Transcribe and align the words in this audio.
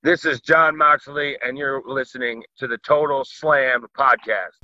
This 0.00 0.24
is 0.24 0.40
John 0.40 0.76
Moxley, 0.76 1.36
and 1.42 1.58
you're 1.58 1.82
listening 1.84 2.44
to 2.58 2.68
the 2.68 2.78
Total 2.78 3.24
Slam 3.24 3.84
Podcast. 3.98 4.62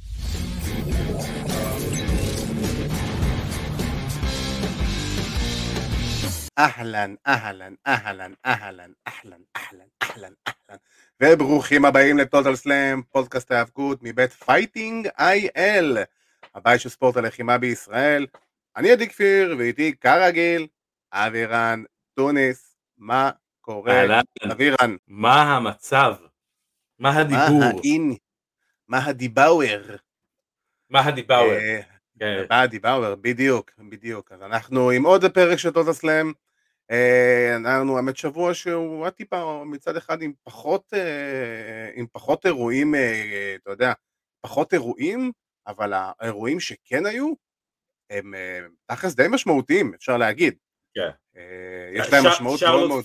אהלן, 6.59 7.15
אהלן, 7.27 7.75
אהלן, 7.87 8.33
אהלן, 8.47 8.47
אהלן, 8.47 8.93
אהלן, 9.09 9.41
אהלן, 10.03 10.33
אהלן. 10.49 10.77
וברוכים 11.23 11.85
הבאים 11.85 12.19
ל 12.19 12.25
Total 12.25 12.57
Slam, 12.57 13.03
פודקאסט 13.03 13.53
ההאבקות 13.53 13.99
מבית 14.03 14.33
Fighting 14.33 15.09
IL, 15.19 15.97
הבית 16.55 16.81
של 16.81 16.89
ספורט 16.89 17.17
הלחימה 17.17 17.59
בישראל. 17.59 18.27
אני 18.77 18.91
עדי 18.91 19.09
כפיר, 19.09 19.55
ואיתי 19.59 19.97
כרגיל, 19.97 20.67
אבירן, 21.13 21.83
טוניס, 22.15 22.77
מה 22.99 23.31
קורה? 23.65 24.21
אבירן, 24.53 24.97
מה 25.09 25.57
המצב? 25.57 26.15
מה 26.99 27.13
מה 27.13 27.21
הדיבור? 27.21 27.63
האין, 27.65 28.15
מה 28.89 29.07
הדיבאוור? 29.07 29.97
מה 30.91 31.01
הדיבאוור? 31.01 31.53
אה, 31.53 31.81
כן. 32.19 32.45
מה 32.51 32.61
הדיבאוור, 32.61 33.15
בדיוק, 33.15 33.71
בדיוק. 33.79 34.33
אז 34.33 34.43
אנחנו 34.43 34.91
עם 34.91 35.07
עוד 35.07 35.25
פרק 35.35 35.59
של 35.59 35.71
טוטל 35.71 35.93
סלאם. 35.93 36.33
אה, 36.91 37.57
לנו 37.65 37.97
האמת 37.97 38.17
שבוע 38.17 38.55
שהוא 38.55 39.03
היה 39.03 39.11
טיפה 39.11 39.63
מצד 39.67 39.97
אחד 39.97 40.23
עם 40.23 40.33
פחות, 40.43 40.95
אה, 40.95 41.91
עם 41.95 42.07
פחות 42.13 42.47
אירועים, 42.47 42.95
אתה 43.63 43.71
יודע, 43.71 43.93
פחות 44.41 44.75
אירועים, 44.75 45.33
אבל 45.67 45.93
האירועים 45.95 46.61
שכן 46.61 47.07
היו, 47.07 47.33
הם 48.11 48.35
תכלס 48.87 49.15
די 49.15 49.27
משמעותיים, 49.31 49.95
אפשר 49.95 50.17
להגיד. 50.17 50.55
כן. 50.95 51.11
אה, 51.37 51.91
יש 51.93 52.13
להם 52.13 52.23
ש- 52.23 52.27
משמעות 52.27 52.63
מאוד 52.63 52.89
מאוד 52.89 53.05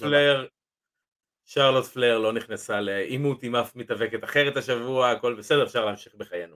שרלוט 1.45 1.85
פלר 1.85 2.19
לא 2.19 2.33
נכנסה 2.33 2.81
לעימות 2.81 3.43
עם 3.43 3.55
אף 3.55 3.75
מתאבקת 3.75 4.23
אחרת 4.23 4.57
השבוע, 4.57 5.11
הכל 5.11 5.33
בסדר, 5.33 5.63
אפשר 5.63 5.85
להמשיך 5.85 6.15
בחיינו. 6.15 6.55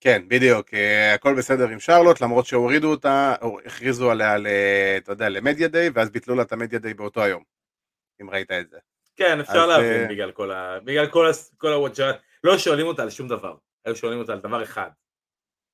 כן, 0.00 0.22
בדיוק, 0.28 0.74
אה, 0.74 1.14
הכל 1.14 1.34
בסדר 1.38 1.68
עם 1.68 1.80
שרלוט, 1.80 2.20
למרות 2.20 2.46
שהורידו 2.46 2.90
אותה, 2.90 3.34
או 3.42 3.60
הכריזו 3.64 4.10
עליה, 4.10 4.38
ל- 4.38 4.46
אתה 4.96 5.12
יודע, 5.12 5.28
למדיה 5.28 5.68
דיי, 5.68 5.90
ואז 5.94 6.10
ביטלו 6.10 6.34
לה 6.34 6.42
את 6.42 6.52
המדיה 6.52 6.78
דיי 6.78 6.94
באותו 6.94 7.22
היום, 7.22 7.42
אם 8.22 8.30
ראית 8.30 8.50
את 8.50 8.70
זה. 8.70 8.78
כן, 9.16 9.40
אפשר 9.40 9.58
אז, 9.58 9.68
להבין 9.68 10.02
אה, 10.02 10.08
בגלל 10.08 10.32
כל 10.32 10.50
ה... 10.50 10.80
בגלל 10.84 11.06
כל 11.06 11.26
ה... 11.26 11.30
כל 11.56 11.72
הוואג'ה... 11.72 12.12
לא 12.44 12.58
שואלים 12.58 12.86
אותה 12.86 13.02
על 13.02 13.10
שום 13.10 13.28
דבר, 13.28 13.56
היו 13.84 13.96
שואלים 13.96 14.18
אותה 14.18 14.32
על 14.32 14.40
דבר 14.40 14.62
אחד, 14.62 14.90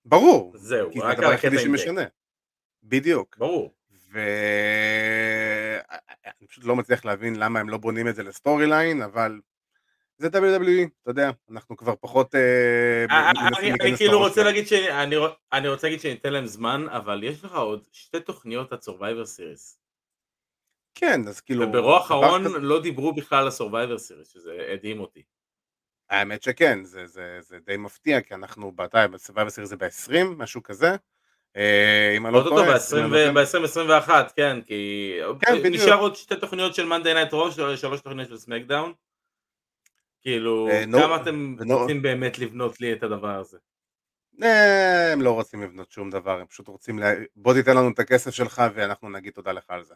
ברור, 0.05 0.53
זהו, 0.57 0.91
רק 1.03 1.19
על 1.19 1.33
הקטע 1.33 1.49
עם. 1.65 1.97
דק. 1.97 2.09
בדיוק. 2.83 3.37
ברור. 3.39 3.76
ואני 6.25 6.47
פשוט 6.49 6.65
לא 6.65 6.77
מצליח 6.77 7.05
להבין 7.05 7.37
למה 7.39 7.61
הם 7.61 7.69
לא 7.69 7.77
בונים 7.79 8.09
את 8.09 8.15
זה 8.15 8.23
לסטורי 8.23 8.67
ליין, 8.67 9.03
אבל 9.03 9.41
זה 10.19 10.29
WWE, 10.29 10.89
אתה 11.03 11.11
יודע, 11.11 11.31
אנחנו 11.51 11.77
כבר 11.77 11.95
פחות 12.01 12.35
אה, 12.35 13.05
אה, 13.11 13.31
אני- 13.31 13.97
כאילו 13.97 14.19
רוצה. 14.19 14.43
להגיד 14.45 14.67
שאני 14.67 15.17
רוצ- 15.17 15.37
אני 15.53 15.69
רוצה 15.69 15.87
להגיד 15.87 16.01
שניתן 16.01 16.33
להם 16.33 16.47
זמן, 16.47 16.87
אבל 16.89 17.25
יש 17.25 17.45
לך 17.45 17.55
עוד 17.55 17.87
שתי 17.93 18.21
תוכניות 18.21 18.73
עד 18.73 18.79
Survivor 18.83 19.27
Series. 19.37 19.77
כן, 20.95 21.21
אז 21.29 21.41
כאילו... 21.41 21.63
וברוח 21.69 22.07
דבר 22.07 22.25
האחרון 22.25 22.45
לא 22.63 22.83
דיברו 22.83 23.13
בכלל 23.15 23.45
על 23.45 23.49
Survivor 23.53 23.99
Series, 23.99 24.25
שזה 24.33 24.69
הדהים 24.73 25.01
אותי. 25.01 25.23
האמת 26.11 26.43
שכן, 26.43 26.85
זה, 26.85 27.07
זה, 27.07 27.39
זה 27.41 27.59
די 27.67 27.77
מפתיע, 27.77 28.21
כי 28.21 28.35
אנחנו, 28.35 28.73
ב 29.13 29.17
Survivor 29.17 29.51
Series 29.51 29.71
זה 29.71 29.77
ב-20, 29.77 30.25
משהו 30.37 30.63
כזה. 30.63 30.97
אה, 31.57 32.15
אם 32.17 32.27
אני 32.27 32.35
לא 32.35 32.43
טועה, 32.43 32.79
ב-2021, 33.33 34.11
כן, 34.37 34.61
כי 34.67 35.13
כן, 35.41 35.59
בדיוק. 35.59 35.75
נשאר 35.75 35.99
עוד 35.99 36.17
שתי 36.17 36.37
תוכניות 36.37 36.75
של 36.75 36.87
Monday 36.87 37.15
Night 37.15 37.29
Raw, 37.33 37.55
שלוש 37.81 38.01
תוכניות 38.01 38.29
של 38.29 38.37
SmackDown. 38.37 38.93
כאילו, 40.23 40.69
אה, 40.69 40.85
כמה 40.93 41.17
אתם 41.17 41.57
ונו- 41.59 41.79
רוצים 41.79 42.03
באמת 42.03 42.39
לבנות 42.39 42.81
לי 42.81 42.93
את 42.93 43.03
הדבר 43.03 43.39
הזה? 43.41 43.59
אה, 44.43 45.13
הם 45.13 45.23
לא 45.23 45.31
רוצים 45.31 45.63
לבנות 45.63 45.91
שום 45.91 46.11
דבר, 46.11 46.41
הם 46.41 46.47
פשוט 46.47 46.69
רוצים, 46.69 46.99
לה... 46.99 47.13
בוא 47.37 47.55
תיתן 47.55 47.77
לנו 47.77 47.89
את 47.91 47.99
הכסף 47.99 48.31
שלך 48.31 48.63
ואנחנו 48.75 49.11
נגיד 49.11 49.33
תודה 49.33 49.53
לך 49.53 49.65
על 49.69 49.85
זה. 49.85 49.95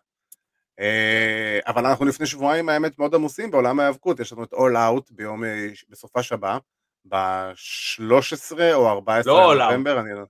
אה, 0.80 1.58
אבל 1.66 1.86
אנחנו 1.86 2.04
לפני 2.04 2.26
שבועיים 2.26 2.68
האמת 2.68 2.98
מאוד 2.98 3.14
עמוסים 3.14 3.50
בעולם 3.50 3.80
ההיאבקות, 3.80 4.20
יש 4.20 4.32
לנו 4.32 4.44
את 4.44 4.52
All 4.52 4.74
Out 4.74 5.10
ביום, 5.10 5.44
אה, 5.44 5.66
בסופה 5.88 6.22
שבה, 6.22 6.58
ב-13 7.04 8.74
או 8.74 8.88
14 8.88 9.32
לא. 9.32 9.56
לנובמבר, 9.56 10.00
אני 10.00 10.10
לא... 10.14 10.24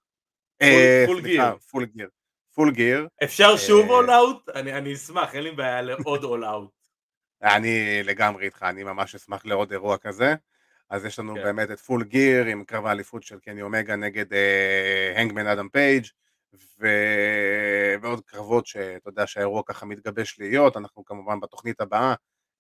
אה, 0.63 1.05
full 1.09 1.21
סליחה, 1.21 1.53
gear. 1.53 1.59
Full 1.71 1.85
Gear. 1.85 2.09
Full 2.55 2.71
Gear. 2.71 3.09
אפשר 3.25 3.57
שוב 3.57 3.91
אה, 3.91 4.01
all 4.01 4.09
out? 4.09 4.53
אני 4.55 4.73
אני 4.73 4.95
אשמח, 4.95 5.35
אין 5.35 5.43
לי 5.43 5.51
בעיה 5.51 5.83
לעוד 5.83 6.25
all 6.25 6.45
out. 6.45 6.71
אני 7.43 8.03
לגמרי 8.05 8.45
איתך, 8.45 8.63
אני 8.63 8.85
ממש 8.85 9.15
אשמח 9.15 9.47
לעוד 9.47 9.73
אירוע 9.73 9.97
כזה. 9.97 10.35
אז 10.91 11.05
יש 11.05 11.19
לנו 11.19 11.35
כן. 11.35 11.43
באמת 11.43 11.71
את 11.71 11.79
Full 11.79 12.05
Gear 12.05 12.45
עם 12.45 12.65
קרב 12.65 12.87
האליפות 12.87 13.23
של 13.23 13.39
קני 13.39 13.63
אומגה 13.63 13.97
נגד 13.97 14.33
אה, 14.33 15.13
Hangman 15.17 15.47
אדם 15.47 15.69
פייג' 15.69 16.07
ו... 16.81 16.87
ועוד 18.03 18.21
קרבות 18.21 18.67
שאתה 18.67 19.09
יודע 19.09 19.27
שהאירוע 19.27 19.63
ככה 19.67 19.87
מתגבש 19.87 20.39
להיות, 20.39 20.77
אנחנו 20.77 21.05
כמובן 21.05 21.41
בתוכנית 21.41 21.81
הבאה 21.81 22.15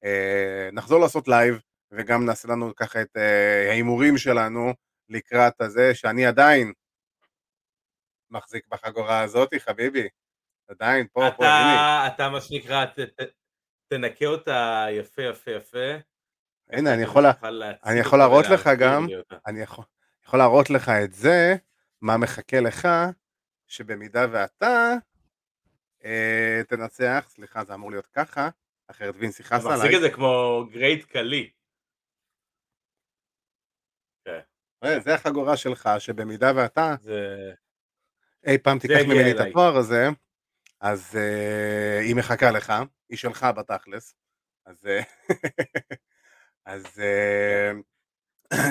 אה, 0.05 0.69
נחזור 0.72 1.00
לעשות 1.00 1.28
לייב 1.28 1.61
וגם 1.93 2.25
נעשה 2.25 2.49
לנו 2.49 2.72
ככה 2.77 3.03
את 3.03 3.17
אה, 3.17 3.71
ההימורים 3.71 4.19
שלנו 4.19 4.75
לקראת 5.09 5.61
הזה 5.61 5.94
שאני 5.94 6.27
עדיין 6.27 6.72
מחזיק 8.30 8.66
בחגורה 8.68 9.22
הזאתי 9.22 9.60
חביבי, 9.60 10.08
עדיין 10.68 11.06
פה 11.12 11.20
פה 11.36 11.44
הנה, 11.46 12.06
אתה, 12.06 12.14
אתה 12.14 12.28
מה 12.28 12.41
שנקרא, 12.41 12.84
ת- 12.84 13.00
ת- 13.20 13.32
תנקה 13.88 14.26
אותה 14.26 14.86
יפה 14.91 15.22
יפה 15.22 15.50
יפה. 15.50 15.78
הנה 16.70 16.94
אני 16.94 17.02
יכול, 17.02 17.22
לה- 17.22 17.32
אני 17.84 18.00
יכול 18.00 18.19
להראות 18.19 18.44
לך 18.54 18.70
גם. 18.80 19.06
אני 19.46 19.60
יכול, 19.60 19.84
יכול 20.26 20.38
להראות 20.38 20.70
לך 20.70 20.88
את 21.04 21.12
זה, 21.12 21.54
מה 22.00 22.16
מחכה 22.16 22.60
לך, 22.60 22.88
שבמידה 23.66 24.26
ואתה 24.32 24.92
אה, 26.04 26.60
תנצח, 26.69 27.26
סליחה 27.28 27.64
זה 27.64 27.74
אמור 27.74 27.90
להיות 27.90 28.06
ככה, 28.06 28.48
אחרת 28.90 29.14
וינס 29.19 29.40
יכעס 29.40 29.60
אתה 29.62 29.69
מחזיק 29.69 29.84
עליי, 29.84 29.96
את 29.96 30.00
זה 30.00 30.10
כמו 30.10 30.64
גרייט 30.72 31.04
קלי. 31.04 31.50
כן, 34.24 34.40
אה, 34.84 35.00
זה 35.00 35.14
החגורה 35.14 35.56
שלך, 35.56 35.88
שבמידה 35.98 36.52
ואתה 36.56 36.94
זה... 37.00 37.54
אי 38.46 38.58
פעם 38.58 38.78
תיקח 38.78 38.94
ממני 39.06 39.30
את. 39.30 39.40
התואר 39.40 39.76
הזה, 39.76 40.08
אז 40.80 41.16
אה, 41.16 42.00
היא 42.00 42.16
מחכה 42.16 42.50
לך, 42.50 42.72
היא 43.08 43.18
שלך 43.18 43.46
בתכלס, 43.56 44.14
אז 44.66 44.86
אה, 44.86 45.02
אז 46.74 46.84
אה, 47.00 47.72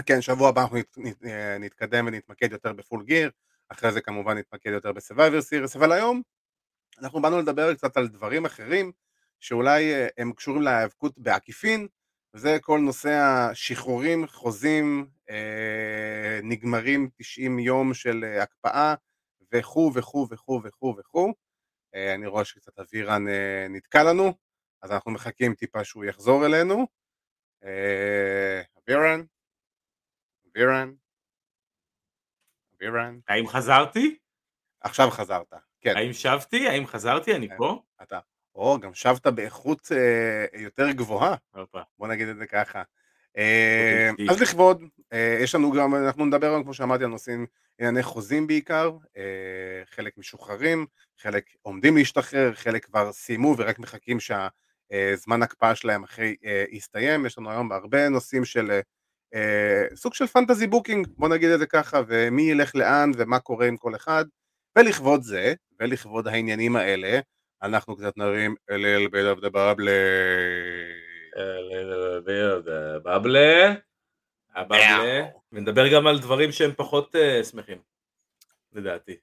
כן, 0.05 0.21
שבוע 0.21 0.49
הבא 0.49 0.61
אנחנו 0.61 0.77
נת, 0.77 0.97
נת, 0.97 1.25
אה, 1.25 1.57
נתקדם 1.59 2.07
ונתמקד 2.07 2.51
יותר 2.51 2.73
בפול 2.73 3.03
גיר, 3.03 3.31
אחרי 3.69 3.91
זה 3.91 4.01
כמובן 4.01 4.37
נתמקד 4.37 4.69
יותר 4.69 4.91
בסרווייבר 4.91 5.41
סיריס, 5.41 5.75
אבל 5.75 5.91
היום 5.91 6.21
אנחנו 7.01 7.21
באנו 7.21 7.39
לדבר 7.39 7.73
קצת 7.73 7.97
על 7.97 8.07
דברים 8.07 8.45
אחרים 8.45 8.91
שאולי 9.39 9.93
אה, 9.93 10.07
הם 10.17 10.33
קשורים 10.33 10.61
להיאבקות 10.61 11.17
בעקיפין, 11.17 11.87
וזה 12.33 12.57
כל 12.61 12.79
נושא 12.79 13.09
השחרורים, 13.09 14.27
חוזים, 14.27 15.07
אה, 15.29 16.39
נגמרים 16.43 17.09
90 17.15 17.59
יום 17.59 17.93
של 17.93 18.23
אה, 18.23 18.43
הקפאה 18.43 18.95
וכו' 19.53 19.91
וכו' 19.95 20.27
וכו' 20.31 20.61
וכו' 20.63 20.95
וכו'. 20.97 21.33
אה, 21.95 22.15
אני 22.15 22.27
רואה 22.27 22.45
שקצת 22.45 22.79
אבירן 22.79 23.27
אה, 23.27 23.67
נתקע 23.69 24.03
לנו, 24.03 24.33
אז 24.81 24.91
אנחנו 24.91 25.11
מחכים 25.11 25.53
טיפה 25.53 25.83
שהוא 25.83 26.05
יחזור 26.05 26.45
אלינו. 26.45 26.87
אה, 27.63 28.61
אבירן? 28.77 29.21
אבירן? 30.51 30.93
אבירן? 32.75 33.19
האם 33.27 33.47
חזרתי? 33.47 34.17
עכשיו 34.81 35.09
חזרת, 35.09 35.53
כן, 35.81 35.97
האם 35.97 36.13
שבתי? 36.13 36.67
האם 36.67 36.87
חזרתי? 36.87 37.35
אני 37.35 37.49
כן. 37.49 37.57
פה? 37.57 37.81
אתה. 38.01 38.19
או, 38.55 38.79
גם 38.79 38.93
שבת 38.93 39.27
באיכות 39.27 39.91
אה, 39.91 40.59
יותר 40.61 40.91
גבוהה, 40.91 41.35
הופה. 41.51 41.81
בוא 41.97 42.07
נגיד 42.07 42.27
את 42.27 42.37
זה 42.37 42.47
ככה. 42.47 42.83
אה, 43.37 44.09
אוקיי. 44.11 44.29
אז 44.29 44.41
לכבוד, 44.41 44.83
אה, 45.13 45.37
יש 45.41 45.55
לנו 45.55 45.71
גם, 45.71 45.95
אנחנו 45.95 46.25
נדבר 46.25 46.47
היום, 46.47 46.63
כמו 46.63 46.73
שאמרתי, 46.73 47.03
על 47.03 47.09
נושאים, 47.09 47.45
ענייני 47.79 48.03
חוזים 48.03 48.47
בעיקר, 48.47 48.91
אה, 49.17 49.23
חלק 49.91 50.17
משוחררים, 50.17 50.85
חלק 51.21 51.45
עומדים 51.61 51.97
להשתחרר, 51.97 52.53
חלק 52.53 52.85
כבר 52.85 53.11
סיימו 53.11 53.55
ורק 53.57 53.79
מחכים 53.79 54.17
שהזמן 54.19 55.41
הקפאה 55.41 55.75
שלהם 55.75 56.03
אחרי 56.03 56.35
אה, 56.45 56.63
יסתיים, 56.71 57.25
יש 57.25 57.37
לנו 57.37 57.51
היום 57.51 57.71
הרבה 57.71 58.09
נושאים 58.09 58.45
של 58.45 58.71
אה, 58.71 58.79
אה, 59.35 59.95
סוג 59.95 60.13
של 60.13 60.27
fantasy 60.27 60.67
booking, 60.67 61.07
בוא 61.17 61.29
נגיד 61.29 61.49
את 61.49 61.59
זה 61.59 61.65
ככה, 61.65 62.01
ומי 62.07 62.41
ילך 62.41 62.75
לאן 62.75 63.11
ומה 63.17 63.39
קורה 63.39 63.67
עם 63.67 63.77
כל 63.77 63.95
אחד, 63.95 64.25
ולכבוד 64.77 65.21
זה, 65.21 65.53
ולכבוד 65.79 66.27
העניינים 66.27 66.75
האלה, 66.75 67.19
אנחנו 67.63 67.95
קצת 67.95 68.17
נרים 68.17 68.55
אל 68.69 68.85
אל 68.85 69.07
bubble. 69.47 69.89
בבלה, 73.03 73.73
הבבלה, 74.55 75.25
ונדבר 75.51 75.93
גם 75.93 76.07
על 76.07 76.19
דברים 76.19 76.51
שהם 76.51 76.71
פחות 76.77 77.15
אה, 77.15 77.43
שמחים, 77.43 77.77
לדעתי. 78.73 79.17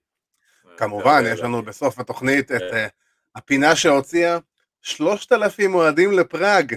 כמובן, 0.77 1.23
אה, 1.27 1.33
יש 1.33 1.41
לנו 1.41 1.63
בסוף 1.63 1.99
התוכנית 1.99 2.53
את 2.53 2.61
כן. 2.71 2.77
אה, 2.77 2.87
הפינה 3.35 3.77
שהוציאה 3.77 4.39
שלושת 4.83 5.33
אלפים 5.33 5.75
אוהדים 5.75 6.13
לפראג. 6.13 6.75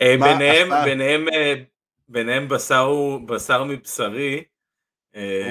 ביניהם? 0.00 0.68
ביניהם, 0.84 1.26
ביניהם 2.08 2.48
בשר, 2.48 2.90
בשר 3.26 3.64
מבשרי, 3.64 4.44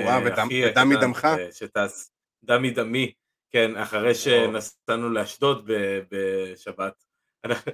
וואו, 0.04 0.26
ודם- 0.26 0.90
מדמך? 0.90 1.28
שטס, 1.52 2.12
דם 2.44 2.62
מדמי, 2.62 3.14
כן, 3.52 3.78
אחרי 3.78 4.16
שנסענו 4.16 5.10
לאשדוד 5.10 5.70
בשבת. 6.12 7.05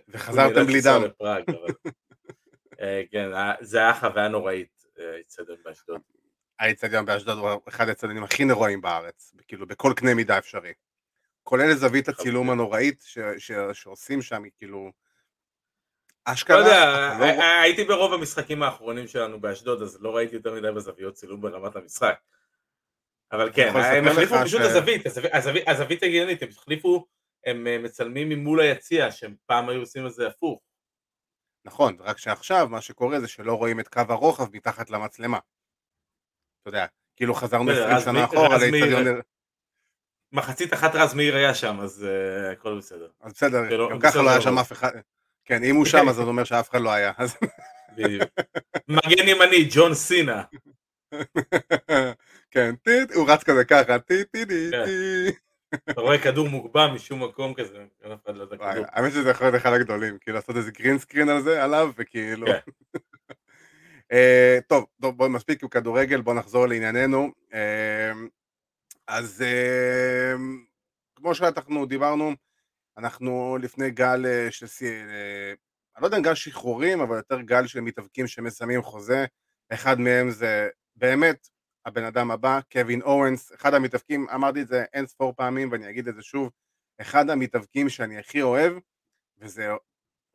וחזרתם 0.10 0.64
בלי 0.66 0.82
דם. 0.82 1.02
לפראג, 1.04 1.44
אבל- 1.50 1.92
אה, 2.82 3.02
כן, 3.12 3.34
אה, 3.34 3.54
זה 3.62 3.78
היה 3.78 3.94
חוויה 3.94 4.28
נוראית, 4.28 4.86
אה, 5.00 5.14
האיצטדיון 5.14 5.58
באשדוד. 5.66 6.02
האיצטדיון 6.60 7.06
באשדוד 7.06 7.38
הוא 7.38 7.62
אחד 7.68 7.88
האיצטדיונים 7.88 8.24
הכי 8.24 8.46
נוראים 8.46 8.82
בארץ, 8.82 9.34
כאילו 9.48 9.68
בכל 9.68 9.94
קנה 9.96 10.14
מידה 10.14 10.38
אפשרי. 10.38 10.74
כולל 11.44 11.74
זווית 11.74 12.08
הצילום 12.10 12.50
הנוראית 12.50 13.02
ש- 13.06 13.18
ש- 13.38 13.52
שעושים 13.74 14.22
שם, 14.22 14.44
היא 14.44 14.52
כאילו... 14.58 14.92
לא 16.28 16.34
אשכרה, 16.34 16.58
יודע, 16.58 17.16
לא 17.20 17.24
רוא- 17.26 17.42
ה- 17.44 17.62
הייתי 17.62 17.84
ברוב 17.84 18.14
המשחקים 18.14 18.64
האחרונים 18.64 19.08
שלנו 19.08 19.42
באשדוד, 19.42 19.82
אז 19.82 20.02
לא 20.02 20.16
ראיתי 20.16 20.36
יותר 20.36 20.54
מדי 20.54 20.72
בזוויות 20.72 21.14
צילום 21.14 21.42
ברמת 21.42 21.76
המשחק. 21.76 22.16
אבל 23.32 23.52
כן, 23.54 23.72
הם 23.76 24.08
החליפו 24.08 24.36
פשוט 24.44 24.62
הזווית- 24.62 25.68
הזווית 25.68 26.04
הגיונית, 26.04 26.44
הם 26.44 26.50
החליפו, 26.50 27.08
הם 27.46 27.68
אה, 27.68 27.78
מצלמים 27.78 28.30
ממול 28.30 28.62
היציע, 28.62 29.12
שהם 29.12 29.36
פעם 29.46 29.70
היו 29.70 29.80
עושים 29.80 30.08
את 30.08 30.14
זה 30.14 30.28
הפוך. 30.28 30.62
נכון, 31.66 31.98
רק 32.00 32.18
שעכשיו 32.18 32.68
מה 32.70 32.82
שקורה 32.82 33.20
זה 33.20 33.28
שלא 33.28 33.54
רואים 33.54 33.80
את 33.80 33.88
קו 33.88 34.02
הרוחב 34.10 34.56
מתחת 34.56 34.90
למצלמה. 34.90 35.40
אתה 36.62 36.70
יודע, 36.70 36.86
כאילו 37.16 37.34
חזרנו 37.34 37.72
בסדר, 37.72 37.84
20 37.84 37.96
רז 37.98 38.04
שנה 38.04 38.26
אחורה 38.26 38.58
לאיצטדיון... 38.58 39.22
מחצית 40.32 40.74
אחת 40.74 40.96
רז 40.96 41.14
מאיר 41.14 41.36
היה 41.36 41.54
שם, 41.54 41.80
אז 41.80 42.06
אה, 42.06 42.52
הכל 42.52 42.78
בסדר. 42.78 43.10
אז 43.22 43.34
בסדר, 43.34 43.90
גם 43.92 44.00
ככה 44.00 44.22
לא 44.22 44.30
היה. 44.30 44.42
שם 44.42 44.58
אף 44.58 44.72
אחד. 44.72 44.92
כן, 45.46 45.64
אם 45.64 45.76
הוא 45.76 45.86
שם 45.86 46.10
אז 46.10 46.16
זה 46.16 46.22
אומר 46.22 46.44
שאף 46.44 46.70
אחד 46.70 46.82
לא 46.82 46.90
היה. 46.90 47.12
בדיוק. 47.98 48.30
מגן 48.88 49.28
ימני, 49.28 49.68
ג'ון 49.72 49.94
סינה. 49.94 50.44
כן, 52.52 52.76
הוא 53.16 53.30
רץ 53.30 53.44
כזה 53.44 53.66
ככה, 53.66 54.00
טי 54.00 54.26
טי 54.26 54.46
טי 54.46 54.70
כן. 54.72 54.86
טי. 54.86 55.32
אתה 55.76 56.02
רואה 56.02 56.18
כדור 56.18 56.50
מוגבע 56.50 56.94
משום 56.94 57.24
מקום 57.24 57.54
כזה, 57.54 57.86
אין 58.04 58.12
אף 58.12 58.20
אחד 58.26 58.36
לא 58.36 58.42
יודע 58.44 58.58
כדור. 58.58 58.86
האמת 58.88 59.12
שזה 59.12 59.30
יכול 59.30 59.48
להיות 59.48 59.62
אחד 59.62 59.74
הגדולים, 59.74 60.18
כאילו 60.18 60.36
לעשות 60.36 60.58
איזה 60.58 60.72
גרין 60.72 61.00
סקרין 61.00 61.30
על 61.30 61.42
זה, 61.42 61.64
עליו, 61.64 61.92
וכאילו... 61.96 62.48
כן. 62.48 62.60
אה, 64.12 64.60
טוב, 64.68 64.86
טוב, 65.02 65.18
בואו 65.18 65.30
מספיק 65.30 65.64
עם 65.64 65.70
כדורגל, 65.70 66.22
בואו 66.22 66.36
נחזור 66.36 66.66
לענייננו. 66.68 67.32
אה, 67.54 68.12
אז 69.08 69.42
אה, 69.42 70.34
כמו 71.16 71.36
שאנחנו 71.36 71.86
דיברנו, 71.86 72.32
אנחנו 72.98 73.58
לפני 73.62 73.92
גל 73.92 74.26
של... 74.50 74.66
אני 75.96 76.02
לא 76.02 76.08
יודע 76.08 76.18
אם 76.18 76.24
גל 76.24 76.36
שחרורים, 76.36 77.02
אבל 77.02 77.16
יותר 77.16 77.42
גל 77.42 77.68
של 77.68 77.82
מתאבקים 77.82 78.28
שמסיימים 78.28 78.82
חוזה. 78.82 79.26
אחד 79.70 80.00
מהם 80.00 80.30
זה 80.30 80.70
באמת 80.96 81.48
הבן 81.86 82.04
אדם 82.04 82.32
הבא, 82.32 82.60
קווין 82.72 83.02
אורנס, 83.02 83.54
אחד 83.54 83.74
המתאבקים, 83.74 84.30
אמרתי 84.30 84.62
את 84.62 84.68
זה 84.68 84.84
אין 84.94 85.08
ספור 85.08 85.34
פעמים 85.38 85.72
ואני 85.72 85.90
אגיד 85.90 86.08
את 86.08 86.16
זה 86.16 86.22
שוב, 86.22 86.50
אחד 87.02 87.30
המתאבקים 87.30 87.90
שאני 87.90 88.18
הכי 88.18 88.42
אוהב, 88.42 88.74
וזה 89.38 89.70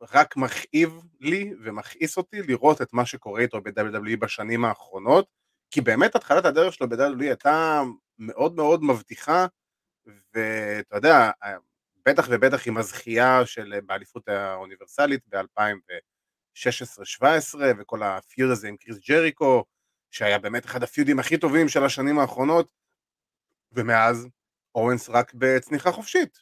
רק 0.01 0.37
מכאיב 0.37 1.01
לי 1.19 1.53
ומכעיס 1.63 2.17
אותי 2.17 2.41
לראות 2.41 2.81
את 2.81 2.93
מה 2.93 3.05
שקורה 3.05 3.41
איתו 3.41 3.61
ב-WWE 3.61 4.17
בשנים 4.19 4.65
האחרונות, 4.65 5.27
כי 5.71 5.81
באמת 5.81 6.15
התחלת 6.15 6.45
הדרך 6.45 6.73
שלו 6.73 6.89
ב-WWE 6.89 7.23
הייתה 7.23 7.81
מאוד 8.19 8.55
מאוד 8.55 8.83
מבטיחה, 8.83 9.45
ואתה 10.33 10.95
יודע, 10.95 11.31
בטח 12.05 12.27
ובטח 12.29 12.67
עם 12.67 12.77
הזכייה 12.77 13.45
של 13.45 13.79
באליפות 13.85 14.27
האוניברסלית 14.27 15.21
ב-2016-2017 15.27 17.59
וכל 17.77 18.03
הפיוד 18.03 18.51
הזה 18.51 18.67
עם 18.67 18.77
קריס 18.77 18.97
ג'ריקו, 19.09 19.65
שהיה 20.11 20.39
באמת 20.39 20.65
אחד 20.65 20.83
הפיודים 20.83 21.19
הכי 21.19 21.37
טובים 21.37 21.69
של 21.69 21.83
השנים 21.83 22.19
האחרונות, 22.19 22.69
ומאז 23.71 24.27
אורנס 24.75 25.09
רק 25.09 25.31
בצניחה 25.33 25.91
חופשית. 25.91 26.39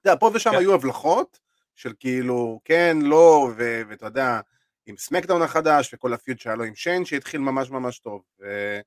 אתה 0.00 0.08
יודע, 0.08 0.20
פה 0.20 0.30
ושם 0.34 0.50
כן. 0.50 0.56
היו 0.56 0.74
הבלחות 0.74 1.40
של 1.74 1.92
כאילו 1.98 2.60
כן, 2.64 2.96
לא, 3.02 3.50
ואתה 3.56 4.06
יודע, 4.06 4.40
עם 4.86 4.96
סמקדאון 4.96 5.42
החדש 5.42 5.94
וכל 5.94 6.12
הפיוד 6.12 6.38
שהיה 6.38 6.56
לו 6.56 6.64
עם 6.64 6.74
שיין 6.74 7.04
שהתחיל 7.04 7.40
ממש 7.40 7.70
ממש 7.70 7.98
טוב. 7.98 8.22
ו- 8.40 8.80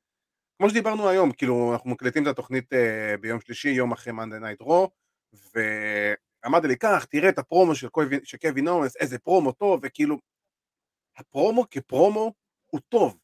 כמו 0.57 0.69
שדיברנו 0.69 1.09
היום, 1.09 1.31
כאילו 1.31 1.73
אנחנו 1.73 1.89
מקליטים 1.89 2.23
את 2.23 2.27
התוכנית 2.27 2.73
אה, 2.73 3.15
ביום 3.21 3.41
שלישי, 3.41 3.69
יום 3.69 3.91
אחרי 3.91 4.13
Monday 4.13 4.39
Night 4.39 4.61
Raw, 4.61 4.89
ואמרתי 5.33 6.67
לי, 6.67 6.75
קח, 6.75 7.05
תראה 7.09 7.29
את 7.29 7.39
הפרומו 7.39 7.75
של 7.75 7.87
של 8.23 8.37
קווין 8.37 8.67
אוונס, 8.67 8.95
איזה 8.95 9.19
פרומו 9.19 9.51
טוב, 9.51 9.79
וכאילו, 9.83 10.17
הפרומו 11.17 11.65
כפרומו 11.71 12.33
הוא 12.65 12.81
טוב. 12.89 13.17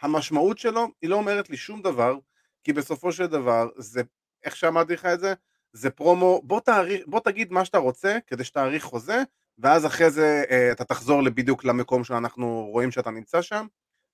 המשמעות 0.00 0.58
שלו 0.58 0.88
היא 1.02 1.10
לא 1.10 1.16
אומרת 1.16 1.50
לי 1.50 1.56
שום 1.56 1.82
דבר, 1.82 2.18
כי 2.64 2.72
בסופו 2.72 3.12
של 3.12 3.26
דבר, 3.26 3.68
זה, 3.76 4.02
איך 4.44 4.56
שאמרתי 4.56 4.92
לך 4.92 5.06
את 5.06 5.20
זה, 5.20 5.34
זה 5.72 5.90
פרומו, 5.90 6.42
בוא, 6.44 6.60
תאריך, 6.60 7.02
בוא 7.06 7.20
תגיד 7.20 7.52
מה 7.52 7.64
שאתה 7.64 7.78
רוצה 7.78 8.18
כדי 8.26 8.44
שתאריך 8.44 8.84
חוזה, 8.84 9.22
ואז 9.58 9.86
אחרי 9.86 10.10
זה 10.10 10.44
אה, 10.50 10.72
אתה 10.72 10.84
תחזור 10.84 11.30
בדיוק 11.30 11.64
למקום 11.64 12.04
שאנחנו 12.04 12.68
רואים 12.70 12.90
שאתה 12.90 13.10
נמצא 13.10 13.42
שם, 13.42 13.66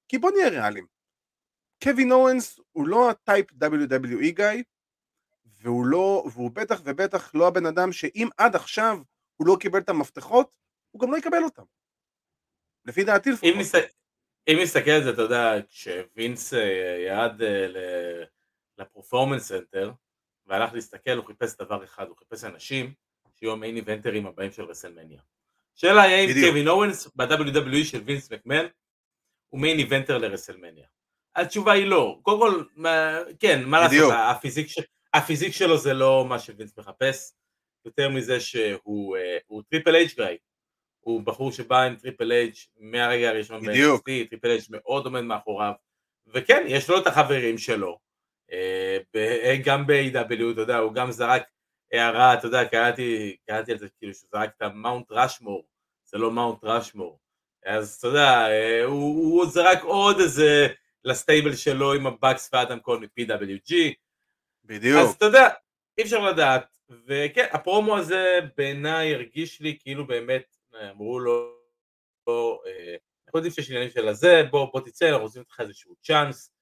כי 0.08 0.19
בוא 0.19 0.31
נהיה 0.31 0.49
ריאליים. 0.49 0.87
קווין 1.82 2.12
אוונס 2.12 2.60
הוא 2.73 2.88
לא 2.88 3.11
ה 3.10 3.18
type 3.18 3.46
WWE 3.52 4.31
guy, 4.30 4.62
והוא 5.46 5.87
לא, 5.87 6.25
והוא 6.32 6.50
בטח 6.50 6.81
ובטח 6.84 7.34
לא 7.34 7.49
הבן 7.49 7.67
אדם 7.67 7.93
שאם 7.93 8.29
עד 8.38 8.56
עכשיו 8.56 8.99
הוא 9.37 9.46
לא 9.46 9.56
קיבל 9.61 9.79
את 9.79 9.88
המפתחות, 9.88 10.56
הוא 10.90 11.00
גם 11.00 11.12
לא 11.12 11.17
יקבל 11.17 11.44
אותם. 11.44 11.62
לפי 12.84 13.05
דעתי 13.05 13.31
לפחות. 13.31 13.49
אם 14.48 14.58
נסתכל 14.62 14.90
על 14.90 15.02
זה, 15.04 15.10
אתה 15.10 15.22
יודע, 15.22 15.52
כשווינס 15.68 16.54
אה, 16.54 16.96
ירד 17.06 17.42
אה, 17.42 17.66
ל 18.78 18.84
Performance 18.84 19.48
Center, 19.48 19.90
והלך 20.46 20.72
להסתכל, 20.72 21.10
הוא 21.16 21.26
חיפש 21.26 21.56
דבר 21.58 21.84
אחד, 21.84 22.08
הוא 22.08 22.16
חיפש 22.16 22.44
אנשים 22.44 22.92
שיהיו 23.38 23.52
ה 23.52 23.57
main 23.57 23.76
eventerים 23.76 24.26
הבאים 24.26 24.52
של 24.52 24.62
WrestleMania. 24.62 25.20
שאלה 25.74 26.02
היא 26.02 26.14
האם. 26.28 26.48
קווין 26.48 26.68
אוונס 26.69 27.08
ב-WWE 27.16 27.84
של 27.84 28.02
וינס 28.06 28.30
מקמן 28.32 28.66
הוא 29.48 29.60
main 29.60 29.78
eventer 29.78 30.19
ל 30.19 30.23
WrestleMania. 30.23 30.86
התשובה 31.36 31.72
היא 31.72 31.86
לא. 31.86 32.18
קודם 32.22 32.40
כל, 32.40 32.64
מה- 32.76 33.18
כן, 33.40 33.64
מה 33.64 33.86
בדיוק. 33.88 34.10
לעשות, 34.12 34.36
ה 34.36 34.39
physique, 34.39 34.66
ה 35.14 35.19
physique 35.19 35.52
שלו 35.52 35.78
זה 35.78 35.94
לא 35.94 36.24
מה 36.28 36.38
שווינס 36.38 36.78
מחפש, 36.78 37.32
יותר 37.84 38.08
מזה 38.08 38.40
שהוא 38.40 39.16
אה, 39.16 39.38
Triple 39.70 39.94
H 39.94 40.08
guy. 40.16 40.24
הוא 41.02 41.22
בחור 41.22 41.52
שבא 41.52 41.82
עם 41.82 41.96
Triple 41.96 42.32
H 42.32 42.54
מהרגע 42.78 43.29
הראשון. 43.29 43.60
ב-NXT, 43.60 44.29
Triple 44.31 44.48
H 44.48 44.62
מאוד 44.70 45.05
עומד 45.05 45.20
מאחוריו, 45.20 45.72
וכן, 46.26 46.65
יש 46.67 46.91
לו 46.91 46.98
את 46.98 47.06
החברים 47.06 47.58
שלו, 47.58 47.98
אה, 48.53 48.98
ב- 49.15 49.56
גם 49.65 49.86
ב-AEW, 49.86 50.52
אתה 50.53 50.60
יודע, 50.60 50.79
הוא 50.79 50.93
גם 50.93 51.10
זרק 51.10 51.43
הערה, 51.93 52.34
אתה 52.34 52.46
יודע, 52.46 52.65
קראתי, 52.65 53.36
קראתי 53.46 53.72
על 53.72 53.79
זה 53.79 53.86
כאילו 53.98 54.15
שהוא 54.15 54.29
זרק 54.32 54.50
את 54.56 54.62
ה 54.62 54.70
Mount 54.70 55.06
Rushmore, 55.10 55.67
זה 56.05 56.19
לא 56.19 56.31
Mount 56.31 56.58
Rushmore, 56.62 57.19
אז 57.67 57.96
אתה 57.98 58.06
יודע, 58.06 58.48
אה, 58.50 58.84
הוא, 58.84 59.32
הוא 59.32 59.46
זרק 59.46 59.82
עוד 59.82 60.20
איזה 60.20 60.69
ל 61.05 61.12
stable 61.12 61.55
שלו 61.55 61.93
עם 61.93 62.06
הבאקס 62.06 62.50
ואדם 62.53 62.81
קול 62.81 62.98
מ-PWG, 62.98 63.74
בדיוק. 64.65 65.00
אז 65.00 65.15
אתה 65.15 65.24
יודע, 65.24 65.48
אי 65.98 66.03
אפשר 66.03 66.20
לדעת, 66.20 66.79
וכן, 67.06 67.46
הפרומו 67.53 67.96
הזה 67.96 68.38
בעיניי 68.56 69.15
הרגיש 69.15 69.60
לי 69.60 69.79
כאילו 69.81 70.06
באמת 70.06 70.56
אה, 70.56 70.61
אמרו 70.91 71.20
לו, 71.20 71.56
אה, 72.29 72.96
אנחנו 73.26 73.38
יודעים 73.38 73.52
שיש 73.52 73.69
עניינים 73.70 73.91
של 73.91 74.08
הזה, 74.08 74.43
בוא, 74.50 74.72
בוא 74.72 74.81
תצא, 74.81 75.08
אנחנו 75.08 75.24
רוצים 75.24 75.43
לך 75.50 75.60
איזשהו 75.60 75.94
צ'אנס, 76.02 76.52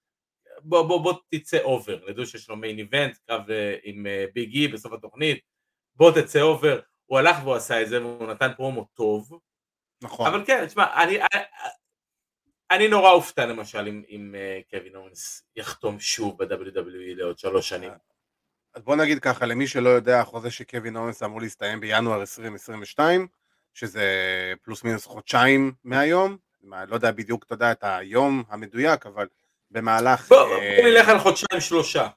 בוא, 0.62 0.82
בוא, 0.82 1.02
בוא 1.02 1.14
תצא 1.30 1.62
over, 1.62 2.10
ידעו 2.10 2.26
שיש 2.26 2.48
לו 2.48 2.56
main 2.56 2.78
event, 2.78 3.16
קרב 3.26 3.50
אה, 3.50 3.76
עם 3.82 4.06
ביג 4.34 4.54
אי 4.54 4.68
בסוף 4.68 4.92
התוכנית, 4.92 5.44
בוא 5.94 6.12
תצא 6.20 6.40
over, 6.40 6.80
הוא 7.06 7.18
הלך 7.18 7.36
והוא 7.42 7.54
עשה 7.54 7.82
את 7.82 7.88
זה, 7.88 8.02
והוא 8.02 8.26
נתן 8.26 8.50
פרומו 8.56 8.84
טוב, 8.94 9.38
נכון. 10.02 10.26
אבל 10.26 10.44
כן, 10.46 10.66
תשמע, 10.66 11.02
אני, 11.02 11.18
אני, 11.20 11.42
אני 12.70 12.88
נורא 12.88 13.10
אופתע 13.10 13.46
למשל 13.46 13.86
אם, 13.88 14.02
אם 14.08 14.34
אה, 14.34 14.60
קווין 14.70 14.96
אוונס 14.96 15.42
יחתום 15.56 16.00
שוב 16.00 16.44
ב-WWE 16.44 17.16
לעוד 17.16 17.38
שלוש 17.38 17.68
שנים. 17.68 17.92
אז 18.74 18.82
בוא 18.82 18.96
נגיד 18.96 19.18
ככה, 19.18 19.46
למי 19.46 19.66
שלא 19.66 19.88
יודע, 19.88 20.20
החוזה 20.20 20.50
של 20.50 20.64
קווין 20.64 20.96
אוונס 20.96 21.22
אמור 21.22 21.40
להסתיים 21.40 21.80
בינואר 21.80 22.20
2022, 22.20 23.26
שזה 23.80 24.04
פלוס 24.62 24.84
מינוס 24.84 25.04
חודשיים 25.04 25.72
מהיום, 25.84 26.36
מה, 26.62 26.84
לא 26.84 26.94
יודע 26.94 27.10
בדיוק, 27.10 27.44
אתה 27.44 27.54
יודע, 27.54 27.72
את 27.72 27.78
היום 27.82 28.42
המדויק, 28.48 29.06
אבל 29.06 29.28
במהלך... 29.70 30.28
בוא, 30.28 30.36
אה, 30.36 30.76
בוא 30.80 30.88
נלך 30.90 31.08
על 31.08 31.18
חודשיים 31.18 31.60
שלושה. 31.60 32.08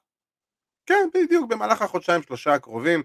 כן, 0.85 1.09
בדיוק, 1.13 1.49
במהלך 1.49 1.81
החודשיים 1.81 2.21
שלושה 2.21 2.53
הקרובים. 2.53 3.03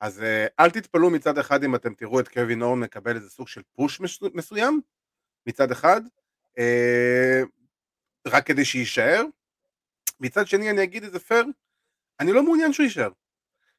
אז 0.00 0.22
אה, 0.22 0.46
אל 0.60 0.70
תתפלאו 0.70 1.10
מצד 1.10 1.38
אחד 1.38 1.64
אם 1.64 1.74
אתם 1.74 1.94
תראו 1.94 2.20
את 2.20 2.28
קווין 2.28 2.62
אורן 2.62 2.80
מקבל 2.80 3.16
איזה 3.16 3.30
סוג 3.30 3.48
של 3.48 3.62
פוש 3.72 4.00
מסו- 4.00 4.30
מסוים, 4.34 4.80
מצד 5.46 5.70
אחד, 5.70 6.00
אה, 6.58 7.42
רק 8.26 8.46
כדי 8.46 8.64
שיישאר. 8.64 9.22
מצד 10.20 10.46
שני 10.46 10.70
אני 10.70 10.82
אגיד 10.82 11.04
את 11.04 11.12
זה 11.12 11.18
פייר, 11.18 11.44
אני 12.20 12.32
לא 12.32 12.42
מעוניין 12.42 12.72
שהוא 12.72 12.84
יישאר. 12.84 13.10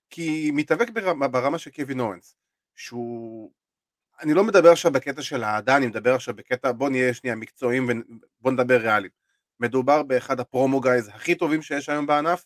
כי 0.10 0.52
מתאבק 0.54 0.90
ברמה, 0.90 1.28
ברמה 1.28 1.58
של 1.58 1.72
קווין 1.72 2.00
אורנס, 2.00 2.36
שהוא... 2.76 3.61
אני 4.22 4.34
לא 4.34 4.44
מדבר 4.44 4.72
עכשיו 4.72 4.92
בקטע 4.92 5.22
של 5.22 5.44
האהדה, 5.44 5.78
אני 5.78 5.88
מדבר 5.88 6.16
עכשיו 6.16 6.36
בקטע, 6.36 6.72
בוא 6.72 6.90
נהיה 6.90 7.14
שנייה 7.14 7.36
מקצועיים 7.36 7.88
ובוא 8.40 8.52
נדבר 8.52 8.78
ריאלית. 8.78 9.12
מדובר 9.60 10.04
באחד 10.04 10.40
ה 10.40 10.47
promo 10.47 10.82
guys 10.82 11.08
הכי 11.08 11.36
טובים 11.36 11.62
שיש 11.62 11.90
היום 11.90 12.06
בענף, 12.06 12.46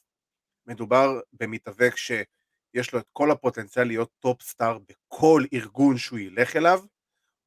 מדובר 0.67 1.19
במתאבק 1.33 1.95
שיש 1.95 2.93
לו 2.93 2.99
את 2.99 3.05
כל 3.13 3.31
הפוטנציאל 3.31 3.87
להיות 3.87 4.09
top 4.19 4.41
star 4.41 4.77
בכל 4.89 5.43
ארגון 5.53 5.97
שהוא 5.97 6.19
ילך 6.19 6.55
אליו, 6.55 6.83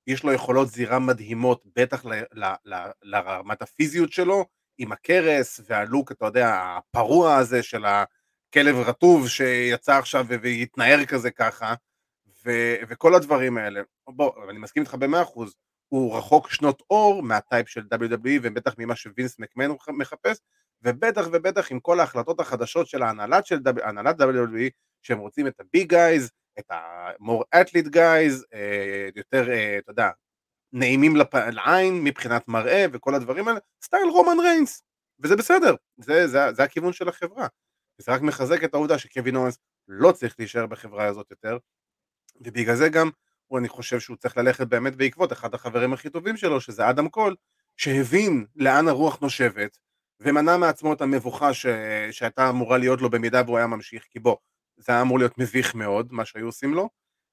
יש 0.07 0.25
לו 0.25 0.33
יכולות 0.33 0.69
זירה 0.69 0.99
מדהימות, 0.99 1.63
בטח 1.77 2.05
ל, 2.05 2.13
ל, 2.33 2.45
ל, 2.65 2.75
לרמת 3.03 3.63
הפיזיות 3.63 4.13
שלו, 4.13 4.45
עם 4.79 4.93
הכרס 4.93 5.61
וה 5.67 5.80
look, 5.80 6.13
אתה 6.13 6.27
יודע, 6.27 6.77
הפרוע 6.79 7.37
הזה 7.37 7.63
של 7.63 7.85
הכלב 7.85 8.77
רטוב 8.77 9.29
שיצא 9.29 9.99
עכשיו 9.99 10.27
והתנער 10.29 11.05
כזה 11.05 11.31
ככה, 11.31 11.75
וכל 12.89 13.15
הדברים 13.15 13.59
האלה. 13.59 13.81
בוא, 14.09 14.51
אני 14.51 14.59
מסכים 14.59 14.83
איתך 14.83 14.95
במאה 14.95 15.23
אחוז, 15.23 15.55
הוא 15.89 16.19
רחוק 16.19 16.51
שנות 16.51 16.83
אור 16.91 17.23
מה 17.23 17.38
type 17.38 17.69
של 17.69 17.81
WWE 17.95 18.41
ובטח 18.43 18.75
ממה 18.79 18.97
שווינס 18.97 19.39
מקמהן 19.39 19.67
מחפש, 19.89 20.39
ובטח 20.83 21.27
ובטח 21.33 21.73
עם 21.73 21.81
כל 21.81 22.01
ההחלטות 22.01 22.41
החדשות 22.41 22.87
של 22.87 23.03
ההנהלת 23.03 23.47
של 23.47 23.59
הנהלת 23.83 24.21
WWE, 24.21 24.71
שהם 25.03 25.19
רוצים 25.19 25.47
את 25.47 25.61
ה 25.61 25.68
big 25.68 25.89
guys, 25.89 26.31
את 26.59 26.71
athlete 27.55 27.89
guys, 27.95 28.45
אה, 28.55 29.09
יותר, 29.17 29.51
אה, 29.51 29.79
אתה 29.79 29.91
יודע, 29.91 30.11
נעימים 30.73 31.17
לפ... 31.17 31.35
לעין 31.35 32.05
מבחינת 32.05 32.49
מראה 32.49 32.87
וכל 32.93 33.15
הדברים 33.15 33.49
האלה, 33.49 33.59
style 33.85 34.09
רומן 34.09 34.41
ריינס, 34.41 34.83
וזה 35.21 35.37
בסדר, 35.37 35.75
זה, 35.97 36.27
זה, 36.27 36.53
זה 36.53 36.63
הכיוון 36.63 36.93
של 36.93 37.09
החברה. 37.09 37.47
וזה 38.01 38.13
רק 38.13 38.23
מחזק 38.23 38.65
את 38.65 38.75
העובדה 38.75 38.99
שקווין 38.99 39.37
אורנס 39.37 39.59
לא 39.89 40.13
צריך 40.13 40.35
להישאר 40.39 40.67
בחברה 40.67 41.07
הזאת 41.07 41.31
יותר, 41.31 41.59
ובגלל 42.41 42.75
זה 42.75 42.89
גם 42.89 43.11
אני 43.59 43.69
חושב 43.69 44.01
שהוא 44.01 44.17
צריך 44.17 44.37
ללכת 44.37 44.67
באמת 44.67 44.97
בעקבות 44.97 45.33
אחד 45.33 45.55
החברים 45.55 45.93
הכי 45.93 46.11
טובים 46.11 46.37
שלו, 46.37 46.61
שזה 46.61 46.91
אדם 46.91 47.09
קול, 47.09 47.37
שהבין 47.77 48.47
לאן 48.57 48.89
הרוח 48.89 49.21
נושבת, 49.21 49.79
ומנע 50.21 50.57
מעצמו 50.57 50.93
את 50.93 51.01
המבוכה 51.01 51.55
ש... 51.55 51.67
שהייתה 52.11 52.49
אמורה 52.49 52.79
להיות 52.79 53.01
לו 53.01 53.11
במידה 53.11 53.43
והוא 53.47 53.59
היה 53.59 53.67
ממשיך, 53.67 54.05
כי 54.11 54.19
בוא, 54.19 54.37
זה 54.77 54.93
היה 54.93 55.01
אמור 55.01 55.19
להיות 55.19 55.39
מביך 55.39 55.75
מאוד, 55.75 56.13
מה 56.13 56.25
שהיו 56.25 56.47
עושים 56.47 56.75
לו, 56.75 56.89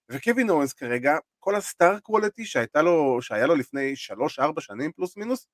וקווין 0.10 0.50
אורנס 0.50 0.74
כרגע, 0.74 1.18
כל 1.40 1.56
הסטאר 1.56 2.00
קוולטי 2.00 2.46
שהייתה 2.46 2.82
לו, 2.82 3.22
שהיה 3.22 3.48
לו 3.48 3.56
לפני 3.56 3.94
3-4 4.40 4.44
שנים 4.60 4.92
פלוס 4.92 5.18
מינוס, 5.18 5.48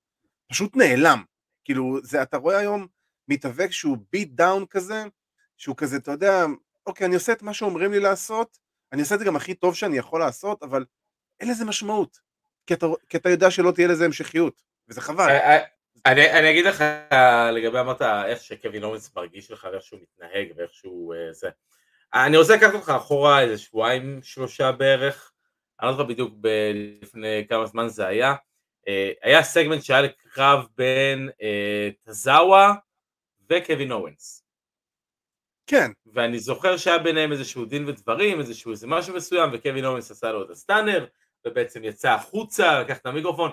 פשוט 0.50 0.76
נעלם. 0.76 1.24
כאילו, 1.64 2.00
זה, 2.04 2.22
אתה 2.22 2.38
רואה 2.38 2.58
היום 2.58 2.88
מתאבק 3.28 3.72
שהוא 3.72 3.98
ביט 4.12 4.30
דאון 4.32 4.66
כזה, 4.66 5.04
שהוא 5.58 5.76
כזה, 5.76 5.98
אתה 5.98 6.12
יודע, 6.12 6.46
אוקיי, 6.86 7.08
אני 7.08 7.16
עושה 7.16 7.34
את 7.34 7.42
מה 7.42 7.54
שאומרים 7.54 7.92
לי 7.92 8.00
לעשות, 8.00 8.58
אני 8.92 9.02
עושה 9.02 9.16
את 9.16 9.20
זה 9.20 9.26
גם 9.26 9.36
הכי 9.36 9.54
טוב 9.54 9.76
שאני 9.76 9.98
יכול 9.98 10.20
לעשות, 10.20 10.64
אבל 10.64 10.86
אין 11.40 11.50
לזה 11.50 11.66
משמעות, 11.66 12.20
כי 12.68 12.74
אתה, 12.74 12.86
כי 13.10 13.18
אתה 13.18 13.30
יודע 13.30 13.52
שלא 13.52 13.72
תהיה 13.72 13.88
לזה 13.88 14.06
המשכיות, 14.06 14.62
וזה 14.90 15.02
חבל. 15.02 15.30
אה, 15.30 15.58
אה, 15.58 15.64
אני, 16.06 16.32
אני 16.32 16.52
אגיד 16.52 16.66
לך 16.66 16.84
לגבי 17.54 17.80
אמרת 17.80 18.02
איך 18.02 18.42
שקווין 18.42 18.84
אורנס 18.84 19.16
מרגיש 19.16 19.52
לך 19.52 19.68
ואיך 19.72 19.84
שהוא 19.84 20.00
מתנהג 20.02 20.48
ואיך 20.56 20.74
שהוא 20.74 21.16
uh, 21.16 21.34
זה. 21.34 21.50
אני 22.14 22.38
רוצה 22.38 22.56
לקחת 22.56 22.74
אותך 22.74 22.90
אחורה 22.90 23.42
איזה 23.42 23.58
שבועיים 23.58 24.20
שלושה 24.24 24.72
בערך, 24.72 25.32
אני 25.82 25.88
לא 25.88 25.94
זוכר 25.94 26.04
בדיוק 26.04 26.34
ב- 26.42 26.72
לפני 27.02 27.46
כמה 27.50 27.66
זמן 27.66 27.88
זה 27.88 28.08
היה, 28.08 28.34
uh, 28.34 28.90
היה 29.22 29.44
סגמנט 29.44 29.84
שהיה 29.84 30.02
לקרב 30.02 30.66
בין 30.78 31.30
uh, 31.30 32.06
טזאווה 32.06 32.74
וקווין 33.50 33.92
אורנס. 33.92 34.44
כן. 35.68 35.92
ואני 36.14 36.40
זוכר 36.40 36.78
שהיה 36.78 36.98
ביניהם 36.98 37.32
איזשהו 37.32 37.66
דין 37.66 37.90
ודברים, 37.90 38.40
איזשהו 38.40 38.72
איזה 38.72 38.88
משהו 38.88 39.16
מסוים, 39.16 39.50
וקווין 39.54 39.86
אורנס 39.86 40.12
עשה 40.12 40.32
לו 40.32 40.44
את 40.44 40.50
הסטאנר, 40.50 41.06
ובעצם 41.48 41.84
יצא 41.84 42.12
החוצה, 42.12 42.82
לקח 42.82 42.98
את 42.98 43.06
המיקרופון, 43.06 43.52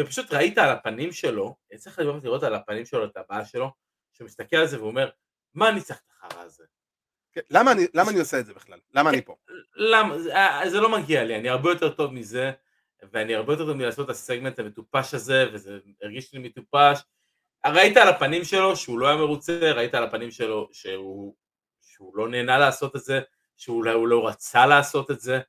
ופשוט 0.00 0.32
ראית 0.32 0.58
על 0.58 0.68
הפנים 0.68 1.12
שלו, 1.12 1.56
צריך 1.76 1.98
לראות 1.98 2.42
על 2.42 2.54
הפנים 2.54 2.84
שלו 2.84 3.04
את 3.04 3.16
הבעיה 3.16 3.44
שלו, 3.44 3.70
שהוא 4.12 4.26
מסתכל 4.26 4.56
על 4.56 4.66
זה 4.66 4.82
ואומר, 4.82 5.10
מה 5.54 5.68
אני 5.68 5.80
צריך 5.80 5.98
את 5.98 6.10
החרא 6.10 6.42
הזה? 6.42 6.64
כן, 7.32 7.40
למה 7.50 7.72
אני, 7.72 7.86
למה 7.94 8.10
אני 8.10 8.18
עושה 8.18 8.40
את 8.40 8.46
זה 8.46 8.54
בכלל? 8.54 8.78
למה 8.94 9.10
אני 9.10 9.22
פה? 9.22 9.36
למה? 9.76 10.18
זה, 10.18 10.36
אה, 10.36 10.70
זה 10.70 10.80
לא 10.80 10.88
מגיע 10.88 11.24
לי, 11.24 11.36
אני 11.36 11.48
הרבה 11.48 11.70
יותר 11.70 11.90
טוב 11.90 12.12
מזה, 12.12 12.52
ואני 13.12 13.34
הרבה 13.34 13.52
יותר 13.52 13.66
טוב 13.66 13.76
מלעשות 13.76 14.04
את 14.04 14.10
הסגמנט 14.10 14.58
המטופש 14.58 15.14
הזה, 15.14 15.46
וזה 15.52 15.78
הרגיש 16.02 16.34
לי 16.34 16.38
מטופש. 16.38 17.00
ראית 17.66 17.96
על 17.96 18.08
הפנים 18.08 18.44
שלו 18.44 18.76
שהוא 18.76 18.98
לא 18.98 19.08
היה 19.08 19.16
מרוצה, 19.16 19.72
ראית 19.72 19.94
על 19.94 20.04
הפנים 20.04 20.30
שלו 20.30 20.68
שהוא, 20.72 21.34
שהוא 21.80 22.16
לא 22.16 22.28
נהנה 22.28 22.58
לעשות 22.58 22.96
את 22.96 23.00
זה, 23.00 23.20
שהוא 23.56 23.84
לא, 23.84 24.08
לא 24.08 24.28
רצה 24.28 24.66
לעשות 24.66 25.10
את 25.10 25.20
זה, 25.20 25.40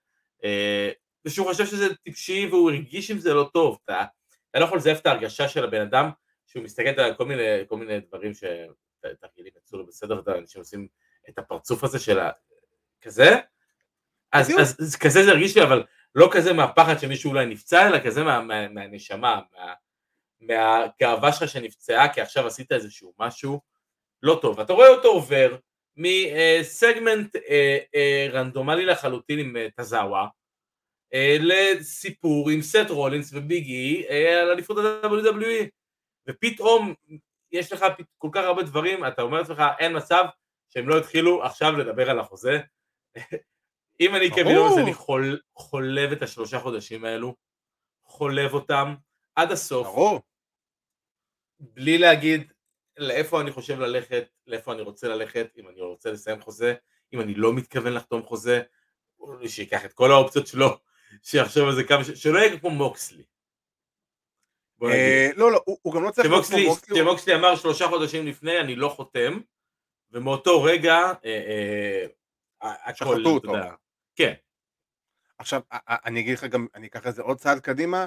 אה, 0.44 0.91
ושהוא 1.25 1.48
חושב 1.48 1.65
שזה 1.65 1.96
טיפשי 1.96 2.48
והוא 2.51 2.72
הרגיש 2.72 3.12
עם 3.12 3.18
זה 3.18 3.34
לא 3.34 3.50
טוב. 3.53 3.77
אתה, 3.84 4.03
אתה 4.51 4.60
לא 4.60 4.65
יכול 4.65 4.77
לזייף 4.77 5.00
את 5.00 5.06
ההרגשה 5.06 5.48
של 5.48 5.63
הבן 5.63 5.82
אדם 5.82 6.10
שהוא 6.48 6.63
מסתכל 6.63 7.01
על 7.01 7.13
כל 7.15 7.25
מיני, 7.25 7.44
כל 7.68 7.77
מיני 7.77 8.00
דברים 8.00 8.32
שתרגילים 8.34 9.51
יצאו 9.58 9.77
לו 9.77 9.86
בסדר, 9.86 10.22
אנשים 10.38 10.62
עושים 10.62 10.88
את 11.30 11.39
הפרצוף 11.39 11.84
הזה 11.84 12.00
של 12.00 12.20
ה... 12.20 12.32
כזה, 13.01 13.36
אז, 14.34 14.51
אז, 14.60 14.77
אז 14.80 14.96
כזה 14.96 15.24
זה 15.24 15.32
הרגיש 15.32 15.58
לי, 15.58 15.63
אבל 15.63 15.84
לא 16.15 16.30
כזה 16.32 16.53
מהפחד 16.53 17.00
שמישהו 17.00 17.30
אולי 17.30 17.46
נפצע, 17.46 17.88
אלא 17.88 17.98
כזה 18.06 18.24
מה, 18.24 18.41
מה, 18.41 18.68
מהנשמה, 18.68 19.41
מה, 19.58 19.74
מהגאווה 20.42 21.34
שלך 21.34 21.50
שנפצעה, 21.50 22.14
כי 22.14 22.22
עכשיו 22.22 22.48
עשית 22.48 22.72
איזשהו 22.72 23.14
משהו 23.20 23.62
לא 24.24 24.40
טוב. 24.42 24.60
אתה 24.60 24.74
רואה 24.74 24.90
אותו 24.90 25.08
עובר 25.08 25.56
מסגמנט 25.98 27.36
אה, 27.36 27.78
אה, 27.96 28.28
רנדומלי 28.32 28.86
לחלוטין 28.86 29.40
עם 29.40 29.58
אה, 29.58 29.68
טזאווה, 29.76 30.28
אה, 31.14 31.38
לסיפור 31.40 32.50
עם 32.50 32.62
סט 32.62 32.90
רולינס 32.90 33.34
וביגי 33.34 34.06
אה, 34.10 34.42
על 34.42 34.50
אליפות 34.50 34.78
ה-WWE 34.78 35.70
ופתאום 36.28 36.94
יש 37.52 37.74
לך 37.74 37.86
כל 38.18 38.30
כך 38.32 38.44
הרבה 38.44 38.64
דברים, 38.64 39.06
אתה 39.06 39.22
אומר 39.22 39.38
לעצמך 39.38 39.64
אין 39.80 39.98
מצב 39.98 40.26
שהם 40.70 40.90
לא 40.90 40.98
התחילו 40.98 41.44
עכשיו 41.44 41.72
לדבר 41.72 42.10
על 42.10 42.20
החוזה 42.20 42.60
אם 44.02 44.16
אני 44.16 44.30
קווין 44.30 44.58
אורנס 44.58 44.78
אני 44.78 44.94
חול, 44.94 45.40
חולב 45.56 46.12
את 46.12 46.22
השלושה 46.22 46.60
חודשים 46.60 47.06
האלו 47.06 47.36
חולב 48.06 48.54
אותם 48.54 48.96
עד 49.36 49.52
הסוף 49.52 49.88
ברור. 49.88 50.20
בלי 51.62 51.98
להגיד 51.98 52.53
לאיפה 52.98 53.41
אני 53.41 53.51
חושב 53.51 53.80
ללכת, 53.80 54.30
לאיפה 54.48 54.74
אני 54.74 54.82
רוצה 54.82 55.08
ללכת, 55.08 55.48
אם 55.58 55.68
אני 55.68 55.82
רוצה 55.82 56.12
לסיים 56.12 56.41
חוזה, 56.41 56.74
אם 57.13 57.22
אני 57.22 57.34
לא 57.34 57.53
מתכוון 57.53 57.94
לחתום 57.94 58.24
חוזה, 58.24 58.62
שיקח 59.48 59.86
את 59.86 59.94
כל 59.94 60.12
האופציות 60.12 60.48
שלו 60.48 60.77
שיחשוב 61.24 61.68
על 61.68 61.75
זה 61.75 61.84
כמה. 61.84 62.03
שלא 62.03 62.39
יהיה 62.39 62.60
כמו 62.60 62.70
מוקסלי. 62.70 63.24
אה, 64.84 65.30
לא, 65.36 65.51
לא, 65.51 65.62
הוא 65.65 65.94
גם 65.94 66.03
לא 66.03 66.12
צריך. 66.12 66.27
שמוקסלי 66.96 67.36
אמר 67.36 67.56
שלושה 67.56 67.88
חודשים 67.88 68.27
לפני, 68.27 68.60
אני 68.60 68.75
לא 68.75 68.89
חותם, 68.89 69.39
ומאותו 70.12 70.63
רגע, 70.63 70.96
אה, 71.25 72.06
אה, 72.63 72.96
שחטו 72.96 73.30
אותו. 73.30 73.53
כן. 74.15 74.34
עכשיו, 75.38 75.62
אני 75.72 76.20
אגיד 76.20 76.38
לך 76.38 76.44
גם, 76.44 76.68
אני 76.75 76.88
אקח 76.88 77.08
את 77.08 77.15
זה 77.15 77.22
עוד 77.22 77.38
צעד 77.38 77.60
קדימה, 77.60 78.06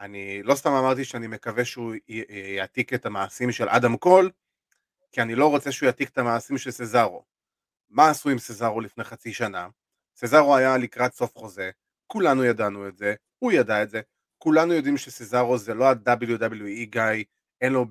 אני 0.00 0.42
לא 0.42 0.54
סתם 0.54 0.70
אמרתי 0.70 1.04
שאני 1.04 1.26
מקווה 1.26 1.64
שהוא 1.64 1.94
יעתיק 2.56 2.94
את 2.94 3.06
המעשים 3.06 3.52
של 3.52 3.68
אדם 3.68 3.96
קול, 3.96 4.30
כי 5.12 5.22
אני 5.22 5.34
לא 5.34 5.46
רוצה 5.46 5.72
שהוא 5.72 5.86
יעתיק 5.86 6.08
את 6.08 6.18
המעשים 6.18 6.58
של 6.58 6.70
סזארו. 6.70 7.24
מה 7.90 8.10
עשו 8.10 8.30
עם 8.30 8.38
סזארו 8.38 8.80
לפני 8.80 9.04
חצי 9.04 9.32
שנה? 9.32 9.68
סזארו 10.16 10.56
היה 10.56 10.76
לקראת 10.76 11.12
סוף 11.12 11.38
חוזה, 11.38 11.70
כולנו 12.06 12.44
ידענו 12.44 12.88
את 12.88 12.96
זה, 12.96 13.14
הוא 13.38 13.52
ידע 13.52 13.82
את 13.82 13.90
זה, 13.90 14.00
כולנו 14.38 14.72
יודעים 14.72 14.96
שסזארו 14.96 15.58
זה 15.58 15.74
לא 15.74 15.88
ה-WWE 15.88 16.84
גיא, 16.84 17.24
אין 17.60 17.72
לו, 17.72 17.86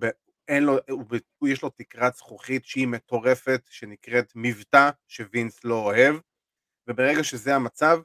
אין 0.48 0.64
לו, 0.64 0.78
הוא, 0.90 1.04
הוא, 1.38 1.50
יש 1.50 1.62
לו 1.64 1.70
תקרת 1.70 2.16
זכוכית 2.16 2.66
שהיא 2.66 2.88
מטורפת, 2.88 3.62
שנקראת 3.70 4.34
מבטא, 4.36 4.90
שווינס 5.08 5.64
לא 5.64 5.76
אוהב, 5.76 6.16
וברגע 6.88 7.24
שזה 7.24 7.56
המצב, 7.56 8.00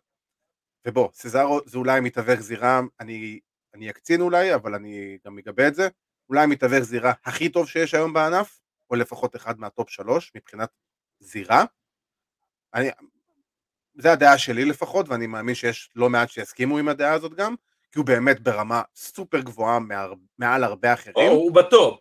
ובוא, 0.87 1.09
סזארו 1.13 1.61
זה 1.67 1.79
אולי 1.79 2.01
מתווך 2.01 2.41
זירה, 2.41 2.81
אני, 3.01 3.41
אני 3.75 3.91
אקצין 3.91 4.21
אולי, 4.21 4.55
אבל 4.55 4.75
אני 4.75 5.19
גם 5.27 5.39
אגבה 5.39 5.69
את 5.69 5.75
זה, 5.75 5.89
אולי 6.29 6.47
מתווך 6.47 6.81
זירה 6.81 7.13
הכי 7.25 7.49
טוב 7.49 7.69
שיש 7.69 7.95
היום 7.95 8.13
בענף, 8.13 8.61
או 8.91 8.97
לפחות 8.97 9.37
אחד 9.37 9.61
מהטופ 9.61 9.91
שלוש 9.91 10.33
מבחינת 10.35 10.69
זירה. 11.21 11.65
אני, 12.75 12.91
זה 13.95 14.13
הדעה 14.13 14.39
שלי 14.39 14.65
לפחות, 14.65 15.09
ואני 15.09 15.27
מאמין 15.27 15.55
שיש 15.55 15.91
לא 15.97 16.11
מעט 16.11 16.31
שיסכימו 16.31 16.79
עם 16.79 16.89
הדעה 16.89 17.13
הזאת 17.13 17.35
גם, 17.35 17.55
כי 17.93 17.99
הוא 17.99 18.07
באמת 18.07 18.41
ברמה 18.41 18.83
סופר 18.95 19.41
גבוהה 19.41 19.79
מעל, 19.79 20.11
מעל 20.39 20.65
הרבה 20.65 20.93
אחרים. 20.93 21.29
או, 21.29 21.33
הוא 21.33 21.55
ב 21.55 21.64
top, 21.64 22.01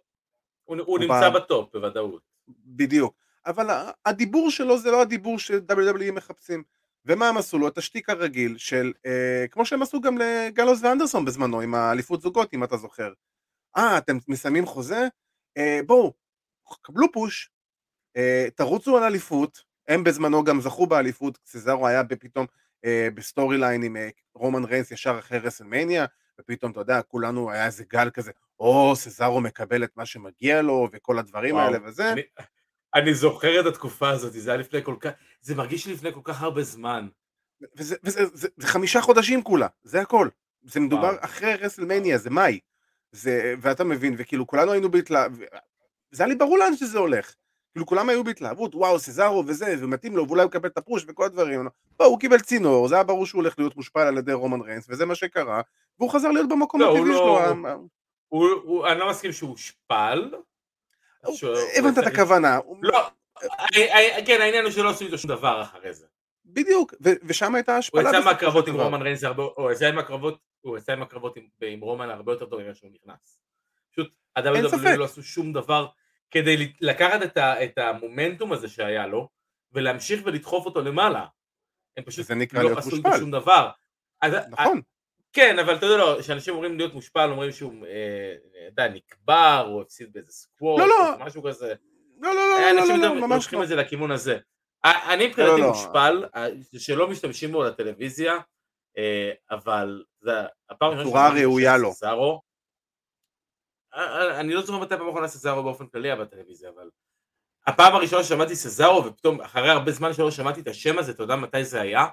הוא, 0.63 0.77
הוא 0.85 0.99
נמצא 0.99 1.29
ב... 1.29 1.33
ב 1.33 1.43
top 1.43 1.73
בוודאות. 1.73 2.21
בדיוק, 2.47 3.15
אבל 3.45 3.67
הדיבור 4.05 4.51
שלו 4.51 4.77
זה 4.77 4.91
לא 4.91 5.01
הדיבור 5.01 5.39
ש-WWE 5.39 6.11
מחפשים. 6.11 6.63
ומה 7.05 7.29
הם 7.29 7.37
עשו 7.37 7.59
לו? 7.59 7.67
את 7.67 7.77
השטיק 7.77 8.09
הרגיל 8.09 8.57
של, 8.57 8.93
אה, 9.05 9.45
כמו 9.51 9.65
שהם 9.65 9.81
עשו 9.81 10.01
גם 10.01 10.17
לגאלוס 10.17 10.79
ואנדרסון 10.83 11.25
בזמנו, 11.25 11.61
עם 11.61 11.75
האליפות 11.75 12.21
זוגות, 12.21 12.53
אם 12.53 12.63
אתה 12.63 12.77
זוכר. 12.77 13.13
אה, 13.77 13.97
אתם 13.97 14.17
מסיימים 14.27 14.65
חוזה? 14.65 15.07
אה, 15.57 15.79
בואו, 15.85 16.13
קבלו 16.81 17.11
push, 17.11 17.49
אה, 18.17 18.47
תרוצו 18.55 18.97
על 18.97 19.03
אליפות, 19.03 19.63
הם 19.87 20.03
בזמנו 20.03 20.43
גם 20.43 20.61
זכו 20.61 20.87
באליפות, 20.87 21.39
סזארו 21.45 21.87
היה 21.87 22.03
בפתאום 22.03 22.45
אה, 22.85 23.07
ב 23.15 23.57
storyline 23.57 23.83
עם 23.83 23.97
אה, 23.97 24.09
רומן 24.35 24.63
ריינס 24.63 24.91
ישר 24.91 25.19
אחרי 25.19 25.37
רסלמניה, 25.37 26.05
ופתאום, 26.41 26.71
אתה 26.71 26.79
יודע, 26.79 27.01
כולנו, 27.01 27.51
היה 27.51 27.65
איזה 27.65 27.83
גל 27.89 28.09
כזה, 28.09 28.31
או, 28.59 28.95
סזארו 28.95 29.41
מקבל 29.41 29.83
את 29.83 29.91
מה 29.95 30.05
שמגיע 30.05 30.61
לו, 30.61 30.89
וכל 30.91 31.19
הדברים 31.19 31.55
וואו, 31.55 31.65
האלה 31.65 31.77
וזה. 31.85 32.13
אני, 32.95 33.13
זוכר 33.13 33.59
את 33.59 33.65
התקופה 33.65 34.09
הזאת, 34.09 34.33
זה 34.33 34.51
היה 34.51 34.59
לפני 34.59 34.83
כל 34.83 34.95
כך, 34.99 35.09
זה 35.41 35.55
מרגיש 35.55 35.87
לי 35.87 35.93
לפני 35.93 36.13
כל 36.13 36.19
כך 36.23 36.41
הרבה 36.41 36.63
זמן. 36.63 37.07
וזה, 37.77 37.95
וזה 38.03 38.25
זה, 38.33 38.47
זה 38.57 38.67
חמישה 38.67 39.01
חודשים 39.01 39.43
כולה, 39.43 39.67
זה 39.83 40.01
הכל. 40.01 40.29
זה 40.63 40.79
מדובר 40.79 41.07
וואו. 41.07 41.17
אחרי 41.19 41.55
רסלמניה, 41.55 42.17
זה 42.17 42.29
מאי. 42.29 42.59
זה, 43.11 43.55
ואתה 43.61 43.83
מבין, 43.83 44.15
וכאילו 44.17 44.47
כולנו 44.47 44.71
היינו 44.71 44.91
בהתלהבות, 44.91 45.39
זה 46.11 46.23
היה 46.23 46.27
לי 46.27 46.35
ברור 46.35 46.57
לאן 46.57 46.75
שזה 46.75 46.99
הולך. 46.99 47.35
כאילו 47.73 47.85
כולם 47.85 48.09
היו 48.09 48.23
בהתלהבות, 48.23 48.75
וואו, 48.75 48.99
סזארו 48.99 49.43
וזה, 49.47 49.75
ומתאים 49.79 50.17
לו, 50.17 50.27
ואולי 50.27 50.41
הוא 50.41 50.49
יקבל 50.49 50.69
את 50.69 50.77
ה 50.77 50.83
push 50.83 51.05
וכל 51.07 51.25
הדברים. 51.25 51.67
לא, 51.99 52.05
הוא 52.05 52.19
קיבל 52.19 52.39
צינור, 52.39 52.87
זה 52.87 52.95
היה 52.95 53.03
ברור 53.03 53.25
שהוא 53.25 53.41
הולך 53.41 53.59
להיות 53.59 53.75
מושפל 53.75 53.99
על 53.99 54.17
ידי 54.17 54.33
רומן 54.33 54.61
ריינס, 54.61 54.85
וזה 54.89 55.05
מה 55.05 55.15
שקרה, 55.15 55.61
והוא 55.99 56.11
חזר 56.11 56.31
להיות 56.31 56.49
במקום 56.49 56.81
לא, 56.81 56.95
הטבעי 56.95 57.09
לא- 57.09 57.15
שלו. 58.31 58.87
אני 58.87 58.99
לא 58.99 59.09
מסכים 59.09 59.31
שהוא 59.31 59.49
הושפל. 59.49 60.31
הוא- 61.25 61.35
שהוא- 61.37 61.55
הבנת 61.77 61.97
את 61.97 62.07
הכוונה. 62.07 62.55
הוא- 62.57 62.77
לא, 62.81 63.07
I- 63.37 63.45
I- 63.75 64.25
כן, 64.25 64.41
העניין 64.41 64.63
הוא 64.63 64.71
שלא 64.71 64.89
עשו 64.89 65.05
איתו 65.05 65.17
שום 65.17 65.27
דבר 65.29 65.61
אחרי 65.61 65.93
זה. 65.93 66.05
בדיוק, 66.45 66.93
ושם 67.23 67.55
הייתה 67.55 67.71
הוא 67.71 67.79
השפלה. 67.79 68.01
יצא 68.01 68.11
בסופו 68.11 68.25
מהקרבות 68.25 68.67
עם. 68.67 68.79
רומן 68.79 69.01
ריינס, 69.01 69.23
הרבה- 69.23 69.43
הוא 69.55 69.71
יצא 69.71 69.87
עם 69.87 69.99
הקרבות, 69.99 70.39
הוא 70.61 70.77
יצא 70.77 70.91
עם 70.93 71.01
הקרבות 71.01 71.35
עם- 71.61 71.79
רומן 71.79 72.09
הרבה 72.09 72.31
יותר 72.31 72.45
טוב 72.45 72.61
ממה 72.61 72.73
שהוא 72.75 72.91
נכנס. 72.93 73.39
פשוט. 73.91 74.11
ה-WWE 74.35 74.95
לא 74.97 75.05
עשו 75.05 75.23
שום 75.23 75.53
דבר 75.53 75.87
כדי 76.31 76.73
לקחת 76.81 77.19
את 77.37 77.77
המומנטום 77.77 78.53
הזה 78.53 78.67
שהיה 78.67 79.07
לו, 79.07 79.29
ולהמשיך 79.71 80.21
ולדחוף 80.25 80.65
אותו 80.65 80.81
למעלה. 80.81 81.25
הם 81.97 82.03
פשוט 82.03 82.25
לא 82.53 82.77
עשו 82.77 82.95
איתו. 82.95 83.17
שום 83.19 83.31
דבר. 83.31 83.69
אז- 84.21 84.33
נכון. 84.49 84.81
כן, 85.33 85.59
אבל 85.59 85.75
אתה 85.75 85.85
יודע, 85.85 85.97
לא, 85.97 86.17
כשאנשים 86.19 86.53
אומרים 86.53 86.77
להיות 86.77 86.93
מושפל, 86.93 87.29
אומרים 87.31 87.51
שהוא, 87.51 87.85
אה, 87.85 88.35
אתה 88.73 88.81
יודע, 88.81 88.87
נקבר, 88.87 89.65
הוא 89.67 89.81
הפסיד 89.81 90.13
באיזה 90.13 90.31
סקוואט, 90.31 90.79
לא, 90.79 90.87
לא. 90.87 91.25
משהו 91.25 91.43
כזה. 91.43 91.73
לא, 92.21 92.35
לא, 92.35 92.35
לא, 92.35 92.59
לא, 92.61 92.81
אנשים 92.81 92.99
לא, 92.99 93.05
יותר 93.05 93.13
לא, 93.19 93.27
ממש 93.27 93.43
לוקחים 93.43 93.59
לא. 93.59 93.63
את 93.63 93.69
זה 93.69 93.75
לכיוון 93.75 94.11
הזה. 94.11 94.37
א- 94.85 95.13
אני 95.13 95.27
מבחינתי 95.27 95.51
לא, 95.51 95.59
לא. 95.59 95.69
מושפל, 95.69 96.25
אה, 96.35 96.47
שלא 96.77 97.07
משתמשים 97.07 97.51
בו 97.51 97.63
לטלוויזיה, 97.63 98.37
אה, 98.97 99.31
אבל 99.51 100.03
זה 100.21 100.31
הפעם 100.69 100.91
הראשונה 100.91 101.09
בצורה 101.09 101.41
ראויה 101.41 101.77
לו. 101.77 101.93
אה, 103.93 104.21
אה, 104.21 104.39
אני 104.39 104.53
לא 104.53 104.61
זוכר 104.61 104.79
מתי 104.79 104.97
פעם 104.97 105.07
אחרונה 105.07 105.27
סזארו 105.27 105.63
באופן 105.63 105.87
כללי 105.87 106.15
בטלוויזיה, 106.15 106.69
אבל 106.69 106.89
הפעם 107.67 107.95
הראשונה 107.95 108.23
ששמעתי 108.23 108.55
סזארו, 108.55 109.05
ופתאום 109.05 109.41
אחרי 109.41 109.69
הרבה 109.69 109.91
זמן 109.91 110.13
שלא 110.13 110.31
שמעתי 110.31 110.61
את 110.61 110.67
השם 110.67 110.99
הזה, 110.99 111.11
אתה 111.11 111.23
יודע 111.23 111.35
מתי 111.35 111.65
זה 111.65 111.81
היה? 111.81 112.05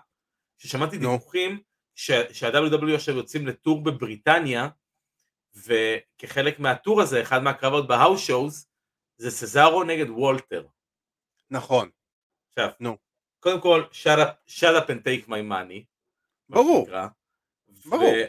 ששמעתי 0.58 0.98
נו. 0.98 1.10
דיווחים 1.10 1.60
שה-WW 1.94 2.94
עכשיו 2.94 3.16
יוצאים 3.16 3.46
לטור 3.46 3.84
בבריטניה, 3.84 4.68
וכחלק 5.54 6.58
מהטור 6.58 7.00
הזה, 7.00 7.22
אחד 7.22 7.42
מהקרבות 7.42 7.88
בהאוס 7.88 8.26
שואוז, 8.26 8.66
זה 9.16 9.30
סזארו 9.30 9.84
נגד 9.84 10.10
וולטר. 10.10 10.66
נכון, 11.50 11.90
עכשיו, 12.48 12.70
נו. 12.80 12.96
קודם 13.40 13.60
כל, 13.60 13.84
shut 13.92 14.76
up, 14.76 14.88
and 14.88 15.02
take 15.04 15.28
my 15.28 15.42
money. 15.50 15.84
ברור. 16.48 16.88
ברור. 17.86 18.02
ו- 18.02 18.24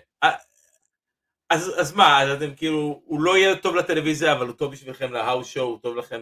אז, 1.52 1.74
אז 1.80 1.94
מה, 1.94 2.22
אז 2.24 2.30
אתם 2.30 2.56
כאילו, 2.56 3.02
הוא 3.06 3.22
לא 3.22 3.38
יהיה 3.38 3.56
טוב 3.56 3.76
לטלוויזיה, 3.76 4.34
אבל 4.34 4.48
הוא 4.48 4.56
טוב 4.56 4.72
בשבילכם 4.72 5.14
להאוס 5.14 5.48
שואו, 5.48 5.66
הוא 5.66 5.80
טוב 5.82 5.96
לכם 5.96 6.22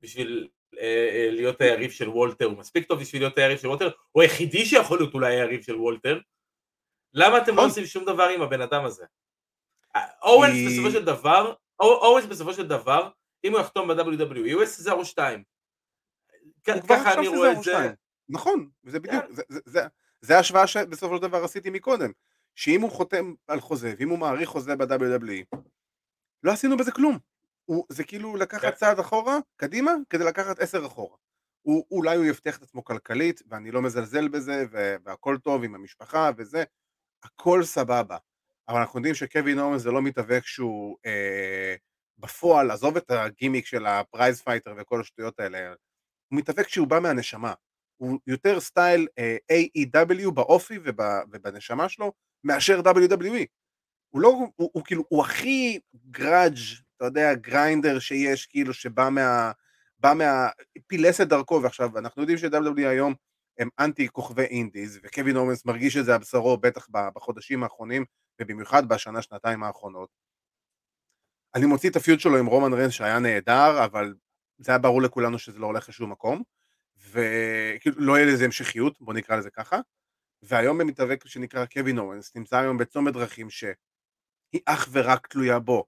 בשביל 0.00 0.48
אה, 0.78 1.08
אה, 1.12 1.30
להיות 1.30 1.60
היריב 1.60 1.90
של 1.90 2.08
וולטר, 2.08 2.44
הוא 2.44 2.58
מספיק 2.58 2.88
טוב 2.88 3.00
בשביל 3.00 3.22
להיות 3.22 3.38
היריב 3.38 3.58
של 3.58 3.68
וולטר, 3.68 3.90
הוא 4.12 4.22
היחידי 4.22 4.66
שיכול 4.66 4.98
להיות 4.98 5.14
אולי 5.14 5.34
היריב 5.34 5.62
של 5.62 5.76
וולטר. 5.76 6.18
למה 7.16 7.38
אתם 7.38 7.46
לא 7.50 7.54
נכון. 7.54 7.64
עושים 7.68 7.84
שום 7.86 8.04
דבר 8.04 8.22
עם 8.28 8.42
הבן 8.42 8.60
אדם 8.60 8.84
הזה? 8.84 9.04
אורנס 10.22 10.52
בסופו 10.72 10.90
של 10.90 11.04
דבר, 11.04 11.54
אור- 11.80 12.04
אורנס 12.06 12.24
בסופו 12.26 12.52
של 12.52 12.66
דבר, 12.68 13.10
אם 13.44 13.52
הוא 13.52 13.60
יחתום 13.60 13.88
ב-WWE, 13.88 14.38
הוא 14.38 14.46
יהיה 14.46 14.66
סזארו 14.66 15.04
2. 15.04 15.42
הוא 16.36 16.52
כבר 16.82 16.96
ככה 16.96 17.08
עכשיו 17.08 17.18
אני 17.18 17.28
רואה 17.28 17.52
את 17.52 17.62
זה. 17.62 17.92
נכון, 18.28 18.68
בדיוק, 18.84 19.06
כן. 19.06 19.32
זה- 19.32 19.42
זה- 19.48 19.60
זה- 19.64 19.86
זה 20.20 20.36
ההשוואה 20.36 20.66
שבסופו 20.66 21.16
של 21.16 21.22
דבר 21.22 21.44
עשיתי 21.44 21.70
מקודם, 21.70 22.10
שאם 22.54 22.80
הוא 22.80 22.90
חותם 22.90 23.34
על 23.46 23.60
חוזה, 23.60 23.94
ואם 23.98 24.08
הוא 24.08 24.18
מעריך 24.18 24.48
חוזה 24.48 24.76
ב-WWE, 24.76 25.56
לא 26.42 26.52
עשינו 26.52 26.76
בזה 26.76 26.92
כלום. 26.92 27.18
הוא- 27.64 27.86
זה 27.88 28.04
כאילו 28.04 28.32
כן. 28.32 28.38
לקחת 28.38 28.74
צעד 28.74 28.98
אחורה, 28.98 29.38
קדימה, 29.56 29.92
כדי 30.10 30.24
לקחת 30.24 30.58
עשר 30.58 30.86
אחורה. 30.86 31.16
הוא- 31.62 31.86
אולי 31.90 32.16
הוא 32.16 32.24
יבטיח 32.24 32.56
את 32.58 32.62
עצמו 32.62 32.84
כלכלית, 32.84 33.42
ואני 33.48 33.70
לא 33.70 33.82
מזלזל 33.82 34.28
בזה, 34.28 34.64
והכל 35.02 35.36
טוב 35.42 35.64
עם 35.64 35.74
המשפחה 35.74 36.30
וזה, 36.36 36.64
הכל 37.26 37.62
סבבה. 37.64 38.16
אבל 38.68 38.80
אנחנו 38.80 38.98
יודעים 38.98 39.14
שקווין 39.14 39.58
אוונס 39.58 39.82
זה 39.82 39.90
לא 39.90 40.02
מתאבק 40.02 40.46
שהוא 40.46 40.96
אה, 41.06 41.74
בפועל, 42.18 42.70
עזוב 42.70 42.96
את 42.96 43.10
הגימיק 43.10 43.66
של 43.66 43.86
ה 43.86 43.95
prize 43.95 44.40
fighter 44.40 44.74
וכל 44.78 45.00
השטויות 45.00 45.40
האלה, 45.40 45.68
הוא 46.28 46.38
מתאבק 46.38 46.66
כשהוא 46.66 46.86
בא 46.86 47.00
מהנשמה. 47.00 47.54
הוא 47.96 48.18
יותר 48.26 48.60
style 48.60 49.06
אה, 49.18 49.36
AEW 49.52 50.30
באופי 50.30 50.78
וב, 50.84 51.00
ובנשמה 51.32 51.88
שלו, 51.88 52.12
מאשר 52.44 52.80
WWE. 52.80 53.46
הוא 54.08 54.20
לא, 54.20 54.28
הוא, 54.28 54.52
הוא, 54.56 54.70
הוא 54.72 54.84
כאילו, 54.84 55.04
הוא 55.08 55.22
הכי 55.22 55.80
grudge, 56.10 56.58
אתה 56.96 57.04
יודע, 57.04 57.34
grinder 57.34 57.98
שיש, 57.98 58.46
כאילו, 58.46 58.74
שבא 58.74 59.08
מה... 59.08 59.52
בא 59.98 60.12
מה... 60.14 60.48
פילס 60.86 61.20
את 61.20 61.28
דרכו, 61.28 61.60
ועכשיו, 61.62 61.98
אנחנו 61.98 62.22
יודעים 62.22 62.38
ש-WWE 62.38 62.88
היום 62.88 63.14
הם 63.58 63.68
אנטי 63.78 64.08
כוכבי 64.08 64.42
אינדיז, 64.42 65.00
וקווין 65.02 65.36
אורנס 65.36 65.64
מרגיש 65.64 65.96
את 65.96 66.04
זה 66.04 66.14
על 66.14 66.20
בשרו, 66.20 66.56
בטח 66.56 66.88
בחודשים 66.90 67.62
האחרונים, 67.62 68.04
ובמיוחד 68.40 68.88
בשנה, 68.88 69.22
שנתיים 69.22 69.62
האחרונות. 69.62 70.08
אני 71.54 71.66
מוציא 71.66 71.90
את 71.90 71.96
הפיוט 71.96 72.20
שלו 72.20 72.38
עם 72.38 72.46
רומן 72.46 72.72
ריינס 72.72 72.92
שהיה 72.92 73.18
נהדר, 73.18 73.84
אבל 73.84 74.14
זה 74.58 74.72
היה 74.72 74.78
ברור 74.78 75.02
לכולנו 75.02 75.38
שזה 75.38 75.58
לא 75.58 75.66
הולך 75.66 75.88
לשום 75.88 76.12
מקום, 76.12 76.42
וכאילו 76.96 77.96
לא 77.98 78.18
יהיה 78.18 78.32
לזה 78.32 78.44
המשכיות, 78.44 79.00
בוא 79.00 79.14
נקרא 79.14 79.36
לזה 79.36 79.50
ככה, 79.50 79.80
והיום 80.42 80.78
במתאבק 80.78 81.26
שנקרא 81.26 81.66
קווין 81.66 81.98
אורנס, 81.98 82.36
נמצא 82.36 82.58
היום 82.58 82.78
בצומת 82.78 83.14
דרכים 83.14 83.50
שהיא 83.50 84.62
אך 84.66 84.88
ורק 84.92 85.26
תלויה 85.26 85.58
בו, 85.58 85.84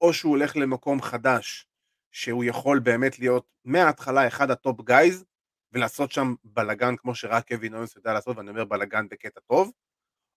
או 0.00 0.12
שהוא 0.14 0.30
הולך 0.30 0.56
למקום 0.56 1.02
חדש, 1.02 1.66
שהוא 2.12 2.44
יכול 2.44 2.78
באמת 2.78 3.18
להיות 3.18 3.46
מההתחלה 3.64 4.28
אחד 4.28 4.50
ה 4.50 4.58
top 4.58 4.80
guys, 4.80 5.24
ולעשות 5.72 6.12
שם 6.12 6.34
בלגן 6.44 6.96
כמו 6.96 7.14
שרק 7.14 7.48
קווין 7.48 7.74
אוונס 7.74 7.96
יודע 7.96 8.12
לעשות, 8.12 8.36
ואני 8.36 8.50
אומר 8.50 8.64
בלגן 8.64 9.08
בקטע 9.08 9.40
טוב, 9.40 9.72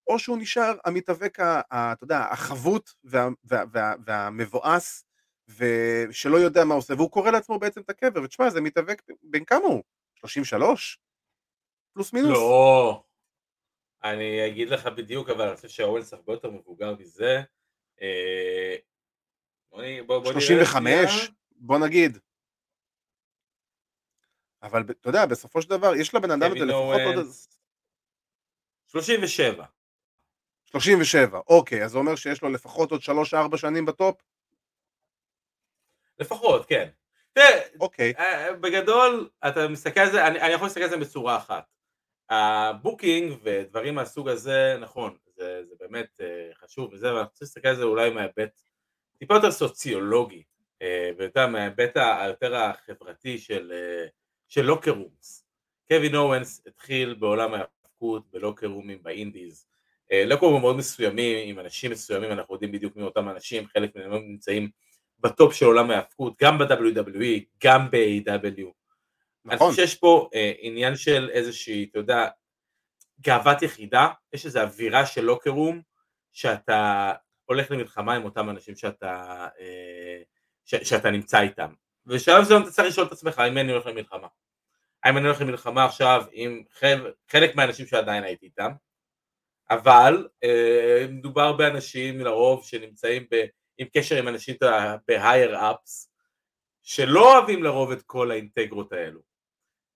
או 0.08 0.20
שהוא 0.20 0.38
נשאר 0.38 0.78
המתאבק, 0.86 1.40
אתה 1.40 1.96
יודע, 2.02 2.20
החבוט 2.20 2.90
וה, 3.04 3.28
וה, 3.44 3.64
וה, 3.72 3.94
והמבואס, 4.06 5.06
ושלא 5.48 6.38
יודע 6.38 6.66
מה 6.66 6.74
הוא 6.74 6.80
עושה, 6.80 6.94
והוא 6.94 7.12
כורה 7.12 7.32
לעצמו 7.32 7.60
בעצם 7.60 7.82
את 7.82 7.90
הקבר, 7.90 8.24
ותשמע, 8.24 8.50
זה 8.50 8.62
מתאבק, 8.62 9.02
בן 9.24 9.44
כמה 9.46 9.66
הוא? 9.66 9.84
33? 10.16 11.00
פלוס 11.94 12.14
מינוס? 12.14 12.30
לא, 12.32 13.04
אני 14.04 14.48
אגיד 14.48 14.70
לך 14.70 14.86
בדיוק, 14.88 15.30
אבל 15.30 15.48
אני 15.48 15.56
חושב 15.56 15.68
שהאוונס 15.68 16.14
הרבה 16.14 16.34
יותר 16.34 16.52
מבוגר 16.52 16.96
מזה. 17.00 17.42
אה, 18.02 18.76
בוא 19.72 19.82
בוא- 20.08 20.20
בוא 20.20 20.32
נראה 20.32 20.42
35? 20.42 21.12
שנייה. 21.12 21.28
בוא 21.52 21.80
נגיד. 21.80 22.18
אבל 24.66 24.82
אתה 24.82 25.10
יודע, 25.10 25.26
בסופו 25.26 25.62
של 25.62 25.70
דבר, 25.70 25.96
יש 25.96 26.16
לבן 26.16 26.32
אדם 26.32 26.52
הזה 26.52 26.60
קווין 26.60 26.68
לפחות 26.68 27.02
עוד... 27.06 27.16
אוונס. 27.16 27.50
37. 28.88 29.66
37, 30.66 31.40
אוקיי, 31.48 31.84
אז 31.86 31.92
זה 31.92 31.98
אומר 31.98 32.16
שיש 32.16 32.42
לו 32.42 32.50
לפחות 32.50 32.92
עוד 32.92 33.02
3-4 33.54 33.58
שנים 33.58 33.86
ב 33.86 33.92
top? 33.92 34.16
לפחות, 36.20 36.66
כן. 36.66 36.90
תראה, 37.34 37.62
אוקיי. 37.80 38.14
אה, 38.20 38.54
בגדול, 38.54 39.30
אתה 39.48 39.68
מסתכל 39.68 40.00
על 40.00 40.12
זה, 40.12 40.28
אני, 40.28 40.42
אני 40.42 40.54
יכול 40.54 40.66
להסתכל 40.68 40.84
על 40.84 40.90
זה 40.90 40.98
בצורה 40.98 41.38
אחת. 41.38 41.66
ה 42.30 42.43
booking 42.43 43.38
ודברים 43.44 43.96
מהסוג 43.96 44.30
הזה, 44.30 44.78
נכון, 44.80 45.18
זה, 45.36 45.64
זה 45.66 45.76
באמת 45.80 46.08
אה, 46.22 46.50
חשוב 46.56 46.94
וזה, 46.94 47.10
אבל 47.10 47.18
אני 47.18 47.26
רוצה 47.26 47.46
להסתכל 47.46 47.68
על 47.68 47.76
זה 47.76 47.84
אולי 47.84 48.10
מההיבט 48.10 48.60
טיפה 49.18 49.34
יותר 49.34 49.52
סוציולוגי, 49.52 50.44
אה, 50.82 51.10
ויותר 51.18 51.48
מההיבט 51.48 51.98
היותר 51.98 52.56
החברתי 52.56 53.38
של, 53.38 53.72
אה, 54.46 54.50
של 54.50 54.62
locker 54.62 54.92
rooms. 54.92 55.46
קווין 55.88 56.16
אוונס 56.16 56.62
התחיל 56.68 57.14
בעולם 57.14 57.54
ההאבקות 57.54 58.24
ב 58.32 58.37
locker 58.37 58.68
roomים 58.68 59.04
ב 59.04 59.11
indies. 59.12 59.66
אה, 60.12 60.26
locker 60.26 60.46
roomים 60.46 60.62
מאוד 60.62 60.78
מסוימים, 60.78 61.50
עם 61.50 61.60
אנשים 61.60 61.92
מסוימים, 61.92 62.32
אנחנו 62.32 62.54
יודעים 62.54 62.72
בדיוק 62.72 62.96
מי 62.96 63.04
אותם 63.04 63.30
אנשים, 63.30 63.68
חלק 63.68 63.96
מהם 63.96 64.14
נמצאים 64.14 64.70
ב 65.20 65.28
top 65.28 65.54
של 65.54 65.66
עולם 65.66 65.92
ההאבקות, 65.92 66.34
גם 66.42 66.58
ב-WWE, 66.58 67.44
גם 67.64 67.92
ב-AEW. 67.92 68.72
אני 69.46 69.56
נכון, 69.56 69.70
חושב 69.70 69.86
שיש 69.86 69.96
פה 69.96 70.30
אה, 70.34 70.52
עניין 70.60 70.96
של 70.96 71.30
איזושהי, 71.34 71.88
אתה 71.92 72.00
יודע, 72.00 72.28
גאוות 73.22 73.62
יחידה, 73.62 74.08
יש 74.34 74.46
איזו 74.46 74.62
אווירה 74.62 75.06
של 75.06 75.22
לוקר 75.22 75.50
רום, 75.50 75.82
שאתה 76.34 77.14
הולך 77.46 77.72
למלחמה 77.72 78.14
עם 78.14 78.26
אותם 78.26 78.50
אנשים 78.50 78.76
שאתה, 78.76 79.48
אה, 79.60 80.22
ש, 80.66 80.76
שאתה 80.76 81.12
נמצא 81.12 81.42
איתם. 81.42 81.74
בשלב 82.06 82.42
מסוים 82.42 82.62
אתה 82.64 82.72
צריך 82.72 82.88
לשאול 82.88 83.08
את 83.08 83.12
עצמך, 83.12 83.40
מי 83.40 83.62
אני 83.62 83.72
הולך 83.72 83.86
למלחמה. 83.86 84.28
האם 85.04 85.18
אני 85.18 85.26
הולך 85.26 85.42
למלחמה 85.42 85.86
עכשיו 85.86 86.26
עם 86.32 86.64
חלק, 86.72 87.14
חלק 87.30 87.56
מהאנשים 87.56 87.86
שעדיין 87.86 88.24
הייתי 88.24 88.46
איתם, 88.46 88.72
אבל 89.70 90.28
אה, 90.44 91.06
מדובר 91.10 91.54
באנשים 91.54 92.20
לרוב 92.20 92.66
שנמצאים 92.66 93.26
ב, 93.32 93.46
עם 93.78 93.88
קשר 93.94 94.16
עם 94.16 94.28
אנשים 94.28 94.56
ב-higher 95.08 95.54
ups, 95.54 96.08
שלא 96.84 97.38
אוהבים 97.38 97.64
לרוב 97.64 97.92
את 97.92 98.02
כל 98.02 98.32
האינטגרות 98.32 98.94
האלו. 98.94 99.22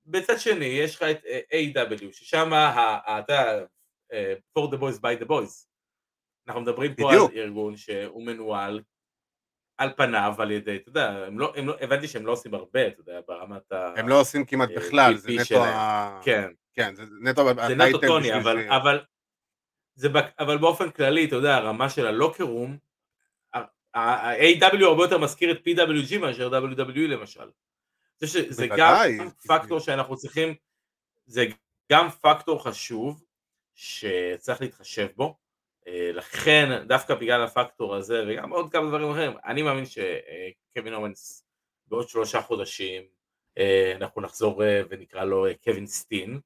בצד 0.05 0.39
שני 0.39 0.65
יש 0.65 0.95
לך 0.95 1.03
את 1.03 1.25
אה, 1.25 1.39
A.W. 1.51 2.11
ששם, 2.11 2.49
אתה 2.53 3.33
יודע, 3.33 3.65
אה, 4.13 4.33
for 4.57 4.71
the 4.71 4.77
boys 4.77 4.99
by 4.99 5.23
the 5.23 5.27
boys. 5.27 5.65
אנחנו 6.47 6.61
מדברים 6.61 6.95
פה 6.95 7.07
בדיוק. 7.07 7.31
על 7.31 7.37
ארגון 7.37 7.77
שהוא 7.77 8.25
מנוהל 8.25 8.81
על 9.79 9.89
פניו 9.97 10.33
על 10.37 10.51
ידי, 10.51 10.75
אתה 10.75 10.89
יודע, 10.89 11.09
הם 11.27 11.39
לא, 11.39 11.53
הם 11.55 11.67
לא, 11.67 11.75
הבנתי 11.81 12.07
שהם 12.07 12.25
לא 12.25 12.31
עושים 12.31 12.53
הרבה, 12.53 12.87
אתה 12.87 13.01
יודע, 13.01 13.19
ברמת 13.27 13.71
ה... 13.71 13.93
הם 13.97 14.09
לא 14.09 14.19
עושים 14.19 14.45
כמעט 14.45 14.69
בכלל, 14.75 15.17
זה 15.17 15.29
נטו 15.41 15.65
ה... 15.65 16.19
כן. 16.23 16.51
כן, 16.73 16.95
זה 16.95 17.03
נטו 17.21 17.45
זה 17.67 17.75
נטו 17.75 17.97
טוני, 17.97 18.33
אבל, 18.33 18.63
ש... 18.63 18.65
אבל, 18.67 18.99
זה, 19.95 20.07
אבל 20.39 20.57
באופן 20.57 20.91
כללי, 20.91 21.25
אתה 21.25 21.35
יודע, 21.35 21.55
הרמה 21.55 21.89
של 21.89 22.05
הלוקרום, 22.07 22.77
ה-AW 23.93 24.85
הרבה 24.85 25.03
יותר 25.03 25.17
מזכיר 25.17 25.51
את 25.51 25.67
PWG 25.67 26.17
מאשר 26.17 26.49
WWE 26.49 26.99
למשל. 26.99 27.49
זה 28.49 28.67
גם 28.77 28.95
פקטור 29.47 29.79
שאנחנו 29.79 30.17
צריכים, 30.17 30.55
זה 31.25 31.45
גם 31.91 32.09
פקטור 32.09 32.63
חשוב 32.63 33.23
שצריך 33.75 34.61
להתחשב 34.61 35.07
בו, 35.15 35.25
אה, 35.25 35.33
לכן 36.13 36.83
דווקא 36.87 37.15
בגלל 37.15 37.43
הפקטור 37.43 37.95
הזה 37.95 38.23
וגם 38.27 38.49
עוד 38.49 38.71
כמה 38.71 38.87
דברים 38.87 39.11
אחרים, 39.11 39.31
אני 39.45 39.61
מאמין 39.61 39.85
שקווין 39.85 40.93
אורנס 40.93 41.43
בעוד 41.87 42.09
שלושה 42.09 42.41
חודשים 42.41 43.03
אה, 43.59 43.93
אנחנו 43.95 44.21
נחזור 44.21 44.63
אה, 44.63 44.81
ונקרא 44.89 45.23
לו 45.23 45.45
קווין 45.63 45.87
סטין. 45.87 46.39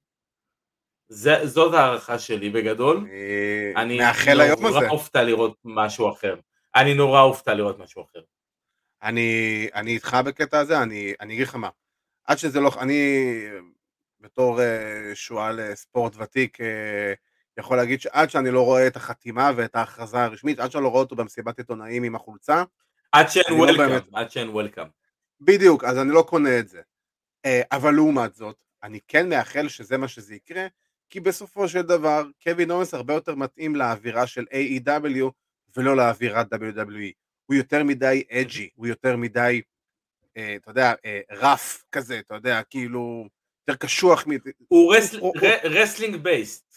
זאת 1.43 1.73
הערכה 1.73 2.19
שלי 2.19 2.49
בגדול. 2.49 3.07
אני 3.75 3.97
מאחל 3.97 4.41
היום 4.41 4.65
הזה. 4.65 4.77
אני 4.77 4.85
נורא 4.85 4.93
אופתע 4.93 5.23
לראות 5.23 5.57
משהו 5.63 6.09
אחר. 6.09 6.35
אני 6.75 6.93
נורא 6.93 7.21
אופתע 7.21 7.53
לראות 7.53 7.79
משהו 7.79 8.03
אחר. 8.03 8.21
אני, 9.03 9.67
אני 9.73 9.91
איתך 9.91 10.17
בקטע 10.25 10.59
הזה, 10.59 10.81
אני, 10.81 11.13
אני 11.19 11.33
אגיד 11.33 11.47
לך 11.47 11.55
מה. 11.55 11.69
עד 12.25 12.37
שזה 12.37 12.59
לא, 12.59 12.71
אני 12.79 13.23
בתור 14.19 14.59
שועל 15.13 15.75
ספורט 15.75 16.15
ותיק, 16.15 16.57
יכול 17.57 17.77
להגיד 17.77 18.01
שעד 18.01 18.29
שאני 18.29 18.51
לא 18.51 18.65
רואה 18.65 18.87
את 18.87 18.95
החתימה 18.95 19.51
ואת 19.55 19.75
ההכרזה 19.75 20.23
הרשמית, 20.23 20.59
עד 20.59 20.71
שאני 20.71 20.83
לא 20.83 20.89
רואה 20.89 21.01
אותו 21.01 21.15
במסיבת 21.15 21.57
עיתונאים 21.57 22.03
עם 22.03 22.15
החולצה, 22.15 22.63
עד 23.11 23.29
שאין 23.29 23.53
וולקאם, 23.53 23.81
לא 23.81 23.87
באמת... 23.87 24.03
עד 24.13 24.31
שאין 24.31 24.49
וולקאם. 24.49 24.87
בדיוק, 25.41 25.83
אז 25.83 25.97
אני 25.97 26.11
לא 26.11 26.25
קונה 26.27 26.59
את 26.59 26.67
זה. 26.67 26.81
אה, 27.45 27.61
אבל 27.71 27.91
לעומת 27.91 28.35
זאת, 28.35 28.63
אני 28.83 28.99
כן 29.07 29.29
מאחל 29.29 29.67
שזה 29.67 29.97
מה 29.97 30.07
שזה 30.07 30.35
יקרה, 30.35 30.67
כי 31.09 31.19
בסופו 31.19 31.67
של 31.67 31.81
דבר, 31.81 32.23
קווין 32.43 32.71
אורנס 32.71 32.93
הרבה 32.93 33.13
יותר 33.13 33.35
מתאים 33.35 33.75
לאווירה 33.75 34.27
של 34.27 34.45
AEW 34.51 35.31
ולא 35.77 35.97
לאווירת 35.97 36.53
WWE. 36.53 37.11
הוא 37.45 37.55
יותר 37.55 37.83
מדי 37.83 38.23
edgy, 38.31 38.69
הוא 38.75 38.87
יותר 38.87 39.17
מדי, 39.17 39.61
אה, 40.37 40.55
אתה 40.55 40.71
יודע, 40.71 40.93
אה, 41.05 41.19
rough 41.31 41.83
כזה, 41.91 42.19
אתה 42.19 42.35
יודע, 42.35 42.61
כאילו, 42.63 43.27
יותר 43.67 43.79
קשוח. 43.79 44.25
הוא 44.67 44.95
wrestling 45.63 46.15
based. 46.15 46.72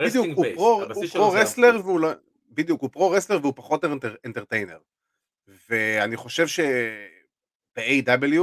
בדיוק, 0.00 0.26
הוא 0.36 0.46
pro, 0.54 0.82
הוא 0.94 1.06
pro 1.12 1.30
wrestler 1.30 1.80
והוא 1.84 2.00
לא... 2.00 2.08
בדיוק, 2.50 2.82
הוא 2.82 2.90
pro 2.90 3.10
wrestler 3.10 3.38
והוא 3.42 3.52
פחות 3.56 3.84
entertainer. 4.26 4.78
ואני 5.68 6.16
חושב 6.16 6.46
ש-ב-AEW, 6.46 8.42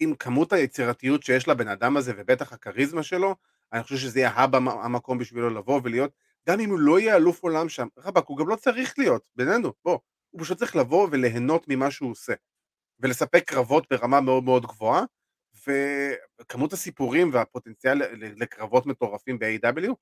עם 0.00 0.14
כמות 0.14 0.52
היצירתיות 0.52 1.22
שיש 1.22 1.48
לבן 1.48 1.68
אדם 1.68 1.96
הזה 1.96 2.12
ובטח 2.16 2.52
הכריזמה 2.52 3.02
שלו, 3.02 3.34
אני 3.72 3.82
חושב 3.82 3.96
שזה 3.96 4.20
יהיה 4.20 4.30
הבא 4.30 4.58
המקום 4.58 5.18
בשבילו 5.18 5.50
לבוא 5.50 5.80
ולהיות, 5.84 6.10
גם 6.48 6.60
אם 6.60 6.70
הוא 6.70 6.78
לא 6.78 7.00
יהיה 7.00 7.16
אלוף 7.16 7.42
עולם 7.42 7.68
שם, 7.68 7.88
רבאק, 7.98 8.26
הוא 8.26 8.38
גם 8.38 8.48
לא 8.48 8.56
צריך 8.56 8.98
להיות, 8.98 9.22
בינינו, 9.36 9.72
בוא, 9.84 9.98
הוא 10.30 10.40
פשוט 10.42 10.58
צריך 10.58 10.76
לבוא 10.76 11.08
וליהנות 11.10 11.64
ממה 11.68 11.90
שהוא 11.90 12.10
עושה, 12.10 12.32
ולספק 13.00 13.44
קרבות 13.46 13.86
ברמה 13.90 14.20
מאוד 14.20 14.44
מאוד 14.44 14.66
גבוהה, 14.66 15.04
וכמות 15.66 16.72
הסיפורים 16.72 17.30
והפוטנציאל 17.32 18.02
לקרבות 18.36 18.86
מטורפים 18.86 19.38
ב-AEW, 19.38 19.92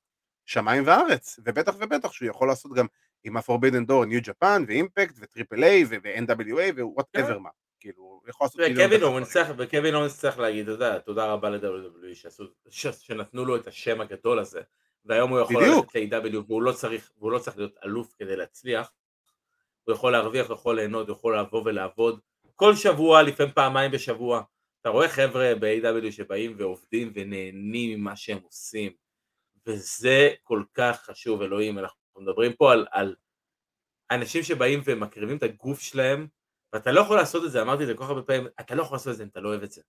שמיים 0.47 0.83
וארץ, 0.87 1.41
ובטח 1.45 1.75
ובטח 1.81 2.13
שהוא 2.13 2.29
יכול 2.29 2.49
לעשות 2.49 2.73
גם 2.73 2.87
עם 3.25 3.37
ה-Forbidden 3.37 3.89
Door, 3.89 4.07
New 4.07 4.29
Japan 4.29 4.63
ו-Impact 4.67 5.15
ו-Triple 5.21 5.65
A 5.65 5.85
ו-NWA 5.89 6.81
ו-whatever 6.81 7.35
כן. 7.35 7.43
מה, 7.43 7.51
כאילו, 7.81 8.03
הוא 8.03 8.23
יכול 8.29 8.45
לעשות 8.45 8.61
וקווין 8.71 9.03
אורנס 9.03 9.33
צריך, 9.33 9.49
וקווין 9.59 9.95
אוונס 9.95 10.19
צריך 10.19 10.39
להגיד, 10.39 10.69
אתה 10.69 10.73
יודע, 10.73 10.99
תודה 10.99 11.27
רבה 11.27 11.51
ל-WWE 11.51 12.31
שנתנו 12.93 13.45
לו 13.45 13.57
את 13.57 13.67
השם 13.67 14.01
הגדול 14.01 14.39
הזה, 14.39 14.61
והיום 15.05 15.31
הוא 15.31 15.41
יכול 15.41 15.65
ללכת 15.65 15.95
ל-AW 15.95 16.37
והוא 16.47 16.63
לא 16.63 16.73
צריך, 16.73 17.11
והוא 17.19 17.33
לא 17.33 17.39
צריך 17.39 17.57
להיות 17.57 17.77
אלוף 17.85 18.15
כדי 18.19 18.37
להצליח, 18.37 18.93
הוא 19.85 19.95
יכול 19.95 20.13
להרוויח, 20.13 20.47
הוא 20.47 20.55
יכול 20.55 20.77
ליהנות, 20.77 21.09
הוא 21.09 21.17
יכול 21.17 21.39
לבוא 21.39 21.63
ולעבוד 21.65 22.21
כל 22.55 22.75
שבוע, 22.75 23.23
לפעמים 23.23 23.53
פעמיים 23.53 23.91
בשבוע, 23.91 24.43
אתה 24.81 24.89
רואה 24.89 25.09
חבר'ה 25.09 25.53
ב-AW 25.61 26.13
שבאים 26.13 26.55
ועובדים 26.59 27.13
ונהנים 27.15 28.01
ממה 28.01 28.17
שהם 28.17 28.39
עושים, 28.43 28.93
וזה 29.67 30.31
כל 30.43 30.63
כך 30.75 31.03
חשוב, 31.03 31.43
אלוהים, 31.43 31.79
אנחנו 31.79 32.21
מדברים 32.21 32.53
פה 32.53 32.73
על, 32.73 32.87
על 32.91 33.15
אנשים 34.11 34.43
שבאים 34.43 34.81
ומקריבים 34.85 35.37
את 35.37 35.43
הגוף 35.43 35.81
שלהם, 35.81 36.27
ואתה 36.73 36.93
לא 36.93 37.01
יכול 37.01 37.17
לעשות 37.17 37.45
את 37.45 37.51
זה, 37.51 37.63
אמרתי 37.63 37.83
את 37.83 37.89
זה 37.89 37.95
כל 37.95 38.05
כך 38.05 38.11
הרבה 38.11 38.23
פעמים, 38.23 38.47
אתה 38.61 38.75
לא 38.75 38.83
יכול 38.83 38.95
לעשות 38.95 39.13
את 39.13 39.17
זה 39.17 39.23
אם 39.23 39.29
אתה 39.29 39.41
לא 39.41 39.49
אוהב 39.49 39.63
את 39.63 39.73
זה. 39.73 39.83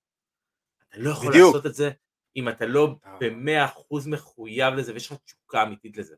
אתה 0.89 0.97
לא 0.99 1.09
יכול 1.09 1.29
בדיוק. 1.29 1.55
לעשות 1.55 1.65
את 1.65 1.75
זה 1.75 1.91
אם 2.35 2.49
אתה 2.49 2.65
לא 2.65 2.95
אה. 3.05 3.17
במאה 3.19 3.65
אחוז 3.65 4.07
מחויב 4.07 4.73
לזה, 4.73 4.93
ויש 4.93 5.11
לך 5.11 5.17
תשוקה 5.25 5.63
אמיתית 5.63 5.97
לזה. 5.97 6.15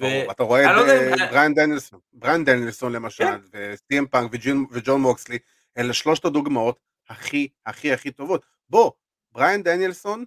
ו... 0.00 0.04
אתה 0.30 0.42
רואה 0.42 0.64
את 0.70 0.76
לא 0.76 0.92
אה, 0.92 1.30
בריאן 1.30 1.54
דנילסון, 1.54 2.00
בריאן 2.12 2.44
דנילסון 2.44 2.92
למשל, 2.92 3.24
כן. 3.24 3.40
וסי 3.52 3.84
אם 3.84 4.06
פאנק 4.06 4.30
וג'ון 4.70 5.00
מוקסלי, 5.00 5.38
אלה 5.78 5.92
שלושת 5.92 6.24
הדוגמאות 6.24 6.80
הכי 7.08 7.48
הכי 7.66 7.92
הכי 7.92 8.10
טובות. 8.10 8.44
בוא, 8.68 8.90
בריאן 9.32 9.62
דניאלסון 9.62 10.24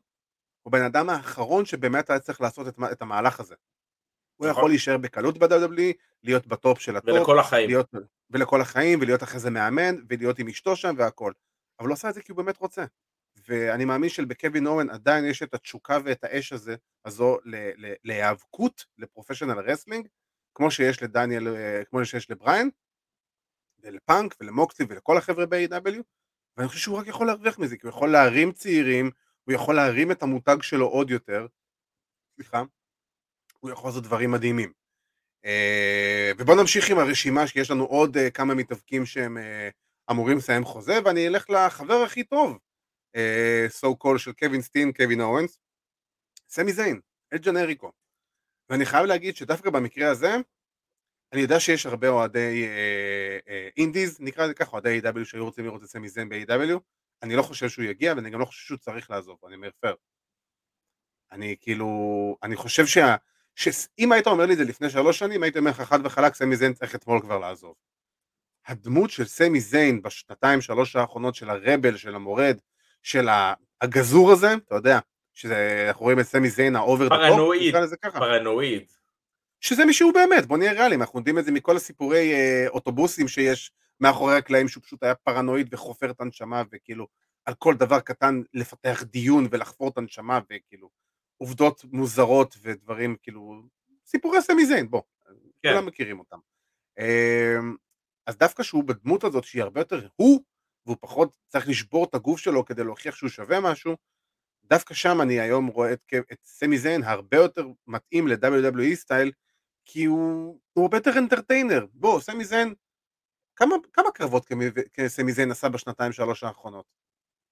הוא 0.66 0.72
בן 0.72 0.82
אדם 0.82 1.10
האחרון 1.10 1.66
שבאמת 1.66 2.10
היה 2.10 2.20
צריך 2.20 2.42
לעשות 2.42 2.68
את, 2.68 2.76
את 2.92 3.02
המהלך 3.02 3.40
הזה. 3.40 3.56
הוא 4.36 4.48
יכול 4.48 4.60
נכון. 4.60 4.70
להישאר 4.70 4.98
בקלות 4.98 5.38
ב-WWE, 5.38 5.94
להיות 6.24 6.48
ב-top 6.48 6.80
של 6.80 6.96
ה-top, 6.98 7.10
ולכל 7.10 7.40
החיים, 7.40 7.70
להיות, 7.70 7.92
ולכל 8.30 8.62
החיים, 8.62 9.00
ולהיות 9.02 9.24
אחרי 9.24 9.40
זה 9.40 9.50
מאמן, 9.50 9.96
ולהיות 10.10 10.40
עם 10.40 10.48
אשתו 10.48 10.76
שם 10.76 10.96
והכל. 10.98 11.32
אבל 11.80 11.88
הוא 11.88 11.94
עושה 11.94 12.10
את 12.10 12.14
זה 12.14 12.22
כי 12.22 12.32
הוא 12.32 12.38
באמת 12.38 12.58
רוצה. 12.58 12.86
ואני 13.48 13.86
מאמין 13.86 14.10
שבקווין 14.10 14.68
אוונס 14.68 14.90
עדיין 14.90 15.26
יש 15.26 15.44
את 15.44 15.54
התשוקה 15.54 15.98
ואת 16.06 16.24
האש 16.24 16.54
הזה, 16.54 16.76
הזו 17.06 17.38
להיאבקות, 18.04 18.86
ל-professional 18.98 19.60
wrestling, 19.60 20.08
כמו 20.56 20.72
שיש 20.72 21.04
לדניאל, 21.04 21.48
אה, 21.48 21.82
כמו 21.90 22.06
שיש 22.06 22.32
לבריין, 22.32 22.70
ולפאנק 23.80 24.36
ולמוקסלי 24.40 24.84
ולכל 24.90 25.18
החבר'ה 25.18 25.46
ב-AEW, 25.46 26.02
ואני 26.58 26.68
חושב 26.68 26.80
שהוא 26.80 26.98
רק 26.98 27.08
יכול 27.08 27.28
להרוויח 27.28 27.60
מזה, 27.60 27.78
כי 27.78 27.88
הוא 27.88 27.90
יכול 27.90 28.12
להרים 28.12 28.52
צעירים, 28.52 29.12
הוא 29.46 29.54
יכול 29.54 29.76
להרים 29.76 30.12
את 30.12 30.24
המותג 30.24 30.58
שלו 30.62 30.88
עוד 30.88 31.10
יותר, 31.10 31.48
סליחה, 32.36 32.64
הוא 33.60 33.72
יכול 33.72 33.90
לעשות 33.90 34.04
דברים 34.04 34.32
מדהימים. 34.32 34.74
אה, 35.46 36.32
ובואו 36.38 36.58
נמשיך 36.58 36.90
עם 36.90 37.00
הרשימה, 37.00 37.48
שיש 37.48 37.72
לנו 37.72 37.86
עוד 37.86 38.18
אה, 38.18 38.32
כמה 38.32 38.54
מתאבקים 38.56 39.06
שהם 39.06 39.38
אה, 39.38 39.70
אמורים 40.12 40.38
לסיים 40.38 40.66
חוזה, 40.66 41.00
ואני 41.06 41.28
אלך 41.28 41.50
לחבר 41.50 41.94
הכי 41.94 42.24
טוב, 42.24 42.58
so 43.82 43.88
call 44.04 44.18
של 44.18 44.32
קווין 44.34 44.62
סטין, 44.62 44.92
קווין 44.92 45.22
אוונס, 45.22 45.60
סמי 46.50 46.74
זיין, 46.74 47.00
את 47.36 47.42
אל 47.42 47.52
ג'נריקו. 47.52 47.92
ואני 48.70 48.86
חייב 48.86 49.06
להגיד 49.06 49.36
שדווקא 49.36 49.70
במקרה 49.70 50.12
הזה, 50.12 50.36
אני 51.34 51.42
יודע 51.42 51.60
שיש 51.60 51.86
הרבה 51.86 52.10
אוהדי 52.10 52.68
indies, 53.78 54.18
נקרא 54.20 54.46
לזה 54.46 54.54
ככה, 54.54 54.72
אוהדי 54.72 55.00
A.E.W. 55.00 55.26
שהיו 55.26 55.46
רוצים 55.46 55.66
לראות 55.66 55.84
את 55.84 55.88
סמי 55.88 56.10
זיין 56.10 56.30
ב-A.E.W. 56.30 56.80
אני 57.24 57.36
לא 57.36 57.42
חושב 57.42 57.70
שהוא 57.70 57.86
יגיע 57.86 58.14
ואני 58.16 58.30
גם 58.30 58.40
לא 58.40 58.46
חושב 58.46 58.68
שהוא 58.68 58.78
צריך 58.78 59.10
לעזוב, 59.10 59.38
אני 59.48 59.56
אומר 59.56 59.70
פייר. 59.80 59.96
אני 61.32 61.56
כאילו, 61.62 62.38
אני 62.44 62.56
חושב 62.56 62.86
שה... 62.86 63.16
שאם 63.56 64.12
היית 64.12 64.28
אומר 64.28 64.46
לי 64.46 64.54
את 64.54 64.58
זה 64.58 64.64
לפני 64.64 64.90
שלוש 64.90 65.20
שנים, 65.20 65.44
הייתי 65.44 65.60
אומר 65.60 65.72
לך 65.72 65.82
חד 65.82 66.06
וחלק, 66.06 66.36
סמי 66.36 66.56
זיין 66.56 66.74
צריך 66.74 66.96
אתמול 66.96 67.22
כבר 67.22 67.40
לעזוב. 67.40 67.76
הדמות 68.68 69.10
של 69.10 69.26
סמי 69.26 69.60
זיין 69.60 70.02
בשנתיים 70.02 70.62
שלוש 70.62 70.96
האחרונות 70.96 71.36
של 71.36 71.50
הרבל, 71.50 71.98
של 71.98 72.16
המורד, 72.16 72.58
של 73.04 73.28
הגזור 73.82 74.32
הזה, 74.32 74.54
אתה 74.54 74.76
יודע, 74.76 75.00
שאנחנו 75.34 76.04
רואים 76.04 76.20
את 76.20 76.26
סמי 76.26 76.50
זיין 76.50 76.76
האובר 76.76 77.10
פרנואיד, 77.10 77.76
פרנואיד. 78.12 78.92
שזה 79.62 79.86
מי 79.86 79.94
שהוא 79.94 80.14
באמת, 80.14 80.46
בוא 80.46 80.58
נהיה 80.58 80.72
ריאליים, 80.72 81.02
אנחנו 81.02 81.20
יודעים 81.20 81.40
את 81.40 81.46
זה 81.46 81.52
מכל 81.52 81.76
הסיפורי 81.76 82.34
אה, 82.34 82.66
אוטובוסים 82.68 83.28
שיש 83.28 83.72
מאחורי 84.00 84.38
הקלעים 84.38 84.68
שהוא 84.68 84.84
פשוט 84.84 85.04
היה 85.04 85.16
פרנואיד 85.16 85.74
וחופר 85.74 86.12
את 86.12 86.22
הנשמה 86.22 86.64
וכאילו 86.72 87.08
על 87.46 87.54
כל 87.54 87.76
דבר 87.76 88.00
קטן 88.00 88.42
לפתח 88.54 89.04
דיון 89.04 89.48
ולחפור 89.52 89.90
את 89.90 89.98
הנשמה 89.98 90.40
וכאילו 90.50 90.90
עובדות 91.38 91.86
מוזרות 91.92 92.56
ודברים 92.62 93.16
כאילו 93.22 93.62
סיפורי 94.06 94.42
סמי 94.42 94.66
זיין 94.66 94.90
בוא 94.90 95.02
כן. 95.64 95.70
כולם 95.72 95.86
מכירים 95.86 96.20
אותם 96.20 96.38
אמ, 97.00 97.76
אז 98.28 98.38
דווקא 98.38 98.64
שהוא 98.64 98.84
בדמות 98.84 99.24
הזאת 99.24 99.44
שהיא 99.44 99.64
הרבה 99.64 99.82
יותר 99.82 100.08
הוא 100.16 100.42
והוא 100.86 100.98
פחות 101.00 101.38
צריך 101.48 101.68
לשבור 101.68 102.06
את 102.06 102.16
הגוף 102.16 102.40
שלו 102.40 102.66
כדי 102.66 102.84
להוכיח 102.84 103.16
שהוא 103.16 103.30
שווה 103.30 103.60
משהו 103.60 103.96
דווקא 104.70 104.94
שם 104.94 105.22
אני 105.22 105.40
היום 105.40 105.68
רואה 105.68 105.94
את, 105.94 106.14
את 106.32 106.38
סמי 106.44 106.78
זיין 106.78 107.04
הרבה 107.04 107.38
יותר 107.38 107.68
מתאים 107.88 108.28
ל-WWE 108.28 108.96
style, 108.96 109.32
כי 109.86 110.06
הוא, 110.06 110.60
הוא 110.74 110.84
הרבה 110.84 110.98
יותר 110.98 111.12
entertainer. 111.18 111.86
בוא, 111.94 112.20
סמי 112.20 112.46
זיין, 112.46 112.74
כמה, 113.56 113.76
כמה 113.94 114.12
קרבות 114.12 114.48
סמי 115.08 115.32
זיין 115.32 115.52
עשה 115.52 115.70
בשנתיים 115.70 116.12
שלוש 116.12 116.44
האחרונות? 116.44 116.86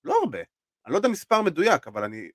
לא 0.03 0.19
הרבה. 0.23 0.39
אני 0.85 0.91
לא 0.91 0.97
יודע 0.97 1.09
מספר 1.09 1.41
מדויק, 1.41 1.87
אבל 1.87 2.03
אני... 2.03 2.29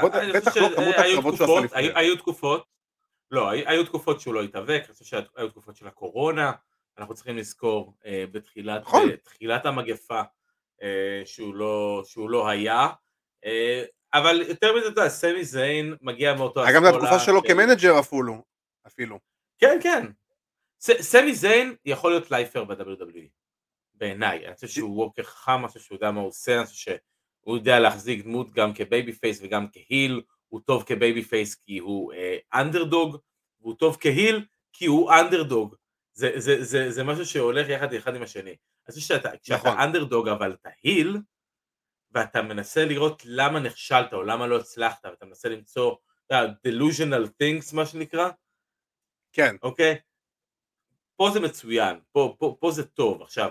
בוא, 0.00 0.08
בטח 0.34 0.56
לא 0.56 0.68
כמות 0.76 0.94
הקרבות 0.98 1.36
שהוא 1.36 1.58
עשה 1.58 1.64
לפני. 1.64 1.88
היו 1.94 2.16
תקופות, 2.16 2.66
לא, 3.30 3.50
היו 3.50 3.84
תקופות 3.84 4.20
שהוא 4.20 4.34
לא 4.34 4.42
התאבק, 4.42 4.82
אני 4.84 4.92
חושב 4.92 5.04
שהיו 5.04 5.48
תקופות 5.48 5.76
של 5.76 5.86
הקורונה, 5.86 6.52
אנחנו 6.98 7.14
צריכים 7.14 7.36
לזכור 7.36 7.94
אה, 8.06 8.24
בתחילת 8.32 8.82
נכון. 8.82 9.08
אה, 9.50 9.68
המגפה 9.68 10.22
אה, 10.82 11.22
שהוא, 11.24 11.54
לא, 11.54 12.02
שהוא 12.04 12.30
לא 12.30 12.48
היה, 12.48 12.88
אה, 13.44 13.84
אבל 14.14 14.42
יותר 14.48 14.76
מזה, 14.76 14.88
אתה 14.88 15.00
יודע, 15.00 15.08
סמי 15.08 15.44
זיין 15.44 15.96
מגיע 16.00 16.34
מאותו 16.34 16.60
אסכולה. 16.64 16.76
גם 16.76 16.84
לתקופה 16.84 17.18
שלו 17.18 17.40
של... 17.42 17.48
כ-manager. 17.48 18.00
אפילו. 18.86 19.18
כן, 19.58 19.78
כן. 19.82 20.06
סמי 20.80 21.34
זיין 21.34 21.76
יכול 21.84 22.10
להיות 22.12 22.30
lifer 22.30 22.64
ב-WWE, 22.64 23.28
בעיניי. 23.94 24.46
אני 24.46 24.54
חושב 24.54 24.68
שהוא 24.68 24.96
worker 24.96 25.22
חכם, 25.22 25.60
אני 25.60 25.68
חושב 25.68 25.80
שהוא 25.80 25.96
יודע 25.96 26.10
מה 26.10 26.20
הוא 26.20 26.28
עושה, 26.28 26.58
אני 26.58 26.66
חושב 26.66 26.96
שהוא 27.44 27.56
יודע 27.56 27.80
להחזיק 27.80 28.24
דמות 28.24 28.52
גם 28.52 28.74
כ-babyface 28.74 29.40
וגם 29.42 29.66
כ-heel, 29.72 30.22
הוא 30.48 30.60
טוב 30.66 30.84
כ-babyface 30.86 31.54
כי 31.54 31.78
הוא 31.78 32.12
underdog, 32.54 33.14
uh, 33.14 33.18
והוא 33.60 33.74
טוב 33.74 33.96
כ-heel 34.00 34.46
כי 34.72 34.86
הוא 34.86 35.12
אנדרדוג. 35.12 35.76
זה, 36.12 36.30
זה, 36.36 36.64
זה, 36.64 36.90
זה 36.90 37.04
משהו 37.04 37.26
שהולך 37.26 37.68
יחד 37.68 37.92
אחד 37.92 38.14
עם 38.14 38.22
השני. 38.22 38.50
אני 38.50 38.94
חושב 38.94 39.00
שאתה, 39.00 39.30
כשאתה 39.42 39.68
נכון. 39.68 39.80
אנדרדוג 39.80 40.28
אבל 40.28 40.52
אתה 40.52 40.68
heel, 40.82 41.18
ואתה 42.10 42.42
מנסה 42.42 42.84
לראות 42.84 43.22
למה 43.24 43.60
נכשלת 43.60 44.12
או 44.12 44.22
למה 44.22 44.46
לא 44.46 44.56
הצלחת, 44.56 45.04
ואתה 45.04 45.26
מנסה 45.26 45.48
למצוא 45.48 45.96
אתה 46.26 46.34
יודע, 46.34 46.54
delusional 46.68 47.26
things 47.26 47.76
מה 47.76 47.86
שנקרא, 47.86 48.30
כן. 49.32 49.56
אוקיי? 49.62 49.98
פה 51.16 51.30
זה 51.32 51.40
מצוין, 51.40 51.96
פה, 52.12 52.36
פה, 52.38 52.56
פה 52.60 52.70
זה 52.70 52.84
טוב. 52.84 53.22
עכשיו, 53.22 53.50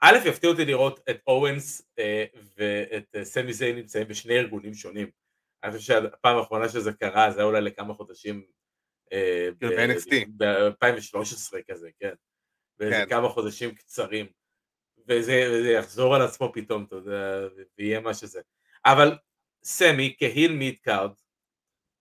א', 0.00 0.18
יפתיע 0.26 0.50
אותי 0.50 0.64
לראות 0.64 1.00
את 1.10 1.16
אוונס 1.26 1.82
אה, 1.98 2.24
ואת 2.56 3.14
אה, 3.14 3.24
סמי 3.24 3.52
זיין 3.52 3.76
נמצאים 3.76 4.08
בשני 4.08 4.38
ארגונים 4.38 4.74
שונים. 4.74 5.10
אני 5.64 5.72
חושב 5.72 5.84
שהפעם 5.84 6.36
האחרונה 6.36 6.68
שזה 6.68 6.92
קרה 6.92 7.30
זה 7.30 7.40
היה 7.40 7.46
אולי 7.46 7.60
לכמה 7.60 7.94
חודשים 7.94 8.44
אה, 9.12 9.48
כאילו 9.58 9.76
ב-NXT. 9.76 10.28
ב-2013 10.36 11.62
כזה, 11.70 11.90
כן. 12.00 12.14
באיזה 12.78 12.94
כן. 12.94 13.08
כמה 13.08 13.28
חודשים 13.28 13.74
קצרים. 13.74 14.26
וזה, 15.08 15.48
וזה 15.52 15.70
יחזור 15.70 16.14
על 16.14 16.22
עצמו 16.22 16.50
פתאום, 16.54 16.84
אתה 16.84 16.96
יודע, 16.96 17.48
ויהיה 17.78 18.00
מה 18.00 18.14
שזה. 18.14 18.40
אבל 18.84 19.16
סמי 19.64 20.14
כ-heel 20.18 20.52
mid 20.52 20.78
card 20.78 21.10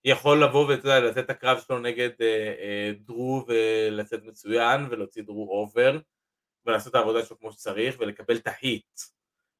יכול 0.05 0.43
לבוא 0.43 0.65
ולתת 0.65 1.17
את 1.17 1.29
הקרב 1.29 1.59
שלו 1.67 1.79
נגד 1.79 2.09
אה, 2.21 2.53
אה, 2.59 2.91
דרו 2.99 3.45
ולצאת 3.47 4.23
מצוין 4.23 4.81
ולהוציא 4.89 5.23
דרו 5.23 5.49
over 5.49 5.99
ולעשות 6.65 6.89
את 6.91 6.95
העבודה 6.95 7.25
שלו 7.25 7.39
כמו 7.39 7.51
שצריך 7.51 7.95
ולקבל 7.99 8.35
את 8.35 8.47
ה-heat. 8.47 8.99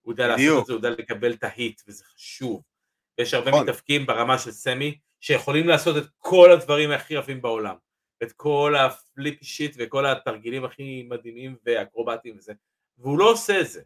הוא 0.01 0.13
יודע 0.13 0.27
לעשות 0.27 0.61
את 0.61 0.65
זה, 0.65 0.73
הוא 0.73 0.79
יודע 0.79 0.89
לקבל 0.89 1.33
את 1.33 1.43
ה-heat 1.43 1.81
וזה 1.87 2.03
חשוב. 2.03 2.63
ויש 3.17 3.33
הרבה 3.33 3.51
נכון. 3.51 3.63
מתאבקים 3.63 4.05
ברמה 4.05 4.37
של 4.37 4.51
סמי 4.51 4.97
שיכולים 5.21 5.67
לעשות 5.67 5.97
את 5.97 6.09
כל 6.17 6.51
הדברים 6.51 6.91
הכי 6.91 7.13
יפים 7.13 7.41
בעולם. 7.41 7.75
את 8.23 8.31
כל 8.31 8.75
ה-flip 8.75 9.43
shit 9.43 9.75
וכל 9.79 10.05
התרגילים 10.05 10.65
הכי 10.65 11.03
מדהימים 11.09 11.55
ואקרובטיים 11.65 12.37
וזה. 12.37 12.53
והוא 12.97 13.19
לא 13.19 13.31
עושה 13.31 13.61
את 13.61 13.67
זה. 13.67 13.81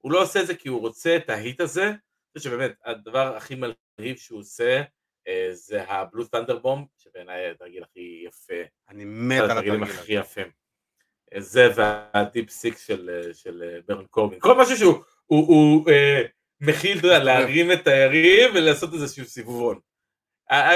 הוא 0.00 0.12
לא 0.12 0.22
עושה 0.22 0.40
את 0.40 0.46
זה 0.46 0.54
כי 0.54 0.68
הוא 0.68 0.80
רוצה 0.80 1.16
את 1.16 1.30
ה-heat 1.30 1.60
הזה. 1.60 1.84
אני 1.84 2.38
חושב 2.38 2.50
שבאמת 2.50 2.74
הדבר 2.84 3.36
הכי 3.36 3.54
מלהיב 3.54 4.16
שהוא 4.16 4.40
עושה 4.40 4.82
זה 5.52 5.82
ה-Blue 5.82 6.24
Thunder 6.24 6.60
Bomb, 6.60 6.86
שבעיניי 6.96 7.50
התרגיל 7.50 7.82
הכי 7.82 8.24
יפה. 8.26 8.54
אני 8.88 9.04
מת 9.04 9.40
על 9.40 9.50
התרגילים 9.50 9.82
הכי 9.82 10.12
יפים. 10.12 10.50
אה, 11.34 11.40
זה 11.40 11.68
וה-Deep 11.76 12.50
Six 12.50 12.86
של, 12.86 13.10
אה, 13.10 13.34
של 13.34 13.80
ברון 13.86 14.06
קורבין. 14.06 14.40
כל 14.40 14.54
משהו 14.60 14.76
שהוא 14.76 15.04
הוא, 15.26 15.46
הוא, 15.48 15.90
אה, 15.90 16.22
מכיל, 16.60 16.98
להרים 17.24 17.72
את 17.72 17.86
היריב 17.86 18.54
ולעשות 18.54 18.94
איזשהו 18.94 19.24
סיבובון. 19.24 19.80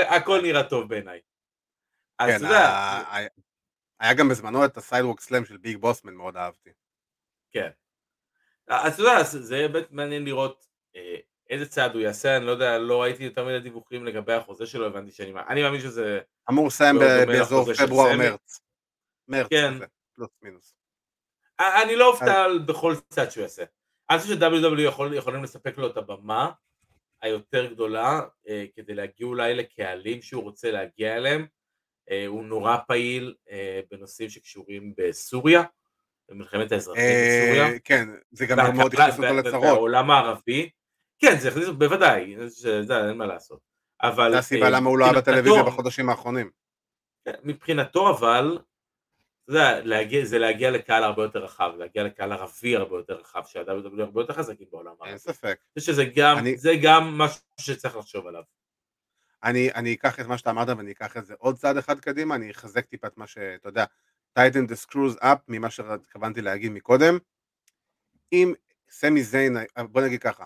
הכל 0.09 0.41
נראה 0.43 0.69
טוב 0.69 0.89
בעיניי. 0.89 1.21
אז 2.19 2.31
כן, 2.31 2.37
אתה 2.37 2.45
יודע... 2.45 3.03
היה 4.01 4.15
גם 4.15 4.29
בזמנו 4.29 4.65
את 4.65 4.77
ה-sidewalk 4.77 5.21
slam 5.21 5.45
של 5.45 5.57
ביג 5.57 5.77
בוס 5.77 5.96
מן, 5.96 6.15
מאוד 6.15 6.37
אהבתי. 6.37 6.71
כן. 7.53 7.71
אז 8.69 8.95
אתה 8.95 9.03
יודע, 9.03 9.23
זה 9.23 9.69
באמת 9.69 9.91
מעניין 9.91 10.25
לראות 10.25 10.67
איזה 11.51 11.67
צעד 11.67 11.95
הוא 11.95 12.03
יעשה, 12.03 12.37
אני 12.37 12.47
לא 12.47 12.51
יודע, 12.51 12.79
לא 12.79 13.03
ראיתי 13.03 13.25
יותר 13.25 13.45
מדי 13.45 13.61
דיווחים 13.61 14.05
לגבי 14.05 14.33
החוזה 14.33 14.67
שלו, 14.67 14.87
הבנתי 14.87 15.13
שאני... 15.13 15.33
אני 15.49 15.63
מאמין 15.63 15.81
שזה... 15.81 16.21
אמור 16.51 16.67
לסיים 16.67 16.97
לא 16.97 17.25
באזור 17.25 17.75
פברואר-מרץ. 17.75 18.61
מרץ, 19.29 19.47
כן. 19.51 19.75
פלוס 20.15 20.31
מינוס. 20.43 20.75
אני 21.61 21.97
לא 21.97 22.11
אופתע 22.11 22.47
בכל 22.67 22.95
צעד 23.09 23.31
שהוא 23.31 23.43
יעשה. 23.43 23.65
אני 24.11 24.19
חושב 24.19 24.35
ש-WW 24.35 24.81
יכול, 24.81 25.15
יכולים 25.15 25.45
לספק 25.45 25.79
לו 25.79 25.87
את 25.87 25.97
הבמה 25.97 26.51
היותר 27.23 27.67
גדולה 27.67 28.21
אה, 28.49 28.65
כדי 28.77 28.95
להגיע 28.95 29.27
אולי 29.27 29.55
לקהלים 29.55 30.23
שהוא 30.23 30.43
רוצה 30.43 30.71
להגיע 30.71 31.17
אליהם. 31.17 31.47
אה, 32.11 32.27
הוא 32.27 32.45
נורא 32.45 32.77
פעיל 32.89 33.35
אה, 33.51 33.81
בנושאים 33.91 34.29
שקשורים 34.29 34.95
בסוריה, 34.97 35.63
במלחמת 36.29 36.73
האזרחים 36.73 37.03
בסוריה. 37.05 37.79
כן, 37.85 38.09
זה 38.31 38.47
גם 38.47 38.77
מאוד 38.77 38.95
הכניס 38.95 39.15
אותו 39.19 39.35
לצרות. 39.35 39.63
בעולם 39.63 40.11
הערבי. 40.11 40.71
כן, 41.19 41.39
זה 41.39 41.49
הכניס, 41.49 41.69
בוודאי, 41.69 42.37
זה 42.49 43.09
אין 43.09 43.17
מה 43.17 43.27
לעשות. 43.27 43.61
אבל... 44.03 44.33
זה 44.33 44.39
הסיבה 44.39 44.71
למה 44.71 44.91
הוא 44.91 44.99
לא 44.99 45.05
היה 45.05 45.15
בטלוויזיה 45.15 45.63
בחודשים 45.63 46.09
האחרונים. 46.09 46.51
כן, 47.25 47.35
מבחינתו 47.43 48.11
אבל, 48.11 48.59
זה 49.47 49.81
להגיע, 49.85 50.25
זה 50.25 50.39
להגיע 50.39 50.71
לקהל 50.71 51.05
הרבה 51.05 51.23
יותר 51.23 51.39
רחב, 51.45 51.73
להגיע 51.79 52.05
לקהל 52.05 52.33
ערבי 52.33 52.77
הרבה 52.77 52.97
יותר 52.97 53.15
רחב, 53.15 53.43
שה-WW 53.47 54.03
הרבה 54.03 54.21
יותר 54.21 54.33
חזקים 54.33 54.67
בעולם 54.71 54.87
הערבי. 54.91 55.09
אין 55.09 55.19
ספק. 55.19 55.59
שזה 55.79 56.05
גם, 56.05 56.39
אני... 56.39 56.57
זה 56.57 56.73
גם 56.83 57.19
משהו 57.19 57.41
שצריך 57.61 57.97
לחשוב 57.97 58.27
עליו. 58.27 58.43
אני, 59.45 59.73
אני 59.73 59.95
אקח 59.95 60.21
את 60.21 60.27
מה 60.27 60.39
שאתה 60.39 60.51
אמרת 60.51 60.69
ואני 60.69 60.91
אקח 60.91 61.17
את 61.17 61.27
זה 61.27 61.35
עוד 61.39 61.57
צעד 61.57 61.77
אחד 61.77 62.01
קדימה, 62.01 62.35
אני 62.35 62.51
אחזק 62.51 62.87
טיפה 62.87 63.07
את 63.07 63.17
מה 63.17 63.27
שאתה 63.27 63.69
יודע, 63.69 63.85
tighten 64.39 64.71
the 64.71 64.87
screws 64.87 65.23
up 65.23 65.39
ממה 65.49 65.71
שהתכוונתי 65.71 66.43
להגיד 66.43 66.73
מקודם. 66.73 67.19
אם 68.33 68.55
סמי 68.91 69.23
זיין, 69.23 69.57
בוא 69.79 70.01
נגיד 70.01 70.23
ככה, 70.23 70.45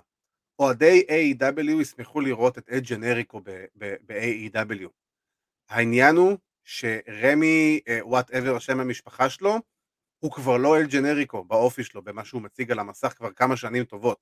אוהדי 0.59 1.07
A.E.W 1.09 1.81
ישמחו 1.81 2.21
לראות 2.21 2.59
את 2.59 2.69
אל 2.69 2.83
ג'נריקו 2.83 3.41
ב-A.E.W. 3.75 4.89
העניין 5.69 6.17
הוא 6.17 6.37
שרמי, 6.65 7.81
whatever 8.01 8.53
אה, 8.53 8.57
השם 8.57 8.81
המשפחה 8.81 9.31
שלו, 9.31 9.57
הוא 10.19 10.33
כבר 10.33 10.57
לא 10.57 10.77
אל 10.77 10.87
ג'נריקו 10.87 11.45
באופי 11.45 11.85
שלו, 11.85 12.03
במה 12.03 12.25
שהוא 12.25 12.43
מציג 12.43 12.73
על 12.73 12.79
המסך 12.79 13.15
כבר 13.17 13.33
כמה 13.33 13.57
שנים 13.57 13.85
טובות. 13.85 14.19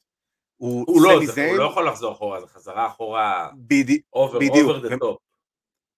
הוא, 0.56 0.84
הוא, 0.88 1.02
לא, 1.02 1.26
זה, 1.26 1.48
הוא 1.48 1.56
לא 1.56 1.64
יכול 1.64 1.88
לחזור 1.88 2.12
אחורה, 2.12 2.40
זה 2.40 2.46
חזרה 2.46 2.86
אחורה 2.86 3.50
בדי, 3.54 4.00
over, 4.16 4.38
בדיוק, 4.40 4.70
over 4.70 4.86
the 4.86 5.02
top. 5.02 5.16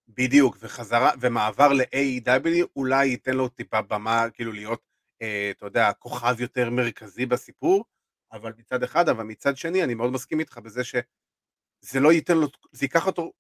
בדיוק, 0.09 0.57
וחזרה, 0.61 1.11
ומעבר 1.21 1.73
ל-AEW 1.73 2.67
אולי 2.77 3.07
ייתן 3.07 3.35
לו 3.35 3.49
טיפה 3.49 3.83
במה, 3.83 4.31
כאילו 4.31 4.53
להיות, 4.53 4.81
אה, 5.23 5.51
אתה 5.51 5.67
יודע, 5.67 5.93
כוכב 5.93 6.41
יותר 6.41 6.71
מרכזי 6.71 7.27
בסיפור, 7.27 7.85
אבל 8.33 8.53
מצד 8.59 8.83
אחד, 8.83 9.09
אבל 9.09 9.25
מצד 9.25 9.57
שני, 9.57 9.85
אני 9.85 9.95
מאוד 9.95 10.13
מסכים 10.13 10.41
איתך 10.41 10.59
בזה 10.59 10.85
שזה 10.85 12.01
לא 12.01 12.13
ייתן 12.13 12.37
לו, 12.37 12.49
זה 12.73 12.85
ייקח 12.85 13.07
אותו 13.07 13.33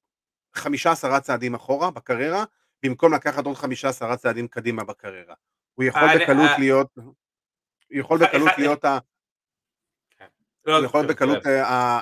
חמישה 0.54 0.92
עשרה 0.92 1.20
צעדים 1.20 1.54
אחורה 1.54 1.90
בקריירה, 1.90 2.44
במקום 2.82 3.14
לקחת 3.14 3.46
עוד 3.46 3.56
חמישה 3.56 3.88
עשרה 3.88 4.16
צעדים 4.16 4.48
קדימה 4.48 4.84
בקריירה. 4.84 5.34
הוא 5.74 5.84
יכול 5.84 6.08
בקלות 6.22 6.50
להיות, 6.58 6.90
הוא 6.96 7.14
יכול 7.90 8.18
בקלות 8.18 8.52
להיות 8.58 8.84
ה... 8.84 8.98
כן. 10.10 10.26
לא, 10.64 10.76
הוא 10.76 10.84
יכול 10.84 11.06
בקלות 11.06 11.46
אה, 11.46 12.00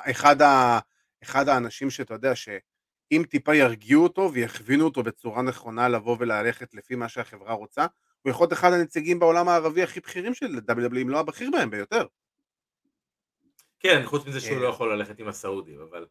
אחד 1.22 1.48
האנשים 1.48 1.90
שאתה 1.90 2.14
יודע 2.14 2.34
שאם 2.34 3.22
טיפה 3.30 3.54
ירגיעו 3.54 4.02
אותו 4.02 4.30
ויכווינו 4.32 4.84
אותו 4.84 5.02
בצורה 5.02 5.42
נכונה 5.42 5.88
לבוא 5.88 6.16
וללכת 6.20 6.74
לפי 6.74 6.94
מה 6.94 7.08
שהחברה 7.08 7.52
רוצה, 7.52 7.86
הוא 8.22 8.30
יכול 8.30 8.44
להיות 8.44 8.52
אחד 8.52 8.72
הנציגים 8.72 9.18
בעולם 9.18 9.48
הערבי 9.48 9.82
הכי 9.82 10.00
בכירים 10.00 10.34
של 10.34 10.60
WWE, 10.70 11.02
אם 11.02 11.08
לא 11.08 11.20
הבכיר 11.20 11.50
בהם 11.50 11.70
ביותר. 11.70 12.06
כן, 13.80 14.02
חוץ 14.04 14.26
מזה 14.26 14.40
שהוא 14.40 14.60
לא 14.60 14.66
אה. 14.66 14.70
יכול 14.70 14.94
ללכת 14.94 15.18
עם 15.18 15.28
הסעודים, 15.28 15.80
אבל... 15.90 16.06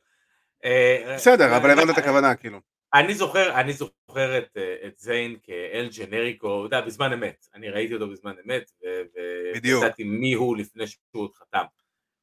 אה, 0.66 1.14
בסדר, 1.16 1.58
אבל 1.58 1.70
הבנת 1.70 1.90
את 1.90 1.98
הכוונה, 1.98 2.36
כאילו. 2.36 2.60
אני 2.94 3.16
זוכר, 3.16 3.60
אני 3.60 3.74
זוכר 3.74 4.38
את, 4.38 4.58
אה, 4.58 4.76
את 4.88 5.00
זיין 5.00 5.38
כאל 5.44 5.90
ג'נריקו, 5.98 6.66
אתה 6.66 6.76
יודע, 6.76 6.86
בזמן 6.86 7.14
אמת, 7.14 7.48
אני 7.54 7.70
ראיתי 7.70 7.94
אותו 7.94 8.10
בזמן 8.10 8.34
אמת, 8.46 8.72
וידעתי 9.64 10.04
מי 10.04 10.34
הוא 10.34 10.58
לפני 10.58 10.88
שהוא 10.88 11.02
עוד 11.12 11.32
חתם. 11.34 11.64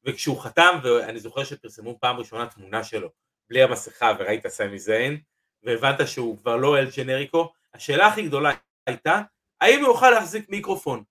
וכשהוא 0.05 0.41
חתם, 0.41 0.79
ואני 0.83 1.19
זוכר 1.19 1.43
שפרסמו 1.43 1.97
פעם 1.99 2.17
ראשונה 2.17 2.47
תמונה 2.47 2.83
שלו, 2.83 3.09
בלי 3.49 3.63
המסכה, 3.63 4.13
וראית 4.19 4.47
סמי 4.47 4.79
זיין, 4.79 5.19
והבנת 5.63 6.07
שהוא 6.07 6.37
כבר 6.37 6.55
לא 6.55 6.77
אל 6.77 6.87
ג'נריקו, 6.97 7.51
השאלה 7.73 8.07
הכי 8.07 8.21
גדולה 8.21 8.51
הייתה, 8.87 9.21
האם 9.61 9.79
הוא 9.79 9.87
יוכל 9.87 10.09
להחזיק 10.09 10.49
מיקרופון? 10.49 11.03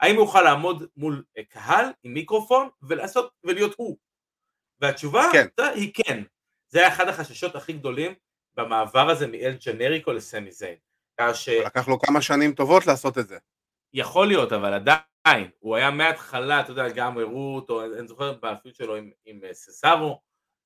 האם 0.00 0.14
הוא 0.16 0.24
יוכל 0.24 0.42
לעמוד 0.42 0.86
מול 0.96 1.24
קהל 1.48 1.84
עם 2.02 2.14
מיקרופון 2.14 2.68
ולעשות, 2.82 3.32
ולהיות 3.44 3.74
הוא? 3.76 3.96
והתשובה 4.80 5.22
כן. 5.32 5.46
אתה, 5.54 5.66
היא 5.66 5.92
כן. 5.94 6.22
זה 6.68 6.78
היה 6.78 6.88
אחד 6.88 7.08
החששות 7.08 7.54
הכי 7.54 7.72
גדולים 7.72 8.14
במעבר 8.56 9.10
הזה 9.10 9.26
מאל 9.26 9.56
ג'נריקו 9.66 10.12
לסמי 10.12 10.52
זיין. 10.52 10.76
ככה 11.20 11.52
לקח 11.66 11.88
לו 11.88 11.98
כמה 11.98 12.22
שנים 12.22 12.54
טובות 12.54 12.86
לעשות 12.86 13.18
את 13.18 13.28
זה. 13.28 13.38
שיכול 13.94 14.26
להיות, 14.26 14.52
אבל 14.52 14.74
עדיין, 14.74 15.50
הוא 15.58 15.76
היה 15.76 15.90
מההתחלה, 15.90 16.60
אתה 16.60 16.70
יודע, 16.70 16.88
גם 16.88 17.18
הראו 17.18 17.54
אותו, 17.56 17.84
אני 17.84 18.08
זוכר 18.08 18.32
באפיל 18.32 18.72
שלו 18.72 18.96
עם, 18.96 19.10
עם 19.24 19.40
אה, 19.44 19.54
ססארו, 19.54 20.20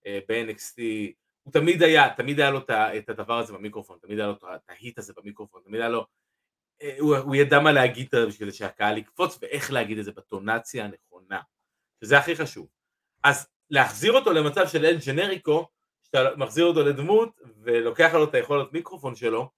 אה, 0.06 0.18
ב-NXT, 0.28 0.82
הוא 1.42 1.52
תמיד 1.52 1.82
היה, 1.82 2.14
תמיד 2.14 2.40
היה 2.40 2.50
לו 2.50 2.60
את 2.98 3.08
הדבר 3.08 3.38
הזה 3.38 3.52
במיקרופון, 3.52 3.98
תמיד 4.02 4.18
היה 4.18 4.28
לו 4.28 4.34
את 4.34 4.44
ההיט 4.68 4.98
הזה 4.98 5.12
במיקרופון, 5.16 5.62
תמיד 5.64 5.80
היה 5.80 5.88
לו, 5.88 6.00
אה, 6.00 6.04
הוא, 6.98 7.16
הוא 7.16 7.34
ידע 7.34 7.60
מה 7.60 7.72
להגיד 7.72 8.08
בשביל 8.28 8.50
שהקהל 8.50 8.98
יקפוץ, 8.98 9.38
ואיך 9.42 9.72
להגיד 9.72 9.98
את 9.98 10.04
זה 10.04 10.12
בטונציה 10.12 10.84
הנכונה, 10.84 11.40
שזה 12.00 12.18
הכי 12.18 12.36
חשוב. 12.36 12.68
אז 13.24 13.48
להחזיר 13.70 14.12
אותו 14.12 14.32
למצב 14.32 14.68
של 14.68 14.84
אל 14.84 14.98
ג'נריקו, 15.06 15.68
שאתה 16.02 16.36
מחזיר 16.36 16.64
אותו 16.64 16.82
לדמות, 16.82 17.40
ולוקח 17.62 18.10
לו 18.14 18.24
את 18.24 18.34
היכולת 18.34 18.72
מיקרופון 18.72 19.14
שלו, 19.14 19.50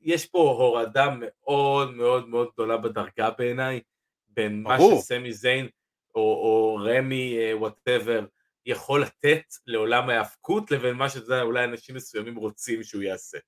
יש 0.00 0.26
פה 0.26 0.38
הורדה 0.38 1.08
מאוד 1.18 1.94
מאוד 1.94 2.28
מאוד 2.28 2.48
גדולה 2.52 2.76
בדרגה 2.76 3.30
בעיניי, 3.38 3.80
בין 4.28 4.62
מה. 4.62 4.76
שסמי 5.00 5.32
זיין 5.32 5.68
או, 6.14 6.20
או 6.20 6.80
רמי 6.84 7.38
whatever 7.54 8.26
יכול 8.66 9.02
לתת 9.02 9.44
לעולם 9.66 10.10
ההאבקות, 10.10 10.70
לבין 10.70 10.94
מה 10.94 11.08
שאתה 11.08 11.24
יודע, 11.24 11.42
אולי 11.42 11.64
אנשים 11.64 11.96
מסוימים 11.96 12.36
רוצים 12.36 12.82
שהוא 12.82 13.02
יעשה. 13.02 13.38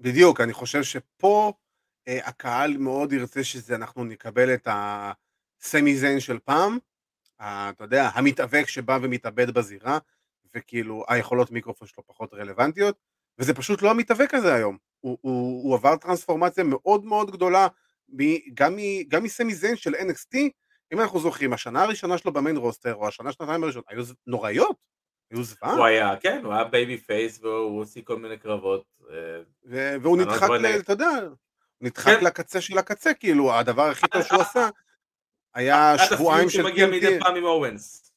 בדיוק, 0.00 0.40
אני 0.40 0.52
חושב 0.52 0.82
שפה 0.82 1.52
אה, 1.52 1.67
הקהל 2.08 2.76
מאוד 2.76 3.12
ירצה 3.12 3.44
שזה, 3.44 3.74
אנחנו 3.74 4.04
נקבל 4.04 4.54
את 4.54 4.68
הסמי 4.70 5.96
זיין 5.96 6.20
של 6.20 6.38
פעם, 6.38 6.78
אתה 7.36 7.84
יודע, 7.84 8.10
המתאבק 8.14 8.68
שבא 8.68 8.98
ומתאבד 9.02 9.50
בזירה, 9.50 9.98
וכאילו 10.54 11.04
היכולות 11.08 11.50
מיקרופון 11.50 11.88
שלו 11.88 12.06
פחות 12.06 12.34
רלוונטיות, 12.34 12.96
וזה 13.38 13.54
פשוט 13.54 13.82
לא 13.82 13.90
המתאבק 13.90 14.34
הזה 14.34 14.54
היום. 14.54 14.76
הוא, 15.00 15.18
הוא, 15.20 15.64
הוא 15.64 15.74
עבר 15.74 15.96
טרנספורמציה 15.96 16.64
מאוד 16.64 17.04
מאוד 17.04 17.30
גדולה, 17.30 17.68
גם, 18.54 18.76
מ, 18.76 19.02
גם 19.08 19.22
מסמי 19.22 19.54
זיין 19.54 19.76
של 19.76 19.94
NXT, 19.94 20.38
אם 20.92 21.00
אנחנו 21.00 21.20
זוכרים, 21.20 21.52
השנה 21.52 21.82
הראשונה 21.82 22.18
שלו 22.18 22.32
ב 22.32 22.37
main 22.37 22.56
roster, 22.56 22.94
או 22.94 23.08
השנה 23.08 23.32
שנתיים 23.32 23.62
הראשונות, 23.62 23.86
היו 23.88 24.04
נוראיות, 24.26 24.76
היו 25.30 25.42
זוועה. 25.42 25.74
הוא 25.74 25.84
היה, 25.84 26.16
כן, 26.16 26.40
הוא 26.44 26.52
היה 26.52 26.64
babyface 26.64 27.40
והוא 27.42 27.78
הוציא 27.78 28.02
כל 28.04 28.18
מיני 28.18 28.38
קרבות. 28.38 28.84
אה, 29.10 29.96
והוא 30.00 30.18
לא 30.18 30.24
נדחק, 30.24 30.48
אתה 30.80 30.92
יודע, 30.92 31.08
נדחק 31.80 32.18
כן. 32.18 32.24
לקצה 32.24 32.60
של 32.60 32.78
הקצה, 32.78 33.14
כאילו, 33.14 33.54
הדבר 33.54 33.90
הכי 33.90 34.08
טוב 34.08 34.22
שהוא 34.22 34.38
אה, 34.38 34.42
עשה 34.42 34.68
היה 35.54 35.92
עד 35.92 35.98
שבועיים 36.10 36.50
של 36.50 36.62
שמגיע 36.62 36.86
מדי 36.86 37.18
TNT. 37.18 37.20
פעם 37.20 37.36
עם 37.36 37.44
אוונס. 37.44 38.12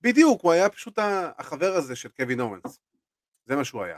בדיוק, 0.00 0.42
הוא 0.42 0.52
היה 0.52 0.68
פשוט 0.68 0.98
החבר 1.38 1.72
הזה 1.76 1.96
של 1.96 2.08
קווין 2.08 2.40
אוונס. 2.40 2.80
זה 3.46 3.56
מה 3.56 3.64
שהוא 3.64 3.82
היה. 3.82 3.96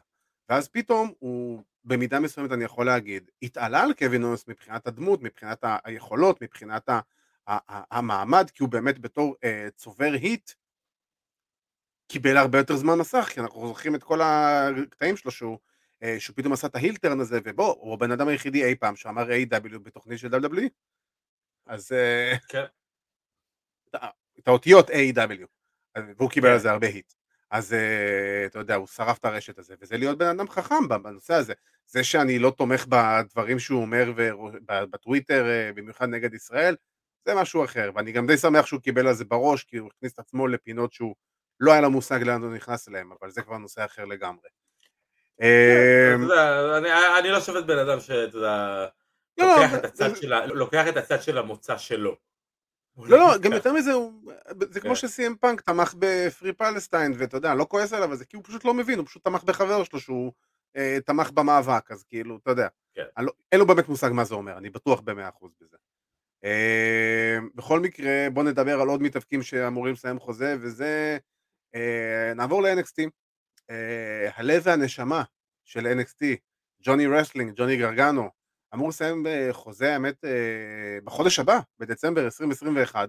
ואז 0.48 0.68
פתאום 0.68 1.12
הוא, 1.18 1.62
במידה 1.84 2.20
מסוימת 2.20 2.52
אני 2.52 2.64
יכול 2.64 2.86
להגיד, 2.86 3.30
התעלה 3.42 3.82
על 3.82 3.94
קווין 3.94 4.22
אוונס 4.22 4.48
מבחינת 4.48 4.86
הדמות, 4.86 5.22
מבחינת 5.22 5.64
היכולות, 5.84 6.42
מבחינת 6.42 6.88
ה- 6.88 7.00
ה- 7.46 7.74
ה- 7.76 7.98
המעמד, 7.98 8.50
כי 8.50 8.62
הוא 8.62 8.70
באמת 8.70 8.98
בתור 8.98 9.34
אה, 9.44 9.68
צובר 9.76 10.12
היט, 10.12 10.50
קיבל 12.08 12.36
הרבה 12.36 12.58
יותר 12.58 12.76
זמן 12.76 12.94
מסך, 12.98 13.28
כי 13.34 13.40
אנחנו 13.40 13.68
זוכרים 13.68 13.94
את 13.94 14.02
כל 14.02 14.20
הקטעים 14.22 15.16
שלו 15.16 15.30
שהוא, 15.30 15.52
אה, 15.52 15.58
שהוא 16.18 16.36
פתאום 16.36 16.52
עשה 16.52 16.66
את 16.66 16.74
ההילטרן 16.74 17.20
הזה, 17.20 17.38
ובוא, 17.44 17.74
הוא 17.78 17.94
הבן 17.94 18.10
אדם 18.10 18.28
היחידי 18.28 18.64
אי 18.64 18.74
פעם 18.74 18.96
שאמר 18.96 19.30
A.W. 19.30 19.78
בתוכנית 19.78 20.18
של 20.18 20.34
WWE. 20.34 20.68
אז 21.66 21.92
אה, 21.92 22.32
כן. 22.48 22.64
את 24.38 24.48
האותיות 24.48 24.90
A.W. 24.90 25.46
והוא 26.16 26.30
קיבל 26.30 26.48
כן. 26.48 26.52
על 26.52 26.58
זה 26.58 26.70
הרבה 26.70 26.86
היט. 26.86 27.12
אז 27.50 27.72
אה, 27.72 28.46
אתה 28.46 28.58
יודע, 28.58 28.74
הוא 28.74 28.86
שרף 28.86 29.18
את 29.18 29.24
הרשת 29.24 29.58
הזה, 29.58 29.74
וזה 29.80 29.96
להיות 29.96 30.18
בן 30.18 30.26
אדם 30.26 30.48
חכם 30.48 30.88
בנושא 30.88 31.34
הזה. 31.34 31.52
זה 31.86 32.04
שאני 32.04 32.38
לא 32.38 32.50
תומך 32.58 32.86
בדברים 32.88 33.58
שהוא 33.58 33.82
אומר 33.82 34.12
בטוויטר, 34.90 35.46
אה, 35.48 35.72
במיוחד 35.72 36.08
נגד 36.08 36.34
ישראל, 36.34 36.76
זה 37.24 37.34
משהו 37.34 37.64
אחר, 37.64 37.90
ואני 37.94 38.12
גם 38.12 38.26
די 38.26 38.36
שמח 38.36 38.66
שהוא 38.66 38.80
קיבל 38.80 39.06
על 39.06 39.14
זה 39.14 39.24
בראש, 39.24 39.64
כי 39.64 39.76
הוא 39.76 39.90
הכניס 39.96 40.12
את 40.12 40.18
עצמו 40.18 40.46
לפינות 40.46 40.92
שהוא 40.92 41.14
לא 41.60 41.72
היה 41.72 41.80
לו 41.80 41.90
מושג 41.90 42.22
לאן 42.22 42.42
הוא 42.42 42.54
נכנס 42.54 42.88
אליהם, 42.88 43.12
אבל 43.20 43.30
זה 43.30 43.42
כבר 43.42 43.58
נושא 43.58 43.84
אחר 43.84 44.04
לגמרי. 44.04 44.48
אתה 45.38 46.22
יודע, 46.22 47.18
אני- 47.18 47.28
לא 47.28 47.40
שופט 47.40 47.64
בן 47.64 47.78
אדם 47.78 48.00
שאתה 48.00 48.36
יודע, 48.36 48.86
לא, 49.38 49.46
לא, 49.46 50.56
לוקח 50.56 50.88
את 50.88 50.96
הצד 50.96 51.22
של 51.22 51.38
המוצא 51.38 51.78
שלו. 51.78 52.16
לא, 52.98 53.18
לא, 53.18 53.38
גם 53.38 53.52
יותר 53.52 53.72
מזה, 53.72 53.92
זה 54.70 54.80
כן. 54.80 54.86
כמו 54.86 54.96
שסי.אם 54.96 55.34
פאנק 55.40 55.60
תמך 55.60 55.94
בפרי 55.98 56.52
פלסטיין, 56.52 57.12
ואתה 57.18 57.36
יודע, 57.36 57.54
לא 57.54 57.66
כועס 57.68 57.92
עליו 57.92 58.10
על 58.10 58.16
זה, 58.16 58.24
כי 58.24 58.36
הוא 58.36 58.44
פשוט 58.44 58.64
לא 58.64 58.74
מבין, 58.74 58.98
הוא 58.98 59.06
פשוט 59.06 59.24
תמך 59.24 59.44
בחבר 59.44 59.84
שלו 59.84 60.00
שהוא 60.00 60.32
אה, 60.76 60.98
תמך 61.06 61.30
במאבק, 61.30 61.90
אז 61.90 62.04
כאילו, 62.04 62.36
אתה 62.42 62.50
יודע. 62.50 62.68
כן. 62.94 63.04
לא- 63.18 63.32
אין 63.52 63.60
לו 63.60 63.66
באמת 63.66 63.88
מושג 63.88 64.10
מה 64.12 64.24
זה 64.24 64.34
אומר, 64.34 64.58
אני 64.58 64.70
בטוח 64.70 65.00
במאה 65.00 65.28
אחוז 65.28 65.50
בזה. 65.60 65.76
אה, 66.44 67.38
בכל 67.54 67.80
מקרה, 67.80 68.26
בוא 68.32 68.42
נדבר 68.42 68.80
על 68.80 68.88
עוד 68.88 69.02
מתאבקים 69.02 69.42
שאמורים 69.42 69.92
לסיים 69.92 70.18
חוזה, 70.18 70.56
וזה... 70.60 71.18
אה, 71.74 72.32
נעבור 72.36 72.62
ל-NXT. 72.62 73.08
אה, 73.70 74.30
הלב 74.36 74.62
והנשמה 74.64 75.22
של 75.64 75.86
NXT, 75.86 76.24
ג'וני 76.82 77.06
רסלינג, 77.06 77.52
ג'וני 77.56 77.76
גרגנו, 77.76 78.30
אמור 78.74 78.88
לסיים 78.88 79.26
אה, 79.26 79.48
חוזה, 79.52 79.92
האמת, 79.92 80.24
אה, 80.24 80.98
בחודש 81.04 81.38
הבא, 81.38 81.60
בדצמבר 81.78 82.24
2021, 82.24 83.08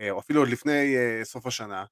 אה, 0.00 0.10
או 0.10 0.18
אפילו 0.18 0.40
עוד 0.40 0.48
לפני 0.48 0.96
סוף 1.24 1.46
השנה. 1.46 1.84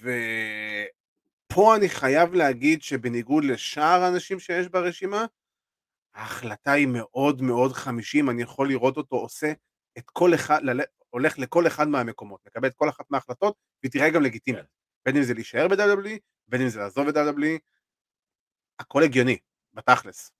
ופה 0.00 1.76
אני 1.76 1.88
חייב 1.88 2.34
להגיד 2.34 2.82
שבניגוד 2.82 3.44
לשאר 3.44 4.02
האנשים 4.02 4.40
שיש 4.40 4.68
ברשימה, 4.68 5.26
ההחלטה 6.14 6.72
היא 6.72 6.88
מאוד 6.88 7.42
מאוד 7.42 7.72
חמישים, 7.72 8.30
אני 8.30 8.42
יכול 8.42 8.68
לראות 8.68 8.96
אותו 8.96 9.16
עושה 9.16 9.52
את 9.98 10.10
כל 10.10 10.34
אחד, 10.34 10.60
הולך 11.10 11.38
לכל 11.38 11.66
אחד 11.66 11.88
מהמקומות, 11.88 12.40
מקבל 12.46 12.68
את 12.68 12.74
כל 12.74 12.88
אחת 12.88 13.04
מההחלטות, 13.10 13.54
והיא 13.82 13.92
תראה 13.92 14.10
גם 14.10 14.22
לגיטימית. 14.22 14.64
כן. 15.06 15.12
בין 15.12 15.16
אם 15.16 15.26
זה 15.26 15.34
להישאר 15.34 15.68
ב-WWE, 15.68 16.18
בין 16.48 16.60
אם 16.62 16.68
זה 16.68 16.78
לעזוב 16.80 17.08
את 17.08 17.14
WWE, 17.14 17.58
הכל 18.78 19.02
הגיוני, 19.02 19.38
בתכלס. 19.74 20.32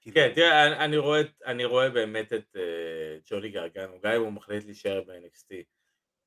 כאילו, 0.00 0.14
כן, 0.14 0.32
תראה, 0.34 0.66
אני- 0.66 0.84
אני 0.84 0.96
רואה, 0.96 1.20
אני 1.46 1.64
רואה 1.64 1.90
באמת 1.90 2.32
את 2.32 2.56
אה, 2.56 3.18
ג'וני 3.30 3.48
גרגנו, 3.50 4.00
גם 4.02 4.12
אם 4.12 4.20
הוא 4.20 4.32
מחליט 4.32 4.64
להישאר 4.64 5.02
ב-NXT, 5.06 5.54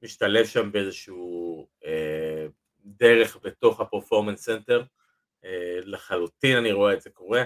משתלב 0.01 0.45
שם 0.45 0.71
באיזשהו 0.71 1.67
אה, 1.85 2.45
דרך 2.79 3.37
בתוך 3.43 3.79
ה 3.79 3.84
Performance 3.84 4.41
Center, 4.45 4.83
אה, 5.45 5.79
לחלוטין 5.83 6.57
אני 6.57 6.71
רואה 6.71 6.93
את 6.93 7.01
זה 7.01 7.09
קורה. 7.09 7.43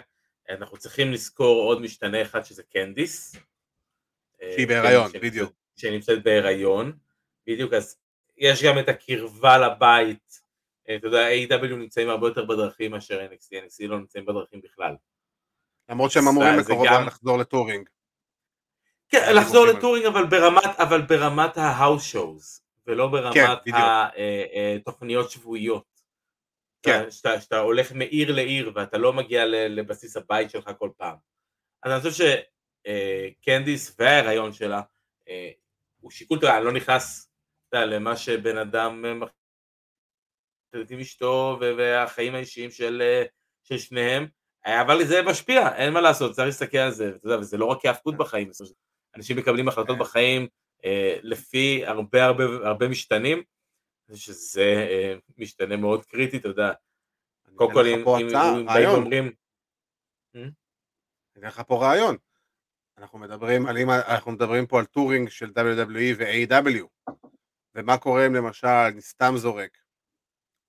אנחנו 0.49 0.77
צריכים 0.77 1.11
לזכור 1.11 1.61
עוד 1.63 1.81
משתנה 1.81 2.21
אחד 2.21 2.43
שזה 2.45 2.63
קנדיס. 2.63 3.35
אה, 4.41 4.51
שהיא 4.55 4.67
בהיריון, 4.67 5.09
שנמצאת- 5.11 5.21
בדיוק. 5.21 5.53
שנמצאת 5.75 6.23
בהיריון, 6.23 6.97
בדיוק, 7.47 7.73
אז 7.73 7.97
יש 8.43 8.63
גם 8.63 8.79
את 8.79 8.89
הקרבה 8.89 9.57
לבית, 9.57 10.41
אה, 10.89 10.95
אתה 10.95 11.07
יודע, 11.07 11.27
A.W. 11.29 11.65
נמצאים 11.67 12.09
הרבה 12.09 12.27
יותר 12.27 12.45
בדרכים 12.45 12.91
מאשר 12.91 13.19
NXT, 13.31 13.47
NXT 13.65 13.87
לא 13.87 13.99
נמצאים 13.99 14.25
בדרכים 14.25 14.61
בכלל. 14.61 14.95
למרות 15.89 16.11
שהם 16.11 16.27
אמורים 16.27 16.53
בקרוב 16.59 16.85
גם- 16.87 17.05
לחזור 17.07 17.37
ל 17.37 17.43
touring. 17.43 17.89
כן, 19.09 19.35
לחזור 19.35 19.65
לטורינג 19.65 20.05
אבל 20.05 20.25
ברמת, 20.25 20.79
אבל 20.79 21.01
ברמת 21.01 21.57
ההאוס 21.57 22.03
שואוז, 22.03 22.61
ולא 22.87 23.07
ברמת 23.07 23.33
כן, 23.33 23.45
בדיוק. 23.61 23.77
התוכניות 24.81 25.31
שבועיות. 25.31 25.85
כן. 26.83 27.01
אתה- 27.01 27.11
שאתה, 27.11 27.41
שאתה 27.41 27.59
הולך 27.59 27.91
מעיר 27.91 28.35
לעיר 28.35 28.71
ואתה 28.75 28.97
לא 28.97 29.13
מגיע 29.13 29.45
לבסיס 29.45 30.17
הבית 30.17 30.51
שלך 30.51 30.69
כל 30.79 30.89
פעם. 30.97 31.15
אז 31.83 31.91
אני 31.91 32.11
חושב 32.11 32.25
שקנדיס 32.85 33.95
וההיריון 33.99 34.53
שלה 34.53 34.81
אה, 35.29 35.51
הוא 35.99 36.11
שיקול 36.11 36.45
אני 36.45 36.65
לא 36.65 36.71
נכנס 36.71 37.29
יודע, 37.73 37.85
למה 37.85 38.15
שבן 38.15 38.57
אדם 38.57 39.05
אה, 39.05 39.13
מחליט 39.13 40.91
עם 40.91 40.99
אשתו 40.99 41.57
והחיים 41.59 42.35
האישיים 42.35 42.71
של, 42.71 43.01
אה, 43.01 43.23
של 43.63 43.77
שניהם, 43.77 44.27
אבל 44.65 45.03
זה 45.03 45.21
משפיע, 45.21 45.75
אין 45.75 45.93
מה 45.93 46.01
לעשות, 46.01 46.31
צריך 46.31 46.45
להסתכל 46.45 46.77
על 46.77 46.91
זה, 46.91 47.09
אתה 47.15 47.27
יודע, 47.27 47.39
וזה 47.39 47.57
לא 47.57 47.65
רק 47.65 47.81
כהאבקות 47.81 48.17
בחיים. 48.17 48.49
אנשים 49.15 49.37
מקבלים 49.37 49.67
החלטות 49.67 49.95
כן. 49.97 50.01
בחיים 50.01 50.47
אה, 50.85 51.17
לפי 51.23 51.85
הרבה 51.85 52.25
הרבה 52.25 52.43
הרבה 52.43 52.87
משתנים, 52.87 53.43
שזה 54.13 54.87
אה, 54.89 55.15
משתנה 55.37 55.77
מאוד 55.77 56.05
קריטי, 56.05 56.37
אתה 56.37 56.47
יודע, 56.47 56.71
קודם 57.55 57.73
כל 57.73 57.85
אם 57.87 58.05
באים. 58.05 58.67
ואומרים, 58.67 59.31
אני 60.35 60.51
אתן 61.39 61.47
לך 61.47 61.61
פה 61.67 61.81
רעיון. 61.81 62.17
אנחנו 62.97 63.19
מדברים 63.19 63.65
על, 63.65 63.77
אנחנו 63.89 64.31
מדברים 64.31 64.67
פה 64.67 64.79
על 64.79 64.85
touring 64.85 65.29
של 65.29 65.49
WWE 65.49 66.15
ו-AW, 66.17 67.13
ומה 67.75 67.97
קורה 67.97 68.27
אם 68.27 68.35
למשל, 68.35 68.67
אני 68.67 69.01
סתם 69.01 69.33
זורק, 69.37 69.77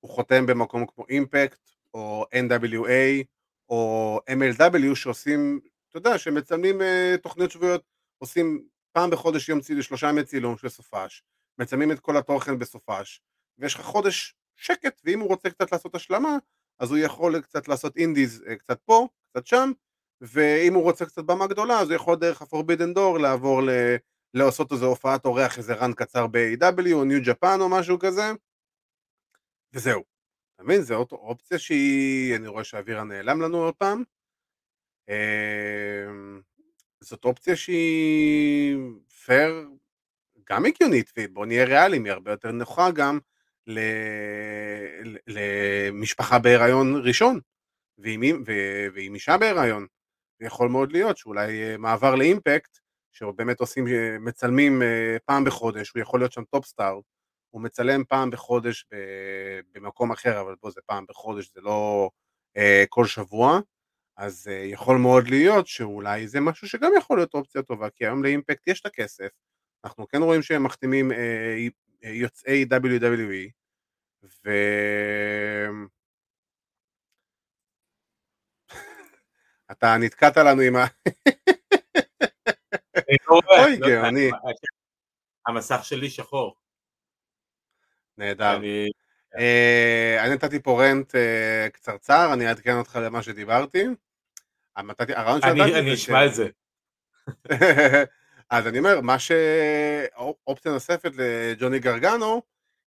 הוא 0.01 0.11
חותם 0.11 0.47
במקום 0.47 0.87
כמו 0.87 1.05
אימפקט, 1.09 1.71
או 1.95 2.27
NWA, 2.35 3.25
או 3.69 4.21
MLW, 4.31 4.95
שעושים, 4.95 5.61
אתה 5.89 5.99
יודע, 5.99 6.19
שמצלמים 6.19 6.81
uh, 6.81 7.21
תוכניות 7.23 7.51
שבועיות, 7.51 7.83
עושים 8.19 8.65
פעם 8.93 9.11
בחודש 9.11 9.49
יום 9.49 9.61
צילום, 9.61 9.83
שלושה 9.83 10.09
ימי 10.09 10.25
צילום 10.25 10.57
של 10.57 10.69
סופש, 10.69 11.23
מצלמים 11.59 11.93
את 11.93 12.01
כל 12.01 12.17
התוכן 12.17 12.59
בסופש, 12.59 13.21
ויש 13.59 13.75
לך 13.75 13.81
חודש 13.81 14.35
שקט, 14.57 15.01
ואם 15.05 15.21
הוא 15.21 15.29
רוצה 15.29 15.51
קצת 15.51 15.73
לעשות 15.73 15.95
השלמה, 15.95 16.37
אז 16.79 16.91
הוא 16.91 16.99
יכול 16.99 17.41
קצת 17.41 17.69
לעשות 17.69 17.97
אינדיז 17.97 18.45
אה, 18.49 18.57
קצת 18.57 18.81
פה, 18.85 19.09
קצת 19.31 19.47
שם, 19.47 19.73
ואם 20.21 20.75
הוא 20.75 20.83
רוצה 20.83 21.07
קצת 21.07 21.25
במה 21.25 21.47
גדולה, 21.47 21.81
אז 21.81 21.89
הוא 21.89 21.97
יכול 21.97 22.17
דרך 22.17 22.43
ה-Forbidden 22.43 22.97
Door 22.97 23.19
לעבור 23.19 23.63
ל... 23.63 23.71
לעשות 24.35 24.73
איזה 24.73 24.85
הופעת 24.85 25.25
אורח, 25.25 25.59
איזה 25.59 25.75
רן 25.75 25.93
קצר 25.93 26.27
ב-AW 26.27 26.93
או 26.93 27.05
ניו 27.05 27.21
ג'פן 27.25 27.59
או 27.61 27.69
משהו 27.69 27.99
כזה, 27.99 28.23
וזהו. 29.73 30.05
אתה 30.55 30.63
מבין? 30.63 30.83
זו 30.83 31.07
אופציה 31.13 31.59
שהיא, 31.59 32.37
אני 32.37 32.49
רואה 32.49 32.65
שהאווירה 32.65 33.05
נעלם 33.05 33.43
לנו 33.43 33.59
עוד 33.59 33.75
פעם. 33.75 34.03
אמ, 35.09 36.41
זאת 37.01 37.25
אופציה 37.25 37.57
שהיא 37.57 38.77
פייר, 39.25 39.69
גם 40.51 40.67
הגיונית, 40.67 41.13
ובוא 41.19 41.47
נהיה 41.47 41.65
ריאליים, 41.65 42.05
היא 42.05 42.13
הרבה 42.13 42.31
יותר 42.31 42.53
נוחה 42.53 42.91
גם 42.91 43.19
למשפחה 45.27 46.39
בהיריון 46.39 47.01
ראשון, 47.05 47.41
ועם 47.99 49.15
אישה 49.15 49.37
בהיריון. 49.39 49.87
ויכול 50.41 50.69
מאוד 50.69 50.93
להיות 50.93 51.17
שאולי 51.17 51.63
אה, 51.63 51.77
מעבר 51.77 52.15
לאימפקט, 52.15 52.79
שבאמת 53.15 53.61
עושים, 53.61 53.87
אה, 53.89 54.17
מצלמים 54.21 54.83
אה, 54.83 55.17
פעם 55.25 55.45
בחודש, 55.45 55.91
הוא 55.91 56.03
יכול 56.03 56.21
להיות 56.21 56.33
שם 56.33 56.45
top 56.45 56.67
star, 56.67 57.01
הוא 57.51 57.63
מצלם 57.63 58.05
פעם 58.05 58.31
בחודש 58.31 58.87
במקום 59.73 60.13
אחר, 60.13 60.41
אבל 60.41 60.57
פה 60.61 60.71
זה 60.71 60.81
פעם 60.87 61.05
בחודש, 61.09 61.51
זה 61.55 61.61
לא 61.61 62.11
כל 62.89 63.07
שבוע, 63.07 63.61
אז 64.17 64.51
יכול 64.65 64.99
מאוד 64.99 65.29
להיות 65.29 65.67
שאולי 65.67 66.29
זה 66.29 66.41
משהו 66.41 66.69
שגם 66.69 66.91
יכול 66.99 67.19
להיות 67.19 67.35
אופציה 67.35 67.63
טובה, 67.63 67.91
כי 67.91 68.07
היום 68.07 68.23
לאימפקט 68.23 68.69
יש 68.69 68.81
את 68.81 68.87
הכסף, 68.87 69.29
אנחנו 69.85 70.09
כן 70.09 70.23
רואים 70.23 70.43
שהם 70.43 70.63
מחתימים 70.63 71.13
יוצאי 72.03 72.65
WWE, 72.71 73.51
ו... 74.45 74.51
אתה 79.71 79.97
נתקעת 79.97 80.37
לנו 80.37 80.61
עם 80.61 80.77
ה... 80.77 80.85
לא 83.29 83.41
אוי 83.59 83.77
גאוני. 83.77 84.31
המסך 85.47 85.85
שלי 85.85 86.11
שחור. 86.11 86.57
נהדר. 88.19 88.61
אה, 89.39 90.25
אני 90.25 90.35
נתתי 90.35 90.63
פה 90.63 90.83
רנט 90.83 91.15
אה, 91.15 91.69
קצרצר, 91.73 92.31
אני 92.33 92.49
אעדכן 92.49 92.79
אותך 92.79 92.99
למה 93.03 93.23
שדיברתי. 93.23 93.85
הרעיון 94.77 95.41
שנתתי 95.41 95.79
אני 95.79 95.95
אשמע 95.95 96.27
את 96.27 96.35
זה. 96.35 96.49
אז 98.51 98.67
אני 98.67 98.79
אומר, 98.79 99.01
מה 99.01 99.17
שאופציה 99.19 100.73
נוספת 100.73 101.13
לג'וני 101.17 101.79
גרגנו 101.79 102.43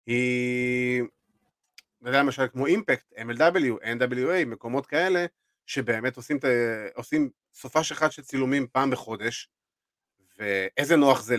היא, 0.05 1.03
למשל 2.01 2.47
כמו 2.47 2.65
אימפקט, 2.65 3.13
MLW, 3.13 3.83
NWA, 3.83 4.45
מקומות 4.45 4.85
כאלה, 4.85 5.25
שבאמת 5.65 6.17
עושים, 6.17 6.37
עושים 6.93 7.29
סופש 7.53 7.91
אחד 7.91 8.11
של 8.11 8.21
צילומים 8.21 8.67
פעם 8.71 8.91
בחודש, 8.91 9.49
ואיזה 10.37 10.95
נוח 10.95 11.21
זה 11.21 11.35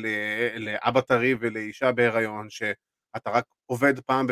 לאבא 0.57 1.01
טרי 1.01 1.34
ולאישה 1.40 1.92
בהיריון, 1.92 2.51
שאתה 2.51 3.30
רק 3.30 3.44
עובד 3.66 4.01
פעם 4.01 4.26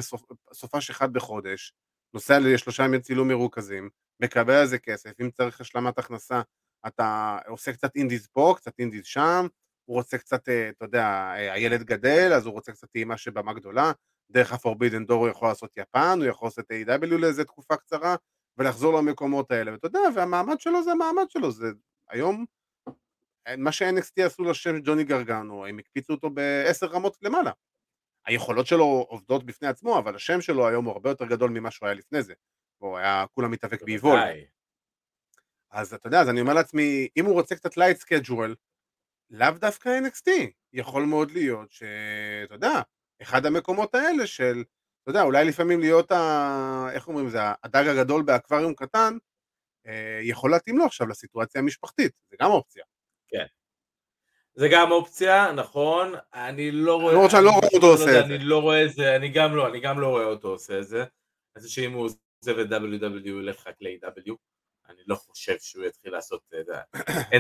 בסופש 0.51 0.91
אחד 0.91 1.13
בחודש, 1.13 1.73
נוסע 2.15 2.39
לשלושה 2.39 2.85
ימי 2.85 3.01
צילום 3.01 3.29
מרוכזים, 3.29 3.89
מקבל 4.21 4.55
על 4.55 4.67
זה 4.67 4.79
כסף, 4.79 5.21
אם 5.21 5.31
צריך 5.31 5.61
השלמת 5.61 5.99
הכנסה, 5.99 6.43
אתה 6.87 7.39
עושה 7.49 7.73
קצת 7.73 7.97
אינדיז 7.97 8.27
פה, 8.27 8.55
קצת 8.57 8.73
אינדיז 8.79 9.05
שם, 9.05 9.47
הוא 9.85 9.97
רוצה 9.97 10.19
קצת, 10.19 10.49
אה, 10.49 10.69
אתה 10.69 10.85
יודע, 10.85 11.05
אה, 11.07 11.53
הילד 11.53 11.83
גדל, 11.83 12.33
אז 12.37 12.47
הוא 12.47 12.55
רוצה 12.55 12.73
קצת 12.73 12.89
טעימה 12.91 13.17
שבמה 13.17 13.53
גדולה, 13.53 13.93
דרך 14.31 14.53
ה-Forbidden 14.53 15.09
Door 15.11 15.15
הוא 15.15 15.29
יכול 15.29 15.49
לעשות 15.49 15.77
יפן, 15.77 16.19
הוא 16.19 16.25
יכול 16.25 16.47
לעשות 16.47 16.65
A.W. 16.71 17.07
לאיזה 17.07 17.45
תקופה 17.45 17.77
קצרה, 17.77 18.17
ולחזור 18.59 18.99
למקומות 18.99 19.51
האלה, 19.51 19.73
ואתה 19.73 19.87
יודע, 19.87 20.01
והמעמד 20.15 20.61
שלו 20.61 20.85
זה 20.85 20.93
המעמד 20.93 21.31
שלו, 21.31 21.51
זה 21.51 21.67
היום, 22.11 22.45
מה 23.59 23.73
ש-NXT 23.73 24.23
עשו 24.27 24.45
לשם 24.45 24.81
ג'וני 24.81 25.05
גרגנו, 25.05 25.67
הם 25.67 25.79
הקפיצו 25.79 26.13
אותו 26.13 26.31
בעשר 26.31 26.87
רמות 26.87 27.17
למעלה. 27.23 27.51
היכולות 28.27 28.67
שלו 28.67 29.07
עובדות 29.09 29.45
בפני 29.45 29.69
עצמו, 29.69 29.99
אבל 29.99 30.17
השם 30.17 30.41
שלו 30.41 30.69
היום 30.69 30.85
הוא 30.85 30.93
הרבה 30.93 31.11
יותר 31.11 31.25
גדול 31.25 31.51
ממה 31.51 31.71
שהוא 31.71 31.87
היה 31.87 31.95
לפני 31.95 32.23
זה. 32.23 32.35
הוא 32.79 32.99
היה 32.99 33.25
כולה 33.35 33.49
מתאבק 33.49 33.83
באיבולב. 33.83 34.19
אז 35.71 35.95
אתה 35.95 36.07
יודע, 36.07 36.21
אז 36.21 36.29
אני 36.29 36.41
אומר 36.41 36.55
לעצמי, 36.55 37.09
אם 37.17 37.25
הוא 37.25 37.35
רוצה 37.35 37.57
קצת 37.57 37.77
light 37.77 37.97
schedule, 37.97 38.55
לאו 39.31 39.51
דווקא 39.51 39.99
NXT, 40.07 40.31
יכול 40.73 41.05
מאוד 41.05 41.31
להיות 41.31 41.73
שאתה 41.73 42.55
יודע, 42.55 42.81
אחד 43.23 43.47
המקומות 43.47 43.95
האלה 43.95 44.27
של 44.27 44.65
אתה 45.05 45.11
יודע, 45.11 45.23
אולי 45.23 45.45
לפעמים 45.45 45.81
להיות, 45.81 46.13
ה... 46.13 46.89
איך 46.93 47.09
אומרים 47.09 47.29
זה, 47.29 47.39
הדג 47.65 47.85
הגדול 47.87 48.23
באקווריום 48.23 48.75
קטן, 48.75 49.17
אה, 49.87 50.21
יכול 50.23 50.51
להתאים 50.51 50.79
לו 50.79 50.85
עכשיו 50.85 51.07
לסיטואציה 51.07 51.61
המשפחתית, 51.61 52.13
זה 52.31 52.37
גם 52.41 52.51
אופציה. 52.51 52.85
כן. 53.39 53.47
זה 54.55 54.69
גם 54.73 54.91
אופציה, 54.91 55.53
נכון, 55.53 56.15
אני 56.35 56.71
לא 56.71 57.01
רואה... 57.01 57.15
למרות 57.15 57.31
שאני 57.31 57.45
לא 57.45 57.51
רואה 57.51 57.69
אותו 57.75 57.87
עושה 57.87 58.21
את 58.21 58.27
זה. 58.29 58.35
אני 58.35 58.39
לא 58.39 58.63
רואה 58.63 58.85
את 58.85 58.93
זה, 58.93 59.17
אני 59.17 59.29
גם 59.29 59.57
לא, 59.57 59.69
אני 59.69 59.81
גם 59.81 60.01
לא 60.01 60.09
רואה 60.09 60.25
אותו 60.25 60.49
עושה 60.49 60.79
את 60.79 60.87
זה. 60.87 61.01
אני 61.01 61.63
חושב 61.63 61.75
שאם 61.75 61.93
הוא 61.93 62.05
עוזב 62.05 62.59
את 62.59 62.67
WW, 62.69 63.31
הוא 63.31 63.41
ילך 63.41 63.67
רק 63.67 63.75
ל-AW. 63.81 64.35
אני 64.89 65.03
לא 65.07 65.15
חושב 65.15 65.59
שהוא 65.59 65.85
יתחיל 65.85 66.13
לעשות 66.13 66.43
את 66.61 66.67
זה. 66.67 66.75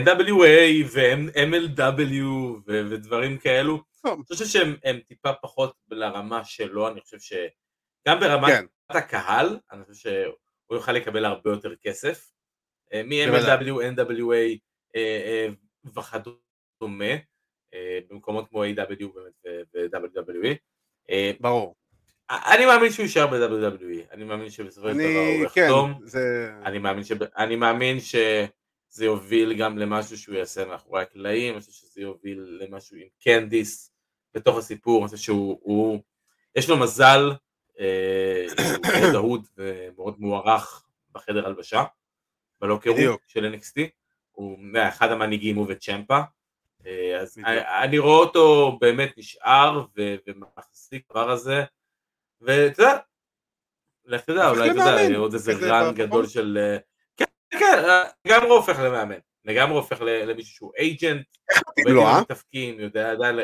NWA 0.05 0.87
ו-MLW 0.95 2.25
ודברים 2.67 3.39
כאלו. 3.39 3.83
אני 4.05 4.25
חושב 4.33 4.45
שהם 4.45 5.01
טיפה 5.07 5.33
פחות 5.33 5.75
לרמה 5.91 6.45
שלו, 6.45 6.89
אני 6.89 7.01
חושב 7.01 7.19
שגם 7.19 8.21
ברמת 8.21 8.53
כן. 8.53 8.65
הקהל, 8.91 9.59
אני 9.73 9.85
חושב 9.85 10.11
שהוא 10.11 10.77
יוכל 10.79 10.93
לקבל 10.93 11.25
הרבה 11.25 11.51
יותר 11.51 11.75
כסף. 11.77 12.31
אה, 12.93 13.03
מ-MLW, 13.03 13.97
NWA 13.97 14.59
אה, 14.97 15.21
אה, 15.27 15.49
וכדומה, 15.85 17.14
במקומות 18.11 18.49
כמו 18.49 18.64
A.W. 18.64 19.05
ו-WWE. 19.74 20.55
ברור. 21.41 21.74
אני 22.30 22.66
מאמין 22.66 22.93
שהוא 22.93 23.03
יישאר 23.03 23.26
ב-WWE, 23.26 24.12
אני 24.12 24.24
מאמין 24.24 24.51
שבסופו 24.51 24.89
של 24.89 24.95
דבר 24.95 25.41
הוא 25.41 25.49
כן, 25.49 25.61
יחתום, 25.64 26.01
זה... 26.03 26.53
אני, 26.64 26.78
מאמין 26.78 27.05
שב... 27.05 27.22
אני 27.22 27.57
מאמין 27.57 28.01
שזה 28.01 29.05
יוביל 29.05 29.55
גם 29.55 29.78
למשהו 29.78 30.18
שהוא 30.18 30.35
יעשה 30.35 30.64
מאחורי 30.64 31.03
הקלעים, 31.03 31.55
אני 31.55 31.61
חושב 31.61 31.72
שזה 31.72 32.01
יוביל 32.01 32.59
למשהו 32.61 32.97
עם 32.97 33.07
קנדיס 33.24 33.93
בתוך 34.35 34.59
הסיפור, 34.59 35.03
אני 35.03 35.09
חושב 35.09 35.22
שהוא, 35.22 35.59
הוא... 35.62 36.01
יש 36.57 36.68
לו 36.68 36.76
מזל, 36.76 37.32
אה, 37.80 38.47
שהוא 38.49 38.87
מאוד 39.01 39.14
אהוד 39.14 39.47
ומאוד 39.59 40.20
מוערך 40.20 40.87
בחדר 41.12 41.47
הלבשה, 41.47 41.85
בלוקר 42.61 42.91
של 43.26 43.55
NXT, 43.55 43.80
הוא 44.35 44.59
אחד 44.89 45.11
המנהיגים 45.11 45.57
הוא 45.57 45.66
וצ'מפה, 45.68 46.20
אה, 46.87 47.20
אז 47.20 47.39
אני, 47.39 47.59
אני 47.82 47.99
רואה 47.99 48.18
אותו 48.18 48.76
באמת 48.80 49.12
נשאר 49.16 49.85
ומחזיק 50.26 51.11
דבר 51.11 51.30
הזה, 51.30 51.64
ואתה 52.41 52.82
יודע, 52.82 52.99
לך 54.05 54.20
תדע, 54.20 54.51
אולי 54.51 54.70
אתה 54.70 54.78
יודע, 54.78 55.16
עוד 55.18 55.35
איזה 55.35 55.53
רן 55.53 55.95
גדול 55.95 56.26
של... 56.26 56.59
אה, 56.61 56.78
כן, 57.16 57.59
כן, 57.59 57.82
לגמרי 58.24 58.51
הופך 58.51 58.78
למאמן, 58.78 59.18
לגמרי 59.45 59.76
הופך 59.76 60.01
למישהו 60.01 60.55
שהוא 60.55 60.72
אייג'נט, 60.78 61.26
לא, 61.87 62.20
מתאפקים, 62.20 62.80
יודע 62.80 63.12
עדיין... 63.12 63.39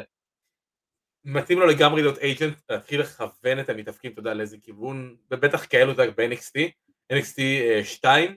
מתאים 1.24 1.58
לו 1.58 1.66
לגמרי 1.66 2.02
להיות 2.02 2.18
אייג'נט, 2.18 2.56
להתחיל 2.70 3.00
לכוון 3.00 3.60
את 3.60 3.68
המתאפקים, 3.68 4.12
אתה 4.12 4.20
יודע, 4.20 4.34
לאיזה 4.34 4.56
כיוון, 4.62 5.16
ובטח 5.30 5.66
כאלו, 5.70 5.92
אתה 5.92 6.02
יודע, 6.02 6.14
ב-NXT, 6.16 6.70
NXT 7.12 7.40
2, 7.84 8.36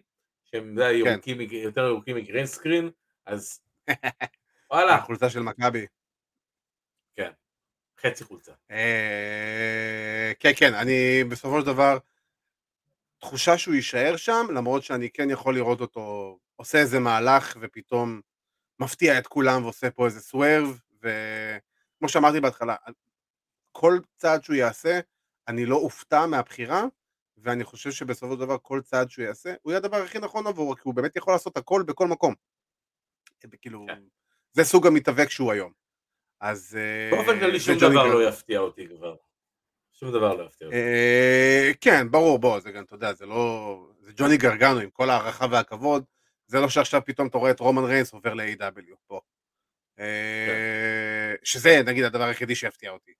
שהם 0.53 0.77
כן. 1.21 1.29
יותר 1.51 1.81
ירוקים 1.81 2.15
מגרין 2.15 2.45
סקרין, 2.45 2.89
אז 3.25 3.61
וואלה. 4.71 4.95
החולצה 4.95 5.29
של 5.29 5.39
מכבי. 5.39 5.85
כן. 7.15 7.31
חצי 8.01 8.23
חולצה. 8.23 8.51
אה, 8.71 10.31
כן, 10.39 10.51
כן, 10.55 10.73
אני 10.73 11.23
בסופו 11.29 11.61
של 11.61 11.65
דבר, 11.65 11.97
תחושה 13.17 13.57
שהוא 13.57 13.75
יישאר 13.75 14.17
שם, 14.17 14.45
למרות 14.55 14.83
שאני 14.83 15.09
כן 15.09 15.29
יכול 15.29 15.55
לראות 15.55 15.81
אותו 15.81 16.37
עושה 16.55 16.77
איזה 16.77 16.99
מהלך 16.99 17.57
ופתאום 17.61 18.21
מפתיע 18.79 19.19
את 19.19 19.27
כולם 19.27 19.63
ועושה 19.63 19.91
פה 19.91 20.05
איזה 20.05 20.21
סוורב, 20.21 20.79
וכמו 21.01 22.09
שאמרתי 22.09 22.39
בהתחלה, 22.39 22.75
כל 23.71 23.99
צעד 24.15 24.43
שהוא 24.43 24.55
יעשה, 24.55 24.99
אני 25.47 25.65
לא 25.65 25.75
אופתע 25.75 26.25
מהבחירה, 26.25 26.83
ואני 27.37 27.63
חושב 27.63 27.91
שבסופו 27.91 28.33
של 28.33 28.39
דבר 28.39 28.57
כל 28.61 28.81
צעד 28.81 29.09
שהוא 29.09 29.25
יעשה, 29.25 29.53
הוא 29.61 29.71
יהיה 29.71 29.77
הדבר 29.77 29.97
הכי 29.97 30.19
נכון 30.19 30.47
עבורו, 30.47 30.75
כי 30.75 30.81
הוא 30.83 30.93
באמת 30.93 31.15
יכול 31.15 31.33
לעשות 31.33 31.57
הכל 31.57 31.83
בכל 31.87 32.07
מקום. 32.07 32.33
כאילו, 33.61 33.85
כן. 33.87 34.03
זה 34.51 34.63
סוג 34.63 34.87
המתאבק 34.87 35.29
שהוא 35.29 35.51
היום. 35.51 35.71
אז... 36.39 36.77
אה, 36.79 37.17
באופן 37.17 37.39
כללי 37.39 37.59
שום 37.59 37.77
דבר 37.77 38.05
לא 38.05 38.27
יפתיע 38.27 38.59
אותי 38.59 38.87
כבר. 38.87 39.15
שום 39.93 40.11
דבר 40.11 40.33
לא 40.33 40.43
יפתיע 40.43 40.67
אותי. 40.67 40.77
אה, 40.77 41.71
כן, 41.81 42.11
ברור, 42.11 42.39
בוא, 42.39 42.59
זה 42.59 42.71
גם, 42.71 42.83
אתה 42.83 42.95
יודע, 42.95 43.13
זה 43.13 43.25
לא... 43.25 43.87
זה 44.01 44.11
ג'וני 44.15 44.37
גרגנו, 44.37 44.79
עם 44.79 44.89
כל 44.89 45.09
ההערכה 45.09 45.45
והכבוד, 45.51 46.03
זה 46.47 46.59
לא 46.59 46.69
שעכשיו 46.69 47.01
פתאום 47.05 47.27
אתה 47.27 47.37
רואה 47.37 47.51
את 47.51 47.59
רומן 47.59 47.83
ריינס 47.83 48.13
עובר 48.13 48.33
ל-AW 48.33 48.95
פה. 49.07 49.21
אה, 49.99 50.05
כן. 50.47 51.45
שזה, 51.45 51.81
נגיד, 51.85 52.03
הדבר 52.03 52.23
היחידי 52.23 52.55
שיפתיע 52.55 52.91
אותי. 52.91 53.13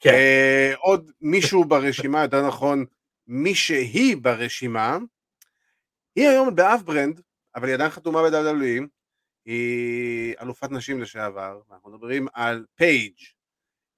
כן. 0.00 0.10
אה, 0.10 0.72
עוד 0.78 1.10
מישהו 1.20 1.64
ברשימה, 1.64 2.22
יותר 2.22 2.46
נכון, 2.46 2.84
מי 3.26 3.54
שהיא 3.54 4.16
ברשימה, 4.16 4.98
היא 6.16 6.28
היום 6.28 6.54
ב 6.54 6.82
off 6.82 6.95
brand, 6.95 7.20
אבל 7.54 7.66
היא 7.66 7.74
עדיין 7.74 7.90
חתומה 7.90 8.22
ב-WWE, 8.22 8.86
היא 9.44 10.34
אלופת 10.40 10.70
נשים 10.70 11.00
לשעבר, 11.00 11.60
אנחנו 11.72 11.90
מדברים 11.90 12.26
על 12.32 12.64
פייג'. 12.74 13.14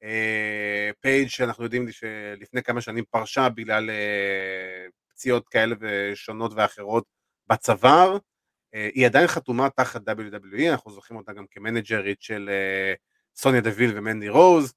אה, 0.02 0.90
פייג' 1.00 1.28
שאנחנו 1.28 1.64
יודעים 1.64 1.92
שלפני 1.92 2.62
כמה 2.62 2.80
שנים 2.80 3.04
פרשה 3.10 3.48
בגלל 3.48 3.90
אה, 3.90 4.86
פציעות 5.08 5.48
כאלה 5.48 5.74
ושונות 5.80 6.52
ואחרות 6.54 7.04
בצוואר, 7.46 8.18
היא 8.72 9.06
עדיין 9.06 9.26
חתומה 9.26 9.70
תחת 9.70 10.00
WWE, 10.08 10.70
אנחנו 10.70 10.90
זוכרים 10.90 11.18
אותה 11.18 11.32
גם 11.32 11.44
כמנג'רית 11.50 12.22
של 12.22 12.50
סוניה 13.36 13.60
דוויל 13.60 13.98
ומנדי 13.98 14.28
רוז, 14.28 14.74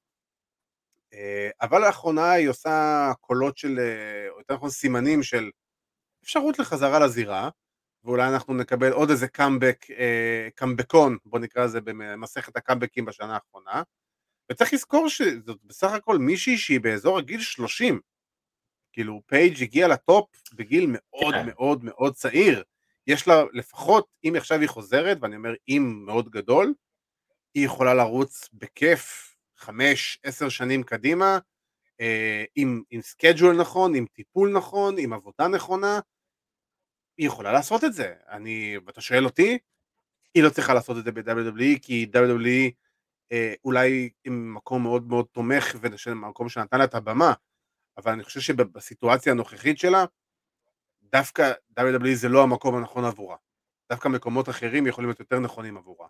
אבל 1.60 1.86
לאחרונה 1.86 2.30
היא 2.30 2.48
עושה 2.48 3.12
קולות 3.20 3.58
של, 3.58 3.78
או 4.30 4.38
יותר 4.38 4.54
נכון 4.54 4.70
סימנים 4.70 5.22
של 5.22 5.50
אפשרות 6.24 6.58
לחזרה 6.58 6.98
לזירה, 6.98 7.48
ואולי 8.04 8.28
אנחנו 8.28 8.54
נקבל 8.54 8.92
עוד 8.92 9.10
איזה 9.10 9.28
קאמבק, 9.28 9.86
קאמבקון, 10.54 11.16
בוא 11.24 11.38
נקרא 11.38 11.64
לזה 11.64 11.80
במסכת 11.80 12.56
הקאמבקים 12.56 13.04
בשנה 13.04 13.34
האחרונה, 13.34 13.82
וצריך 14.52 14.72
לזכור 14.72 15.08
שזאת 15.08 15.58
בסך 15.64 15.92
הכל 15.92 16.18
מישהי 16.18 16.58
שהיא 16.58 16.80
באזור 16.80 17.18
הגיל 17.18 17.40
30, 17.40 18.00
כאילו 18.92 19.22
פייג' 19.26 19.62
הגיע 19.62 19.88
לטופ 19.88 20.26
בגיל 20.54 20.86
מאוד 20.88 21.34
כן. 21.34 21.46
מאוד 21.46 21.84
מאוד 21.84 22.14
צעיר, 22.14 22.62
יש 23.06 23.28
לה 23.28 23.42
לפחות, 23.52 24.06
אם 24.24 24.34
עכשיו 24.36 24.60
היא 24.60 24.68
חוזרת, 24.68 25.18
ואני 25.20 25.36
אומר 25.36 25.54
אם 25.68 26.02
מאוד 26.06 26.28
גדול, 26.28 26.74
היא 27.54 27.66
יכולה 27.66 27.94
לרוץ 27.94 28.48
בכיף 28.52 29.33
חמש, 29.64 30.18
עשר 30.22 30.48
שנים 30.48 30.82
קדימה, 30.82 31.38
אה, 32.00 32.44
עם, 32.54 32.82
עם 32.90 33.02
schedule 33.02 33.56
נכון, 33.56 33.94
עם 33.94 34.06
טיפול 34.06 34.52
נכון, 34.52 34.94
עם 34.98 35.12
עבודה 35.12 35.48
נכונה, 35.48 36.00
היא 37.18 37.26
יכולה 37.26 37.52
לעשות 37.52 37.84
את 37.84 37.92
זה. 37.92 38.14
אני, 38.28 38.76
ואתה 38.86 39.00
שואל 39.00 39.24
אותי, 39.24 39.58
היא 40.34 40.42
לא 40.42 40.50
צריכה 40.50 40.74
לעשות 40.74 40.98
את 40.98 41.04
זה 41.04 41.12
ב-WWE, 41.12 41.78
כי 41.82 42.10
WWE 42.14 42.70
אה, 43.32 43.54
אולי 43.64 44.10
עם 44.24 44.54
מקום 44.54 44.82
מאוד 44.82 45.08
מאוד 45.08 45.26
תומך 45.32 45.76
ומקום 45.80 46.48
שנתן 46.48 46.78
לה 46.78 46.84
את 46.84 46.94
הבמה, 46.94 47.32
אבל 47.96 48.12
אני 48.12 48.22
חושב 48.22 48.40
שבסיטואציה 48.40 49.32
הנוכחית 49.32 49.78
שלה, 49.78 50.04
דווקא 51.02 51.52
WWE 51.80 52.14
זה 52.14 52.28
לא 52.28 52.42
המקום 52.42 52.76
הנכון 52.76 53.04
עבורה. 53.04 53.36
דווקא 53.90 54.08
מקומות 54.08 54.48
אחרים 54.48 54.86
יכולים 54.86 55.08
להיות 55.08 55.20
יותר 55.20 55.40
נכונים 55.40 55.76
עבורה. 55.76 56.08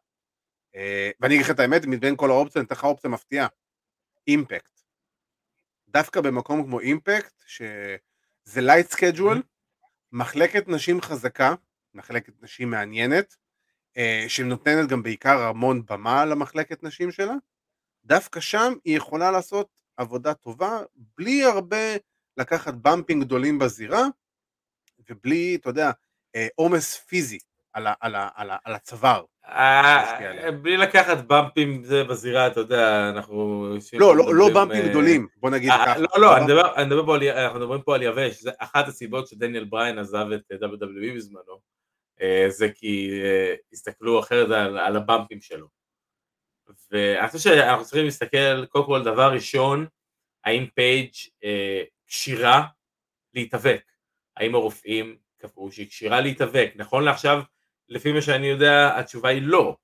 אה, 0.76 1.10
ואני 1.20 1.34
אגיד 1.34 1.44
לך 1.44 1.50
את 1.50 1.60
האמת, 1.60 1.82
מבין 1.86 2.16
כל 2.16 2.30
האופציות, 2.30 2.56
אני 2.56 2.64
אתן 2.66 2.74
לך 2.74 2.84
אופציה 2.84 3.10
מפתיעה, 3.10 3.46
אימפקט. 4.28 4.80
דווקא 5.88 6.20
במקום 6.20 6.64
כמו 6.64 6.80
אימפקט, 6.80 7.42
שזה 7.46 8.60
light 8.60 8.90
schedule, 8.90 9.42
מחלקת 10.12 10.68
נשים 10.68 11.00
חזקה, 11.00 11.54
מחלקת 11.94 12.42
נשים 12.42 12.70
מעניינת, 12.70 13.36
אה, 13.96 14.24
שנותנת 14.28 14.88
גם 14.88 15.02
בעיקר 15.02 15.40
המון 15.42 15.86
במה 15.86 16.24
למחלקת 16.24 16.82
נשים 16.82 17.12
שלה, 17.12 17.34
דווקא 18.04 18.40
שם 18.40 18.72
היא 18.84 18.96
יכולה 18.96 19.30
לעשות 19.30 19.68
עבודה 19.96 20.34
טובה, 20.34 20.82
בלי 20.96 21.44
הרבה 21.44 21.96
לקחת 22.36 22.74
במפים 22.74 23.20
גדולים 23.20 23.58
בזירה, 23.58 24.02
ובלי, 25.10 25.54
אתה 25.54 25.70
יודע, 25.70 25.90
אה, 26.34 26.46
עומס 26.54 26.96
פיזי 26.96 27.38
על, 27.72 27.86
ה, 27.86 27.94
על, 28.00 28.14
ה, 28.14 28.28
על, 28.34 28.50
ה, 28.50 28.56
על 28.64 28.74
הצוואר. 28.74 29.24
אה, 29.48 30.50
בלי 30.62 30.76
לקחת 30.76 31.18
במפים 31.26 31.84
זה 31.84 32.04
בזירה, 32.04 32.46
אתה 32.46 32.60
יודע, 32.60 33.08
אנחנו... 33.08 33.66
לא, 33.92 34.16
לא, 34.16 34.34
לא 34.34 34.48
במפים 34.54 34.88
גדולים, 34.88 35.26
בוא 35.36 35.50
נגיד 35.50 35.70
ככה. 35.70 35.98
לא, 35.98 36.08
לא, 36.16 36.36
אנחנו 36.36 37.60
מדברים 37.60 37.82
פה 37.82 37.94
על 37.94 38.02
יבש, 38.02 38.40
זה 38.40 38.50
אחת 38.58 38.88
הסיבות 38.88 39.28
שדניאל 39.28 39.64
בריין 39.64 39.98
עזב 39.98 40.26
את 40.34 40.62
WWE 40.62 41.16
בזמנו. 41.16 41.60
אה, 42.20 42.46
זה 42.48 42.68
כי 42.74 43.20
אה, 43.24 43.54
הסתכלו 43.72 44.20
אחרת 44.20 44.50
על, 44.50 44.78
על 44.78 44.96
הבמפים 44.96 45.40
שלו. 45.40 45.66
ואני 46.90 47.28
חושב 47.28 47.50
שאנחנו 47.50 47.84
צריכים 47.84 48.04
להסתכל, 48.04 48.66
קודם 48.66 48.86
כל, 48.86 49.04
דבר 49.04 49.32
ראשון, 49.32 49.86
האם 50.44 50.66
פייג' 50.74 51.12
אה, 51.44 51.82
כשירה 52.06 52.66
להתאבק? 53.34 53.82
האם 54.36 54.54
הרופאים 54.54 55.16
קבעו 55.36 55.72
שהיא 55.72 55.88
כשירה 55.88 56.20
להתאבק? 56.20 56.72
נכון 56.76 57.04
לעכשיו, 57.04 57.42
לפי 57.88 58.12
מה 58.12 58.22
שאני 58.22 58.46
יודע, 58.46 58.98
התשובה 58.98 59.28
היא 59.28 59.42
לא. 59.42 59.76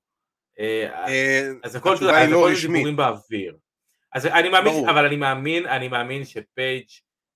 אז 1.63 1.75
הכל 1.75 1.95
לא 2.01 2.49
דיבורים 2.61 2.95
באוויר. 2.95 3.57
אז 4.13 4.25
אני 4.25 4.49
מאמין, 4.49 4.73
ברור. 4.73 4.89
אבל 4.89 5.05
אני 5.05 5.15
מאמין, 5.15 5.65
אני 5.67 5.87
מאמין 5.87 6.25
שפייג' 6.25 6.87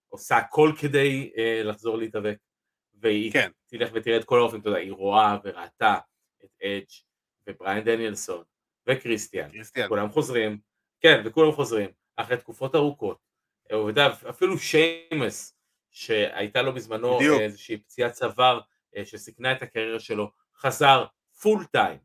עושה 0.09 0.37
הכל 0.37 0.71
כדי 0.81 1.31
לחזור 1.63 1.97
להתאבק. 1.97 2.37
והיא 3.01 3.31
כן. 3.31 3.51
תלך 3.67 3.89
ותראה 3.93 4.17
את 4.17 4.25
כל 4.25 4.39
האופן, 4.39 4.59
אתה 4.59 4.69
יודע, 4.69 4.79
היא 4.79 4.91
רואה 4.91 5.37
וראתה 5.43 5.97
את 6.43 6.49
אדג' 6.63 6.85
ובריין 7.47 7.83
דניאלסון 7.83 8.43
וקריסטיאן, 8.87 9.51
קריסטיאן. 9.51 9.87
כולם 9.87 10.09
חוזרים, 10.09 10.59
כן, 11.01 11.21
וכולם 11.25 11.51
חוזרים, 11.51 11.89
אחרי 12.15 12.37
תקופות 12.37 12.75
ארוכות, 12.75 13.17
ואתה 13.87 14.07
אפילו 14.29 14.57
שיימס, 14.57 15.57
שהייתה 15.91 16.61
לו 16.61 16.73
בזמנו 16.73 17.17
בדיוק. 17.17 17.41
איזושהי 17.41 17.77
פציעת 17.77 18.11
צוואר 18.11 18.59
אה, 18.97 19.05
שסיכנה 19.05 19.51
את 19.51 19.61
הקריירה 19.61 19.99
שלו, 19.99 20.31
חזר 20.57 21.05
full 21.41 21.65
time. 21.65 21.99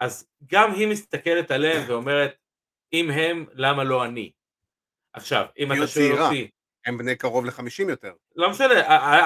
אז 0.00 0.28
גם 0.46 0.72
היא 0.72 0.88
מסתכלת 0.88 1.50
עליהם 1.50 1.82
ואומרת, 1.88 2.34
אם 2.92 3.10
הם, 3.10 3.46
למה 3.52 3.84
לא 3.84 4.04
אני? 4.04 4.32
עכשיו, 5.12 5.46
אם 5.58 5.72
אתה 5.72 5.86
שואל 5.86 6.22
אותי, 6.22 6.50
הם 6.86 6.98
בני 6.98 7.16
קרוב 7.16 7.44
לחמישים 7.44 7.88
יותר. 7.88 8.12
לא 8.36 8.50
משנה, 8.50 8.74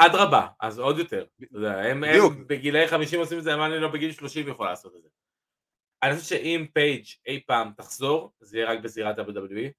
אדרבה, 0.07 0.47
אז 0.61 0.79
עוד 0.79 0.99
יותר. 0.99 1.27
הם, 1.55 2.05
הם 2.05 2.47
בגילאי 2.47 2.89
חמישים 2.89 3.21
עושים 3.21 3.39
את 3.39 3.45
זה, 3.45 3.53
למה 3.53 3.67
אני 3.67 3.79
לא 3.79 3.89
בגיל 3.89 4.13
שלושים 4.13 4.49
יכול 4.49 4.67
לעשות 4.67 4.97
את 4.97 5.03
זה. 5.03 5.09
אני 6.03 6.15
חושב 6.15 6.29
שאם 6.29 6.67
פייג' 6.73 7.05
אי 7.27 7.41
פעם 7.47 7.73
תחזור, 7.77 8.33
זה 8.41 8.57
יהיה 8.59 8.71
רק 8.71 8.79
בזירת 8.81 9.19
WWE. 9.19 9.71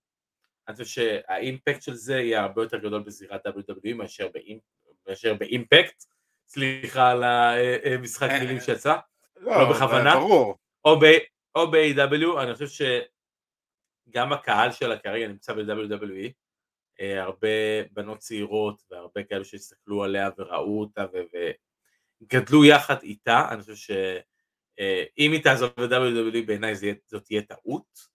אני 0.68 0.76
חושב 0.76 0.86
שהאימפקט 0.86 1.82
של 1.82 1.94
זה 1.94 2.14
יהיה 2.14 2.42
הרבה 2.42 2.64
יותר 2.64 2.78
גדול 2.78 3.04
בזירת 3.04 3.48
WWE 3.48 3.94
מאשר, 3.96 4.28
באימ... 4.34 4.60
מאשר 5.08 5.34
באימפקט. 5.34 6.06
סליחה 6.54 7.12
על 7.12 7.24
המשחק 7.24 8.30
אה, 8.30 8.40
מילים 8.40 8.60
שיצא, 8.60 8.96
לא, 9.36 9.58
לא 9.58 9.72
בכוונה. 9.72 10.16
ברור. 10.16 10.58
או 11.56 11.72
ב-AW, 11.72 12.42
אני 12.42 12.54
חושב 12.54 12.86
שגם 14.08 14.34
הקהל 14.34 14.72
שלה 14.72 14.98
כרגע 14.98 15.28
נמצא 15.28 15.54
ב-WWE, 15.54 16.30
אה, 17.00 17.24
הרבה 17.24 17.48
בנות 17.92 18.18
צעירות 18.18 18.82
והרבה 18.92 19.24
כאלו 19.24 19.46
שהסתכלו 19.46 20.04
עליה 20.04 20.30
וראו 20.38 20.80
אותה 20.80 21.06
וגדלו 22.24 22.66
יחד 22.66 23.04
איתה, 23.04 23.48
אני 23.52 23.62
חושב 23.62 23.76
שאם 23.76 25.32
אה, 25.32 25.36
היא 25.36 25.44
תעזוב 25.44 25.70
ב-WWE 25.78 26.46
בעיניי 26.46 26.76
זאת 27.06 27.24
תהיה 27.26 27.42
טעות, 27.42 28.12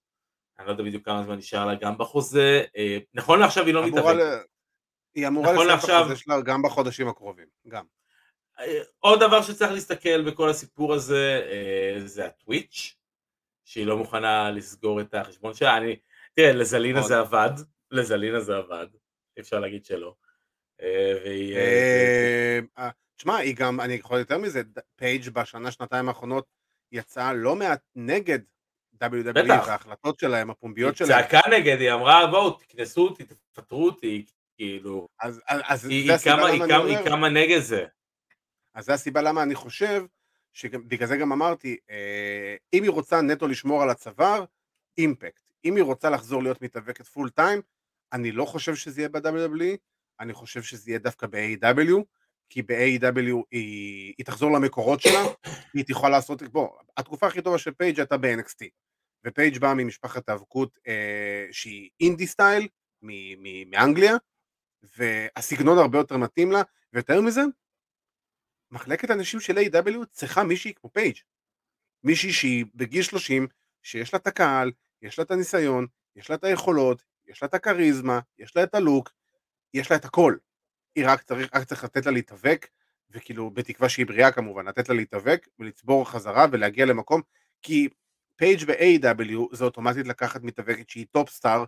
אני 0.58 0.66
לא 0.66 0.72
יודע 0.72 0.84
בדיוק 0.84 1.04
כמה 1.04 1.22
זמן 1.22 1.36
נשאר 1.36 1.66
לה 1.66 1.74
גם 1.74 1.98
בחוזה, 1.98 2.64
אה, 2.76 2.98
נכון 3.14 3.40
לעכשיו 3.40 3.66
היא 3.66 3.74
לא 3.74 3.86
מתאבקת. 3.86 4.46
היא 5.14 5.26
אמורה 5.26 5.52
נכון 5.52 5.66
לסיים 5.66 5.78
את 5.78 6.00
החוזה 6.00 6.16
שלה 6.16 6.40
גם 6.40 6.62
בחודשים 6.62 7.08
הקרובים, 7.08 7.46
גם. 7.68 7.84
עוד 8.98 9.20
דבר 9.20 9.42
שצריך 9.42 9.72
להסתכל 9.72 10.30
בכל 10.30 10.48
הסיפור 10.48 10.94
הזה 10.94 11.42
זה 12.04 12.26
הטוויץ', 12.26 12.96
שהיא 13.64 13.86
לא 13.86 13.96
מוכנה 13.96 14.50
לסגור 14.50 15.00
את 15.00 15.14
החשבון 15.14 15.54
שלה, 15.54 15.76
אני, 15.76 15.96
תראה 16.34 16.52
לזלינה 16.52 17.02
זה 17.02 17.18
עבד, 17.18 17.50
לזלינה 17.90 18.40
זה 18.40 18.56
עבד, 18.56 18.86
אפשר 19.38 19.60
להגיד 19.60 19.84
שלא. 19.84 20.14
אה, 20.82 21.12
והיא... 21.24 21.56
אה, 21.56 22.58
אה, 22.78 22.90
תשמע, 23.16 23.36
היא 23.36 23.56
גם, 23.56 23.80
אני 23.80 23.94
יכול 23.94 24.18
יותר 24.18 24.38
מזה, 24.38 24.62
פייג' 24.96 25.28
בשנה, 25.28 25.70
שנתיים 25.70 26.08
האחרונות 26.08 26.46
יצאה 26.92 27.32
לא 27.32 27.56
מעט 27.56 27.80
נגד 27.94 28.38
WWE 29.02 29.48
וההחלטות 29.48 30.18
שלהם, 30.18 30.50
הפומביות 30.50 30.96
שלהם. 30.96 31.10
היא 31.10 31.22
צעקה 31.22 31.40
נגד, 31.50 31.80
היא 31.80 31.92
אמרה 31.92 32.26
בואו 32.26 32.50
תכנסו 32.50 33.08
אותי, 33.08 33.24
תפטרו 33.24 33.86
אותי, 33.86 34.24
כאילו. 34.56 35.08
אז, 35.20 35.40
אז 35.48 35.86
היא, 35.86 36.12
היא, 36.12 36.18
כמה, 36.18 36.46
היא, 36.46 36.62
כמה, 36.68 36.84
היא 36.84 36.98
כמה 37.04 37.28
נגד 37.28 37.58
זה. 37.58 37.84
אז 38.76 38.84
זה 38.84 38.94
הסיבה 38.94 39.22
למה 39.22 39.42
אני 39.42 39.54
חושב, 39.54 40.04
שבגלל 40.52 41.08
זה 41.08 41.16
גם 41.16 41.32
אמרתי, 41.32 41.76
אם 42.72 42.82
היא 42.82 42.90
רוצה 42.90 43.20
נטו 43.20 43.48
לשמור 43.48 43.82
על 43.82 43.90
הצוואר, 43.90 44.44
אימפקט. 44.98 45.42
אם 45.64 45.76
היא 45.76 45.84
רוצה 45.84 46.10
לחזור 46.10 46.42
להיות 46.42 46.62
מתאבקת 46.62 47.06
full 47.06 47.30
time, 47.30 47.60
אני 48.12 48.32
לא 48.32 48.44
חושב 48.44 48.74
שזה 48.74 49.00
יהיה 49.00 49.08
ב-WWE, 49.08 49.76
אני 50.20 50.32
חושב 50.32 50.62
שזה 50.62 50.90
יהיה 50.90 50.98
דווקא 50.98 51.26
ב-AEW, 51.26 52.02
כי 52.48 52.62
ב-AEW 52.62 53.42
היא, 53.50 54.14
היא 54.18 54.26
תחזור 54.26 54.52
למקורות 54.52 55.00
שלה, 55.00 55.24
היא 55.74 55.84
תוכל 55.84 56.08
לעשות, 56.08 56.42
בוא, 56.42 56.68
התקופה 56.96 57.26
הכי 57.26 57.42
טובה 57.42 57.58
של 57.58 57.74
פייג' 57.74 57.98
הייתה 58.00 58.16
ב-NXT, 58.16 58.66
ופייג' 59.26 59.58
באה 59.58 59.74
ממשפחת 59.74 60.28
האבקות 60.28 60.78
אה, 60.86 61.46
שהיא 61.52 61.90
indie 62.00 62.26
style, 62.26 62.68
מאנגליה, 63.66 64.16
והסגנון 64.96 65.78
הרבה 65.78 65.98
יותר 65.98 66.16
מתאים 66.16 66.52
לה, 66.52 66.62
ויותר 66.92 67.20
מזה, 67.20 67.42
מחלקת 68.70 69.10
הנשים 69.10 69.40
של 69.40 69.58
AEW 69.58 70.06
צריכה 70.10 70.42
מישהי 70.44 70.74
כמו 70.74 70.90
פייג', 70.90 71.16
מישהי 72.04 72.32
שהיא 72.32 72.64
בגיל 72.74 73.02
30, 73.02 73.46
שיש 73.82 74.12
לה 74.12 74.18
את 74.18 74.26
הקהל, 74.26 74.72
יש 75.02 75.18
לה 75.18 75.24
את 75.24 75.30
הניסיון, 75.30 75.86
יש 76.16 76.30
לה 76.30 76.36
את 76.36 76.44
היכולות, 76.44 77.04
יש 77.26 77.42
לה 77.42 77.48
את 77.48 77.54
הכריזמה, 77.54 78.20
יש 78.38 78.56
לה 78.56 78.62
את 78.62 78.74
ה 78.74 78.80
look, 78.80 79.10
יש 79.74 79.90
לה 79.90 79.96
את 79.96 80.04
הכל. 80.04 80.36
היא 80.94 81.04
רק 81.06 81.22
צריך, 81.22 81.50
רק 81.54 81.64
צריך 81.64 81.84
לתת 81.84 82.06
לה 82.06 82.12
להתאבק, 82.12 82.66
וכאילו, 83.10 83.50
בתקווה 83.50 83.88
שהיא 83.88 84.06
בריאה 84.06 84.32
כמובן, 84.32 84.66
לתת 84.66 84.88
לה 84.88 84.94
להתאבק 84.94 85.48
ולצבור 85.58 86.10
חזרה 86.10 86.46
ולהגיע 86.52 86.86
למקום, 86.86 87.22
כי 87.62 87.88
פייג' 88.36 88.64
ב-AEW 88.64 89.56
זה 89.56 89.64
אוטומטית 89.64 90.06
לקחת 90.06 90.42
מתאבקת 90.42 90.88
שהיא 90.88 91.06
top 91.10 91.30
star, 91.30 91.64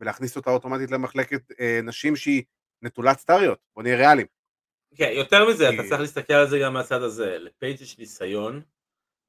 ולהכניס 0.00 0.36
אותה 0.36 0.50
אוטומטית 0.50 0.90
למחלקת 0.90 1.52
אה, 1.60 1.80
נשים 1.82 2.16
שהיא 2.16 2.42
נטולת 2.82 3.18
סטאריות, 3.18 3.58
בוא 3.74 3.82
נהיה 3.82 3.96
ריאליים. 3.96 4.26
כן, 4.96 5.10
יותר 5.12 5.48
מזה, 5.48 5.68
אתה 5.68 5.82
צריך 5.88 6.00
להסתכל 6.00 6.32
על 6.32 6.48
זה 6.48 6.58
גם 6.58 6.72
מהצד 6.72 7.02
הזה. 7.02 7.38
לפייג' 7.38 7.80
יש 7.80 7.98
ניסיון, 7.98 8.62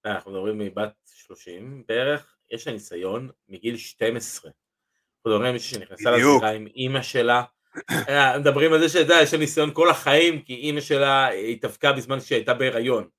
אנחנו 0.05 0.31
מדברים 0.31 0.57
מבת 0.57 0.93
30 1.05 1.83
בערך, 1.87 2.37
יש 2.51 2.67
לה 2.67 2.73
ניסיון 2.73 3.29
מגיל 3.49 3.77
12. 3.77 4.51
אנחנו 4.51 5.31
מדברים 5.31 5.45
על 5.45 5.51
מישהי 5.51 5.75
שנכנסה. 5.75 6.11
לזירה 6.11 6.51
עם 6.51 6.67
אימא 6.67 7.01
שלה, 7.01 7.43
אה, 8.09 8.39
מדברים 8.39 8.73
על 8.73 8.79
זה 8.79 8.89
שאתה 8.89 8.99
יודע, 8.99 9.15
יש 9.23 9.33
לה 9.33 9.39
ניסיון 9.39 9.73
כל 9.73 9.89
החיים, 9.89 10.41
כי 10.41 10.55
אימא 10.55 10.81
שלה 10.81 11.29
התאבקה 11.29 11.93
בזמן 11.93 12.19
שהיא 12.19 12.35
הייתה 12.35 12.53
בהיריון. 12.53 13.09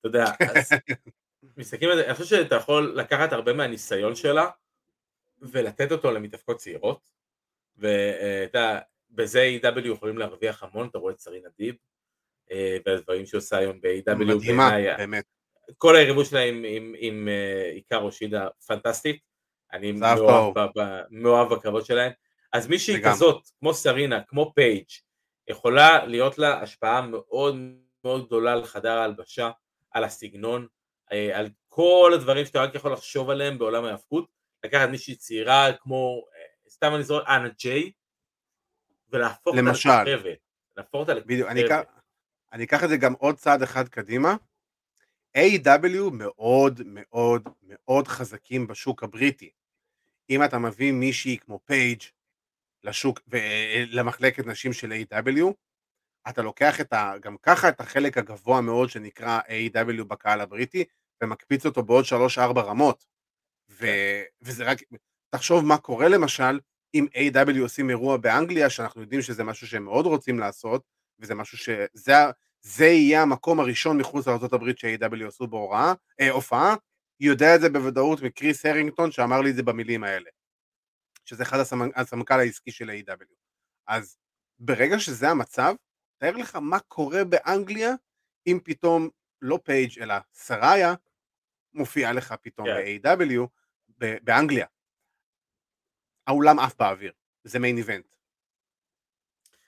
אתה 0.00 0.08
יודע, 0.08 0.24
אז 0.56 0.70
מסתכלים 1.56 1.90
על 1.90 1.96
זה, 1.96 2.06
אני 2.06 2.14
חושב 2.14 2.36
שאתה 2.36 2.54
יכול 2.54 2.92
לקחת 2.96 3.32
הרבה 3.32 3.52
מהניסיון 3.52 4.14
שלה, 4.14 4.50
ולתת 5.42 5.92
אותו 5.92 6.10
למתאבקות 6.10 6.56
צעירות, 6.56 7.10
ואתה, 7.76 8.78
בזה 9.14 9.58
A.W. 9.62 9.86
יכולים 9.88 10.18
להרוויח 10.18 10.62
המון, 10.62 10.88
אתה 10.88 10.98
רואה 10.98 11.12
את 11.12 11.20
שרינה 11.20 11.48
דיב, 11.58 11.74
אה, 12.50 12.76
והדברים 12.86 13.26
שהיא 13.26 13.38
עושה 13.38 13.56
היום 13.56 13.80
ב-A.W. 13.80 14.14
מדהימה, 14.14 14.70
באמת. 14.98 15.24
כל 15.78 15.96
היריבות 15.96 16.26
שלה 16.26 16.40
עם, 16.40 16.64
עם, 16.68 16.94
עם 16.98 17.28
אה, 17.28 17.70
עיקר 17.74 18.10
שידה 18.10 18.48
פנטסטית, 18.66 19.20
אני 19.72 19.92
מאוהב, 19.92 20.18
טוב. 20.18 20.58
ב, 20.58 20.66
ב, 20.78 21.00
מאוהב 21.10 21.54
בכבוד 21.54 21.84
שלהם, 21.84 22.12
אז 22.52 22.68
מישהי. 22.68 23.02
כזאת, 23.02 23.48
כמו 23.60 23.74
סרינה, 23.74 24.20
כמו 24.28 24.52
פייג', 24.54 24.86
יכולה 25.48 26.06
להיות 26.06 26.38
לה 26.38 26.62
השפעה 26.62 27.00
מאוד 27.00 27.56
מאוד 28.04 28.26
גדולה 28.26 28.52
על 28.52 28.64
חדר 28.64 28.98
ההלבשה, 28.98 29.50
על 29.90 30.04
הסגנון, 30.04 30.66
אה, 31.12 31.38
על 31.38 31.48
כל 31.68 32.12
הדברים 32.14 32.46
שאתה 32.46 32.62
רק 32.62 32.74
יכול 32.74 32.92
לחשוב 32.92 33.30
עליהם 33.30 33.58
בעולם 33.58 33.84
ההאבקות, 33.84 34.26
לקחת 34.64 34.88
מישהי 34.88 35.14
צעירה 35.14 35.72
כמו, 35.72 36.24
סתם 36.68 36.94
אני 36.94 37.02
זוכר, 37.02 37.36
אנה 37.36 37.48
ג'יי, 37.58 37.92
ולהפוך 39.14 39.46
אותה 39.46 39.58
למשל. 39.58 40.02
לכוכבת, 40.06 40.38
להפוך 40.76 41.08
אותה 41.08 41.14
בדיוק, 41.20 41.48
אני 41.48 41.62
לכוכבת. 41.64 41.86
אני 42.52 42.64
אקח 42.64 42.84
את 42.84 42.88
זה 42.88 42.96
גם 42.96 43.12
עוד 43.12 43.36
צעד 43.36 43.62
אחד 43.62 43.88
קדימה. 43.88 44.36
A.W. 45.38 46.10
מאוד 46.12 46.80
מאוד 46.84 47.48
מאוד 47.62 48.08
חזקים 48.08 48.66
בשוק 48.66 49.02
הבריטי. 49.02 49.50
אם 50.30 50.44
אתה 50.44 50.58
מביא 50.58 50.92
מישהי 50.92 51.38
כמו 51.38 51.60
פייג' 51.64 52.02
לשוק, 52.84 53.20
למחלקת 53.88 54.46
נשים 54.46 54.72
של 54.72 54.92
A.W., 54.92 55.52
אתה 56.28 56.42
לוקח 56.42 56.80
את 56.80 56.92
ה, 56.92 57.12
גם 57.20 57.36
ככה 57.42 57.68
את 57.68 57.80
החלק 57.80 58.18
הגבוה 58.18 58.60
מאוד 58.60 58.90
שנקרא 58.90 59.40
A.W. 59.40 60.04
בקהל 60.04 60.40
הבריטי, 60.40 60.84
ומקפיץ 61.22 61.66
אותו 61.66 61.82
בעוד 61.82 62.04
3-4 62.36 62.60
רמות. 62.60 63.06
ו, 63.70 63.86
וזה 64.42 64.64
רק, 64.64 64.78
תחשוב 65.30 65.64
מה 65.64 65.78
קורה 65.78 66.08
למשל, 66.08 66.60
אם 66.94 67.06
A.W. 67.14 67.60
עושים 67.60 67.90
אירוע 67.90 68.16
באנגליה, 68.16 68.70
שאנחנו 68.70 69.00
יודעים 69.00 69.22
שזה 69.22 69.44
משהו 69.44 69.66
שהם 69.66 69.84
מאוד 69.84 70.06
רוצים 70.06 70.38
לעשות, 70.38 70.82
וזה 71.18 71.34
משהו 71.34 71.58
שזה 71.58 72.86
יהיה 72.86 73.22
המקום 73.22 73.60
הראשון 73.60 73.98
מחוץ 73.98 74.26
לארה"ב 74.26 74.72
ש-A.W. 74.76 75.26
עשו 75.26 75.46
בהוראה, 75.46 75.92
אה, 76.20 76.30
הופעה, 76.30 76.74
יודע 77.20 77.54
את 77.54 77.60
זה 77.60 77.68
בוודאות 77.68 78.22
מקריס 78.22 78.66
הרינגטון 78.66 79.10
שאמר 79.10 79.40
לי 79.40 79.50
את 79.50 79.56
זה 79.56 79.62
במילים 79.62 80.04
האלה, 80.04 80.30
שזה 81.24 81.42
אחד 81.42 81.58
הסמנ- 81.58 81.92
הסמנכ"ל 82.00 82.40
העסקי 82.40 82.70
של 82.70 82.90
A.W. 82.90 83.34
אז 83.86 84.16
ברגע 84.58 84.98
שזה 84.98 85.30
המצב, 85.30 85.74
תאר 86.18 86.36
לך 86.36 86.56
מה 86.56 86.78
קורה 86.80 87.24
באנגליה 87.24 87.90
אם 88.46 88.58
פתאום 88.64 89.08
לא 89.42 89.58
פייג' 89.64 89.98
אלא 90.00 90.14
סראיה 90.34 90.94
מופיעה 91.74 92.12
לך 92.12 92.34
פתאום 92.42 92.66
כן. 92.66 92.74
ב-AEW 93.04 93.46
באנגליה. 94.22 94.66
האולם 96.26 96.58
עף 96.58 96.74
באוויר, 96.78 97.12
זה 97.44 97.58
main 97.58 97.76
event. 97.76 98.04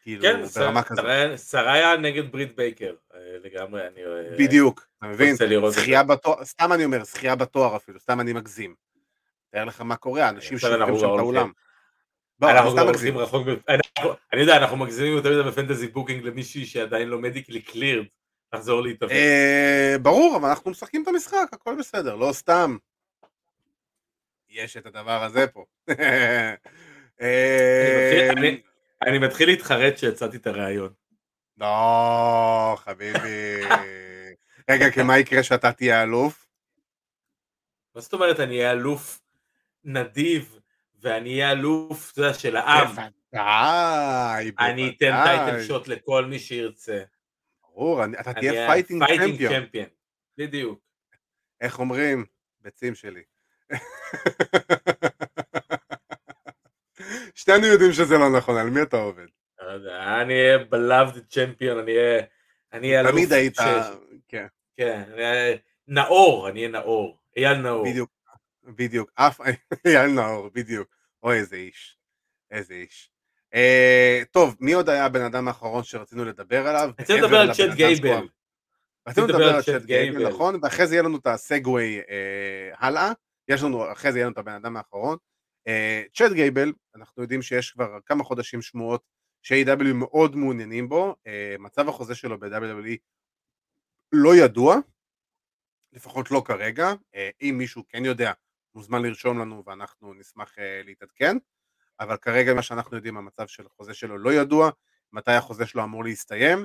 כאילו, 0.02 0.22
כן, 0.22 0.42
ברמה 0.56 0.82
כזאת. 0.82 1.04
סראיה- 1.50 1.96
נגד 1.96 2.32
ברית 2.32 2.56
בייקר, 2.56 2.94
אה, 3.14 3.20
לגמרי, 3.44 3.86
אני... 3.86 4.04
אה, 4.04 4.36
בדיוק, 4.38 4.86
אתה 4.98 5.06
מבין? 5.06 5.36
זכייה 5.70 6.02
בתואר, 6.02 6.44
סתם 6.44 6.72
אני 6.72 6.84
אומר, 6.84 7.04
זכייה 7.04 7.36
בתואר 7.36 7.76
אפילו, 7.76 8.00
סתם 8.00 8.20
אני 8.20 8.32
מגזים. 8.32 8.74
תאר 9.50 9.64
לך 9.64 9.80
מה 9.80 9.96
קורה, 9.96 10.28
אנשים 10.28 10.58
אנחנו 10.64 10.98
שם 10.98 11.04
את 11.04 11.18
האולם. 11.18 11.20
הולכים. 11.20 11.52
לא, 12.40 12.50
אנחנו. 12.50 12.80
הולכים 12.80 13.18
רחוק, 13.18 13.46
אני 14.32 14.40
יודע, 14.40 14.56
אנחנו 14.56 14.76
מגזימים 14.76 15.12
יותר 15.12 15.40
מדי 15.40 15.50
בפנטזי 15.50 15.86
בוקינג 15.88 16.24
למישהי 16.24 16.66
שעדיין 16.66 17.08
לא 17.08 17.18
medically 17.18 17.62
cleared, 17.62 18.06
לחזור 18.54 18.82
להתאבק. 18.82 19.12
אה, 19.12 19.96
ברור, 20.02 20.36
אבל 20.36 20.48
אנחנו 20.48 20.70
משחקים 20.70 21.02
את 21.02 21.08
המשחק, 21.08 21.48
הכל 21.52 21.74
בסדר, 21.78 22.16
לא 22.16 22.32
סתם. 22.32 22.76
יש 24.48 24.76
את 24.76 24.86
הדבר 24.86 25.22
הזה 25.24 25.46
פה. 25.46 25.64
אה, 27.20 28.30
אני 29.06 29.18
מתחיל- 29.18 29.48
להתחרט 29.48 29.98
שהצעתי 29.98 30.36
את 30.36 30.46
הרעיון. 30.46 30.92
לא, 31.56 32.76
חביבי. 32.78 33.64
רגע, 34.70 34.90
כי 34.90 35.02
מה 35.02 35.18
יקרה 35.18 35.42
שאתה 35.42 35.72
תהיה 35.72 36.02
אלוף? 36.02 36.48
מה 37.94 38.00
זאת 38.00 38.12
אומרת 38.12 38.40
אני 38.40 38.58
אהיה 38.58 38.72
אלוף 38.72 39.20
נדיב, 39.84 40.58
ואני 41.00 41.30
אהיה 41.30 41.52
אלוף, 41.52 42.12
אתה 42.12 42.20
יודע, 42.20 42.34
של 42.34 42.56
העם. 42.56 42.86
בוודאי, 42.86 44.50
אני 44.58 44.88
אתן 44.88 45.10
בוודאי. 45.10 45.36
title 45.50 45.62
shot 45.62 45.88
לכל 45.88 46.24
מי 46.24 46.38
שירצה. 46.38 47.02
ברור, 47.62 48.00
אתה 48.20 48.32
תהיה 48.34 48.66
fighting 48.68 49.02
champion. 49.48 49.88
בדיוק. 50.38 50.80
איך 51.60 51.78
אומרים? 51.78 52.24
ביצים 52.60 52.94
שלי. 52.94 53.22
שנינו 57.34 57.66
יודעים 57.66 57.92
שזה 57.92 58.18
לא 58.18 58.36
נכון, 58.36 58.56
על 58.56 58.70
מי 58.70 58.82
אתה 58.82 58.96
עובד? 58.96 59.26
לא 59.60 60.22
אני 60.22 60.34
אהיה 60.34 60.58
beloved 60.58 61.18
champion, 61.30 61.78
אני 61.78 61.96
אהיה... 61.96 62.22
אני 62.72 62.96
אהיה. 62.96 63.10
תמיד 63.10 63.32
היית... 63.32 63.58
כן, 64.28 64.46
כן, 64.76 65.02
אני 65.12 65.58
נאור, 65.88 66.48
אני 66.48 66.60
אהיה 66.60 66.68
נאור. 66.72 67.18
אייל 67.36 67.56
נאור. 67.58 67.84
בדיוק, 67.84 68.10
בדיוק. 68.64 69.10
אף... 69.14 69.40
אייל 69.86 70.10
נאור, 70.10 70.50
בדיוק. 70.54 70.88
אוי, 71.22 71.38
איזה 71.38 71.56
איש. 71.56 71.98
איזה 72.50 72.74
איש. 72.74 73.10
אה, 73.54 74.22
טוב, 74.30 74.56
מי 74.60 74.72
עוד 74.72 74.88
היה 74.88 75.04
הבן 75.04 75.22
אדם 75.22 75.48
האחרון 75.48 75.84
שרצינו 75.84 76.24
לדבר 76.24 76.66
עליו? 76.66 76.90
רציתי 76.98 77.20
מעבר 77.20 77.26
לדבר 77.26 77.40
על 77.40 77.52
צ'אט 77.52 77.74
גייבל. 77.74 78.28
רצינו 79.08 79.26
לדבר 79.26 79.54
על 79.54 79.62
צ'אט 79.62 79.82
גייבל, 79.82 80.18
גייבל. 80.18 80.28
נכון? 80.28 80.58
ואחרי 80.62 80.86
זה 80.86 80.94
יהיה 80.94 81.02
לנו 81.02 81.18
את 81.18 81.26
הסגווי 81.26 82.00
אה, 82.10 82.70
הלאה. 82.78 83.12
יש 83.48 83.62
לנו, 83.62 83.92
אחרי 83.92 84.12
זה 84.12 84.18
יהיה 84.18 84.26
לנו 84.26 84.32
את 84.32 84.38
הבן 84.38 84.52
אדם 84.52 84.76
האחרון. 84.76 85.16
אה, 85.68 86.02
צ'אט 86.14 86.32
גייבל, 86.32 86.72
אנחנו 86.94 87.22
יודעים 87.22 87.42
שיש 87.42 87.70
כבר 87.70 87.98
כמה 88.06 88.24
חודשים 88.24 88.62
שמועות 88.62 89.02
ש-AW 89.42 89.92
מאוד 89.94 90.36
מעוניינים 90.36 90.88
בו. 90.88 91.16
אה, 91.26 91.56
מצב 91.58 91.88
החוזה 91.88 92.14
שלו 92.14 92.40
ב-WWE 92.40 92.96
לא 94.12 94.36
ידוע, 94.36 94.76
לפחות 95.92 96.30
לא 96.30 96.42
כרגע. 96.46 96.92
אה, 97.14 97.30
אם 97.42 97.54
מישהו 97.58 97.82
כן 97.88 98.04
יודע, 98.04 98.32
מוזמן 98.74 99.02
לרשום 99.02 99.38
לנו 99.38 99.62
ואנחנו 99.66 100.14
נשמח 100.14 100.54
להתעדכן. 100.84 101.36
אבל 102.00 102.16
כרגע 102.16 102.54
מה 102.54 102.62
שאנחנו 102.62 102.96
יודעים, 102.96 103.16
המצב 103.16 103.46
של 103.46 103.66
החוזה 103.66 103.94
שלו 103.94 104.18
לא 104.18 104.32
ידוע, 104.32 104.70
מתי 105.12 105.32
החוזה 105.32 105.66
שלו 105.66 105.84
אמור 105.84 106.04
להסתיים. 106.04 106.64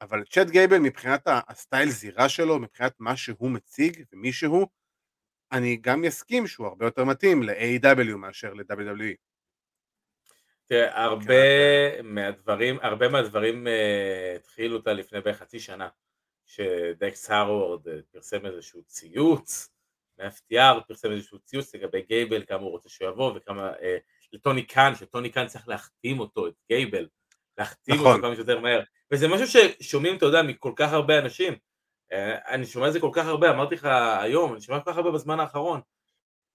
אבל 0.00 0.24
צ'אט 0.24 0.50
גייבל 0.50 0.78
מבחינת 0.78 1.22
הסטייל 1.26 1.90
זירה 1.90 2.28
שלו, 2.28 2.58
מבחינת 2.58 2.94
מה 2.98 3.16
שהוא 3.16 3.50
מציג 3.50 4.04
ומי 4.12 4.32
שהוא, 4.32 4.66
אני 5.52 5.76
גם 5.76 6.04
יסכים 6.04 6.46
שהוא 6.46 6.66
הרבה 6.66 6.86
יותר 6.86 7.04
מתאים 7.04 7.42
ל-AW 7.42 8.16
מאשר 8.16 8.54
ל-WWE. 8.54 9.14
תראה, 10.66 11.04
הרבה 11.04 12.02
מהדברים, 12.02 12.78
הרבה 12.82 13.08
מהדברים 13.08 13.66
אה, 13.66 14.32
התחילו 14.36 14.76
אותה 14.76 14.92
לפני 14.92 15.20
בערך 15.20 15.38
חצי 15.38 15.60
שנה, 15.60 15.88
שדקס 16.46 17.30
הרווארד 17.30 17.88
אה, 17.88 17.98
פרסם 18.12 18.46
איזשהו 18.46 18.82
ציוץ, 18.82 19.70
ב-FTR 20.18 20.80
פרסם 20.88 21.12
איזשהו 21.12 21.38
ציוץ 21.38 21.74
לגבי 21.74 22.02
גייבל, 22.02 22.44
כמה 22.46 22.60
הוא 22.60 22.70
רוצה 22.70 22.88
שהוא 22.88 23.08
יבוא, 23.08 23.32
וכמה, 23.36 23.72
אה, 23.82 23.96
לטוני 24.32 24.62
קאן, 24.62 24.94
שטוני 24.94 25.30
קאן 25.30 25.46
צריך 25.46 25.68
להחתים 25.68 26.20
אותו, 26.20 26.46
את 26.46 26.54
גייבל, 26.68 27.08
להחתים 27.58 27.94
נכון. 27.94 28.06
אותו 28.06 28.22
כמה 28.22 28.34
שיותר 28.34 28.60
מהר, 28.60 28.82
וזה 29.10 29.28
משהו 29.28 29.46
ששומעים, 29.46 30.16
אתה 30.16 30.26
יודע, 30.26 30.42
מכל 30.42 30.72
כך 30.76 30.92
הרבה 30.92 31.18
אנשים, 31.18 31.52
אה, 31.52 31.58
אני 32.48 32.66
שומע 32.66 32.88
את 32.88 32.92
זה 32.92 33.00
כל 33.00 33.10
כך 33.12 33.26
הרבה, 33.26 33.50
אמרתי 33.50 33.74
לך 33.74 33.84
היום, 34.20 34.52
אני 34.52 34.60
שומע 34.60 34.80
כל 34.80 34.90
כך 34.90 34.96
הרבה 34.96 35.10
בזמן 35.10 35.40
האחרון, 35.40 35.80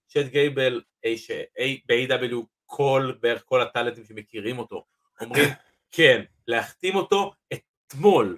צ'אט 0.08 0.26
גייבל, 0.26 0.82
אה, 1.06 1.14
אה, 1.60 1.74
ב-AEW, 1.86 2.36
כל, 2.66 3.14
בערך 3.20 3.44
כל 3.46 3.62
הטאלנטים 3.62 4.04
שמכירים 4.04 4.60
אותו, 4.60 4.86
אומרים, 5.22 5.50
כן, 5.96 6.24
להחתים 6.48 6.96
אותו 6.96 7.34
אתמול, 7.54 8.38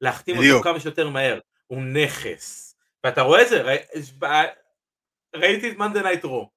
להחתים 0.00 0.36
אותו. 0.36 0.62
כמה 0.62 0.80
שיותר 0.80 1.08
מהר, 1.08 1.38
הוא 1.66 1.82
נכס. 1.82 2.76
ואתה 3.04 3.22
רואה 3.22 3.42
את 3.42 3.48
זה, 3.48 3.62
ראיתי 5.36 5.70
את 5.70 5.76
Monday 5.76 6.02
Night 6.02 6.24
Raw, 6.24 6.50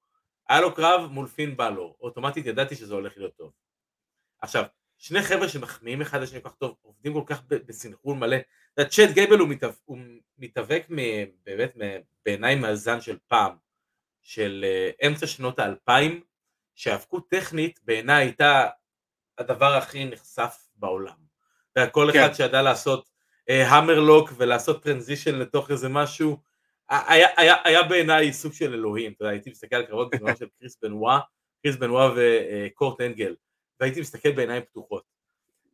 היה 0.48 0.60
לו 0.60 0.74
קרב 0.74 1.10
מול 1.10 1.26
פין 1.26 1.56
בלור, 1.56 1.96
אוטומטית 2.00 2.46
ידעתי 2.46 2.74
שזה 2.74 2.94
הולך 2.94 3.16
להיות 3.16 3.36
טוב. 3.36 3.52
עכשיו, 4.42 4.64
שני 4.98 5.22
חבר'ה 5.22 5.48
שמחמיאים 5.48 6.00
אחד 6.00 6.22
לשני 6.22 6.42
כל 6.42 6.48
כך 6.48 6.54
טוב, 6.54 6.74
עובדים 6.82 7.12
כל 7.12 7.22
כך 7.26 7.42
בסנכרון 7.48 8.18
מלא. 8.18 8.36
צ'אט 8.80 9.10
גייבל 9.10 9.38
הוא, 9.38 9.48
מתאבק, 9.48 9.76
הוא 9.84 9.98
מתאבק 10.38 10.86
באמת 11.44 11.76
בעיניי 12.24 12.54
מאזן 12.54 13.00
של 13.00 13.18
פעם, 13.28 13.56
של 14.22 14.64
uh, 14.64 15.06
אמצע 15.06 15.26
שנות 15.26 15.58
האלפיים, 15.58 16.20
שהאבקות 16.74 17.30
טכנית 17.30 17.80
בעיניי 17.84 18.24
הייתה 18.24 18.68
הדבר 19.38 19.74
הכי 19.74 20.04
נחשף 20.04 20.68
בעולם. 20.76 21.16
וכל 21.78 22.10
כן. 22.12 22.18
אחד 22.18 22.34
שידע 22.34 22.62
לעשות 22.62 23.08
המרלוק 23.48 24.30
uh, 24.30 24.32
ולעשות 24.36 24.82
טרנזישן 24.82 25.34
לתוך 25.34 25.70
איזה 25.70 25.88
משהו, 25.88 26.36
היה, 26.88 27.28
היה, 27.36 27.54
היה 27.64 27.82
בעיניי 27.82 28.32
סוג 28.32 28.52
של 28.52 28.74
אלוהים, 28.74 29.12
אתה 29.12 29.22
יודע, 29.22 29.32
הייתי 29.32 29.50
מסתכל 29.50 29.76
על 29.76 29.86
קרבות 29.86 30.14
בזמן 30.14 30.36
של 30.38 30.46
קריס 30.58 30.76
בנווה, 30.82 31.20
קריס 31.62 31.76
בנווה 31.76 32.10
וקורט 32.16 33.00
אנגל, 33.00 33.34
והייתי 33.80 34.00
מסתכל 34.00 34.32
בעיניים 34.32 34.62
פתוחות. 34.62 35.04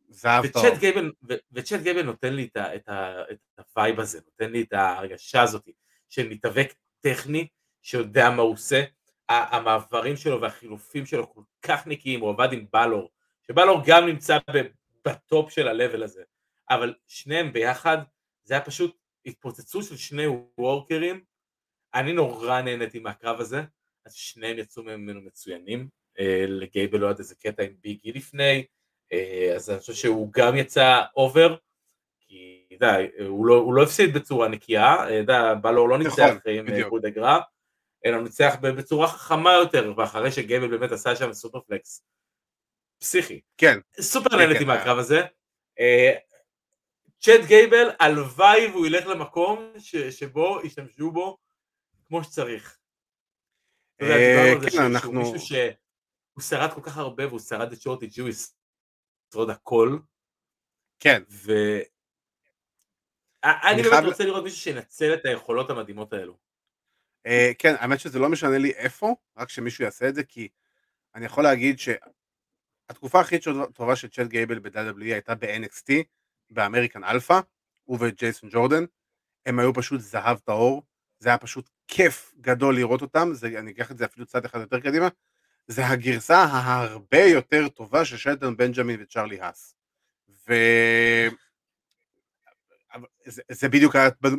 וצ'אט 0.09 0.77
גייבל, 0.79 1.11
וצ'אט 1.51 1.81
גייבל 1.81 2.01
נותן 2.01 2.33
לי 2.33 2.43
את, 2.43 2.57
את, 2.57 2.89
ה, 2.89 3.21
את 3.31 3.39
ה 3.57 3.65
vibe 3.65 3.99
הזה, 3.99 4.19
נותן 4.25 4.51
לי 4.51 4.61
את 4.61 4.73
ההרגשה 4.73 5.41
הזאת 5.41 5.69
של 6.09 6.29
מתאבק 6.29 6.73
טכני 7.01 7.47
שיודע 7.81 8.29
מה 8.29 8.41
הוא 8.41 8.53
עושה, 8.53 8.83
המעברים 9.29 10.17
שלו 10.17 10.41
והחילופים 10.41 11.05
שלו 11.05 11.33
כל 11.33 11.41
כך 11.61 11.87
נקיים, 11.87 12.19
הוא 12.19 12.29
עבד 12.29 12.53
עם 12.53 12.65
בלור, 12.73 13.11
שבלור 13.47 13.81
גם 13.85 14.05
נמצא 14.05 14.37
ב 15.05 15.16
top 15.16 15.51
של 15.51 15.67
ה-level 15.67 16.03
הזה, 16.03 16.23
אבל 16.69 16.93
שניהם 17.07 17.53
ביחד 17.53 17.97
זה 18.43 18.53
היה 18.53 18.65
פשוט 18.65 18.97
התפוצצות 19.25 19.83
של 19.83 19.97
שני 19.97 20.25
וורקרים, 20.57 21.23
אני 21.93 22.13
נורא 22.13 22.61
נהניתי 22.61 22.99
מהקרב 22.99 23.39
הזה, 23.39 23.63
אז 24.05 24.13
שניהם 24.13 24.59
יצאו 24.59 24.83
ממנו 24.83 25.21
מצוינים, 25.21 25.89
לגייבל 26.47 26.99
לא 26.99 27.07
היה 27.07 27.15
איזה 27.19 27.35
קטע 27.35 27.63
עם 27.63 27.73
ביגי 27.81 28.11
לפני, 28.11 28.65
אה, 29.11 29.53
אז 29.55 29.69
אני 29.69 29.79
חושב 29.79 29.93
שהוא 29.93 30.29
גם 30.33 30.57
יצא 30.57 31.01
over, 31.15 31.55
כי 32.19 32.65
אתה 32.67 32.75
יודע, 32.75 32.97
הוא 33.27 33.45
לא, 33.45 33.55
הוא 33.55 33.73
לא 33.73 33.83
הפסיד 33.83 34.13
בצורה 34.13 34.47
נקייה, 34.47 35.03
אתה 35.03 35.13
יודע, 35.13 35.53
בלור 35.53 35.89
לא 35.89 35.97
ניצח 35.97 36.19
נכון, 36.19 36.53
עם 36.53 36.89
Coup 36.89 37.00
de 37.00 37.05
Grace, 37.05 37.39
אלא 38.05 38.21
ניצח 38.21 38.55
בצורה 38.61 39.07
חכמה 39.07 39.53
יותר, 39.53 39.93
ואחרי 39.97 40.31
שגייבל 40.31 40.77
באמת 40.77 40.91
עשה 40.91 41.15
שם 41.15 41.33
superplex 41.33 42.05
פסיכי. 42.99 43.41
כן. 43.57 43.79
סופר 43.99 44.29
כן, 44.29 44.37
נהניתי 44.37 44.59
כן, 44.59 44.67
מהקרב 44.67 44.97
הזה. 44.97 45.21
צ'אט 47.19 47.45
גייבל, 47.47 47.89
הלוואי 47.99 48.67
והוא 48.67 48.85
ילך 48.85 49.07
למקום 49.07 49.73
ש, 49.77 49.95
שבו 49.95 50.59
ישתמשו 50.63 51.11
בו 51.11 51.37
כמו 52.07 52.23
שצריך. 52.23 52.77
כן, 53.97 54.57
אנחנו... 54.77 55.11
מישהו 55.11 55.39
שהוא 56.33 56.43
שרד 56.43 56.73
כל 56.73 56.81
כך 56.81 56.97
הרבה 56.97 57.27
והוא 57.27 57.39
שרד 57.39 57.71
את 57.71 57.81
שורטי 57.81 58.07
ג'י, 58.11 58.23
ישרוד 58.27 59.49
הכל. 59.49 59.97
כן. 60.99 61.23
ו... 61.29 61.51
אני 63.43 63.81
באמת 63.81 63.93
חייב... 63.93 64.05
רוצה 64.05 64.25
לראות 64.25 64.43
מישהו 64.43 64.59
שינצל 64.59 65.13
את 65.13 65.25
היכולות 65.25 65.69
המדהימות 65.69 66.13
האלו. 66.13 66.37
אה, 67.25 67.51
כן, 67.59 67.75
האמת 67.79 67.99
שזה 67.99 68.19
לא 68.19 68.29
משנה 68.29 68.57
לי 68.57 68.71
איפה, 68.71 69.15
רק 69.37 69.49
שמישהו 69.49 69.83
יעשה 69.83 70.09
את 70.09 70.15
זה, 70.15 70.23
כי 70.23 70.49
אני 71.15 71.25
יכול 71.25 71.43
להגיד 71.43 71.79
שהתקופה 71.79 73.19
הכי 73.19 73.37
טובה 73.73 73.95
של 73.95 74.09
צ'אט 74.09 74.27
גייבל 74.27 74.59
ב-WWE 74.59 75.03
הייתה 75.03 75.35
ב-NXT, 75.35 75.93
ב 76.49 76.55
American 76.55 77.03
Alpha, 77.03 77.39
הוא 77.83 77.97
וג'ייסון 78.01 78.49
ג'ורדן, 78.49 78.85
הם 79.45 79.59
היו 79.59 79.73
פשוט 79.73 80.01
זהב 80.01 80.37
טהור, 80.39 80.83
זה 81.19 81.29
היה 81.29 81.37
פשוט 81.37 81.69
כיף 81.87 82.33
גדול 82.41 82.75
לראות 82.75 83.01
אותם, 83.01 83.29
זה, 83.33 83.47
אני 83.47 83.71
אקח 83.71 83.91
את 83.91 83.97
זה 83.97 84.05
אפילו 84.05 84.25
צעד 84.25 84.45
אחד 84.45 84.59
יותר 84.59 84.79
קדימה, 84.79 85.07
זה 85.67 85.87
הגרסה 85.87 86.37
ההרבה 86.37 87.23
יותר 87.23 87.67
טובה 87.67 88.05
של 88.05 88.17
שלטון 88.17 88.57
בנג'מין 88.57 89.01
וצ'רלי 89.01 89.41
האס. 89.41 89.75
ו... 90.49 90.53
זה, 93.25 93.41
זה 93.51 93.69
בדיוק 93.69 93.95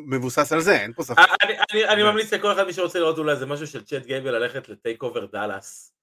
מבוסס 0.06 0.52
על 0.52 0.60
זה, 0.60 0.80
אין 0.80 0.92
פה 0.92 1.02
ספק. 1.02 1.18
אני, 1.42 1.54
אני, 1.72 1.88
אני 1.88 2.02
ממליץ 2.02 2.32
לכל 2.32 2.52
אחד 2.52 2.64
מי 2.66 2.72
שרוצה 2.72 2.98
לראות 2.98 3.18
אולי 3.18 3.36
זה 3.36 3.46
משהו 3.46 3.66
של 3.66 3.84
צ'אט 3.84 4.06
גייבל 4.06 4.30
ללכת 4.30 4.68
ל 4.68 5.02
TakeOver 5.02 5.26
Dallas. 5.26 5.94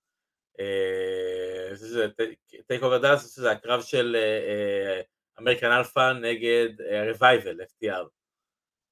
TakeOver 2.68 2.98
Dallas 2.98 3.36
זה 3.36 3.52
הקרב 3.52 3.82
של 3.82 4.16
American 5.40 5.72
Alpha 5.72 6.14
נגד 6.14 6.70
Revival, 7.08 7.62
FTR. 7.62 8.06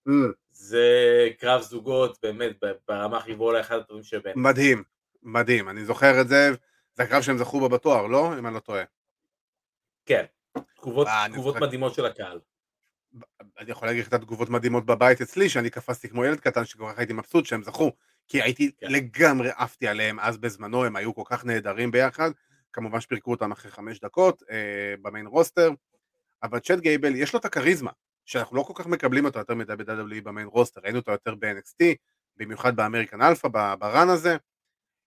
Mm. 0.10 0.12
זה 0.52 0.88
קרב 1.38 1.62
זוגות 1.62 2.18
באמת 2.24 2.56
ברמה 2.88 3.18
הכי 3.18 3.34
גבוהה 3.34 3.62
אחד 3.62 3.78
הטובים 3.78 4.04
שבין. 4.04 4.34
מדהים, 4.36 4.84
מדהים, 5.24 5.70
אני 5.70 5.86
זוכר 5.86 6.22
את 6.22 6.28
זה, 6.28 6.52
זה 6.94 7.04
הקרב 7.04 7.22
שהם 7.22 7.38
זכו 7.38 7.60
בו 7.60 7.70
בתואר, 7.70 8.08
לא? 8.08 8.40
אם 8.40 8.48
אני 8.48 8.54
לא 8.54 8.60
טועה. 8.60 8.84
כן, 10.06 10.26
תגובות, 10.76 11.08
אה, 11.08 11.26
תגובות 11.32 11.56
מדהימות 11.56 11.94
של 11.94 12.06
הקהל. 12.06 12.40
אני 13.60 13.72
יכול 13.72 13.88
להגיד 13.88 14.02
לך 14.02 14.08
את 14.08 14.14
התגובות 14.14 14.50
מדהימות 14.50 14.86
בבית 14.86 15.22
אצלי, 15.22 15.50
שאני 15.50 15.70
קפצתי 15.70 16.10
כמו 16.10 16.26
ילד 16.26 16.40
קטן 16.40 16.66
שכל 16.66 16.92
כך 16.92 17.00
הייתי 17.00 17.14
מבסוט 17.14 17.46
שהם 17.46 17.64
זכו, 17.64 17.92
כי 18.28 18.42
הייתי 18.42 18.72
כן. 18.78 18.88
לגמרי 18.90 19.50
עפתי 19.56 19.88
עליהם 19.88 20.20
אז 20.20 20.38
בזמנו, 20.38 20.86
הם 20.86 20.96
היו 20.96 21.16
כל 21.16 21.24
כך 21.26 21.46
נהדרים 21.46 21.92
ביחד, 21.92 22.32
כמובן 22.74 23.00
שפירקו 23.00 23.32
אותם 23.32 23.52
אחרי 23.52 23.72
חמש 23.72 24.00
דקות 24.00 24.44
אה, 24.50 24.94
ב 25.02 25.07
main 25.07 25.28
roster, 25.28 25.72
אבל 26.44 26.60
צ'אד 26.60 26.80
גייבל 26.80 27.16
יש 27.16 27.34
לו 27.34 27.40
את 27.40 27.46
הכריזמה, 27.46 27.92
שאנחנו 28.26 28.58
לא 28.58 28.64
כל 28.64 28.74
כך 28.76 28.88
מקבלים 28.88 29.26
אותו 29.26 29.40
יותר 29.40 29.56
מדי 29.56 29.76
ב-WWE 29.76 30.22
ב 30.24 30.28
main 30.28 30.48
roster, 30.48 30.82
ראינו 30.84 31.00
אותו 31.00 31.12
יותר 31.12 31.36
ב-NXT, 31.36 31.96
במיוחד 32.38 32.76
ב 32.76 32.81
American 32.81 33.22
Alpha, 33.22 33.48
ב 33.76 33.84
run 33.84 34.10
הזה, 34.10 34.38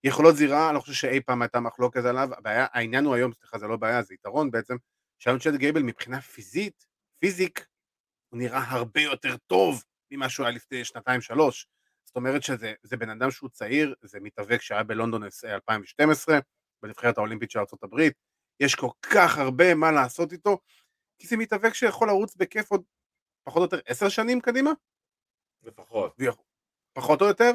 יכולות 0.05 0.37
זירה, 0.37 0.69
אני 0.69 0.75
לא 0.75 0.81
חושב 0.81 0.93
שאי 0.93 1.21
פעם 1.21 1.43
הייתה 1.43 1.61
מחלוקת 1.61 2.05
עליו, 2.05 2.29
הבעיה, 2.39 2.67
העניין 2.73 3.05
הוא 3.05 3.15
היום, 3.15 3.33
סליחה 3.33 3.59
זה 3.59 3.67
לא 3.67 3.77
בעיה, 3.77 4.03
זה 4.03 4.15
יתרון 4.15 4.51
בעצם, 4.51 4.77
שהיום 5.19 5.39
צ'אד 5.39 5.55
גייבל 5.55 5.83
מבחינה 5.83 6.21
פיזית, 6.21 6.87
physique, 7.19 7.67
הוא 8.29 8.39
נראה 8.39 8.65
הרבה 8.69 9.01
יותר 9.01 9.37
טוב 9.37 9.85
ממה 10.11 10.29
שהוא 10.29 10.47
היה 10.47 10.57
לפני 10.57 10.85
שנתיים 10.85 11.21
שלוש, 11.21 11.67
זאת 12.05 12.17
אומרת 12.17 12.43
שזה 12.43 12.97
בן 12.99 13.11
אדם 13.11 13.31
שהוא 13.31 13.51
צעיר, 13.51 13.95
זה 14.03 14.21
מתאבק 14.21 14.63
שהיה 14.63 14.83
בלונדון 14.83 15.23
2012, 15.45 16.39
בנבחרת 16.83 17.19
האולימפית 17.19 17.51
של 17.51 17.59
ארה"ב, 17.59 18.09
יש 18.61 18.75
כל 18.75 18.91
כך 19.03 19.39
הרבה 19.39 19.75
מה 19.75 19.93
לעשות 19.93 20.33
איתו, 20.33 20.59
כי 21.19 21.27
זה 21.27 21.37
מתאבק 21.37 21.75
שיכול 21.75 22.09
לרוץ 22.09 22.37
בכיף 22.37 22.71
עוד 22.71 22.83
פחות 23.45 23.57
או 23.57 23.63
יותר 23.63 23.81
עשר 23.87 24.09
שנים 24.09 24.41
קדימה? 24.41 24.71
לפחות. 25.63 26.17
פחות 26.93 27.23
או 27.23 27.27
יותר? 27.27 27.53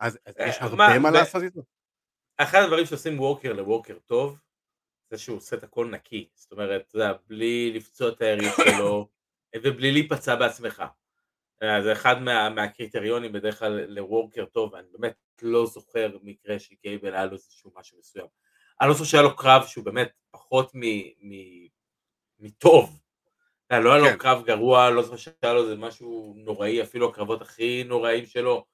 אז, 0.00 0.18
אז 0.26 0.34
יש 0.48 0.58
אה, 0.58 0.64
הרבה 0.64 0.98
מה 0.98 1.10
לעשות 1.10 1.42
איתו. 1.42 1.77
אחד 2.38 2.58
הדברים 2.62 2.86
שעושים 2.86 3.20
ווקר 3.20 3.52
לווקר 3.52 3.98
טוב, 4.06 4.38
זה 5.10 5.18
שהוא 5.18 5.36
עושה 5.36 5.56
את 5.56 5.62
הכל 5.62 5.86
נקי. 5.86 6.28
זאת 6.34 6.52
אומרת, 6.52 6.84
אתה 6.88 6.96
יודע, 6.96 7.12
בלי 7.26 7.72
לפצוע 7.74 8.08
את 8.08 8.20
היריב 8.20 8.52
שלו, 8.64 9.08
ובלי 9.56 9.92
להיפצע 9.92 10.36
בעצמך. 10.36 10.82
אה, 11.62 11.82
זה 11.82 11.92
אחד 11.92 12.22
מה, 12.22 12.50
מהקריטריונים 12.50 13.32
בדרך 13.32 13.58
כלל 13.58 13.84
לוורקר 13.88 14.44
טוב, 14.44 14.72
ואני 14.72 14.86
באמת 14.92 15.14
לא 15.42 15.66
זוכר 15.66 16.16
מקרה 16.22 16.58
שקייבל 16.58 17.14
היה 17.14 17.26
לו 17.26 17.32
איזשהו 17.32 17.72
משהו 17.76 17.98
מסוים. 17.98 18.26
אני 18.80 18.88
לא 18.88 18.94
חושב 18.94 19.04
שהיה 19.04 19.22
לו 19.22 19.36
קרב 19.36 19.66
שהוא 19.66 19.84
באמת 19.84 20.10
פחות 20.30 20.72
מטוב. 22.38 23.00
אה, 23.72 23.80
לא 23.80 23.92
היה 23.92 24.02
לו 24.02 24.08
כן. 24.08 24.18
קרב 24.18 24.44
גרוע, 24.44 24.90
לא 24.90 25.02
זוכר 25.02 25.16
שהיה 25.16 25.54
לו 25.54 25.62
איזה 25.62 25.76
משהו 25.76 26.34
נוראי, 26.36 26.82
אפילו 26.82 27.08
הקרבות 27.10 27.42
הכי 27.42 27.84
נוראים 27.84 28.26
שלו. 28.26 28.64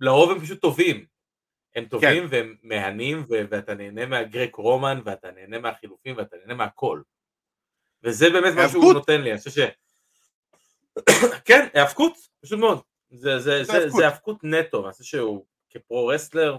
לרוב 0.00 0.30
הם 0.30 0.40
פשוט 0.40 0.60
טובים. 0.60 1.17
הם 1.74 1.84
טובים 1.84 2.28
כן. 2.28 2.34
והם 2.34 2.56
מהנים, 2.62 3.24
ואתה 3.28 3.74
נהנה 3.74 4.06
מהגרק 4.06 4.54
רומן, 4.54 5.00
ואתה 5.04 5.30
נהנה 5.30 5.58
מהחילופים, 5.58 6.16
ואתה 6.16 6.36
נהנה 6.36 6.54
מהכל. 6.54 7.02
וזה 8.02 8.30
באמת 8.30 8.54
מה 8.54 8.68
שהוא 8.68 8.92
נותן 8.92 9.20
לי, 9.20 9.30
אני 9.30 9.38
חושב 9.38 9.50
ש... 9.50 9.58
כן, 11.48 11.68
האבקות, 11.74 12.12
פשוט 12.40 12.58
מאוד. 12.58 12.80
זה, 13.10 13.38
זה, 13.38 13.64
זה, 13.64 13.88
זה 13.88 14.06
האבקות 14.06 14.44
נטו, 14.44 14.84
אני 14.84 14.92
חושב 14.92 15.04
שהוא 15.04 15.46
כ 15.70 15.84
pro 15.84 16.06
wrestler, 16.06 16.58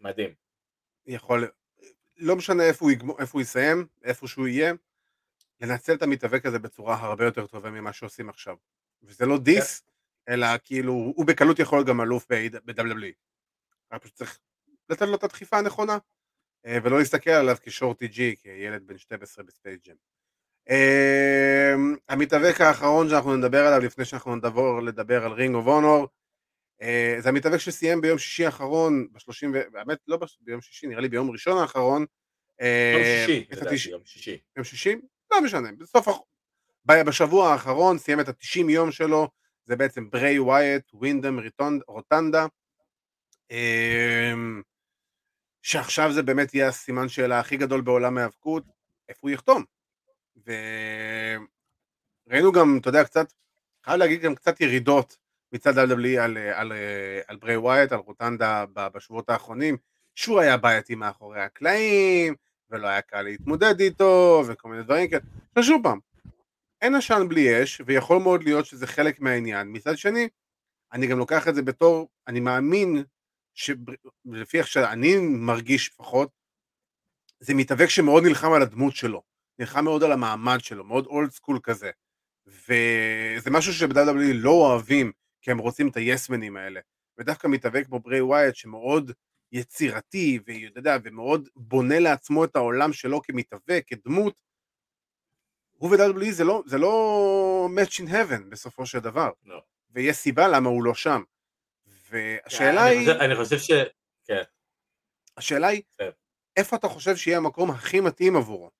מדהים. 0.00 0.34
יכול, 1.06 1.48
לא 2.16 2.36
משנה 2.36 2.62
איפה 2.62 2.84
הוא, 2.84 2.92
יגמור, 2.92 3.20
איפה 3.20 3.38
הוא 3.38 3.42
יסיים, 3.42 3.86
איפה 4.04 4.28
שהוא 4.28 4.48
יהיה, 4.48 4.72
לנצל 5.60 5.94
את 5.94 6.02
המתאבק 6.02 6.46
הזה 6.46 6.58
בצורה 6.58 6.96
הרבה 6.96 7.24
יותר 7.24 7.46
טובה 7.46 7.70
ממה 7.70 7.92
שעושים 7.92 8.28
עכשיו. 8.28 8.56
וזה 9.02 9.26
לא 9.26 9.38
diss, 9.38 9.80
כן. 9.80 10.32
אלא 10.32 10.46
כאילו, 10.64 10.92
הוא 10.92 11.26
בקלות 11.26 11.58
יכול 11.58 11.78
להיות 11.78 11.88
גם 11.88 12.00
אלוף 12.00 12.26
ב-WWE. 12.32 13.29
רק 13.92 14.02
פשוט 14.02 14.14
צריך 14.14 14.38
לתת 14.88 15.02
לו 15.02 15.14
את 15.14 15.24
הדחיפה 15.24 15.58
הנכונה, 15.58 15.98
אה, 16.66 16.78
ולא 16.82 16.98
להסתכל 16.98 17.30
עליו 17.30 17.56
כ 17.62 17.74
Shorty 17.74 18.08
G, 18.08 18.36
כילד 18.36 18.86
בן 18.86 18.98
12 18.98 19.44
ב 19.44 19.50
Space 19.50 19.80
Jam. 19.86 19.94
אה, 20.68 21.98
המתאבק 22.08 22.60
האחרון 22.60 23.08
שאנחנו 23.08 23.36
נדבר 23.36 23.66
עליו 23.66 23.80
לפני 23.86 24.04
שאנחנו 24.04 24.36
נדבר 24.36 24.80
לדבר 24.80 25.24
על 25.24 25.32
Ring 25.32 25.54
of 25.54 25.66
Honor 25.66 26.08
זה 27.18 27.28
המתאבק 27.28 27.58
שסיים 27.58 28.00
ביום 28.00 28.18
שישי 28.18 28.46
האחרון, 28.46 29.06
בשלושים, 29.12 29.52
באמת 29.72 29.98
לא 30.08 30.18
ביום 30.40 30.60
שישי, 30.60 30.86
נראה 30.86 31.00
לי 31.00 31.08
ביום 31.08 31.30
ראשון 31.30 31.58
האחרון. 31.58 32.06
יום 32.60 33.02
שישי, 33.02 33.90
יום 33.90 34.00
שישי. 34.04 34.38
יום 34.56 34.64
שישי? 34.64 34.96
לא 35.32 35.40
משנה, 35.40 35.68
בסוף, 35.78 36.08
בשבוע 36.86 37.52
האחרון 37.52 37.98
סיים 37.98 38.20
את 38.20 38.28
ה-90 38.28 38.70
יום 38.70 38.92
שלו, 38.92 39.28
זה 39.64 39.76
בעצם 39.76 40.10
בריי 40.10 40.38
ווייט, 40.38 40.84
ווינדם 40.94 41.38
רוטנדה. 41.86 42.46
אמ, 43.50 44.62
שעכשיו 45.62 46.12
זה 46.12 46.22
באמת 46.22 46.54
יהיה 46.54 46.68
הסימן 46.68 47.08
שאלה 47.08 47.40
הכי 47.40 47.56
גדול 47.56 47.80
בעולם 47.80 48.18
ההיאבקות, 48.18 48.62
איפה 49.08 49.20
הוא 49.22 49.30
יחתום. 49.30 49.64
וראינו 50.46 52.52
גם, 52.52 52.78
אתה 52.80 52.88
יודע, 52.88 53.04
קצת, 53.04 53.32
חייב 53.84 53.98
להגיד 53.98 54.20
גם 54.20 54.34
קצת 54.34 54.60
ירידות 54.60 55.16
מצד 55.52 55.78
WWE 55.78 56.20
על, 56.20 56.38
על, 56.54 56.72
על 57.26 57.36
ברי 57.36 57.56
ווייט, 57.56 57.92
על 57.92 57.98
רוטנדה 57.98 58.64
בשבועות 58.74 59.30
האחרונים, 59.30 59.76
שהוא 60.14 60.40
היה 60.40 60.56
בעייתי 60.56 60.94
מאחורי 60.94 61.40
הקלעים, 61.40 62.34
ולא 62.70 62.86
היה 62.86 63.02
קל 63.02 63.22
להתמודד 63.22 63.80
איתו, 63.80 64.42
וכל 64.46 64.68
מיני 64.68 64.82
דברים 64.82 65.10
כאלה. 65.10 65.22
עכשיו 65.56 65.76
פעם, 65.82 65.98
אין 66.80 66.94
עשן 66.94 67.28
בלי 67.28 67.62
אש, 67.62 67.82
ויכול 67.86 68.18
מאוד 68.18 68.42
להיות 68.42 68.66
שזה 68.66 68.86
חלק 68.86 69.20
מהעניין. 69.20 69.72
מצד 69.72 69.98
שני, 69.98 70.28
אני 70.92 71.06
גם 71.06 71.18
לוקח 71.18 71.48
את 71.48 71.54
זה 71.54 71.62
בתור, 71.62 72.08
אני 72.28 72.40
מאמין, 72.40 73.04
שלפי 73.54 74.58
איך 74.58 74.66
שאני 74.66 75.16
מרגיש 75.18 75.90
לפחות, 75.90 76.30
זה 77.40 77.54
מתאבק 77.54 77.88
שמאוד 77.88 78.24
נלחם 78.24 78.52
על 78.52 78.62
הדמות 78.62 78.96
שלו, 78.96 79.22
נלחם 79.58 79.84
מאוד 79.84 80.02
על 80.02 80.12
המעמד 80.12 80.58
שלו, 80.60 80.84
מאוד 80.84 81.06
אולד 81.06 81.30
סקול 81.30 81.58
כזה. 81.62 81.90
וזה 82.46 83.50
משהו 83.50 83.72
שבדאבלי 83.72 84.32
לא 84.32 84.50
אוהבים, 84.50 85.12
כי 85.42 85.50
הם 85.50 85.58
רוצים 85.58 85.88
את 85.88 85.96
היסמנים 85.96 86.56
האלה. 86.56 86.80
ודווקא 87.18 87.46
מתאבק 87.46 87.86
כמו 87.86 88.00
ברי 88.00 88.20
ווייט 88.20 88.54
שמאוד 88.54 89.12
יצירתי, 89.52 90.38
ואתה 90.46 90.78
יודע, 90.78 90.96
ומאוד 91.02 91.48
בונה 91.56 91.98
לעצמו 91.98 92.44
את 92.44 92.56
העולם 92.56 92.92
שלו 92.92 93.22
כמתאבק, 93.22 93.84
כדמות, 93.86 94.40
הוא 95.70 95.90
ו-WWE 95.90 96.32
זה 96.32 96.44
לא, 96.44 96.62
זה 96.66 96.78
לא 96.78 97.68
match 97.76 98.04
in 98.04 98.08
heaven 98.08 98.42
בסופו 98.48 98.86
של 98.86 98.98
דבר. 98.98 99.30
לא. 99.44 99.62
ויש 99.90 100.16
סיבה 100.16 100.48
למה 100.48 100.68
הוא 100.68 100.84
לא 100.84 100.94
שם. 100.94 101.22
והשאלה 102.10 102.86
אני 102.86 102.96
היא... 102.96 103.08
חושב, 103.08 103.20
אני 103.20 103.36
חושב 103.36 103.58
ש... 103.58 103.70
כן. 104.24 104.42
השאלה 105.36 105.66
היא, 105.66 105.82
כן. 105.98 106.10
איפה 106.56 106.76
אתה 106.76 106.88
חושב 106.88 107.16
שיהיה 107.16 107.36
המקום 107.36 107.70
הכי 107.70 108.00
מתאים 108.00 108.36
עבורו? 108.36 108.70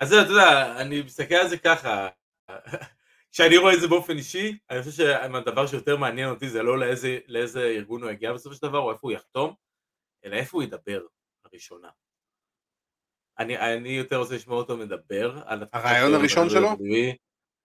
אז 0.00 0.12
אתה 0.12 0.30
יודע, 0.30 0.80
אני 0.80 1.02
מסתכל 1.02 1.34
על 1.34 1.48
זה 1.48 1.58
ככה, 1.58 2.08
כשאני 3.32 3.56
רואה 3.56 3.74
את 3.74 3.80
זה 3.80 3.88
באופן 3.88 4.16
אישי, 4.16 4.58
אני 4.70 4.82
חושב 4.82 4.90
שהדבר 4.90 5.66
שיותר 5.66 5.96
מעניין 5.96 6.28
אותי 6.28 6.48
זה 6.48 6.62
לא 6.62 6.78
לאיזה, 6.78 7.18
לאיזה 7.26 7.60
ארגון 7.60 8.02
הוא 8.02 8.10
יגיע 8.10 8.32
בסופו 8.32 8.54
של 8.54 8.62
דבר, 8.62 8.78
או 8.78 8.92
איפה 8.92 9.00
הוא 9.02 9.12
יחתום, 9.12 9.54
אלא 10.24 10.36
איפה 10.36 10.56
הוא 10.56 10.62
ידבר 10.62 11.00
הראשונה. 11.44 11.90
אני, 13.38 13.58
אני 13.58 13.88
יותר 13.88 14.16
רוצה 14.16 14.34
לשמוע 14.34 14.56
אותו 14.56 14.76
מדבר 14.76 15.42
על 15.46 15.64
הרעיון 15.72 16.14
הראשון 16.14 16.50
שלו? 16.50 16.68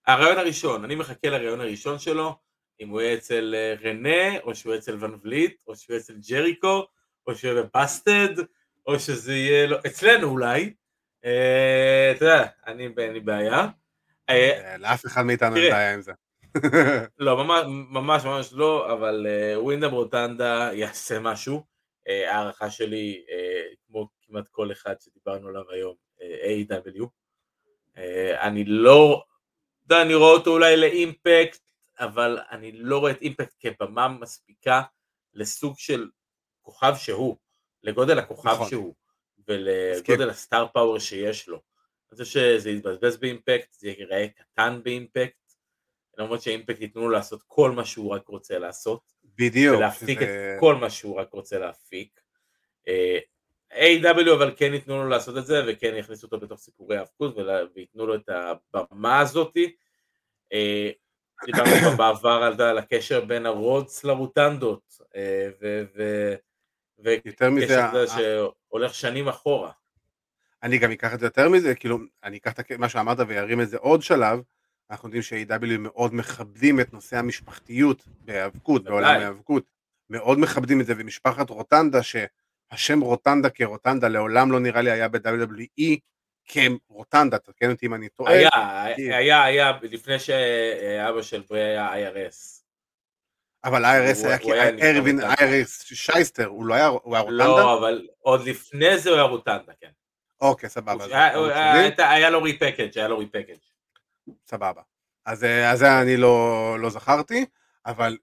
הרעיון 0.06 0.38
הראשון, 0.38 0.84
אני 0.84 0.94
מחכה 0.94 1.28
לרעיון 1.28 1.60
הראשון 1.60 1.98
שלו, 1.98 2.38
אם 2.80 2.88
הוא 2.88 3.00
יהיה 3.00 3.14
אצל 3.14 3.54
אה, 3.56 3.74
רנה, 3.90 4.40
או 4.40 4.54
שהוא 4.54 4.72
יהיה 4.72 4.80
אצל 4.80 4.96
ון 5.04 5.18
וליט, 5.22 5.62
או 5.66 5.76
שהוא 5.76 5.94
יהיה 5.94 6.00
אצל 6.00 6.14
ג'ריקו, 6.30 6.86
או 7.26 7.34
שהוא 7.34 7.50
יהיה 7.50 7.62
בבאסטד, 7.62 8.34
או 8.86 8.98
שזה 8.98 9.34
יהיה, 9.34 9.66
לא, 9.66 9.78
אצלנו 9.86 10.28
אולי, 10.28 10.74
אה, 11.24 12.12
אתה 12.16 12.24
יודע, 12.24 12.46
אני 12.66 12.88
אין 12.98 13.12
לי 13.12 13.20
בעיה. 13.20 13.66
אה, 14.30 14.76
לאף 14.78 15.06
אחד 15.06 15.22
מאיתנו 15.22 15.56
אין 15.56 15.70
בעיה 15.70 15.94
עם 15.94 16.02
זה. 16.02 16.12
לא, 17.18 17.44
ממש 17.90 18.24
ממש 18.24 18.52
לא, 18.52 18.92
אבל 18.92 19.26
ווינדם 19.56 19.90
רוטנדה 19.90 20.70
יעשה 20.72 21.18
משהו. 21.18 21.70
הערכה 22.06 22.70
שלי, 22.70 23.24
כמו 23.86 24.08
כמעט 24.22 24.48
כל 24.48 24.72
אחד 24.72 24.94
שדיברנו 25.00 25.48
עליו 25.48 25.62
היום, 25.70 25.94
A.W. 26.20 27.04
אני 28.40 28.64
לא, 28.64 29.24
אתה 29.86 29.94
יודע, 29.94 30.02
אני 30.02 30.14
רואה 30.14 30.30
אותו 30.30 30.50
אולי 30.50 30.76
לאימפקט, 30.76 31.69
אבל 32.00 32.38
אני 32.50 32.72
לא 32.72 32.98
רואה 32.98 33.12
את 33.12 33.22
אימפקט 33.22 33.54
כבמה 33.60 34.08
מספיקה 34.08 34.82
לסוג 35.34 35.78
של 35.78 36.08
כוכב 36.62 36.94
שהוא, 36.96 37.36
לגודל 37.82 38.18
הכוכב 38.18 38.50
נכון. 38.50 38.68
שהוא, 38.68 38.94
ולגודל 39.48 40.30
הסטאר 40.30 40.66
פאוור 40.72 40.98
שיש 40.98 41.48
לו. 41.48 41.56
אני 41.56 42.18
חושב 42.18 42.24
שזה 42.24 42.70
יתבזבז 42.70 43.16
באימפקט, 43.16 43.72
זה 43.72 43.88
ייראה 43.88 44.26
קטן 44.28 44.80
באימפקט, 44.82 45.54
למרות 46.18 46.42
שאימפקט 46.42 46.80
ייתנו 46.80 47.02
לו 47.02 47.08
לעשות 47.08 47.42
כל 47.46 47.70
מה 47.70 47.84
שהוא 47.84 48.14
רק 48.14 48.28
רוצה 48.28 48.58
לעשות. 48.58 49.12
בדיוק. 49.24 49.76
ולהפיק 49.76 50.20
שזה... 50.20 50.54
את 50.54 50.60
כל 50.60 50.74
מה 50.74 50.90
שהוא 50.90 51.20
רק 51.20 51.32
רוצה 51.32 51.58
להפיק. 51.58 52.20
אה, 52.88 53.18
A.W. 53.72 54.34
אבל 54.34 54.54
כן 54.56 54.74
ייתנו 54.74 55.02
לו 55.02 55.08
לעשות 55.08 55.36
את 55.38 55.46
זה, 55.46 55.62
וכן 55.68 55.94
יכניסו 55.96 56.26
אותו 56.26 56.40
בתוך 56.40 56.60
סיפורי 56.60 56.96
האבקות, 56.96 57.36
וייתנו 57.74 58.06
לו 58.06 58.14
את 58.14 58.28
הבמה 58.74 59.20
הזאתי. 59.20 59.76
אה, 61.40 61.46
דיברנו 61.46 61.70
כבר 61.80 61.96
בעבר 61.96 62.62
על 62.62 62.78
הקשר 62.78 63.24
בין 63.24 63.46
הרודס 63.46 64.04
לרוטנדות, 64.04 64.98
אה, 65.16 65.48
ויותר 66.98 67.50
מזה, 67.50 67.80
שהולך 68.06 68.94
שנים 68.94 69.28
אחורה. 69.28 69.70
אני 70.62 70.78
גם 70.78 70.90
אקח 70.90 71.14
את 71.14 71.20
זה 71.20 71.26
יותר 71.26 71.48
מזה, 71.48 71.74
כאילו, 71.74 71.98
אני 72.24 72.36
אקח 72.36 72.52
את 72.60 72.72
מה 72.72 72.88
שאמרת 72.88 73.18
וירים 73.28 73.60
את 73.60 73.68
זה 73.68 73.76
עוד 73.76 74.02
שלב, 74.02 74.40
אנחנו 74.90 75.08
יודעים 75.08 75.22
ש-A.W. 75.22 75.78
מאוד 75.78 76.14
מכבדים 76.14 76.80
את 76.80 76.92
נושא 76.92 77.16
המשפחתיות 77.16 78.04
בהיאבקות, 78.20 78.84
בעולם 78.84 79.08
ההיאבקות, 79.08 79.64
מאוד 80.10 80.38
מכבדים 80.38 80.80
את 80.80 80.86
זה, 80.86 80.94
ומשפחת 80.98 81.50
רוטנדה, 81.50 81.98
שהשם 82.02 83.00
רוטנדה 83.00 83.50
כרוטנדה 83.50 84.08
לעולם 84.08 84.52
לא 84.52 84.60
נראה 84.60 84.82
לי 84.82 84.90
היה 84.90 85.08
ב-WWE, 85.08 85.96
כרוטנדה, 86.50 87.38
תקן 87.38 87.70
אותי 87.70 87.86
אם 87.86 87.94
אני 87.94 88.08
טועה. 88.08 88.32
היה. 88.32 88.48
היה, 88.96 89.44
היה, 89.44 89.72
לפני 89.82 90.18
שאבא 90.18 91.22
של 91.22 91.42
ברי 91.50 91.78
היה 91.78 92.10
IRS. 92.10 92.60
אבל 93.64 93.84
IRS 93.84 94.26
היה 94.26 94.96
ארווין 94.96 95.20
IRS 95.20 95.94
שייסטר, 95.94 96.46
הוא 96.46 96.66
לא 96.66 96.74
היה, 96.74 96.86
הוא 96.86 97.14
היה 97.14 97.22
רוטנדה? 97.22 97.44
לא, 97.46 97.78
אבל 97.78 98.08
עוד 98.18 98.44
לפני 98.44 98.98
זה 98.98 99.10
הוא 99.10 99.16
היה 99.16 99.26
רוטנדה, 99.26 99.72
כן. 99.80 99.90
אוקיי, 100.40 100.68
סבבה. 100.68 101.04
היה 101.98 102.30
לו 102.30 102.42
ריפקאג', 102.42 102.98
היה 102.98 103.08
לו 103.08 103.18
ריפקאג'. 103.18 103.56
סבבה. 104.46 104.82
אז 105.24 105.46
זה 105.74 106.00
אני 106.02 106.16
לא, 106.16 106.76
לא 106.80 106.90
זכרתי, 106.90 107.44
אבל 107.86 108.16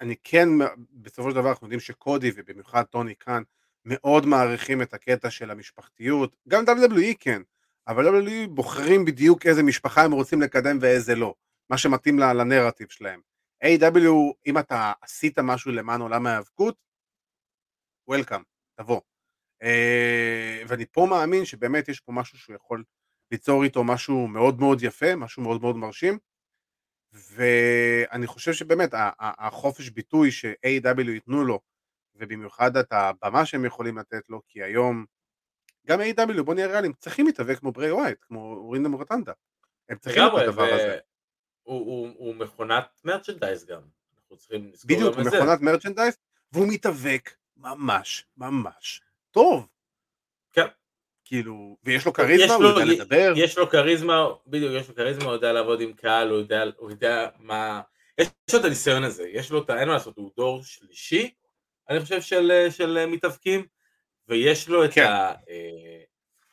אני 0.00 0.14
כן, 0.24 0.48
בסופו 0.92 1.30
של 1.30 1.36
דבר 1.36 1.48
אנחנו 1.48 1.66
יודעים 1.66 1.80
שקודי 1.80 2.32
ובמיוחד 2.36 2.82
טוני 2.82 3.14
קאן 3.14 3.42
מאוד 3.84 4.26
מעריכים 4.26 4.82
את 4.82 4.94
הקטע 4.94 5.30
של 5.30 5.50
המשפחתיות, 5.50 6.36
גם 6.48 6.64
WWE 6.64 7.14
כן, 7.20 7.42
אבל 7.88 8.08
WWE 8.08 8.48
בוחרים 8.48 9.04
בדיוק 9.04 9.46
איזה 9.46 9.62
משפחה 9.62 10.04
הם 10.04 10.12
רוצים 10.12 10.42
לקדם 10.42 10.78
ואיזה 10.80 11.14
לא, 11.14 11.34
מה 11.70 11.78
שמתאים 11.78 12.18
לנרטיב 12.18 12.88
שלהם. 12.88 13.20
A.W. 13.64 14.08
אם 14.46 14.58
אתה 14.58 14.92
עשית 15.02 15.38
משהו 15.38 15.72
למען 15.72 16.00
עולם 16.00 16.26
ההיאבקות, 16.26 16.76
וולקאם, 18.08 18.42
תבוא. 18.80 19.00
Uh, 19.62 20.66
ואני 20.68 20.86
פה 20.86 21.06
מאמין 21.10 21.44
שבאמת 21.44 21.88
יש 21.88 22.00
פה 22.00 22.12
משהו 22.12 22.38
שהוא 22.38 22.56
יכול 22.56 22.84
ליצור 23.30 23.64
איתו 23.64 23.84
משהו 23.84 24.28
מאוד 24.28 24.60
מאוד 24.60 24.82
יפה, 24.82 25.16
משהו 25.16 25.42
מאוד 25.42 25.60
מאוד 25.60 25.76
מרשים, 25.76 26.18
ואני 27.12 28.26
חושב 28.26 28.52
שבאמת 28.52 28.90
החופש 29.18 29.90
ביטוי 29.90 30.30
ש-A.W. 30.30 31.10
ייתנו 31.10 31.44
לו, 31.44 31.60
ובמיוחד 32.14 32.76
את 32.76 32.92
הבמה 32.92 33.46
שהם 33.46 33.64
יכולים 33.64 33.98
לתת 33.98 34.28
לו, 34.28 34.40
כי 34.48 34.62
היום 34.62 35.04
גם 35.86 36.00
A.W. 36.00 36.42
בוא 36.42 36.54
נהיה 36.54 36.66
ריאליים, 36.66 36.92
צריכים 36.92 37.26
להתאבק 37.26 37.58
כמו 37.58 37.72
ברי 37.72 37.92
ווייט, 37.92 38.18
כמו 38.20 38.70
רינדם 38.70 38.92
רוטנדה. 38.92 39.32
הם 39.88 39.98
צריכים 39.98 40.22
את 40.22 40.42
הדבר 40.42 40.74
הזה. 40.74 40.98
הוא, 41.62 41.78
הוא, 41.78 42.08
הוא 42.16 42.34
מכונת 42.34 43.00
מרצ'נדייז 43.04 43.64
גם. 43.64 43.80
אנחנו 44.16 44.36
צריכים 44.36 44.70
לזכור 44.72 44.96
בדיוק, 44.96 45.16
הוא 45.16 45.24
מכונת 45.24 45.60
מרצ'נדייז, 45.60 46.16
והוא 46.52 46.66
מתאבק 46.68 47.34
ממש 47.56 48.26
ממש 48.36 49.00
טוב. 49.30 49.68
כן. 50.52 50.66
כאילו, 51.24 51.76
ויש 51.84 52.06
לו 52.06 52.12
כריזמה, 52.12 52.54
הוא 52.54 52.64
יודע 52.64 52.84
לדבר. 52.84 53.32
יש 53.36 53.58
לו 53.58 53.70
כריזמה, 53.70 54.26
בדיוק, 54.46 54.72
יש 54.74 54.88
לו 54.88 54.94
כריזמה, 54.94 55.24
הוא 55.24 55.32
יודע 55.32 55.52
לעבוד 55.52 55.80
עם 55.80 55.92
קהל, 55.92 56.30
הוא 56.30 56.38
יודע, 56.38 56.64
הוא 56.76 56.90
יודע 56.90 57.28
מה... 57.38 57.80
יש 58.18 58.28
לו 58.52 58.60
את 58.60 58.64
הניסיון 58.64 59.04
הזה, 59.04 59.28
יש 59.28 59.50
לו 59.50 59.62
את 59.62 59.70
ה... 59.70 59.80
אין 59.80 59.88
מה 59.88 59.94
לעשות, 59.94 60.16
הוא 60.16 60.30
דור 60.36 60.62
שלישי, 60.64 61.34
אני 61.90 62.00
חושב, 62.00 62.20
של, 62.20 62.66
של 62.70 63.06
מתאבקים, 63.06 63.66
ויש 64.28 64.68
לו 64.68 64.84
את 64.84 64.94
כן. 64.94 65.06
ה... 65.06 65.32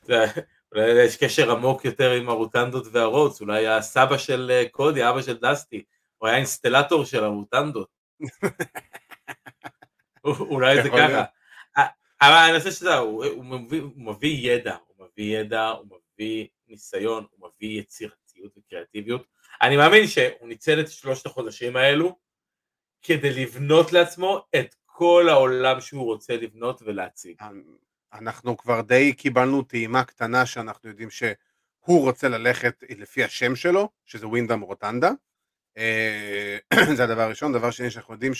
אה, 0.09 0.25
אולי 0.75 1.03
יש 1.03 1.17
קשר 1.17 1.51
עמוק 1.51 1.85
יותר 1.85 2.11
עם 2.11 2.29
הרוטנדות 2.29 2.87
והרוץ, 2.91 3.41
אולי 3.41 3.67
הסבא 3.67 4.17
של 4.17 4.51
אה, 4.53 4.69
קודי, 4.71 5.09
אבא 5.09 5.21
של 5.21 5.37
דסטי, 5.37 5.83
הוא 6.17 6.27
היה 6.27 6.37
אינסטלטור 6.37 7.05
של 7.05 7.23
הרוטנדות. 7.23 7.89
אולי 10.23 10.83
זה 10.83 10.89
ככה. 10.89 11.23
אבל 12.21 12.49
אני 12.49 12.59
חושב 12.59 12.71
שזה, 12.71 12.97
הוא, 12.97 13.45
מביא 13.95 14.51
ידע, 14.51 14.75
הוא 14.87 15.07
מביא 15.07 15.39
ידע, 15.39 15.67
הוא 15.67 15.85
מביא 15.85 16.47
ניסיון, 16.67 17.25
הוא 17.31 17.49
מביא 17.49 17.79
יצירתיות 17.79 18.57
וקריאטיביות. 18.57 19.25
אני 19.61 19.77
מאמין 19.77 20.07
שהוא 20.07 20.47
ניצל 20.47 20.79
את 20.79 20.91
שלושת 20.91 21.25
החודשים 21.25 21.75
האלו 21.75 22.17
כדי 23.01 23.29
לבנות 23.29 23.93
לעצמו 23.93 24.45
את 24.55 24.75
כל 24.95 25.25
העולם 25.29 25.81
שהוא 25.81 26.05
רוצה 26.05 26.37
לבנות 26.37 26.81
ולהציג. 26.81 27.35
אנחנו 28.13 28.57
כבר 28.57 28.81
די 28.81 29.13
קיבלנו 29.13 29.63
טעימה 29.63 30.03
קטנה 30.03 30.45
שאנחנו 30.45 30.89
יודעים 30.89 31.09
שהוא 31.09 32.01
רוצה 32.01 32.29
ללכת 32.29 32.83
לפי 32.89 33.23
השם 33.23 33.55
שלו, 33.55 33.89
שזה 34.05 34.27
ווינדם 34.27 34.61
רוטנדה. 34.61 35.11
זה 36.97 37.03
הדבר 37.03 37.21
הראשון. 37.21 37.53
דבר 37.53 37.71
שני 37.71 37.91
שאנחנו 37.91 38.13
יודעים 38.13 38.33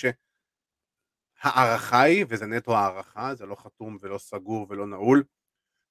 הערכה 1.42 2.02
היא, 2.02 2.26
וזה 2.30 2.46
נטו 2.46 2.78
הערכה, 2.78 3.36
זה 3.36 3.46
לא 3.46 3.56
חתום 3.56 3.98
ולא 4.02 4.18
סגור 4.18 4.68
ולא 4.70 4.88
נעול, 4.88 5.24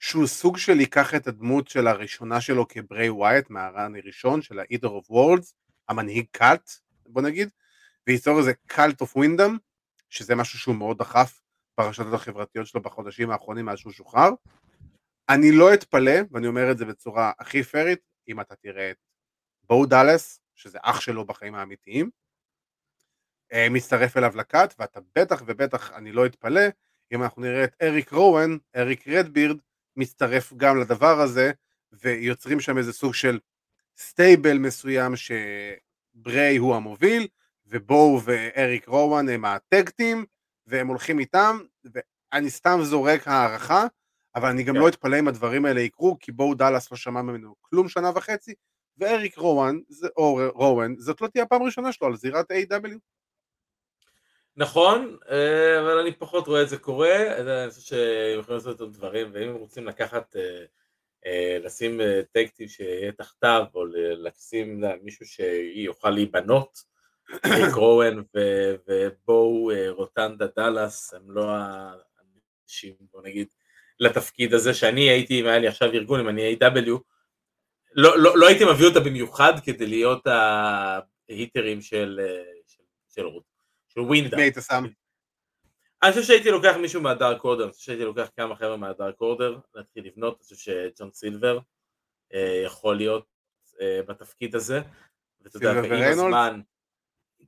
שהוא 0.01 0.27
סוג 0.27 0.59
של 0.59 0.81
ייקח 0.81 1.15
את 1.15 1.27
הדמות 1.27 1.69
של 1.69 1.87
הראשונה 1.87 2.41
שלו 2.41 2.69
כבריי 2.69 3.11
ווייט 3.11 3.51
מה 3.51 3.69
run 3.69 3.97
הראשון 3.97 4.43
של 4.43 4.59
ה-Eater 4.59 4.89
of 4.89 5.11
Worlds, 5.11 5.53
המנהיג 5.89 6.27
cult, 6.31 6.71
בוא 7.07 7.23
נגיד, 7.23 7.49
וייצור 8.07 8.39
איזה 8.39 8.53
cult 8.67 9.01
of 9.01 9.17
ווינדאם, 9.17 9.57
שזה 10.13 10.35
משהו 10.35 10.59
שהוא 10.59 10.75
מאוד 10.75 10.99
דחף 10.99 11.41
ברשתות 11.79 12.15
החברתיות 12.15 12.67
שלו 12.67 12.83
בחודשים 12.83 13.31
האחרונים 13.31 13.65
מאז 13.65 13.79
שהוא 13.79 13.93
שוחרר. 13.93 14.31
אני 15.29 15.53
לא 15.53 15.75
אתפלא, 15.75 16.13
ואני 16.31 16.47
אומר 16.47 16.71
את 16.71 16.79
זה 16.79 16.85
בצורה 16.85 17.33
הכי 17.39 17.63
פיירית, 17.63 17.99
אם 18.29 18.41
אתה 18.41 18.55
תראה 18.57 18.91
את 18.91 18.97
בואו 19.63 19.87
דאלס, 19.87 20.41
שזה 20.55 20.79
אח 20.83 21.01
שלו 21.01 21.25
בחיים 21.25 21.55
האמיתיים, 21.55 22.11
אה, 23.53 23.67
מצטרף 23.71 24.17
אליו 24.17 24.33
לכת, 24.37 24.75
ואתה 24.79 25.01
בטח 25.19 25.43
ובטח, 25.47 25.91
אני 25.93 26.13
לא 26.13 26.27
אתפלא, 26.27 26.63
אם 27.13 27.23
אנחנו 27.23 27.43
נראה 27.43 27.65
את 27.65 27.75
אריק 27.83 28.13
רואן, 28.13 28.57
אריק 28.77 29.09
רדבירד, 29.09 29.57
מצטרף 29.97 30.53
גם 30.57 30.81
לדבר 30.81 31.21
הזה, 31.21 31.53
ויוצרים 31.93 32.61
שם 32.61 32.79
איזה 32.79 32.93
סוג 32.93 33.15
של 33.15 33.39
stable 33.97 34.59
מסוים 34.59 35.13
שבריי 35.17 36.57
הוא 36.57 36.77
המוביל, 36.77 37.29
ובואו 37.73 38.21
ואריק 38.25 38.89
רואן 38.89 39.29
הם 39.29 39.45
ה 39.45 39.54
tag 39.54 39.80
team, 39.80 40.25
והם 40.67 40.89
הולכים 40.89 41.19
איתם, 41.19 41.59
ואני 41.85 42.51
סתם 42.51 42.79
זורק 42.83 43.29
הערכה, 43.29 43.87
אבל 44.35 44.49
אני 44.49 44.63
גם 44.63 44.75
כן. 44.75 44.81
לא 44.81 44.89
אתפלא 44.89 45.19
אם 45.19 45.29
הדברים 45.29 45.65
האלה 45.65 45.81
יקרו, 45.81 46.17
כי 46.21 46.33
בואו 46.33 46.55
דאלאס 46.55 46.91
לא 46.91 46.97
שמע 46.97 47.23
ממנו 47.23 47.55
כלום 47.61 47.89
שנה 47.89 48.11
וחצי, 48.15 48.55
ואריק 48.99 49.39
רואן, 49.39 49.79
או 50.17 50.41
רואן, 50.55 50.95
זאת 50.99 51.21
לא 51.21 51.29
תהיה 51.29 51.45
הפעם 51.45 51.63
הראשונה 51.63 51.93
שלו 51.93 52.07
על 52.07 52.17
זירת 52.17 52.51
A.W. 52.51 52.99
נכון, 54.57 55.17
אה, 55.31 55.81
אבל 55.81 55.99
אני 55.99 56.13
פחות 56.13 56.47
רואה 56.47 56.63
את 56.63 56.69
זה 56.69 56.79
קורה, 56.79 57.39
אני 57.39 57.71
חושב 57.71 57.81
שהם 57.83 58.41
יכולים 58.41 58.59
לעשות 58.59 58.83
את 58.83 58.93
דברים, 58.93 59.31
ואם 59.33 59.49
הם 59.49 59.55
רוצים 59.55 59.87
לקחת, 59.87 60.37
אה, 60.37 60.65
אה, 61.27 61.59
לשים 61.61 62.01
טקטים 62.33 62.69
שיהיה 62.69 63.13
תחתיו, 63.13 63.65
או 63.75 63.85
לשים 63.95 64.85
מישהו 65.03 65.27
שיוכל 65.27 66.11
להיבנות, 66.11 66.92
ריק 67.47 67.75
רואן 67.75 68.23
ובואו 68.89 69.71
רוטנדה 69.89 70.47
דאלאס, 70.57 71.15
הם 71.15 71.31
לא 71.31 71.51
האנשים, 71.51 72.95
בוא 73.13 73.23
נגיד, 73.23 73.49
לתפקיד 74.01 74.55
הזה, 74.55 74.75
שאני 74.75 75.01
הייתי, 75.01 75.41
אם 75.41 75.47
היה 75.47 75.59
לי 75.59 75.69
עכשיו 75.69 75.93
ארגון, 75.93 76.21
אם 76.21 76.29
אני 76.29 76.57
A.W, 76.61 76.91
לא, 77.95 78.19
לא, 78.19 78.39
לא 78.39 78.49
הייתי 78.49 78.65
מביא 78.65 78.87
אותה 78.87 79.01
במיוחד 79.01 79.53
כדי 79.65 79.87
להיות 79.87 80.27
ההיטרים 80.27 81.83
של, 81.83 82.21
של, 82.67 82.83
של 83.15 83.27
רות. 83.27 83.53
של 83.89 84.01
ווינדה. 84.01 84.37
מי 84.37 84.43
היית 84.43 84.57
שם? 84.69 84.85
אני 86.03 86.13
חושב 86.13 86.23
שהייתי 86.23 86.51
לוקח 86.51 86.77
מישהו 86.81 87.03
מהדארק 87.03 87.45
אורדר, 87.45 87.65
אני 87.65 87.73
חושב 87.73 87.85
שהייתי 87.85 88.05
לוקח 88.05 88.29
כמה 88.37 88.57
חבר'ה 88.57 88.77
מהדארק 88.77 89.21
אורדר, 89.21 89.59
להתחיל 89.75 90.07
לבנות, 90.07 90.37
אני 90.37 90.43
חושב 90.43 90.57
שג'ון 90.57 91.11
סילבר 91.13 91.59
אה, 92.35 92.63
יכול 92.65 92.97
להיות 92.97 93.27
אה, 93.81 94.01
בתפקיד 94.09 94.55
הזה. 94.55 94.81
ואתה 95.41 95.57
יודע, 95.57 95.73
ועם 95.83 96.03
הזמן... 96.03 96.61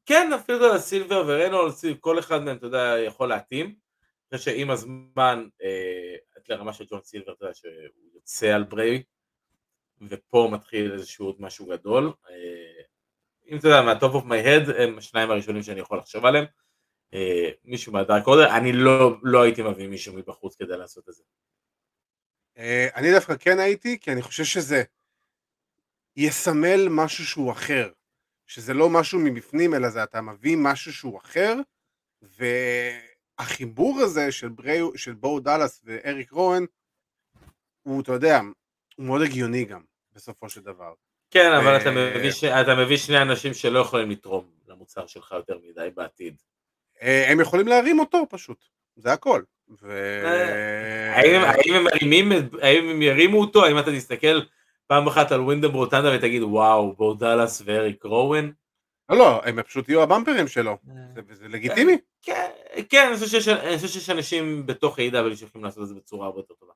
כן, 0.06 0.32
אפילו 0.32 0.78
סילבר 0.78 1.24
וריינולדס, 1.26 1.84
כל 2.00 2.18
אחד 2.18 2.42
מהם, 2.42 2.56
אתה 2.56 2.66
יודע, 2.66 2.94
יכול 3.06 3.28
להתאים. 3.28 3.66
אני 3.66 4.38
חושב 4.38 4.50
שעם 4.50 4.70
הזמן, 4.70 5.48
אה, 5.62 6.16
לרמה 6.48 6.72
של 6.72 6.84
ג'ון 6.90 7.02
סילבר, 7.02 7.32
אתה 7.32 7.44
יודע, 7.44 7.54
שהוא 7.54 7.70
יוצא 8.14 8.46
על 8.46 8.64
בריי, 8.64 9.02
ופה 10.00 10.48
מתחיל 10.52 10.92
איזשהו 10.92 11.26
עוד 11.26 11.36
משהו 11.38 11.66
גדול. 11.66 12.12
אה, 12.30 12.82
אם 13.48 13.56
אתה 13.56 13.68
יודע, 13.68 13.82
מה 13.82 13.95
top 13.95 14.14
of 14.14 14.24
my 14.24 14.38
head, 14.38 14.70
הם 14.70 14.98
השניים 14.98 15.30
הראשונים 15.30 15.62
שאני 15.62 15.80
יכול 15.80 15.98
לחשוב 15.98 16.24
עליהם. 16.24 16.44
אה, 17.14 17.50
מישהו 17.64 17.92
מה 17.92 18.04
Dark 18.04 18.26
Order, 18.26 18.56
אני 18.56 18.72
לא, 18.72 19.16
לא 19.22 19.42
הייתי 19.42 19.62
מביא 19.62 19.88
מישהו 19.88 20.14
מבחוץ 20.14 20.56
כדי 20.56 20.76
לעשות 20.76 21.08
את 21.08 21.14
זה. 21.14 21.22
אה, 22.58 22.88
אני 22.94 23.12
דווקא 23.12 23.36
כן 23.36 23.58
הייתי, 23.58 23.98
כי 24.00 24.12
אני 24.12 24.22
חושב 24.22 24.44
שזה 24.44 24.82
יסמל 26.16 26.88
משהו 26.90 27.26
שהוא 27.26 27.52
אחר. 27.52 27.90
שזה 28.54 28.74
לא 28.74 28.90
משהו 28.90 29.18
מבפנים, 29.18 29.74
אלא 29.74 29.88
זה 29.88 30.02
אתה 30.02 30.20
מביא 30.20 30.56
משהו 30.58 30.92
שהוא 30.92 31.18
אחר, 31.18 31.54
והחיבור 32.22 34.00
הזה 34.00 34.32
של, 34.32 34.48
ברי, 34.48 34.80
של 34.96 35.14
בואו 35.14 35.40
דאלאס 35.40 35.80
ואריק 35.84 36.30
רואן, 36.30 36.64
הוא, 37.82 38.02
אתה 38.02 38.12
יודע, 38.12 38.40
הוא 38.96 39.06
מאוד 39.06 39.22
הגיוני 39.22 39.64
גם, 39.64 39.80
בסופו 40.12 40.48
של 40.48 40.60
דבר. 40.60 40.92
כן, 41.30 41.52
אבל 41.52 41.76
אתה 41.76 41.90
מביא, 41.90 42.30
ש... 42.30 42.44
אתה 42.44 42.74
מביא 42.74 42.96
שני 42.96 43.22
אנשים 43.22 43.54
שלא 43.54 43.78
יכולים 43.78 44.10
לתרום 44.10 44.50
למוצר 44.68 45.06
שלך 45.06 45.32
יותר 45.32 45.58
מדי 45.62 45.88
בעתיד. 45.94 46.42
אה, 47.02 47.30
הם 47.30 47.40
יכולים 47.40 47.68
להרים 47.68 47.98
אותו 47.98 48.26
פשוט, 48.30 48.64
זה 48.96 49.12
הכל. 49.12 49.42
ו... 49.82 49.90
אה, 50.24 51.16
האם, 51.16 51.40
האם, 51.40 51.74
הם 51.74 51.84
מרימים, 51.84 52.32
האם 52.62 52.88
הם 52.88 53.02
ירימו 53.02 53.40
אותו? 53.40 53.64
האם 53.64 53.78
אתה 53.78 53.90
תסתכל 53.92 54.40
פעם 54.86 55.06
אחת 55.06 55.32
על 55.32 55.40
ווינדם 55.40 55.72
רוטנדה 55.72 56.16
ותגיד 56.16 56.42
וואו, 56.42 56.92
בו 56.92 57.14
דאלאס 57.14 57.62
ואריק 57.64 58.04
רואן? 58.04 58.50
לא, 59.08 59.18
לא, 59.18 59.42
הם 59.44 59.62
פשוט 59.62 59.88
יהיו 59.88 60.02
הבמפרים 60.02 60.48
שלו, 60.48 60.70
אה. 60.70 61.22
זה, 61.30 61.48
לגיטימי. 61.48 61.98
כן, 62.22 62.50
כן, 62.88 63.06
אני 63.08 63.16
חושב 63.16 63.40
שיש 63.88 64.10
אנשים 64.10 64.66
בתוך 64.66 64.98
A.W. 64.98 65.36
שיכולים 65.36 65.64
לעשות 65.64 65.82
את 65.82 65.88
זה 65.88 65.94
בצורה 65.94 66.26
הרבה 66.26 66.38
יותר 66.38 66.54
טובה. 66.54 66.72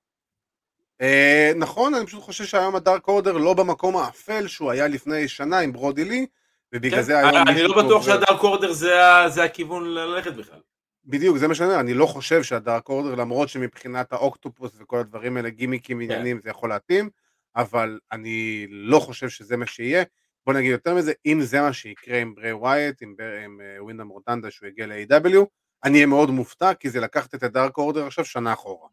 Uh, 1.02 1.56
נכון, 1.56 1.94
אני 1.94 2.06
פשוט 2.06 2.22
חושב 2.22 2.44
שהיום 2.44 2.76
הדארק 2.76 3.08
אורדר 3.08 3.32
לא 3.32 3.54
במקום 3.54 3.96
האפל 3.96 4.46
שהוא 4.46 4.70
היה 4.70 4.88
לפני 4.88 5.28
שנה 5.28 5.58
עם 5.58 5.72
ברודי 5.72 6.04
לי, 6.04 6.26
ובגלל 6.72 6.98
כן, 6.98 7.02
זה 7.02 7.18
היום... 7.18 7.48
אני 7.48 7.62
לא 7.62 7.82
בטוח 7.82 8.02
שהדארק 8.02 8.42
אורדר 8.42 8.72
זה, 8.72 8.94
זה 9.28 9.44
הכיוון 9.44 9.84
ללכת 9.84 10.32
בכלל. 10.32 10.60
בדיוק, 11.04 11.36
זה 11.36 11.48
מה 11.48 11.54
שאני 11.54 11.68
אומר, 11.68 11.80
אני 11.80 11.94
לא 11.94 12.06
חושב 12.06 12.42
שהדארק 12.42 12.88
אורדר, 12.88 13.14
למרות 13.14 13.48
שמבחינת 13.48 14.12
האוקטופוס 14.12 14.72
וכל 14.78 14.98
הדברים 14.98 15.36
האלה, 15.36 15.50
גימיקים 15.50 15.98
כן. 15.98 16.04
עניינים, 16.04 16.40
זה 16.42 16.50
יכול 16.50 16.68
להתאים, 16.68 17.10
אבל 17.58 17.98
אני 18.12 18.66
לא 18.70 18.98
חושב 18.98 19.28
שזה 19.28 19.56
מה 19.56 19.66
שיהיה. 19.66 20.04
בוא 20.46 20.54
נגיד 20.54 20.70
יותר 20.70 20.94
מזה, 20.94 21.12
אם 21.26 21.38
זה 21.42 21.60
מה 21.60 21.72
שיקרה 21.72 22.20
עם 22.20 22.34
בריי 22.34 22.52
ווייט, 22.52 23.02
עם, 23.02 23.14
עם 23.44 23.60
אה, 23.60 23.82
ווינדם 23.82 24.08
רוטנדה 24.08 24.50
שהוא 24.50 24.68
יגיע 24.68 24.86
ל- 24.86 25.06
AEW, 25.06 25.44
אני 25.84 25.94
אהיה 25.94 26.06
מאוד 26.06 26.30
מופתע, 26.30 26.74
כי 26.74 26.90
זה 26.90 27.00
לקחת 27.00 27.34
את 27.34 27.42
ה 27.42 27.49
Dark 27.49 27.78
Order 27.78 28.06
עכשיו 28.06 28.24
שנה 28.24 28.52
אחורה. 28.52 28.88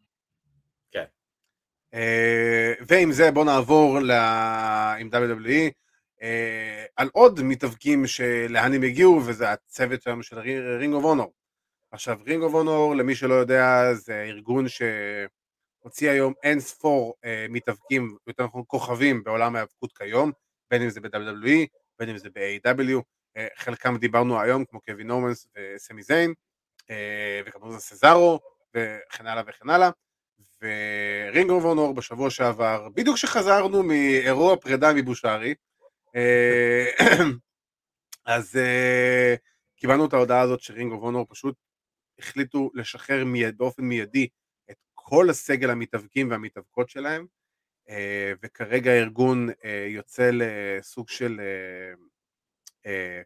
אה, 1.94 2.72
ועם 2.88 3.12
זה 3.12 3.30
בואו 3.30 3.44
נעבור 3.44 3.98
עם 4.98 5.08
WWE 5.12 5.70
אה, 6.22 6.84
על 6.96 7.08
עוד 7.12 7.42
מתאבקים 7.42 8.06
שלאן 8.06 8.72
הם 8.74 8.82
הגיעו 8.82 9.22
וזה 9.26 9.52
הצוות 9.52 10.02
שלנו 10.02 10.22
של 10.22 10.38
Ring 10.78 10.94
of 10.94 11.04
Honor. 11.04 11.32
עכשיו 11.90 12.18
Ring 12.26 12.42
of 12.42 12.54
Honor 12.54 12.96
למי 12.96 13.14
שלא 13.14 13.34
יודע 13.34 13.94
זה 13.94 14.22
ארגון 14.22 14.68
שהוציא 15.86 16.10
היום 16.10 16.32
אין 16.42 16.60
ספור 16.60 17.14
אה, 17.24 17.46
מתאבקים, 17.48 18.16
יותר 18.26 18.44
נכון 18.44 18.62
כוכבים 18.66 19.24
בעולם 19.24 19.56
ההיאבקות 19.56 19.92
כיום, 19.92 20.32
בין 20.70 20.82
אם 20.82 20.90
זה 20.90 21.00
ב-WWE, 21.00 21.66
בין 21.98 22.08
אם 22.08 22.18
זה 22.18 22.28
ב-AEW, 22.30 23.02
חלקם 23.56 23.96
דיברנו 23.96 24.40
היום 24.40 24.64
כמו 24.64 24.80
קווין 24.80 25.10
אוונס 25.10 25.48
וסמי 25.56 26.02
זיין, 26.02 26.34
וכמובן 27.46 27.78
סזארו 27.78 28.40
וכן 28.74 29.26
הלאה 29.26 29.42
וכן 29.46 29.70
הלאה. 29.70 29.90
ו 30.62 30.80
Ring 30.80 31.50
of 31.50 31.64
Honor 31.64 31.94
בשבוע 31.94 32.30
שעבר, 32.30 32.88
בדיוק 32.94 33.16
כשחזרנו 33.16 33.82
מאירוע 33.82 34.56
פרידה 34.56 34.92
מבושרי, 34.94 35.54
אה, 36.16 36.86
אז 38.26 38.56
אה, 38.56 39.34
קיבלנו 39.76 40.06
את 40.06 40.12
ההודעה 40.12 40.40
הזאת 40.40 40.60
ש 40.60 40.71
Ring 40.71 40.92
of 40.92 41.02
Honor 41.02 41.26
פשוט 41.28 41.54
החליטו 42.18 42.70
לשחרר 42.74 43.24
מיד, 43.24 43.58
באופן 43.58 43.82
מיידי 43.82 44.28
כל 45.08 45.30
הסגל 45.30 45.70
המתאבקים 45.70 46.30
והמתאבקות 46.30 46.90
שלהם, 46.90 47.26
אה, 47.88 48.32
וכרגע 48.42 48.90
הארגון 48.90 49.48
יוצא 49.88 50.30
לסוג 50.32 51.08
של 51.08 51.40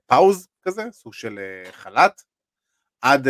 פאוז 0.06 0.48
כזה, 0.62 0.82
סוג 0.92 1.14
של 1.14 1.38
חל"ת, 1.72 2.22
עד, 3.00 3.28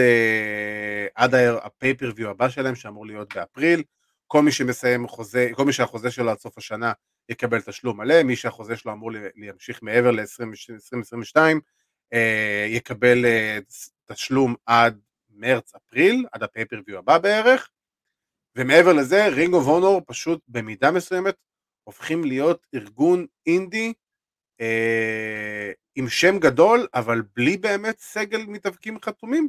עד 1.14 1.34
הפייפריוויו 1.34 2.30
הבא 2.30 2.48
שלהם 2.48 2.74
שאמור 2.74 3.06
להיות 3.06 3.34
באפריל. 3.34 3.82
כל 4.26 4.42
מי 4.42 4.52
שמסיים 4.52 5.08
חוזה, 5.08 5.48
כל 5.52 5.64
מי 5.64 5.72
שהחוזה 5.72 6.10
שלו 6.10 6.30
עד 6.30 6.38
סוף 6.38 6.58
השנה 6.58 6.92
יקבל 7.28 7.60
תשלום 7.60 7.96
מלא, 7.96 8.22
מי 8.22 8.36
שהחוזה 8.36 8.76
שלו 8.76 8.92
אמור 8.92 9.10
להמשיך 9.36 9.82
מעבר 9.82 10.10
ל-2022 10.10 11.36
אה, 12.14 12.16
יקבל 12.68 13.24
תשלום 14.06 14.54
עד 14.66 15.00
מרץ-אפריל, 15.30 16.26
עד 16.32 16.42
ה 16.42 16.47
pay-per-view 16.47 16.98
הבא 16.98 17.18
בערך, 17.18 17.70
ומעבר 18.56 18.92
לזה 18.92 19.26
Ring 19.26 19.54
of 19.54 19.66
Honor 19.66 20.02
פשוט 20.06 20.40
במידה 20.48 20.90
מסוימת 20.90 21.34
הופכים 21.84 22.24
להיות 22.24 22.66
ארגון 22.74 23.26
אינדי 23.46 23.92
אה, 24.60 25.72
עם 25.94 26.08
שם 26.08 26.38
גדול, 26.38 26.86
אבל 26.94 27.22
בלי 27.36 27.56
באמת 27.56 27.98
סגל 27.98 28.42
מתאבקים 28.48 29.00
חתומים. 29.00 29.48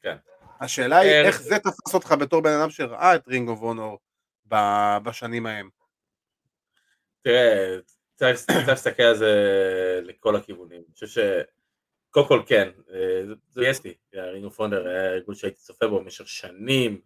כן. 0.00 0.16
השאלה 0.60 0.98
היא 0.98 1.10
אה, 1.10 1.26
איך 1.26 1.42
זה 1.42 1.58
תפס 1.58 1.94
אותך 1.94 2.14
בתור 2.20 2.42
בן 2.42 2.60
אדם 2.60 2.70
שראה 2.70 3.14
את 3.14 3.28
Ring 3.28 3.48
of 3.48 3.62
Honor 3.62 3.98
בשנים 5.04 5.46
ההם. 5.46 5.68
תראה, 7.22 7.76
צריך 8.16 8.48
להסתכל 8.68 9.02
על 9.02 9.16
זה 9.16 9.34
לכל 10.02 10.36
הכיוונים. 10.36 10.82
אני 10.86 10.94
חושב 10.94 11.06
ש... 11.06 11.18
קודם 12.10 12.28
כל 12.28 12.42
כן, 12.46 12.68
אה, 12.92 13.22
זה 13.50 13.64
יס 13.64 13.84
לי, 13.84 13.94
Ring 14.14 14.44
of 14.44 14.58
Honor 14.58 14.88
היה 14.88 15.14
ארגון 15.14 15.34
שהייתי 15.34 15.58
צופה 15.58 15.88
בו 15.88 16.00
במשך 16.00 16.28
שנים, 16.28 17.00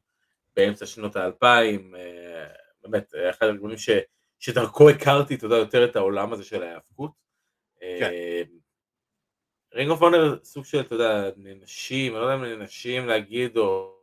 באמצע 0.56 0.86
שנות 0.86 1.16
האלפיים, 1.16 1.94
באמת, 2.82 3.12
אחד 3.30 3.46
הארגונים 3.46 3.78
ש, 3.78 3.90
שדרכו 4.38 4.90
הכרתי, 4.90 5.34
אתה 5.34 5.46
יודע, 5.46 5.56
יותר 5.56 5.84
את 5.84 5.96
העולם 5.96 6.32
הזה 6.32 6.44
של 6.44 6.62
ההיאבקות. 6.62 7.10
כן. 7.80 8.10
Ring 9.74 9.90
of 9.90 10.02
Honor 10.02 10.44
סוג 10.44 10.64
של, 10.64 10.80
אתה 10.80 10.94
יודע, 10.94 11.30
ננשים, 11.36 12.12
אני 12.12 12.20
לא 12.20 12.26
יודע 12.26 12.34
אם 12.34 12.58
ננשים 12.60 13.06
להגיד, 13.06 13.56
או, 13.56 13.98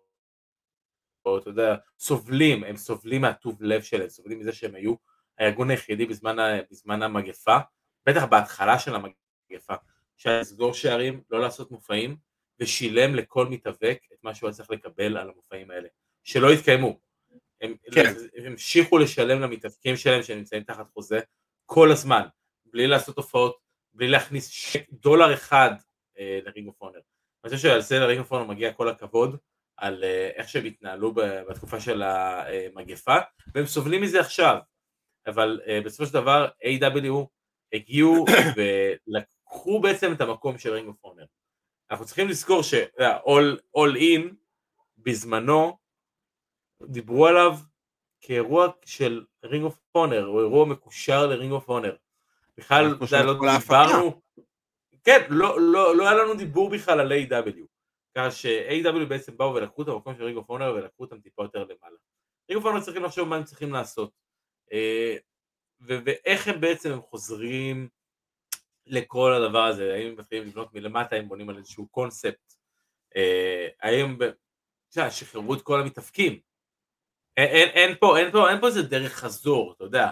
או 1.26 1.38
אתה 1.38 1.50
יודע, 1.50 1.76
סובלים, 2.00 2.64
הם 2.64 2.78
סובלים 2.78 3.22
מהטוב 3.22 3.64
לב 3.64 3.82
שלהם, 3.82 4.10
סובלים 4.10 4.40
מזה 4.40 4.54
שהם 4.54 4.76
היו 4.76 4.96
הארגון 5.38 5.70
היחידי 5.70 6.06
בזמן, 6.06 6.38
בזמן 6.72 7.02
המגפה, 7.02 7.58
בטח 8.06 8.26
בהתחלה 8.26 8.80
של 8.80 8.92
המגפה, 8.96 9.74
שהיה 10.18 10.40
לסגור 10.40 10.74
שערים, 10.74 11.24
לא 11.30 11.40
לעשות 11.40 11.72
מופעים, 11.72 12.18
ושילם 12.60 13.16
לכל 13.16 13.48
מתאבק 13.48 14.00
את 14.14 14.24
מה 14.24 14.36
שהוא 14.36 14.48
היה 14.48 14.56
צריך 14.56 14.72
לקבל 14.72 15.18
על 15.18 15.30
המופעים 15.30 15.72
האלה, 15.72 15.88
שלא 16.24 16.52
התקיימו. 16.52 17.00
הם, 17.62 17.76
כן. 17.94 18.14
הם 18.36 18.46
המשיכו 18.46 18.98
לשלם 18.98 19.42
למתאבקים 19.42 19.98
שלהם 19.98 20.24
שנמצאים 20.24 20.64
תחת 20.64 20.90
חוזה 20.90 21.20
כל 21.66 21.92
הזמן, 21.92 22.22
בלי 22.66 22.88
לעשות 22.88 23.18
הופעות, 23.18 23.58
בלי 23.94 24.08
להכניס 24.08 24.48
שק, 24.48 24.86
דולר 24.92 25.34
אחד 25.34 25.70
אה, 26.20 26.40
לרינג 26.46 26.68
אוף 26.68 26.82
אונר. 26.82 27.00
אני 27.44 27.50
חושב 27.50 27.70
שעל 27.70 27.82
זה 27.82 28.00
ל 28.00 28.04
Ring 28.04 28.20
of 28.20 28.32
Honor 28.32 28.44
מגיע 28.44 28.74
כל 28.74 28.90
הכבוד 28.90 29.38
על 29.78 30.04
אה, 30.04 30.30
איך 30.36 30.50
שהם 30.50 30.66
התנהלו 30.66 31.14
בתקופה 31.50 31.80
של 31.80 32.04
המגפה, 32.04 33.16
והם 33.56 33.66
סובלים 33.66 34.02
מזה 34.02 34.20
עכשיו. 34.20 34.58
אבל 35.28 35.60
אה, 35.64 35.86
בסופו 35.86 36.06
של 36.06 36.14
דבר 36.14 36.48
AEW 36.64 37.26
הגיעו 37.74 38.26
ולקחו 38.56 39.80
בעצם 39.82 40.14
את 40.14 40.22
המקום 40.22 40.58
של 40.58 40.74
Ring 40.74 40.88
of 40.88 41.04
Honor. 41.04 41.26
אנחנו 41.92 42.06
צריכים 42.06 42.28
לזכור 42.28 42.64
ש-All 42.64 43.96
In 43.96 44.34
בזמנו 44.98 45.78
דיברו 46.88 47.28
עליו 47.28 47.58
כאירוע 48.22 48.68
של 48.86 49.26
Ring 49.44 49.66
of 49.66 49.80
Honor, 49.96 50.28
או 50.28 50.40
אירוע 50.40 50.66
מקושר 50.66 51.28
ל 51.28 51.32
Ring 51.32 51.52
of 51.52 51.70
Honor. 51.70 51.96
בכלל, 52.58 52.96
זה 53.08 53.24
לא 53.24 53.34
דיברנו, 53.34 54.22
כן, 55.04 55.22
לא, 55.30 55.62
לא, 55.62 55.96
לא 55.96 56.10
היה 56.10 56.18
לנו 56.18 56.34
דיבור 56.36 56.70
בכלל 56.70 57.00
על 57.00 57.12
AEW 57.12 57.66
ככה 58.16 58.32
ש-AEW 58.32 59.06
בעצם 59.06 59.38
באו 59.38 59.54
ולקחו 59.54 59.82
את 59.82 59.88
המקום 59.88 60.16
של 60.16 60.24
Ring 60.24 60.38
of 60.38 60.50
Honor 60.50 60.74
ולקחו 60.76 61.04
אותם 61.04 61.20
טיפה 61.20 61.44
יותר 61.44 61.60
למעלה. 61.60 61.98
Ring 62.50 62.64
of 62.64 62.66
Honor 62.66 62.82
צריכים 62.82 63.04
לחשוב 63.04 63.28
מה 63.28 63.36
הם 63.36 63.44
צריכים 63.44 63.72
לעשות. 63.72 64.12
אה, 64.74 65.16
ואיך 65.82 66.48
הם 66.48 66.62
בעצם 66.62 66.92
הם 66.92 67.02
חוזרים 67.02 67.88
לכל 68.88 69.34
הדבר 69.34 69.64
הזה, 69.64 69.94
האם 69.94 70.08
הם 70.08 70.16
מתחילים 70.18 70.48
לבנות 70.48 70.74
מלמטה, 70.74 71.16
הם 71.16 71.28
בונים 71.28 71.50
על 71.50 71.58
איזשהו 71.58 71.88
קונספט, 71.88 72.54
אה, 73.16 73.68
האם 73.82 74.18
שחררו 75.10 75.54
את 75.54 75.62
כל 75.62 75.82
המתאבקים, 75.82 76.40
אין, 77.42 77.50
אין, 77.50 77.70
אין, 77.70 77.96
פה, 78.00 78.18
אין, 78.18 78.32
פה, 78.32 78.50
אין 78.50 78.62
פה 78.62 78.68
איזה 78.68 78.82
דרך 78.82 79.14
חזור, 79.14 79.74
אתה 79.76 79.84
יודע, 79.84 80.10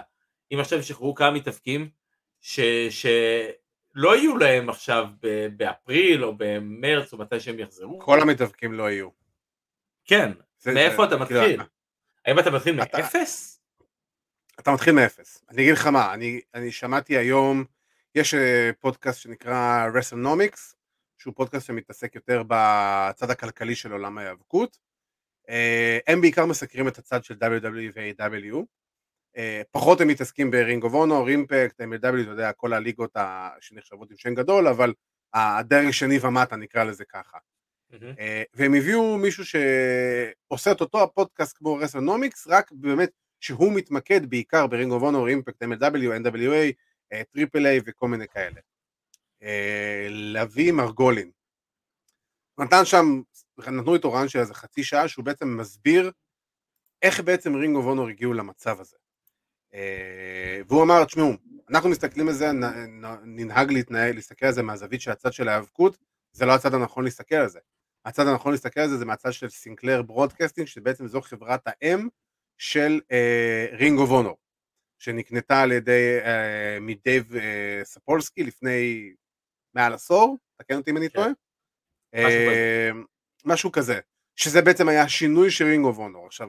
אם 0.52 0.60
עכשיו 0.60 0.78
ישחררו 0.78 1.14
כמה 1.14 1.30
מתאבקים 1.30 1.88
ש, 2.40 2.60
שלא 2.90 4.16
יהיו 4.16 4.36
להם 4.36 4.68
עכשיו 4.68 5.08
באפריל 5.56 6.24
או 6.24 6.34
במרץ 6.36 7.12
או 7.12 7.18
מתי 7.18 7.40
שהם 7.40 7.58
יחזרו. 7.58 7.98
כל 7.98 8.20
המתאבקים 8.20 8.72
לא 8.72 8.90
יהיו. 8.90 9.08
כן, 10.04 10.32
זה, 10.58 10.72
מאיפה 10.72 11.06
זה, 11.08 11.16
אתה 11.16 11.26
כאילו, 11.26 11.40
מתחיל? 11.40 11.60
האם 12.26 12.38
אתה 12.38 12.50
מתחיל 12.50 12.76
מאפס? 12.76 13.60
אתה 14.60 14.72
מתחיל 14.72 14.94
מאפס. 14.94 15.44
אני 15.50 15.62
אגיד 15.62 15.74
לך 15.74 15.86
מה, 15.86 16.14
אני, 16.14 16.40
אני 16.54 16.72
שמעתי 16.72 17.16
היום, 17.16 17.64
יש 18.14 18.34
אה, 18.34 18.70
פודקאסט 18.80 19.20
שנקרא 19.20 19.88
Wrestlenomics, 19.94 20.76
שהוא 21.18 21.34
פודקאסט 21.34 21.66
שמתעסק 21.66 22.14
יותר 22.14 22.42
בצד 22.46 23.30
הכלכלי 23.30 23.74
של 23.74 23.92
עולם 23.92 24.18
ההיאבקות. 24.18 24.78
אה, 25.50 25.98
הם 26.06 26.20
בעיקר 26.20 26.46
מסקרים 26.46 26.88
את 26.88 26.98
הצד 26.98 27.24
של 27.24 27.34
WWE 27.34 27.92
ו-AEW. 27.94 28.64
אה, 29.36 29.62
פחות 29.70 30.00
הם 30.00 30.08
מתעסקים 30.08 30.50
ב 30.50 30.56
Ring 30.56 30.82
of 30.82 30.94
Honor, 30.94 31.28
Impact, 31.28 31.80
MLW, 31.80 32.22
אתה 32.22 32.30
יודע, 32.30 32.52
כל 32.52 32.72
הליגות 32.72 33.16
שנחשבות 33.60 34.10
עם 34.10 34.16
שם 34.16 34.34
גדול, 34.34 34.68
אבל 34.68 34.92
הדרג 35.34 35.90
שני 35.90 36.18
ומטה 36.18 36.56
נקרא 36.56 36.84
לזה 36.84 37.04
ככה. 37.04 37.38
Mm-hmm. 37.92 38.20
והם 38.54 38.74
הביאו 38.74 39.18
מישהו 39.18 39.44
שעושה 39.44 40.72
את 40.72 40.80
אותו 40.80 41.02
הפודקאסט 41.02 41.58
כמו 41.58 41.74
Wrestlenomics, 41.74 42.46
רק 42.46 42.72
באמת 42.72 43.10
שהוא 43.40 43.72
מתמקד 43.72 44.30
בעיקר 44.30 44.66
ב 44.66 44.71
Ring 44.71 44.92
of 44.92 45.02
Honor, 45.02 45.28
Impact, 45.28 45.62
MLW, 45.62 46.26
NWA, 46.26 46.72
Triple 47.32 47.66
A 47.66 47.80
וכל 47.84 48.08
מיני 48.08 48.28
כאלה. 48.28 48.60
אה, 49.42 50.06
לביא 50.10 50.72
מרגולין. 50.72 51.30
נתן 52.58 52.84
שם, 52.84 53.22
נתנו 53.68 53.94
איתו 53.94 54.12
run 54.12 54.28
של 54.28 54.38
איזה 54.38 54.54
חצי 54.54 54.84
שעה 54.84 55.08
שהוא 55.08 55.24
בעצם 55.24 55.56
מסביר 55.56 56.12
איך 57.02 57.20
בעצם 57.20 57.54
Ring 57.54 57.76
of 57.76 57.86
Honor 57.86 58.08
הגיעו 58.08 58.32
למצב 58.32 58.80
הזה. 58.80 58.96
אה, 59.74 60.60
והוא 60.68 60.82
אמר, 60.82 61.04
תשמעו, 61.04 61.32
אנחנו 61.70 61.88
מסתכלים 61.88 62.28
על 62.28 62.34
זה, 62.34 62.50
ננהג 63.24 63.72
להתנהל, 63.72 64.14
להסתכל 64.14 64.46
על 64.46 64.52
זה 64.52 64.62
מהזווית 64.62 65.00
של 65.00 65.10
הצד 65.10 65.32
של 65.32 65.48
ההיאבקות, 65.48 65.98
זה 66.32 66.46
לא 66.46 66.54
הצד 66.54 66.74
הנכון 66.74 67.04
להסתכל 67.04 67.34
על 67.34 67.48
זה. 67.48 67.58
הצד 68.04 68.26
הנכון 68.26 68.52
להסתכל 68.52 68.80
על 68.80 68.88
זה 68.88 68.96
זה 68.96 69.04
מהצד 69.04 69.32
של 69.32 69.48
Sinclair 69.48 70.02
Broadcasting, 70.02 70.66
שבעצם 70.66 71.06
זו 71.06 71.20
חברת 71.20 71.60
האם 71.66 72.08
של 72.58 73.00
Ring 73.72 73.98
of 73.98 74.10
Honor, 74.10 74.36
שנקנתה 74.98 75.62
על 75.62 75.72
ידי 75.72 76.18
אה, 76.20 76.80
מגייב 76.80 77.32
אה, 77.32 77.84
ספולסקי 77.84 78.42
לפני 78.42 79.12
מעל 79.74 79.94
עשור, 79.94 80.38
תקן 80.56 80.76
אותי 80.76 80.90
אם 80.90 80.96
אני 80.96 81.10
כן. 81.10 81.14
טועה. 81.14 81.30
משהו 83.44 83.72
כזה, 83.72 84.00
שזה 84.36 84.62
בעצם 84.62 84.88
היה 84.88 85.02
השינוי 85.02 85.50
של 85.50 85.64
Ring 85.64 85.84
of 85.84 85.98
Honor. 85.98 86.26
עכשיו, 86.26 86.48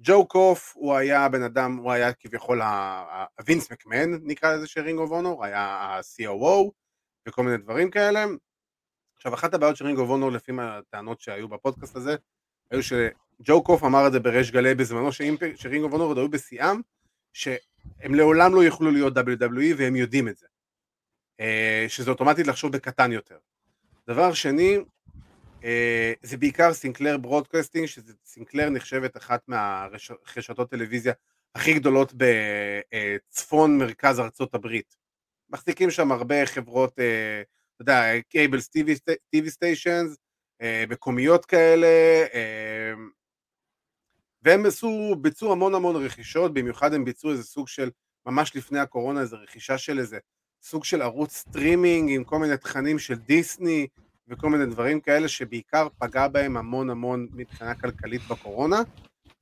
ג'ו 0.00 0.26
קוף 0.26 0.72
הוא 0.76 0.94
היה 0.94 1.28
בן 1.28 1.42
אדם, 1.42 1.76
הוא 1.76 1.92
היה 1.92 2.12
כביכול 2.12 2.60
הווינס 3.38 3.72
מקמן 3.72 4.10
נקרא 4.22 4.54
לזה 4.54 4.66
של 4.66 4.80
Ring 4.80 4.98
of 4.98 5.10
Honor, 5.10 5.44
היה 5.44 5.60
ה-COO 5.60 6.70
וכל 7.28 7.42
מיני 7.42 7.56
דברים 7.56 7.90
כאלה. 7.90 8.24
עכשיו 9.16 9.34
אחת 9.34 9.54
הבעיות 9.54 9.76
של 9.76 9.86
Ring 9.86 9.98
of 9.98 10.10
Honor 10.10 10.32
לפי 10.32 10.52
הטענות 10.60 11.20
שהיו 11.20 11.48
בפודקאסט 11.48 11.96
הזה, 11.96 12.16
היו 12.70 12.82
ג'ו 13.42 13.62
קוף 13.62 13.84
אמר 13.84 14.06
את 14.06 14.12
זה 14.12 14.20
בריש 14.20 14.50
גלי 14.50 14.74
בזמנו 14.74 15.12
ש 15.54 15.63
Ring 15.63 15.82
of 15.82 15.92
Honor 15.92 16.08
עוד 16.08 16.18
היו 16.18 16.28
בשיאם 16.28 16.80
שהם 17.32 18.14
לעולם 18.14 18.54
לא 18.54 18.64
יוכלו 18.64 18.90
להיות 18.90 19.16
WWE 19.16 19.74
והם 19.76 19.96
יודעים 19.96 20.28
את 20.28 20.36
זה 20.36 20.46
אה, 21.40 21.84
שזה 21.88 22.10
אוטומטית 22.10 22.46
לחשוב 22.46 22.72
בקטן 22.72 23.12
יותר 23.12 23.38
דבר 24.08 24.32
שני 24.32 24.78
זה 26.22 26.36
בעיקר 26.36 26.72
Sinclair 26.72 27.16
Broadcasting 27.16 27.86
ש 27.86 28.03
Sinclair 28.03 28.70
נחשבת 28.70 29.16
אחת 29.16 29.42
מהרשתות 29.48 30.70
טלוויזיה 30.70 31.12
הכי 31.54 31.74
גדולות 31.74 32.12
בצפון 32.16 33.78
מרכז 33.78 34.20
ארצות 34.20 34.54
הברית. 34.54 34.96
מחזיקים 35.50 35.90
שם 35.90 36.12
הרבה 36.12 36.46
חברות 36.46 36.92
אתה 36.92 37.82
יודע 37.82 38.02
cables 38.28 38.68
TV 39.30 39.50
stations 39.50 40.16
מקומיות 40.88 41.46
כאלה 41.46 41.86
והם 44.42 44.66
עשו, 44.66 45.16
ביצעו 45.20 45.52
המון 45.52 45.74
המון 45.74 46.04
רכישות, 46.04 46.54
במיוחד 46.54 46.94
הם 46.94 47.04
ביצעו 47.04 47.30
איזה 47.30 47.44
סוג 47.44 47.68
של, 47.68 47.90
ממש 48.26 48.56
לפני 48.56 48.78
הקורונה, 48.78 49.20
איזה 49.20 49.36
רכישה 49.36 49.78
של 49.78 49.98
איזה 49.98 50.18
סוג 50.62 50.84
של 50.84 51.02
ערוץ 51.02 51.36
סטרימינג 51.36 52.10
עם 52.10 52.24
כל 52.24 52.38
מיני 52.38 52.56
תכנים 52.56 52.98
של 52.98 53.14
דיסני 53.14 53.86
וכל 54.28 54.50
מיני 54.50 54.66
דברים 54.66 55.00
כאלה 55.00 55.28
שבעיקר 55.28 55.88
פגע 55.98 56.28
בהם 56.28 56.56
המון 56.56 56.90
המון 56.90 57.28
מבחינה 57.32 57.74
כלכלית 57.74 58.22
בקורונה. 58.28 58.82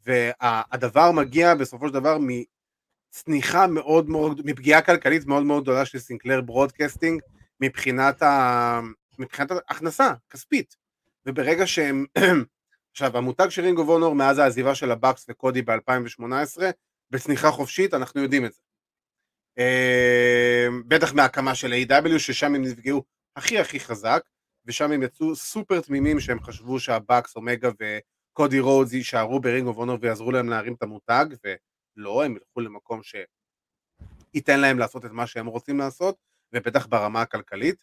והדבר 0.07 1.13
מגיע 1.13 1.55
בסופו 1.55 1.89
של 1.89 1.95
דבר 1.95 2.19
מצניחה 2.19 3.67
מאוד 3.67 4.09
מאוד, 4.09 4.41
מפגיעה 4.45 4.83
כלכלית 4.83 5.27
מאוד 5.27 5.43
מאוד 5.43 5.63
גדולה 5.63 5.85
של 5.85 5.99
Sinclair 5.99 6.41
Broadcasting 6.41 7.23
מבחינת, 7.61 8.23
ה... 8.23 8.81
מבחינת 9.19 9.51
ההכנסה 9.51 10.13
כספית 10.31 10.77
וברגע 11.27 11.67
שהם 11.67 12.05
עכשיו 12.93 13.17
המותג 13.17 13.49
של 13.49 13.63
Ring 13.63 13.83
of 13.83 13.92
Honor 13.92 14.15
מאז 14.15 14.39
העזיבה 14.39 14.75
של 14.75 14.91
ה 14.91 14.97
Bucks 14.97 15.27
וקודי 15.29 15.63
ב-2018 15.63 16.63
בצניחה 17.11 17.51
חופשית 17.51 17.95
אנחנו 17.95 18.23
יודעים 18.23 18.45
את 18.45 18.53
זה. 18.53 18.61
אה, 19.59 20.67
בטח 20.87 21.15
מהקמה 21.15 21.55
של 21.55 21.73
AEW 21.73 22.19
ששם 22.19 22.55
הם 22.55 22.63
נפגעו 22.63 23.05
הכי 23.37 23.59
הכי 23.59 23.81
חזק 23.81 24.23
ושם 24.67 24.93
הם 24.93 25.03
יצאו 25.03 25.37
סופר 25.37 25.81
תמימים 25.81 26.21
שהם 26.21 26.41
חשבו 26.41 26.81
שה 26.81 26.99
Bucks, 26.99 27.37
אומגה 27.37 27.71
וקודי 27.81 28.61
רודס 28.61 28.93
יישארו 28.93 29.41
ב 29.41 29.48
Ring 29.48 29.75
of 29.75 29.82
Honor 29.82 29.99
ויעזרו 30.01 30.33
להם 30.33 30.49
להרים 30.49 30.75
את 30.75 30.83
המותג 30.83 31.27
ולא, 31.45 32.25
הם 32.25 32.33
ילכו 32.33 32.61
למקום 32.61 33.01
שייתן 33.03 34.61
להם 34.61 34.79
לעשות 34.79 35.05
את 35.05 35.11
מה 35.11 35.27
שהם 35.27 35.47
רוצים 35.47 35.79
לעשות 35.79 36.17
ובטח 36.53 36.87
ברמה 36.87 37.23
הכלכלית 37.23 37.77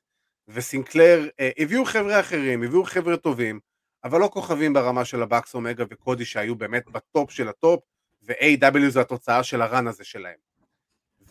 ו 0.47 0.56
Sinclair 0.56 1.27
אה, 1.39 1.49
הביאו 1.57 1.85
חבר'ה 1.85 2.19
אחרים, 2.19 2.63
הביאו 2.63 2.83
חבר'ה 2.83 3.17
טובים 3.17 3.59
אבל 4.03 4.19
לא 4.19 4.29
כוכבים 4.33 4.73
ברמה 4.73 5.05
של 5.05 5.23
ה 5.23 5.28
Bucks 5.28 5.55
אומגה 5.55 5.83
וקודי 5.89 6.25
שהיו 6.25 6.55
באמת 6.55 6.89
בטופ 6.89 7.31
של 7.31 7.47
הטופ, 7.47 7.83
ו-AEW 8.23 8.89
זה 8.89 9.01
התוצאה 9.01 9.43
של 9.43 9.61
ה 9.61 9.68
run 9.68 9.87
הזה 9.87 10.03
שלהם. 10.03 10.39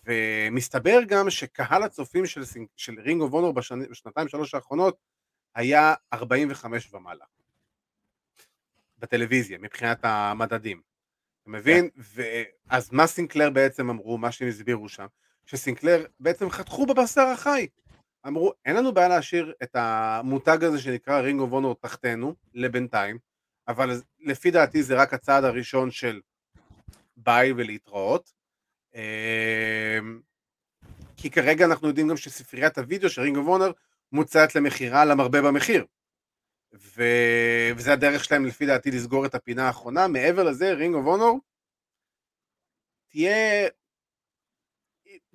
ומסתבר 0.07 0.99
גם 1.09 1.31
שקהל 1.31 1.83
הצופים 1.83 2.27
של, 2.27 2.43
של 2.77 3.01
Ring 3.01 3.23
of 3.23 3.33
Honor 3.33 3.53
בשנתיים 3.91 4.29
שלוש 4.29 4.55
האחרונות 4.55 4.97
היה 5.55 5.95
45 6.12 6.95
ומעלה. 6.95 7.24
בטלוויזיה, 8.99 9.59
מבחינת 9.59 9.99
המדדים. 10.03 10.81
אתה 11.43 11.51
מבין? 11.51 11.89
אז 12.69 12.93
מה 12.93 13.07
Sinclair 13.07 13.51
בעצם 13.51 13.91
אמרו, 13.91 14.19
מה 14.19 14.33
שהם 14.33 14.49
הסבירו 14.49 14.89
שם? 14.89 15.07
ש 15.47 15.59
Sinclair 15.59 16.07
בעצם 16.20 16.51
חתכו 16.51 16.87
בבשר 16.87 17.23
החי. 17.23 17.66
אמרו, 18.27 18.53
אין 18.65 18.77
לנו 18.77 18.93
בעיה 18.95 19.09
להשאיר 19.09 19.53
את 19.62 19.77
המותג 19.77 20.65
הזה 20.65 20.81
שנקרא 20.81 21.20
Ring 21.20 21.41
of 21.41 21.53
Honor 21.53 21.77
תחתנו, 21.81 22.35
לבינתיים, 22.55 23.19
אבל 23.69 23.91
לפי 24.20 24.51
דעתי 24.51 24.83
זה 24.83 24.95
רק 24.95 25.15
הצעד 25.15 25.45
הראשון 25.45 25.91
של 25.91 26.20
ביי 27.16 27.53
ולהתראות. 27.53 28.33
אמ, 28.95 29.01
כי 31.16 31.31
כרגע 31.31 31.65
אנחנו 31.65 31.89
יודעים 31.89 32.09
גם 32.09 32.16
שספריית 32.16 32.79
הוידאו 32.79 33.11
של 33.11 33.23
Ring 33.23 33.37
of 33.37 33.47
Honor 33.47 33.73
מוצעת 34.13 34.55
למכירה 34.55 35.05
למרבה 35.05 35.43
במחיר. 35.43 35.85
ו... 36.75 37.03
וזה 37.77 37.93
הדרך 37.93 38.25
שלהם 38.25 38.47
לפי 38.47 38.67
דעתי 38.67 38.91
לסגור 38.91 39.27
את 39.27 39.35
הפינה 39.35 39.67
האחרונה. 39.67 40.09
מעבר 40.09 40.43
לזה, 40.43 40.73
Ring 40.73 40.95
of 40.95 41.07
Honor 41.07 41.41
תהיה 43.11 43.69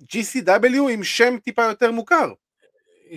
GCW 0.02 0.90
עם 0.92 1.04
שם 1.04 1.38
טיפה 1.44 1.62
יותר 1.62 1.92
מוכר. 1.92 2.32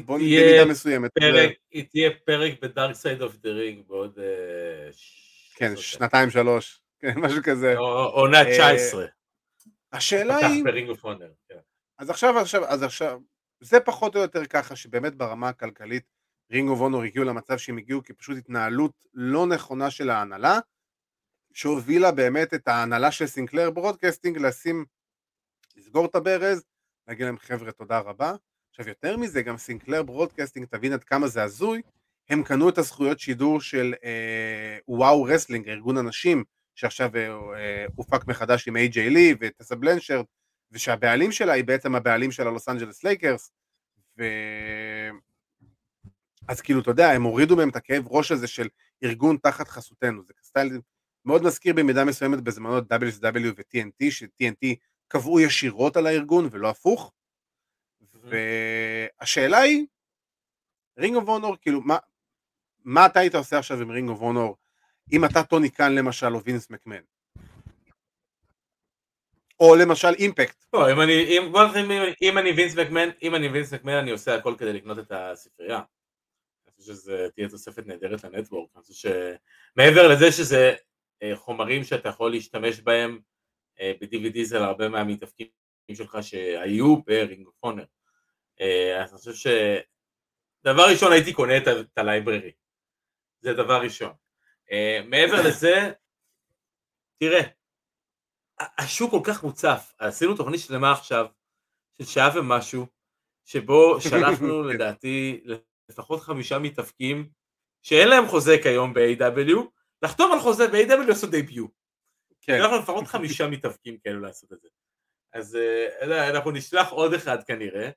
בוא 0.05 0.17
נגיד 0.17 0.39
במידה 0.43 0.65
מסוימת. 0.65 1.11
פרק, 1.13 1.51
היא 1.71 1.85
תהיה 1.89 2.09
פרק 2.25 2.53
ב 2.61 2.68
Dark 2.68 2.95
Side 2.95 3.21
of 3.21 3.35
the 3.35 3.49
Ring 3.49 3.83
בעוד... 3.87 4.19
אה, 4.19 4.91
כן, 5.55 5.77
שנתיים 5.77 6.29
שלוש, 6.29 6.81
כן, 6.99 7.13
משהו 7.23 7.43
כזה. 7.43 7.77
עונה 8.13 8.45
19. 8.45 9.01
אה, 9.01 9.07
השאלה 9.91 10.37
היא... 10.37 10.63
כן. 11.49 11.55
אז 11.97 12.09
עכשיו, 12.09 12.39
עכשיו, 12.39 12.65
אז 12.65 12.83
עכשיו, 12.83 13.19
זה 13.61 13.79
פחות 13.79 14.15
או 14.15 14.21
יותר 14.21 14.45
ככה 14.45 14.75
שבאמת 14.75 15.15
ברמה 15.15 15.49
הכלכלית 15.49 16.03
Ring 16.51 16.69
of 16.69 16.79
Honor 16.79 17.03
הגיעו 17.03 17.25
למצב 17.25 17.57
שהם 17.57 17.77
הגיעו 17.77 18.03
כי 18.03 18.16
פשוט 18.16 18.37
התנהלות 18.37 19.05
לא 19.13 19.47
נכונה 19.47 19.91
של 19.91 20.09
ההנהלה, 20.09 20.59
שהובילה 21.53 22.11
באמת 22.11 22.53
את 22.53 22.67
ההנהלה 22.67 23.11
של 23.11 23.27
Sinclair 23.27 23.69
Broadcasting 23.69 24.37
לשים, 24.37 24.85
לסגור 25.75 26.05
את 26.05 26.15
הברז, 26.15 26.63
להגיד 27.07 27.25
להם 27.25 27.37
חבר'ה 27.37 27.71
תודה 27.71 27.99
רבה. 27.99 28.33
עכשיו 28.69 28.89
יותר 28.89 29.17
מזה 29.17 29.41
גם 29.41 29.57
Sinclair 29.57 30.03
Broadcasting 30.03 30.65
תבין 30.65 30.93
עד 30.93 31.03
כמה 31.03 31.27
זה 31.27 31.43
הזוי, 31.43 31.81
הם 32.29 32.43
קנו 32.43 32.69
את 32.69 32.77
הזכויות 32.77 33.19
שידור 33.19 33.61
של 33.61 33.93
אה, 34.03 34.77
WOW 34.87 35.23
Wrestling, 35.23 35.69
ארגון 35.69 35.97
הנשים, 35.97 36.43
שעכשיו 36.75 37.11
אה, 37.15 37.27
אה, 37.55 38.17
מחדש 38.27 38.67
עם 38.67 38.75
איי-ג'יי 38.75 39.09
לי 39.09 39.35
וטסה 39.39 39.75
בלנשרד, 39.75 40.25
ושהבעלים 40.71 41.31
שלה 41.31 41.53
היא 41.53 41.63
בעצם 41.63 41.95
הבעלים 41.95 42.31
של 42.31 42.47
הלוס 42.47 42.69
אנג'לס 42.69 43.03
לייקרס, 43.03 43.51
ו... 44.17 44.23
אז 46.47 46.61
כאילו, 46.61 46.81
אתה 46.81 46.91
יודע, 46.91 47.11
הם 47.11 47.23
הורידו 47.23 47.55
מהם 47.55 47.69
את 47.69 47.75
הכאב 47.75 48.07
ראש 48.07 48.31
הזה 48.31 48.47
של 48.47 48.67
ארגון 49.03 49.37
תחת 49.37 49.67
חסותנו, 49.67 50.23
זה 50.23 50.33
סטייל 50.43 50.81
מאוד 51.25 51.43
מזכיר 51.43 51.73
במידה 51.73 52.05
מסוימת 52.05 52.41
בזמנו 52.41 52.79
WCW 52.79 53.53
ו-TNT, 53.57 54.11
ש-TNT 54.11 54.75
קבעו 55.07 55.39
ישירות 55.39 55.97
על 55.97 56.07
הארגון 56.07 56.47
ולא 56.51 56.69
הפוך, 56.69 57.13
והשאלה 58.13 59.57
היא, 59.57 59.85
Ring 60.97 61.15
of 61.15 61.27
Honor, 61.27 61.57
כאילו, 61.61 61.81
מה, 61.81 61.97
מה 62.83 63.05
אתה 63.05 63.19
היית 63.19 63.35
עושה 63.35 63.59
עכשיו 63.59 63.81
עם 63.81 63.91
Ring 63.91 64.09
of 64.09 64.21
Honor, 64.21 64.57
אם 65.11 65.25
אתה 65.25 65.43
טוני 65.43 65.69
קאן 65.69 65.95
למשל, 65.95 66.35
או 66.35 66.43
וינס 66.43 66.69
מקמן? 66.69 67.01
או 69.61 69.75
למשל 69.75 70.07
Impact. 70.19 70.65
לא, 70.73 70.91
אם 70.91 71.01
אני, 71.01 71.37
אם, 72.21 72.37
אני 72.37 72.51
וינס 72.51 72.75
מקמן, 72.75 73.09
אם 73.21 73.35
אני 73.35 73.47
וינס 73.47 73.73
מקמן, 73.73 73.93
אני 73.93 74.11
עושה 74.11 74.35
הכל 74.35 74.55
כדי 74.57 74.73
לקנות 74.73 74.99
את 74.99 75.11
הספרייה. 75.11 75.81
אני 76.65 76.73
חושב 76.75 76.93
שזה 76.93 77.27
תהיה 77.35 77.49
תוספת 77.49 77.87
נהדרת 77.87 78.23
ל 78.23 78.28
Network. 78.28 78.69
אני 78.75 78.83
חושב 78.83 79.09
שמעבר 79.09 80.07
לזה 80.07 80.31
שזה 80.31 80.73
אה, 81.23 81.35
חומרים 81.35 81.83
שאתה 81.83 82.09
יכול 82.09 82.31
להשתמש 82.31 82.79
בהם 82.79 83.19
אה, 83.79 83.93
ב-DVDs 84.01 84.55
על 84.55 84.63
הרבה 84.63 84.89
מהמתאבקים 84.89 85.47
שלך 85.93 86.17
שהיו 86.21 87.01
ב-Ring 87.01 87.47
of 87.47 87.55
Honor. 87.63 87.85
אה, 88.61 89.03
אז 89.03 89.11
אני 89.11 89.17
חושב 89.17 89.51
שדבר 90.63 90.83
ראשון 90.91 91.11
הייתי 91.11 91.33
קונה 91.33 91.57
את 91.57 91.97
ה-library. 91.97 92.51
זה 93.41 93.53
דבר 93.53 93.81
ראשון. 93.81 94.13
מעבר 95.05 95.47
לזה, 95.47 95.91
תראה, 97.19 97.41
השוק 98.77 99.11
כל 99.11 99.21
כך 99.23 99.43
מוצף, 99.43 99.93
עשינו 99.99 100.35
תוכנית 100.35 100.59
שלמה 100.59 100.91
עכשיו, 100.91 101.25
של 102.01 102.07
שעה 102.07 102.37
ומשהו, 102.37 102.85
שבו 103.45 103.97
שלחנו 104.09 104.63
לדעתי 104.63 105.43
לפחות 105.89 106.21
חמישה 106.21 106.59
מתאבקים 106.59 107.29
שאין 107.81 108.07
להם 108.07 108.27
חוזה 108.27 108.57
כיום 108.63 108.93
ב-AW, 108.93 109.57
לחתום 110.01 110.31
על 110.31 110.39
חוזה 110.39 110.67
ב-AW 110.67 111.07
לעשות 111.07 111.31
דייביו. 111.31 111.65
כן. 112.41 112.61
אנחנו 112.61 112.77
לפחות 112.77 113.07
חמישה 113.07 113.47
מתאפקים 113.47 113.97
כאלו 113.97 114.19
לעשות 114.19 114.53
את 114.53 114.61
זה. 114.61 114.67
אז 115.33 115.55
אה, 115.55 116.29
אנחנו 116.29 116.51
נשלח 116.51 116.89
עוד 116.89 117.13
אחד 117.13 117.43
כנראה, 117.43 117.89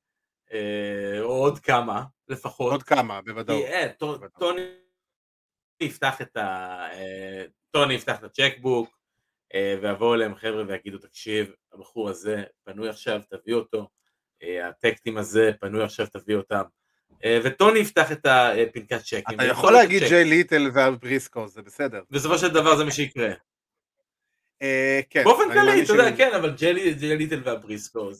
אה, 0.52 1.20
או 1.20 1.28
עוד 1.28 1.58
כמה 1.58 2.04
לפחות. 2.28 2.72
עוד 2.72 2.82
כמה, 2.82 3.22
בוודאות. 3.22 3.64
אה, 3.64 3.92
טוני 4.38 4.62
יפתח 5.80 6.20
את 6.22 6.36
ה... 6.36 6.86
טוני 7.70 7.94
יפתח 7.94 8.18
את 8.18 8.24
הצ'קבוק, 8.24 8.98
ויבואו 9.82 10.14
אליהם 10.14 10.34
חבר'ה 10.34 10.64
ויגידו, 10.68 10.98
תקשיב, 10.98 11.52
הבחור 11.72 12.10
הזה 12.10 12.42
פנוי 12.64 12.88
עכשיו, 12.88 13.20
תביא 13.30 13.54
אותו, 13.54 13.88
הטקטים 14.42 15.16
הזה 15.16 15.50
פנוי 15.60 15.84
עכשיו, 15.84 16.06
תביא 16.06 16.36
אותם. 16.36 16.62
וטוני 17.44 17.78
יפתח 17.78 18.12
את 18.12 18.26
הפנקס 18.26 19.04
צ'קים. 19.04 19.40
אתה 19.40 19.44
יכול 19.44 19.72
להגיד 19.72 20.02
ג'יי 20.08 20.24
ליטל 20.24 20.70
והבריסקו, 20.74 21.48
זה 21.48 21.62
בסדר. 21.62 22.02
בסופו 22.10 22.38
של 22.38 22.48
דבר 22.48 22.76
זה 22.76 22.84
מה 22.84 22.90
שיקרה. 22.90 23.30
כן. 25.10 25.24
באופן 25.24 25.52
כללי, 25.52 25.82
אתה 25.84 25.92
יודע, 25.92 26.16
כן, 26.16 26.34
אבל 26.34 26.54
ג'יי 26.54 27.16
ליתל 27.16 27.40
והבריסקו. 27.44 28.10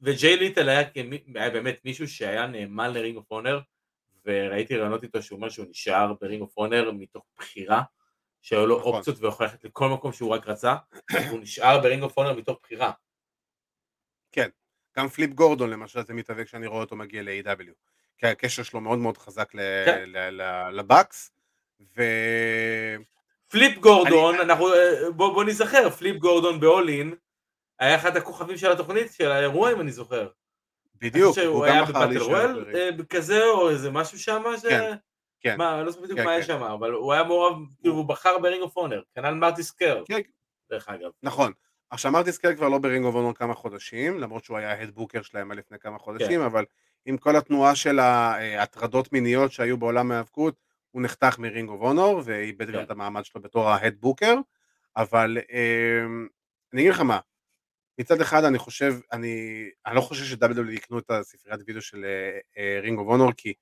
וג'יי 0.00 0.36
ליתל 0.36 0.68
היה 0.68 1.50
באמת 1.50 1.80
מישהו 1.84 2.08
שהיה 2.08 2.46
נאמן 2.46 2.92
ל-Ring 2.92 3.16
of 3.16 3.30
Honor, 3.30 3.60
וראיתי 4.26 4.76
ראיונות 4.76 5.02
איתו 5.02 5.22
שהוא 5.22 5.36
אומר 5.36 5.48
שהוא 5.48 5.66
נשאר 5.70 6.12
ב-Ring 6.20 6.42
of 6.42 6.56
Honor 6.56 6.90
מתוך 6.92 7.24
בחירה, 7.38 7.82
שהיו 8.42 8.66
לו 8.66 8.78
נכון. 8.78 8.94
אופציות 8.94 9.18
והוא 9.18 9.28
יכול 9.28 9.46
ללכת 9.46 9.64
לכל 9.64 9.88
מקום 9.88 10.12
שהוא 10.12 10.30
רק 10.30 10.48
רצה, 10.48 10.74
הוא 11.30 11.40
נשאר 11.40 11.80
ב-Ring 11.80 12.02
of 12.02 12.16
Honor 12.16 12.32
מתוך 12.32 12.58
בחירה. 12.62 12.90
כן, 14.32 14.48
גם 14.96 15.08
פליפ 15.08 15.30
גורדון 15.30 15.70
למשל 15.70 16.02
זה 16.04 16.14
מתאבק 16.14 16.48
שאני 16.48 16.66
רואה 16.66 16.80
אותו 16.80 16.96
מגיע 16.96 17.22
ל-AEW, 17.22 17.72
כי 18.18 18.26
הקשר 18.26 18.62
שלו 18.62 18.80
מאוד 18.80 18.98
מאוד 18.98 19.18
חזק 19.18 19.50
כן. 19.50 20.10
לבאקס, 20.72 21.30
ו... 21.96 22.02
פליפ 23.48 23.78
גורדון, 23.78 24.34
אני... 24.34 24.44
אנחנו, 24.44 24.74
אה, 24.74 25.10
בוא, 25.10 25.34
בוא 25.34 25.44
נזכר, 25.44 25.90
פליפ 25.90 26.16
גורדון 26.16 26.60
ב-All 26.60 26.94
In, 26.94 27.14
היה 27.78 27.96
אחד 27.96 28.16
הכוכבים 28.16 28.56
של 28.56 28.72
התוכנית, 28.72 29.12
של 29.12 29.30
האירוע 29.30 29.72
אם 29.72 29.80
אני 29.80 29.92
זוכר. 29.92 30.28
בדיוק, 30.94 31.38
הוא 31.38 31.66
גם 31.68 31.84
בחר 31.84 32.06
להישאר. 32.06 32.74
אה, 32.74 32.90
כזה 33.10 33.44
או 33.44 33.70
איזה 33.70 33.90
משהו 33.90 34.18
שם, 34.18 34.42
ש... 34.56 34.66
כן, 34.66 34.96
כן. 35.40 35.58
מה, 35.58 35.82
לא 35.82 35.90
זוכר 35.90 36.04
בדיוק 36.04 36.18
כן, 36.18 36.24
מה 36.24 36.30
היה 36.30 36.40
כן. 36.40 36.46
שם, 36.46 36.62
אבל 36.62 36.92
הוא 36.92 37.12
היה 37.12 37.24
מעורב, 37.24 37.56
כאילו 37.80 37.94
הוא 37.94 38.04
בחר 38.04 38.38
ב-Ring 38.38 38.62
of 38.62 38.76
Honor, 38.76 39.02
כנ"ל 39.14 39.34
מרטי 39.34 39.62
סקרל, 39.62 40.02
כן. 40.06 40.20
דרך 40.70 40.88
אגב. 40.88 41.10
נכון. 41.22 41.52
עכשיו 41.90 42.12
מרטי 42.12 42.32
סקרל 42.32 42.54
כבר 42.54 42.68
לא 42.68 42.78
ב-Ring 42.78 43.04
of 43.04 43.14
Honor 43.14 43.32
כמה 43.32 43.54
חודשים, 43.54 44.18
למרות 44.18 44.44
שהוא 44.44 44.58
היה 44.58 44.72
ה-head 44.72 44.97
booker 44.97 45.22
שלהם 45.22 45.52
לפני 45.52 45.78
כמה 45.78 45.98
חודשים, 45.98 46.40
אבל 46.40 46.64
עם 47.04 47.16
כל 47.16 47.36
התנועה 47.36 47.74
של 47.74 47.98
ההטרדות 47.98 49.12
מיניות 49.12 49.52
שהיו 49.52 49.76
בעולם 49.76 50.10
ההיאבקות, 50.10 50.54
הוא 50.90 51.02
נחתך 51.02 51.38
מ-Ring 51.38 51.68
of 51.68 51.80
Honor, 51.80 52.22
ואיבד 52.24 52.70
גם 52.70 52.82
את 52.82 52.90
המעמד 52.90 53.24
שלו 53.24 53.42
בתור 53.42 53.68
ה-head 53.68 53.99
booker, 53.99 54.34
אבל 54.96 55.38
אמ, 55.52 56.28
אני 56.72 56.80
אגיד 56.80 56.92
לך 56.92 57.00
מה, 57.00 57.18
מצד 57.98 58.20
אחד 58.20 58.44
אני 58.44 58.58
חושב, 58.58 58.94
אני, 59.12 59.64
אני 59.86 59.96
לא 59.96 60.00
חושב 60.00 60.24
ש-WWE 60.24 60.70
יקנו 60.72 60.98
את 60.98 61.10
הספריית 61.10 61.60
וידאו 61.66 61.82
של 61.82 62.04
Ring 62.82 62.98
of 62.98 63.08
Honor 63.08 63.32
כי 63.36 63.54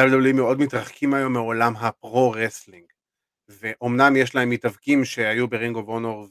WWE 0.00 0.32
מאוד 0.34 0.60
מתרחקים 0.60 1.14
היום 1.14 1.32
מעולם 1.32 1.76
ה-pro 1.76 2.15
wrestling 2.15 2.84
ואומנם 3.48 4.16
יש 4.16 4.34
להם 4.34 4.50
מתאבקים 4.50 5.04
שהיו 5.04 5.48
ב-Ring 5.48 5.76
of 5.76 5.88
Honor 5.88 6.26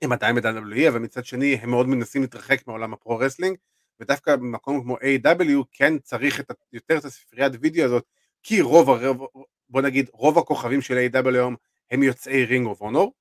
והם 0.00 0.12
עדיין 0.12 0.36
ב-WWE 0.36 0.88
אבל 0.88 0.98
מצד 0.98 1.24
שני 1.24 1.54
הם 1.54 1.70
מאוד 1.70 1.88
מנסים 1.88 2.22
להתרחק 2.22 2.66
מעולם 2.66 2.92
ה-pro 2.92 3.15
wrestling 3.15 3.56
ודווקא 4.00 4.36
במקום 4.36 4.82
כמו 4.82 4.96
AEW 4.96 5.64
כן 5.70 5.98
צריך 5.98 6.40
את, 6.40 6.50
יותר 6.72 6.98
את 6.98 7.04
הספריית 7.04 7.52
וידאו 7.60 7.84
הזאת 7.84 8.04
כי 8.42 8.60
רוב, 8.60 8.90
הרוב, 8.90 9.26
בוא 9.68 9.82
נגיד 9.82 10.10
רוב 10.12 10.38
הכוכבים 10.38 10.80
של 10.80 11.08
AEW 11.12 11.28
היום 11.34 11.56
הם 11.90 12.02
יוצאי 12.02 12.44
Ring 12.44 12.66
of 12.66 12.80
Honor 12.80 13.14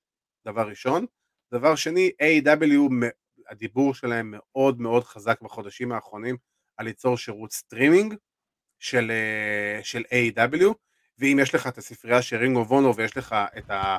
דבר 0.45 0.69
ראשון 0.69 1.05
דבר 1.53 1.75
שני, 1.75 2.11
AEW 2.21 3.05
הדיבור 3.49 3.93
שלהם 3.93 4.33
מאוד 4.37 4.81
מאוד 4.81 5.03
חזק 5.03 5.41
בחודשים 5.41 5.91
האחרונים 5.91 6.37
על 6.77 6.85
ליצור 6.85 7.17
שירות 7.17 7.51
סטרימינג 7.51 8.15
של, 8.79 9.11
אה, 9.11 9.83
של 9.83 10.01
AEW. 10.01 10.73
ואם 11.19 11.39
יש 11.41 11.55
לך 11.55 11.67
את 11.67 11.77
הספרייה 11.77 12.21
של 12.21 12.37
Ring 12.37 12.65
of 12.67 12.75
Honor 12.75 12.93
ויש 12.97 13.17
לך 13.17 13.35
את, 13.57 13.69
ה, 13.69 13.97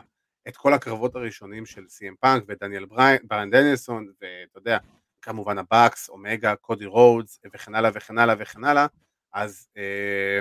את 0.49 0.57
כל 0.57 0.75
הקרבות 0.75 1.17
הראשונים 1.17 1.67
של 1.67 1.89
סי.אם 1.89 2.15
פאנק 2.21 2.45
ודניאל 2.49 2.85
בריין 3.23 3.51
דניאלסון 3.51 4.13
ואתה 4.21 4.59
יודע, 4.59 4.79
כמובן 5.23 5.59
הבאקס, 5.59 6.09
אומגה, 6.09 6.57
קודי 6.57 6.87
רודס 6.87 7.41
וכן 7.55 7.75
הלאה 7.75 7.91
וכן 7.95 8.19
הלאה 8.19 8.35
וכן 8.39 8.65
הלאה, 8.65 8.87
אז 9.33 9.69
אה, 9.77 10.41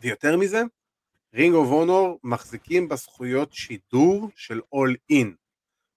ויותר 0.00 0.36
מזה, 0.36 0.62
Ring 1.34 1.54
of 1.54 1.68
Honor 1.68 2.20
מחזיקים 2.24 2.88
בזכויות 2.88 3.52
שידור 3.52 4.30
של 4.34 4.60
All 4.72 4.96
In. 5.10 5.34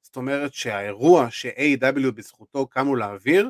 זאת 0.02 0.16
אומרת 0.16 0.54
שהאירוע 0.54 1.32
ש-AEW 1.32 2.12
בזכותו 2.16 2.68
קמו 2.68 2.96
להעביר, 2.96 3.50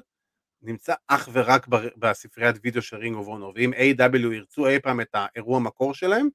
נמצא 0.62 0.94
אך 1.08 1.30
ורק 1.34 1.68
בספריית 1.98 2.56
וידאו 2.64 2.82
של 2.82 2.98
Ring 2.98 3.16
of 3.16 3.28
Honor, 3.28 3.54
ואם 3.56 3.74
AEW 3.74 4.34
ירצו 4.34 4.68
אי 4.68 4.80
פעם 4.80 5.02
את 5.02 5.10
האירוע 5.14 5.60
מקור 5.60 5.94
שלהם, 5.94 6.30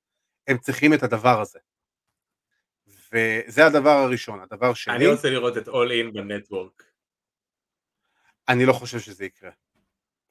הם 0.46 0.58
צריכים 0.58 0.94
את 0.94 1.02
הדבר 1.02 1.40
הזה. 1.40 1.58
וזה 3.12 3.66
הדבר 3.66 3.90
הראשון. 3.90 4.40
הדבר 4.40 4.74
שני... 4.74 4.96
אני 4.96 5.06
רוצה 5.06 5.30
לראות 5.30 5.56
את 5.56 5.68
All 5.68 5.70
In 5.70 6.12
בנטוורק. 6.14 6.82
אני 8.48 8.66
לא 8.66 8.72
חושב 8.72 9.00
שזה 9.00 9.24
יקרה. 9.24 9.50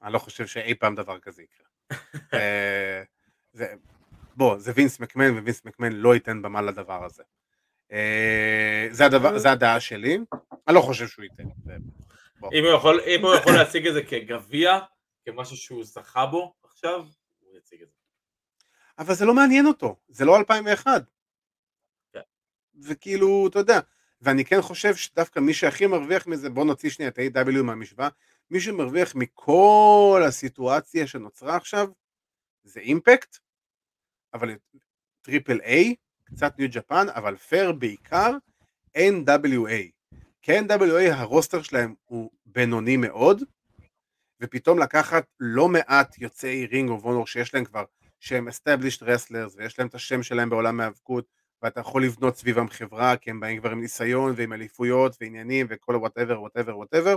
אני 0.03 0.13
לא 0.13 0.19
חושב 0.19 0.47
שאי 0.47 0.75
פעם 0.75 0.95
דבר 0.95 1.19
כזה 1.19 1.43
יקרה. 1.43 1.65
אה, 2.33 3.03
זה, 3.53 3.73
בוא, 4.35 4.59
זה 4.59 4.71
וינס 4.75 4.99
מקמן, 4.99 5.31
ווינס 5.31 5.65
מקמן 5.65 5.93
לא 5.93 6.13
ייתן 6.13 6.41
במה 6.41 6.61
לדבר 6.61 7.05
הזה. 7.05 7.23
אה, 7.91 8.87
זה, 8.91 9.05
הדבר, 9.05 9.37
זה 9.37 9.51
הדעה 9.51 9.79
שלי, 9.79 10.17
אני 10.67 10.75
לא 10.75 10.81
חושב 10.81 11.07
שהוא 11.07 11.23
ייתן. 11.23 11.43
אם 12.43 12.63
הוא 12.63 12.77
יכול, 12.77 13.01
אם 13.07 13.25
הוא 13.25 13.35
יכול 13.35 13.53
להציג 13.53 13.87
את 13.87 13.93
זה 13.93 14.03
כגביע, 14.03 14.79
כמשהו 15.25 15.57
שהוא 15.57 15.83
זכה 15.83 16.25
בו 16.25 16.53
עכשיו, 16.63 17.05
הוא 17.39 17.57
יציג 17.57 17.81
את 17.81 17.87
זה. 17.89 17.95
אבל 18.99 19.13
זה 19.13 19.25
לא 19.25 19.33
מעניין 19.33 19.65
אותו, 19.65 19.95
זה 20.07 20.25
לא 20.25 20.37
2001. 20.37 21.03
כן. 22.13 22.19
וכאילו, 22.83 23.47
אתה 23.47 23.59
יודע, 23.59 23.79
ואני 24.21 24.45
כן 24.45 24.61
חושב 24.61 24.95
שדווקא 24.95 25.39
מי 25.39 25.53
שהכי 25.53 25.87
מרוויח 25.87 26.27
מזה, 26.27 26.49
בוא 26.49 26.65
נוציא 26.65 26.89
שנייה 26.89 27.09
את 27.09 27.19
AEW 27.19 27.61
מהמשוואה, 27.63 28.09
מי 28.51 28.59
שמרוויח 28.59 29.15
מכל 29.15 30.21
הסיטואציה 30.27 31.07
שנוצרה 31.07 31.55
עכשיו, 31.55 31.87
זה 32.63 32.79
אימפקט, 32.79 33.37
אבל 34.33 34.55
טריפל 35.21 35.59
איי, 35.61 35.95
קצת 36.23 36.59
ניו 36.59 36.67
ג'אפן, 36.71 37.05
אבל 37.09 37.35
יותר 37.35 37.71
בעיקר 37.71 38.31
NWA. 38.97 39.94
כי 40.45 40.59
NWA 40.59 41.13
הרוסטר 41.13 41.61
שלהם 41.61 41.93
הוא 42.05 42.31
בינוני 42.45 42.97
מאוד, 42.97 43.43
ופתאום 44.41 44.79
לקחת 44.79 45.25
לא 45.39 45.69
מעט 45.69 46.17
יוצאי 46.17 46.65
Ring 46.65 46.89
of 46.89 47.03
Honor 47.03 47.27
שיש 47.27 47.53
להם 47.53 47.65
כבר, 47.65 47.85
שהם 48.19 48.47
established 48.47 49.01
wrestlers 49.01 49.55
ויש 49.57 49.79
להם 49.79 49.87
את 49.87 49.95
השם 49.95 50.23
שלהם 50.23 50.49
בעולם 50.49 50.79
ההאבקות, 50.79 51.25
ואתה 51.61 51.79
יכול 51.79 52.03
לבנות 52.03 52.37
סביבם 52.37 52.69
חברה, 52.69 53.17
כי 53.17 53.29
הם 53.29 53.39
באים 53.39 53.59
כבר 53.59 53.71
עם 53.71 53.81
ניסיון 53.81 54.33
ועם 54.37 54.53
אליפויות 54.53 55.15
ועניינים 55.21 55.67
וכל 55.69 55.95
whatever 55.95 56.41
whatever 56.41 56.77
whatever. 56.77 57.15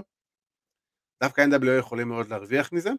דווקא 1.22 1.44
NWA 1.50 1.78
יכולים 1.78 2.08
מאוד 2.08 2.28
להרוויח 2.28 2.72
מזה, 2.72 2.90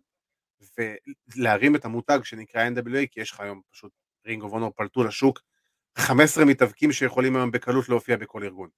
ולהרים 1.37 1.75
את 1.75 1.85
המותג 1.85 2.19
שנקרא 2.23 2.69
NWA, 2.69 3.07
כי 3.11 3.21
יש 3.21 3.31
לך 3.31 3.39
היום 3.39 3.61
פשוט 3.71 3.91
Ring 4.25 4.43
of 4.43 4.53
Honor 4.53 4.71
פלטו 4.75 5.03
לשוק 5.03 5.39
15 5.97 6.45
מתאבקים 6.45 6.91
שיכולים 6.91 7.35
היום 7.35 7.51
בקלות 7.51 7.89
להופיע 7.89 8.17
בכל 8.17 8.43
ארגון. 8.43 8.69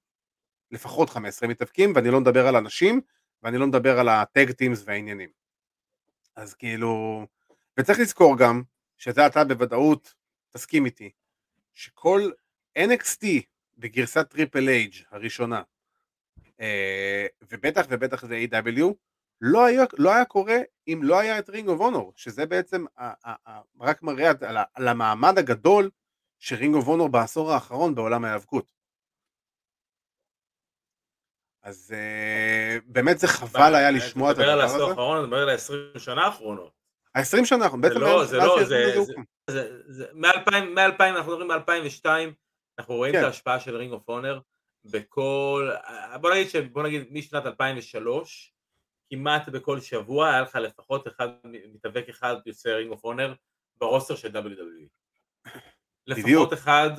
לפחות 0.72 1.10
15 1.10 1.48
מתאבקים, 1.48 1.92
ואני 1.94 2.08
לא 2.10 2.20
מדבר 2.20 2.46
על 2.46 2.56
אנשים, 2.56 3.00
ואני 3.42 3.58
לא 3.58 3.66
מדבר 3.66 3.98
על 3.98 4.08
ה-tag 4.08 4.50
teams 4.50 4.82
והעניינים. 4.86 5.28
אז 6.36 6.54
כאילו, 6.54 7.26
וצריך 7.76 7.98
לזכור 7.98 8.38
גם, 8.38 8.62
שזה 8.98 9.26
אתה 9.26 9.44
בוודאות 9.44 10.14
תסכים 10.50 10.84
איתי, 10.84 11.10
שכל 11.74 12.30
NXT 12.78 13.26
בגרסת 13.78 14.30
טריפל 14.30 14.68
אייג' 14.68 14.94
הראשונה, 15.10 15.62
אה, 16.60 17.26
ובטח 17.50 17.86
ובטח 17.88 18.24
זה 18.24 18.44
AEW, 18.50 18.82
לא 19.40 19.64
היה, 19.64 19.84
לא 19.98 20.14
היה 20.14 20.24
קורה 20.24 20.58
אם 20.88 21.00
לא 21.02 21.18
היה 21.18 21.38
את 21.38 21.50
Ring 21.50 21.68
of 21.68 21.80
Honor, 21.80 22.12
שזה 22.16 22.46
בעצם 22.46 22.84
ה, 22.96 23.30
ה, 23.30 23.34
ה, 23.50 23.60
רק 23.80 24.02
מראה 24.02 24.30
על, 24.40 24.56
על 24.74 24.88
המעמד 24.88 25.38
הגדול 25.38 25.90
של 26.38 26.56
Ring 26.56 26.74
of 26.74 26.88
Honor 26.88 27.08
בעשור 27.08 27.52
האחרון 27.52 27.94
בעולם 27.94 28.24
ההיאבקות. 28.24 28.72
אז 31.62 31.94
אה, 31.94 32.82
באמת 32.86 33.18
זה 33.18 33.28
חבל 33.28 33.74
היה 33.74 33.90
לשמוע 33.90 34.30
את 34.30 34.38
הדבר 34.38 34.60
הזה. 34.60 34.64
אתה 34.64 34.74
מדבר 34.74 34.82
על 34.82 34.88
העשור 34.88 34.90
האחרון, 34.90 35.18
אתה 35.18 35.26
מדבר 35.26 35.42
על 35.42 35.48
ה-20 35.48 35.98
שנה 35.98 36.24
האחרונות. 36.24 36.72
ה-20 37.14 37.44
שנה 37.44 37.64
האחרונות, 37.64 37.90
בעצם 37.90 38.00
לא, 38.00 38.24
זה 38.24 38.36
לא, 38.36 38.64
זה, 39.86 40.06
מ-2000 40.12 41.02
אנחנו 41.02 41.32
מדברים 41.32 41.48
מ-2002, 41.48 42.06
אנחנו 42.78 42.94
רואים 42.94 43.14
את 43.14 43.18
כן. 43.18 43.24
ההשפעה 43.24 43.60
של 43.60 43.76
Ring 43.76 43.92
of 43.92 44.08
Honor 44.08 44.40
בכל, 44.84 45.70
בוא 46.20 46.30
נגיד, 46.30 46.72
בוא 46.72 46.82
נגיד 46.82 47.06
משנת 47.10 47.46
2003, 47.46 48.54
כמעט 49.10 49.48
בכל 49.48 49.80
שבוע 49.80 50.28
היה 50.28 50.40
לך 50.40 50.54
לפחות 50.54 51.08
אחד, 51.08 51.28
מתאבק 51.44 52.08
אחד 52.08 52.36
יוצא 52.46 52.70
Ring 52.70 52.90
of 52.90 53.04
Honor 53.04 53.34
ברוסטר 53.76 54.16
של 54.16 54.28
WWE. 54.28 54.88
לפחות 56.06 56.52
אחד 56.52 56.90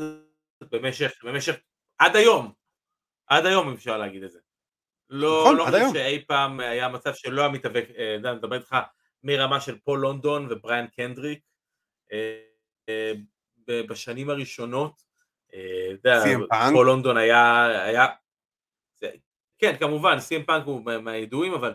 במשך, 0.62 1.24
במשך, 1.24 1.56
עד 1.98 2.16
היום, 2.16 2.54
עד 3.28 3.46
היום 3.46 3.74
אפשר 3.74 3.98
להגיד 3.98 4.24
את 4.24 4.32
זה. 4.32 4.40
לא, 5.16 5.42
נכון, 5.42 5.56
לא 5.58 5.64
חושב 5.66 5.94
שאי 5.94 6.26
פעם 6.26 6.60
היה 6.60 6.90
מצב 6.90 7.14
שלא 7.14 7.42
היה 7.42 7.50
מתאבק, 7.50 7.86
אה, 7.98 8.16
אני 8.16 8.38
מדבר 8.38 8.56
איתך 8.56 8.76
מרמה 9.24 9.62
של 9.62 9.80
פול 9.80 10.00
לונדון 10.00 10.48
ובריאן 10.52 10.88
קנדריק 10.88 11.40
אה, 12.12 12.44
אה, 12.90 13.14
בשנים 13.68 14.30
הראשונות, 14.30 15.14
פול 16.74 16.86
לונדון 16.86 17.18
היה, 17.18 17.66
היה, 17.86 18.06
כן 19.58 19.78
כמובן 19.80 20.20
סי.אם 20.20 20.46
פאנק 20.46 20.66
הוא 20.66 20.82
מהידועים 21.02 21.54
אבל 21.54 21.74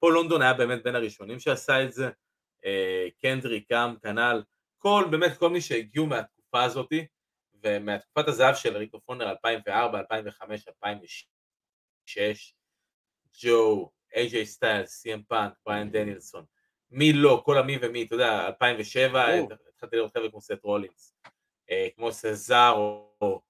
פול 0.00 0.14
לונדון 0.14 0.42
היה 0.42 0.54
באמת 0.54 0.82
בין 0.82 0.94
הראשונים 0.94 1.40
שעשה 1.40 1.84
את 1.84 1.92
זה, 1.92 2.10
קנדריק 3.20 3.72
גם 3.72 3.96
כנ"ל, 4.02 4.42
כל 4.78 5.04
באמת 5.10 5.38
כל 5.38 5.50
מי 5.50 5.60
שהגיעו 5.60 6.06
מהתקופה 6.06 6.62
הזאתי 6.62 7.06
ומהתקופת 7.62 8.28
הזהב 8.28 8.54
של 8.54 8.76
ריקו 8.76 9.00
פונר 9.00 9.30
2004, 9.30 9.98
2005, 9.98 10.68
2006 10.68 12.54
ג'ו, 13.42 13.90
איי-ג'יי 14.14 14.46
סטיילס, 14.46 14.90
סי.אם 14.90 15.22
פאנק, 15.22 15.52
בריאן 15.66 15.90
דניאלסון, 15.90 16.44
מי 16.90 17.12
לא, 17.12 17.42
כל 17.44 17.58
המי 17.58 17.78
ומי, 17.82 18.02
אתה 18.02 18.14
יודע, 18.14 18.46
2007, 18.46 19.24
התחלתי 19.74 19.96
לראות 19.96 20.12
חבר'ה 20.12 20.30
כמו 20.30 20.40
סט 20.40 20.62
רולינס, 20.62 21.14
אה, 21.70 21.88
כמו 21.96 22.12
סזארו... 22.12 23.40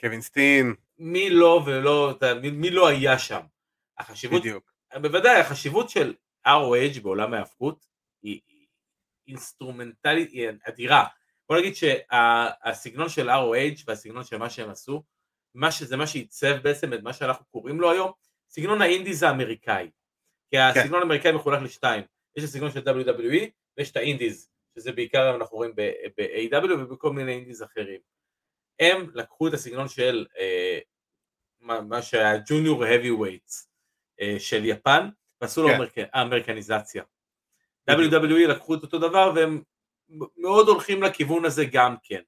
קווין 0.00 0.20
סטין. 0.20 0.74
מי 0.98 1.30
לא 1.30 1.62
ולא, 1.66 2.14
מי 2.52 2.70
לא 2.70 2.88
היה 2.88 3.18
שם. 3.18 3.40
החשיבות, 3.98 4.40
בדיוק. 4.40 4.72
בוודאי, 4.94 5.40
החשיבות 5.40 5.90
של 5.90 6.14
ROH 6.46 7.00
בעולם 7.02 7.34
ההאבקות 7.34 7.86
היא 8.22 8.40
אינסטרומנטלית, 9.28 10.30
היא 10.30 10.48
אדירה. 10.68 11.06
בוא 11.48 11.58
נגיד 11.58 11.74
שהסגנון 11.76 13.08
של 13.08 13.30
ROH 13.30 13.84
והסגנון 13.86 14.24
של 14.24 14.38
מה 14.38 14.50
שהם 14.50 14.70
עשו, 14.70 15.02
מה 15.54 15.72
שזה 15.72 15.96
מה 15.96 16.06
שעיצב 16.06 16.56
בעצם 16.62 16.94
את 16.94 17.02
מה 17.02 17.12
שאנחנו 17.12 17.44
קוראים 17.44 17.80
לו 17.80 17.90
היום, 17.90 18.12
סגנון 18.52 18.82
האינדיז 18.82 19.22
האמריקאי. 19.22 19.90
כי 20.50 20.56
כן. 20.56 20.80
הסגנון 20.80 21.02
האמריקאי 21.02 21.32
מחולק 21.32 21.62
לשתיים, 21.62 22.02
יש 22.36 22.44
את 22.44 22.48
הסגנון 22.48 22.70
של 22.70 22.80
WWE 22.80 23.46
ויש 23.76 23.90
את 23.90 23.96
האינדיז, 23.96 24.50
שזה 24.74 24.92
בעיקר 24.92 25.36
אנחנו 25.36 25.56
רואים 25.56 25.74
ב-AW 25.76 26.72
ובכל 26.72 27.12
מיני 27.12 27.32
אינדיז 27.32 27.62
אחרים. 27.62 28.00
הם 28.80 29.10
לקחו 29.14 29.48
את 29.48 29.52
הסגנון 29.52 29.88
של 29.88 30.26
אה, 30.38 30.78
מה 31.60 32.02
שהיה 32.02 32.38
ג'וניור 32.48 32.84
weights 32.84 33.66
אה, 34.20 34.36
של 34.38 34.64
יפן 34.64 35.08
ועשו 35.40 35.62
לו 35.62 35.68
כן. 35.92 36.06
אמריקניזציה. 36.14 37.02
WWE 37.90 38.48
לקחו 38.48 38.74
את 38.74 38.82
אותו 38.82 38.98
דבר 38.98 39.32
והם 39.34 39.62
מאוד 40.36 40.68
הולכים 40.68 41.02
לכיוון 41.02 41.44
הזה 41.44 41.64
גם 41.72 41.96
כן. 42.02 42.22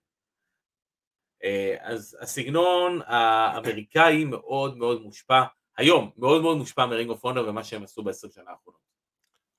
אה, 1.45 1.77
אז 1.81 2.19
הסגנון 2.21 3.01
האמריקאי 3.07 4.25
מאוד 4.25 4.77
מאוד 4.77 5.03
מושפע 5.03 5.43
היום 5.77 6.11
מאוד 6.17 6.43
מאוד 6.43 6.57
מושפע 6.57 6.87
מרינג 6.87 7.11
אוף 7.11 7.25
אונר 7.25 7.49
ומה 7.49 7.65
שהם 7.65 7.83
עשו 7.83 8.03
בעשר 8.03 8.29
שנה 8.31 8.51
האחרונות. 8.51 8.81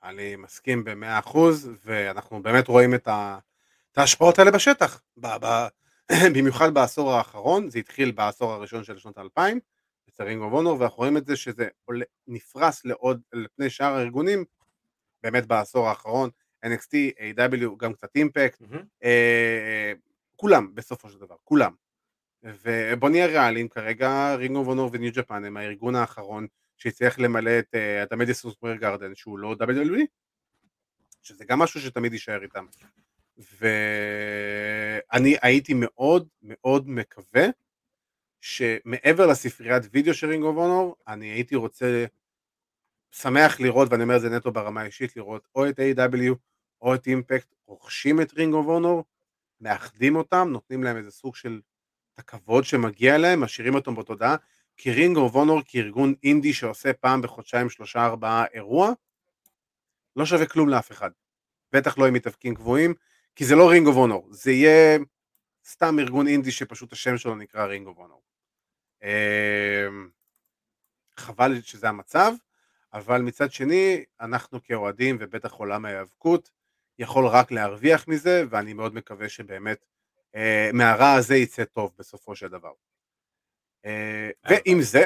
אני 0.03 0.35
מסכים 0.35 0.83
במאה 0.83 1.19
אחוז, 1.19 1.69
ואנחנו 1.85 2.43
באמת 2.43 2.67
רואים 2.67 2.95
את, 2.95 3.07
ה... 3.07 3.39
את 3.91 3.97
ההשפעות 3.97 4.39
האלה 4.39 4.51
בשטח, 4.51 5.01
ב... 5.17 5.27
ב... 5.27 5.67
במיוחד 6.35 6.73
בעשור 6.73 7.13
האחרון, 7.13 7.69
זה 7.69 7.79
התחיל 7.79 8.11
בעשור 8.11 8.51
הראשון 8.51 8.83
של 8.83 8.97
שנות 8.97 9.17
האלפיים, 9.17 9.59
אצל 10.09 10.23
רינג 10.23 10.41
אוף 10.41 10.53
אונר, 10.53 10.79
ואנחנו 10.79 10.97
רואים 10.97 11.17
את 11.17 11.25
זה 11.25 11.35
שזה 11.35 11.67
נפרס 12.27 12.85
לעוד, 12.85 13.21
לפני 13.33 13.69
שאר 13.69 13.93
הארגונים, 13.93 14.45
באמת 15.23 15.45
בעשור 15.45 15.87
האחרון, 15.87 16.29
NXT, 16.65 16.93
AEW, 17.17 17.77
גם 17.77 17.93
קצת 17.93 18.15
אימפקט, 18.15 18.61
mm-hmm. 18.61 18.83
אה, 19.03 19.93
כולם 20.35 20.75
בסופו 20.75 21.09
של 21.09 21.19
דבר, 21.19 21.35
כולם. 21.43 21.71
ובוא 22.45 23.09
נהיה 23.09 23.25
ריאליים 23.25 23.67
כרגע, 23.67 24.35
רינג 24.35 24.55
אוף 24.55 24.67
אונור 24.67 24.89
וניו 24.93 25.11
ג'פן 25.13 25.45
הם 25.45 25.57
הארגון 25.57 25.95
האחרון 25.95 26.47
שהצליח 26.77 27.19
למלא 27.19 27.59
את, 27.59 28.11
המדיסון 28.11 28.51
סקוויר 28.51 28.75
גרדן 28.75 29.15
שהוא 29.15 29.39
לא 29.39 29.55
WWE, 29.61 30.05
שזה 31.21 31.45
גם 31.45 31.59
משהו 31.59 31.81
שתמיד 31.81 32.13
יישאר 32.13 32.43
איתם. 32.43 32.65
ואני 33.37 35.35
הייתי 35.41 35.73
מאוד 35.75 36.27
מאוד 36.41 36.89
מקווה 36.89 37.45
שמעבר 38.41 39.27
לספריית 39.27 39.83
וידאו 39.91 40.13
של 40.13 40.27
רינג 40.27 40.43
אוף 40.43 40.57
אונור, 40.57 40.95
אני 41.07 41.25
הייתי 41.25 41.55
רוצה, 41.55 42.05
שמח 43.11 43.59
לראות, 43.59 43.91
ואני 43.91 44.03
אומר 44.03 44.15
את 44.15 44.21
זה 44.21 44.29
נטו 44.29 44.51
ברמה 44.51 44.81
האישית, 44.81 45.15
לראות 45.17 45.47
או 45.55 45.69
את 45.69 45.79
AEW. 45.79 46.33
או 46.81 46.95
את 46.95 47.07
אימפקט 47.07 47.47
רוכשים 47.65 48.21
את 48.21 48.33
רינג 48.33 48.53
אוף 48.53 48.67
אונור, 48.67 49.03
מאחדים 49.61 50.15
אותם, 50.15 50.47
נותנים 50.51 50.83
להם 50.83 50.97
איזה 50.97 51.11
סוג 51.11 51.35
של 51.35 51.61
את 52.15 52.19
הכבוד 52.19 52.63
שמגיע 52.63 53.17
להם, 53.17 53.41
משאירים 53.41 53.75
אותם 53.75 53.95
בתודעה, 53.95 54.35
כי 54.77 54.91
רינג 54.91 55.17
אוף 55.17 55.35
אונור 55.35 55.61
כארגון 55.67 56.13
אינדי 56.23 56.53
שעושה 56.53 56.93
פעם 56.93 57.21
בחודשיים 57.21 57.69
שלושה 57.69 58.05
ארבעה 58.05 58.45
אירוע, 58.53 58.91
לא 60.15 60.25
שווה 60.25 60.45
כלום 60.45 60.69
לאף 60.69 60.91
אחד. 60.91 61.11
בטח 61.73 61.97
לא 61.97 62.07
עם 62.07 62.13
מתאבקים 62.13 62.55
קבועים, 62.55 62.93
כי 63.35 63.45
זה 63.45 63.55
לא 63.55 63.69
רינג 63.69 63.87
אוף 63.87 63.95
אונור, 63.95 64.27
זה 64.31 64.51
יהיה 64.51 64.97
סתם 65.65 65.99
ארגון 65.99 66.27
אינדי 66.27 66.51
שפשוט 66.51 66.93
השם 66.93 67.17
שלו 67.17 67.35
נקרא 67.35 67.65
רינג 67.65 67.87
אוף 67.87 67.97
אונור. 67.97 68.21
חבל 71.17 71.61
שזה 71.61 71.89
המצב, 71.89 72.33
אבל 72.93 73.21
מצד 73.21 73.51
שני, 73.51 74.03
אנחנו 74.21 74.63
כאוהדים 74.63 75.17
ובטח 75.19 75.51
עולם 75.51 75.85
ההיאבקות, 75.85 76.51
יכול 76.99 77.27
רק 77.27 77.51
להרוויח 77.51 78.07
מזה, 78.07 78.43
ואני 78.49 78.73
מאוד 78.73 78.95
מקווה 78.95 79.29
שבאמת 79.29 79.85
מהרע 80.73 81.13
הזה 81.13 81.35
יצא 81.35 81.63
טוב 81.63 81.91
בסופו 81.99 82.35
של 82.35 82.47
דבר. 82.47 82.71
אה, 83.85 84.29
ועם 84.49 84.81
זה, 84.81 85.05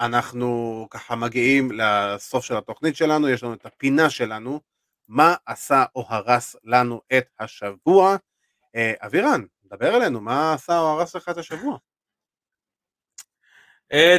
אנחנו 0.00 0.86
ככה 0.90 1.16
מגיעים 1.16 1.72
לסוף 1.72 2.44
של 2.44 2.56
התוכנית 2.56 2.96
שלנו, 2.96 3.28
יש 3.28 3.42
לנו 3.42 3.54
את 3.54 3.66
הפינה 3.66 4.10
שלנו, 4.10 4.60
מה 5.08 5.34
עשה 5.46 5.84
או 5.94 6.04
הרס 6.08 6.56
לנו 6.64 7.00
את 7.18 7.26
השבוע. 7.40 8.16
אה, 8.76 8.92
אבירן, 9.00 9.44
דבר 9.64 9.96
אלינו, 9.96 10.20
מה 10.20 10.54
עשה 10.54 10.78
או 10.78 10.86
הרס 10.86 11.16
לך 11.16 11.28
את 11.28 11.38
השבוע? 11.38 11.78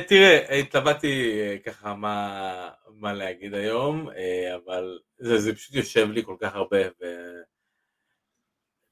תראה, 0.08 0.60
התלבטתי 0.60 1.40
ככה 1.66 1.96
מה, 1.96 2.70
מה 2.90 3.14
להגיד 3.14 3.54
היום, 3.54 4.10
אבל 4.56 5.00
זה, 5.18 5.38
זה 5.38 5.56
פשוט 5.56 5.76
יושב 5.76 6.08
לי 6.12 6.24
כל 6.24 6.36
כך 6.40 6.56
הרבה. 6.56 6.78
ו... 7.02 7.06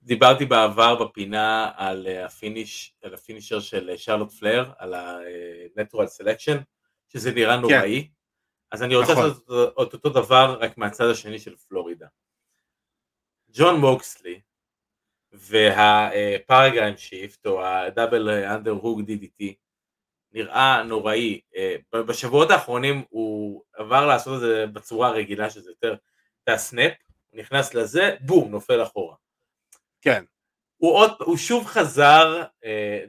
דיברתי 0.06 0.46
בעבר 0.46 1.04
בפינה 1.04 1.72
על 1.76 2.08
ה 2.07 2.19
finish, 2.19 2.95
על 3.04 3.14
ה 3.14 3.19
finisher 3.19 3.60
של 3.60 3.98
שרלוט 3.98 4.32
פלייר, 4.32 4.72
על 4.78 4.94
ה-Natural 4.94 6.22
Selection, 6.22 6.58
שזה 7.08 7.32
נראה 7.32 7.56
כן. 7.56 7.62
נוראי. 7.62 8.10
אז 8.72 8.84
אני 8.84 8.96
רוצה 8.96 9.12
נכון. 9.12 9.24
לעשות 9.24 9.44
את 9.88 9.94
אותו 9.94 10.10
דבר 10.10 10.58
רק 10.60 10.78
מהצד 10.78 11.06
השני 11.06 11.40
של 11.40 11.56
פלורידה. 11.56 12.08
ג'ון 13.50 13.80
מוקסלי 13.80 14.42
וה 15.32 15.65
Paradigm 15.65 16.98
Shift 16.98 17.45
או 17.46 17.66
ה 17.65 18.30
double 18.30 18.72
underhook 18.72 19.02
DDT 19.02 19.54
נראה 20.32 20.84
נוראי. 20.84 21.42
אה, 21.56 21.76
בשבועות 21.92 22.52
האחרונים 22.52 23.04
הוא 23.10 23.64
עבר 23.74 24.06
לעשות 24.06 24.36
את 24.36 24.40
זה 24.40 24.66
בצורה 24.74 25.08
הרגילה 25.08 25.50
שזה 25.50 25.70
יותר 25.70 25.94
את 26.44 26.50
ה 26.49 26.57
snap, 26.57 26.94
הוא 27.30 27.40
נכנס 27.40 27.74
לזה, 27.74 28.16
בום, 28.22 28.52
נופל 28.52 28.84
אחורה. 28.84 29.16
כן. 30.04 30.24
הוא, 30.78 30.92
עוד, 30.92 31.12
הוא 31.20 31.38
שוב 31.38 31.66
חזר 31.66 32.44
אה, 32.64 33.06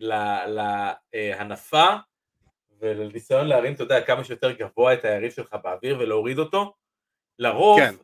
להנפה 1.12 1.86
ולניסיון 2.78 3.46
להרים, 3.46 3.74
אתה 3.74 3.82
יודע, 3.82 4.06
כמה 4.06 4.24
שיותר 4.24 4.52
גבוה 4.52 4.94
את 4.94 5.04
היריב 5.04 5.32
שלך 5.32 5.56
באוויר 5.62 5.98
ולהוריד 5.98 6.38
אותו. 6.38 6.74
לרוב, 7.38 7.80
כן. 7.80 7.94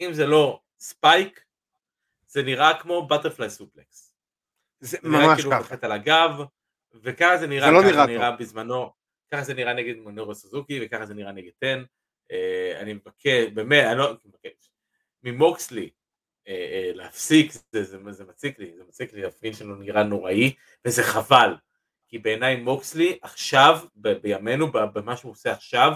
אם 0.00 0.12
זה 0.12 0.26
לא 0.26 0.60
spike, 0.80 1.44
זה 2.26 2.42
נראה 2.42 2.80
כמו 2.80 3.06
butterfly 3.06 3.50
suplex. 3.50 4.14
זה, 4.80 4.98
זה 5.02 5.08
ממש 5.08 5.40
כאילו 5.40 5.50
ככה. 5.50 5.74
על 5.82 5.92
הגב, 5.92 6.30
וככה 6.94 7.36
זה 7.36 7.46
נראה, 7.46 7.66
זה 7.66 7.72
לא 7.72 7.82
נראה, 7.82 8.06
נראה 8.06 8.30
בזמנו, 8.30 8.92
ככה 9.32 9.42
זה 9.42 9.54
נראה 9.54 9.72
נגד 9.72 9.96
מנורו 9.96 10.34
סוזוקי, 10.34 10.80
וככה 10.82 11.06
זה 11.06 11.14
נראה 11.14 11.32
נגד 11.32 11.52
טן. 11.58 11.84
אה, 12.32 12.80
אני 12.80 12.92
מבקש, 12.92 13.48
באמת, 13.54 13.84
אני 13.84 13.98
לא 13.98 14.14
מבקש, 14.24 14.70
ממוקסלי 15.22 15.82
אה, 15.82 15.86
אה, 15.86 15.99
להפסיק, 16.94 17.52
זה, 17.52 17.84
זה, 17.84 17.98
זה 18.10 18.24
מציק 18.24 18.58
לי, 18.58 18.72
זה 18.76 18.82
מציק 18.88 19.12
לי, 19.12 19.24
הפין 19.24 19.52
שלו 19.52 19.76
נראה 19.76 20.02
נוראי, 20.02 20.54
וזה 20.84 21.02
חבל, 21.02 21.56
כי 22.08 22.18
בעיניי 22.18 22.56
מוקסלי 22.56 23.18
עכשיו, 23.22 23.78
ב, 23.96 24.08
בימינו, 24.12 24.72
במה 24.72 25.16
שהוא 25.16 25.32
עושה 25.32 25.52
עכשיו, 25.52 25.92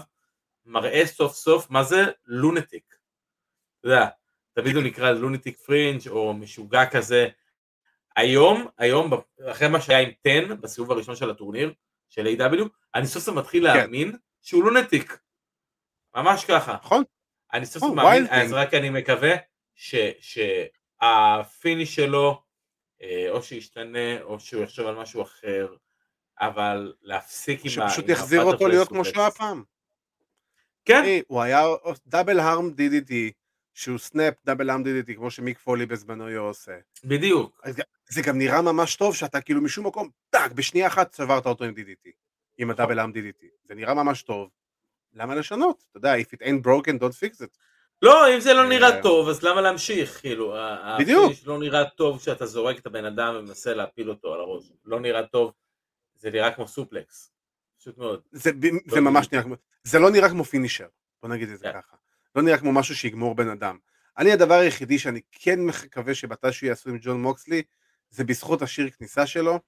מראה 0.65 1.07
סוף 1.07 1.35
סוף 1.35 1.71
מה 1.71 1.83
זה 1.83 2.05
לונטיק. 2.27 2.97
אתה 3.81 3.89
יודע, 3.89 4.07
תמיד 4.53 4.77
הוא 4.77 4.85
נקרא 4.85 5.11
lunatic 5.11 5.59
fringe 5.59 6.09
או 6.09 6.35
משוגע 6.35 6.87
כזה, 6.87 7.29
היום, 8.17 8.67
היום, 8.79 9.11
אחרי 9.51 9.69
מה 9.69 9.81
שהיה 9.81 9.99
עם 9.99 10.11
10 10.25 10.55
בסיבוב 10.55 10.91
הראשון 10.91 11.17
של 11.17 11.31
הטורניר, 11.31 11.73
של 12.09 12.27
AEW, 12.27 12.63
אני 12.95 13.07
סוף 13.07 13.23
סוף 13.23 13.37
מתחיל 13.37 13.69
כן. 13.69 13.77
להאמין 13.77 14.17
שהוא 14.43 14.65
lunatic. 14.65 15.19
ממש 16.17 16.45
ככה. 16.45 16.77
נכון. 16.85 17.03
אני 17.53 17.67
סוף 17.67 17.83
סוף 17.83 17.95
מאמין, 17.95 18.27
אז 18.31 18.53
רק 18.53 18.75
אני 18.75 18.91
מקווה 18.91 19.37
שה 19.75 20.48
finish 20.48 21.95
שלו, 21.95 22.43
אה, 23.03 23.27
או 23.31 23.43
שישתנה, 23.43 24.23
או 24.23 24.41
שהוא 24.41 24.63
יחשוב 24.63 24.87
על 24.87 24.95
משהו 24.95 25.23
אחר, 25.23 25.75
אבל 26.41 26.95
להפסיק 27.03 27.61
עם 27.61 27.67
ה... 27.67 27.91
שפשוט 27.91 28.09
יחזיר 28.09 28.43
אותו 28.43 28.69
להיות 28.69 28.89
כמו 28.89 29.05
שהוא 29.05 29.21
היה 29.21 29.31
פעם. 29.31 29.63
כן. 30.85 31.21
הוא 31.27 31.43
היה 31.43 31.63
double 32.07 32.41
arm 32.41 32.69
DDT, 32.69 33.13
שהוא 33.75 33.99
snap 33.99 34.35
double 34.47 34.71
arm 34.71 34.83
DDT 34.83 35.15
כמו 35.15 35.31
שמיק 35.31 35.59
פולי 35.59 35.87
בזמנו 35.87 36.27
היה 36.27 36.39
עושה. 36.39 36.73
בדיוק. 37.05 37.67
זה 38.09 38.23
גם 38.23 38.39
נראה 38.39 38.63
ממש 38.63 38.97
טוב 38.97 39.17
שאתה 39.17 39.41
כאילו 39.41 39.61
משום 39.61 39.87
מקום, 39.87 40.09
טאק, 40.31 40.53
בשנייה 40.53 40.87
אחת 40.87 41.11
צברת 41.11 41.47
אותו 41.47 41.65
עם 41.65 41.75
DDT, 41.75 42.11
עם 42.59 42.71
ה 42.71 42.75
double 42.75 43.01
arm 43.01 43.11
DDT. 43.11 43.47
זה 43.65 43.75
נראה 43.75 43.95
ממש 43.95 44.23
טוב. 44.23 44.51
למה 45.15 45.35
לשנות? 45.35 45.85
אתה 45.91 45.99
יודע, 45.99 46.17
if 46.17 46.37
it 46.37 46.43
ain't 46.43 46.67
broken, 46.67 46.99
don't 46.99 47.19
fix 47.23 47.41
it. 47.41 47.57
לא, 48.03 48.35
אם 48.35 48.41
זה 48.41 48.53
לא 48.53 48.69
נראה 48.69 48.97
אה, 48.97 49.03
טוב, 49.03 49.29
אז 49.29 49.43
למה 49.43 49.61
להמשיך? 49.61 50.21
כאילו, 50.21 50.55
בדיוק. 50.99 51.33
לא 51.47 51.59
נראה 51.59 51.85
טוב 51.85 52.19
כשאתה 52.19 52.47
זורק 52.47 52.79
את 52.79 52.87
הבן 52.87 53.05
אדם 53.05 53.35
ומנסה 53.39 53.75
להפיל 53.75 54.11
אותו 54.11 54.35
על 54.35 54.41
הראש. 54.41 54.73
לא 54.85 55.01
נראה 55.01 55.27
טוב, 55.27 55.53
זה 56.15 56.31
נראה 56.31 56.51
כמו 56.51 56.69
סופלקס. 56.69 57.31
פשוט 57.79 57.99
מאוד. 57.99 58.21
זה, 58.33 58.51
זה 58.87 59.01
ממש 59.01 59.33
נראה 59.33 59.45
כמו, 59.45 59.55
זה 59.85 59.99
לא 59.99 60.11
נראה 60.11 60.29
כמו 60.29 60.45
פינישר, 60.45 60.87
בוא 61.23 61.31
נגיד 61.31 61.49
את 61.49 61.59
זה 61.59 61.71
yeah. 61.71 61.73
ככה. 61.73 61.97
לא 62.37 62.43
נראה 62.43 62.59
כמו 62.59 62.73
משהו 62.73 62.97
שיגמור 62.97 63.35
בן 63.35 63.49
אדם. 63.49 63.79
אני 64.19 64.33
הדבר 64.33 64.55
היחידי 64.55 64.99
שאני 64.99 65.21
כן 65.33 65.61
מקווה 65.61 66.15
שמתישהו 66.15 66.67
יעשו 66.67 66.91
עם 66.91 66.99
ג'ון 67.01 67.23
מוקסלי, 67.23 67.63
זה 68.11 68.25
בזכות 68.25 68.63
השיר 68.63 68.91
כניסה 68.91 69.27
שלו. 69.27 69.61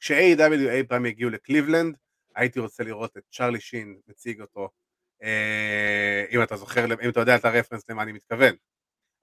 כש-AW 0.00 0.70
אי 0.70 0.84
פעם 0.88 1.06
יגיעו 1.06 1.30
לקליבלנד, 1.30 1.96
הייתי 2.36 2.60
רוצה 2.60 2.84
לראות 2.84 3.16
את 3.16 3.22
צ'רלי 3.30 3.60
שין 3.60 3.96
מציג 4.08 4.40
אותו, 4.40 4.68
אם 6.30 6.42
אתה 6.42 6.56
זוכר, 6.56 6.84
אם 6.84 7.08
אתה 7.08 7.20
יודע 7.20 7.36
את 7.36 7.44
הרפרנס 7.44 7.82
למה 7.88 8.02
אני 8.02 8.12
מתכוון. 8.12 8.54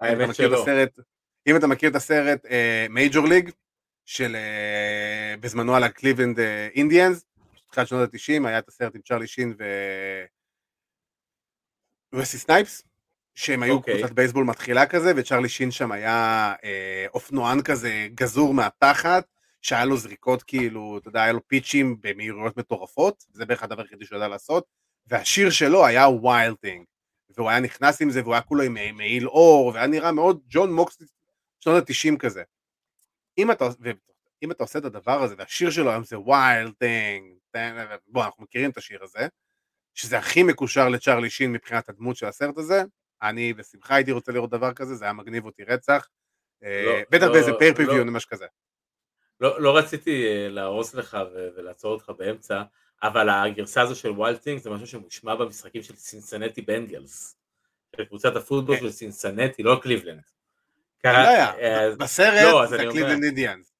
האמת 0.01 0.35
שלא. 0.35 0.61
הסרט, 0.61 0.99
אם 1.47 1.55
אתה 1.55 1.67
מכיר 1.67 1.89
את 1.89 1.95
הסרט 1.95 2.45
Major 2.89 3.25
uh, 3.25 3.29
League, 3.29 3.49
של 4.05 4.35
uh, 4.35 5.39
בזמנו 5.39 5.75
על 5.75 5.83
הקליבלנד 5.83 6.39
אינדיאנס, 6.75 7.25
תחילת 7.71 7.87
שנות 7.87 8.13
ה-90, 8.13 8.47
היה 8.47 8.59
את 8.59 8.67
הסרט 8.67 8.95
עם 8.95 9.01
צ'רלי 9.01 9.27
שין 9.27 9.55
ו... 9.59 9.63
ווסלי 12.13 12.37
סנייפס, 12.37 12.83
שהם 13.35 13.63
היו 13.63 13.73
okay. 13.73 13.77
אוקיי. 13.77 13.97
קבוצת 13.97 14.13
בייסבול 14.13 14.45
מתחילה 14.45 14.85
כזה, 14.85 15.13
וצ'רלי 15.15 15.49
שין 15.49 15.71
שם 15.71 15.91
היה 15.91 16.53
אה, 16.63 17.05
אופנוען 17.13 17.61
כזה 17.61 18.07
גזור 18.13 18.53
מהתחת, 18.53 19.25
שהיה 19.61 19.85
לו 19.85 19.97
זריקות 19.97 20.43
כאילו, 20.43 20.97
אתה 20.97 21.07
יודע, 21.07 21.23
היה 21.23 21.31
לו 21.31 21.47
פיצ'ים 21.47 21.97
במהירויות 22.01 22.57
מטורפות, 22.57 23.25
זה 23.33 23.45
בערך 23.45 23.63
הדבר 23.63 23.81
היחידי 23.81 24.05
שהוא 24.05 24.17
ידע 24.17 24.27
לעשות, 24.27 24.65
והשיר 25.07 25.49
שלו 25.49 25.85
היה 25.85 26.09
Wild 26.09 26.40
Thing, 26.40 26.85
והוא 27.37 27.49
היה 27.49 27.59
נכנס 27.59 28.01
עם 28.01 28.09
זה, 28.09 28.21
והוא 28.21 28.33
היה 28.33 28.41
כולו 28.41 28.63
עם 28.63 28.77
מעיל 28.97 29.27
עור, 29.27 29.71
והיה 29.73 29.87
נראה 29.87 30.11
מאוד 30.11 30.39
ג'ון 30.49 30.73
מוקס 30.73 30.97
שנות 31.59 31.89
ה-90 31.89 32.17
כזה. 32.19 32.43
אם 33.37 33.51
אתה, 33.51 33.65
אם 34.43 34.51
אתה 34.51 34.63
עושה 34.63 34.79
את 34.79 34.85
הדבר 34.85 35.23
הזה, 35.23 35.35
והשיר 35.37 35.69
שלו 35.69 35.91
היום 35.91 36.03
זה 36.03 36.19
Wild 36.19 36.66
Thing, 36.66 37.37
בוא, 38.07 38.25
אנחנו 38.25 38.43
מכירים 38.43 38.69
את 38.69 38.77
השיר 38.77 39.03
הזה, 39.03 39.27
שזה 39.93 40.17
הכי 40.17 40.43
מקושר 40.43 40.89
לצ'רלי 40.89 41.29
שין 41.29 41.51
מבחינת 41.51 41.89
הדמות 41.89 42.15
של 42.15 42.25
הסרט 42.25 42.57
הזה, 42.57 42.83
אני 43.21 43.53
בשמחה 43.53 43.95
הייתי 43.95 44.11
רוצה 44.11 44.31
לראות 44.31 44.49
דבר 44.49 44.73
כזה, 44.73 44.95
זה 44.95 45.05
היה 45.05 45.13
מגניב 45.13 45.45
אותי 45.45 45.63
רצח, 45.63 46.07
אה, 46.63 46.83
לא, 46.85 46.93
בטח 47.11 47.25
לא, 47.25 47.33
באיזה 47.33 47.51
pay-per-view 47.59 48.01
או 48.01 48.11
משהו 48.11 48.29
כזה. 48.29 48.45
לא, 49.39 49.61
לא 49.61 49.77
רציתי 49.77 50.27
אה, 50.27 50.49
להרוס 50.49 50.93
לך 50.93 51.17
ולעצור 51.55 51.93
אותך 51.93 52.11
באמצע, 52.17 52.63
אבל 53.03 53.29
הגרסה 53.29 53.81
הזו 53.81 53.95
של 53.95 54.09
Wild 54.09 54.31
Thing 54.31 54.59
זה 54.59 54.69
משהו 54.69 54.87
שמושמע 54.87 55.35
במשחקים 55.35 55.83
של 55.83 55.95
סינסינטי 55.95 56.61
בנגלס, 56.61 57.35
של 57.95 58.05
קבוצת 58.05 58.35
הפוטבול 58.35 58.75
כן. 58.75 58.81
של 58.81 58.91
סינסינטי, 58.91 59.63
לא 59.63 59.79
קליבלנד. 59.81 60.21
אה, 61.05 61.95
בסרט 61.95 62.69
זה 62.69 62.77
קליבלנד 62.77 63.23
אינדיאנס. 63.23 63.71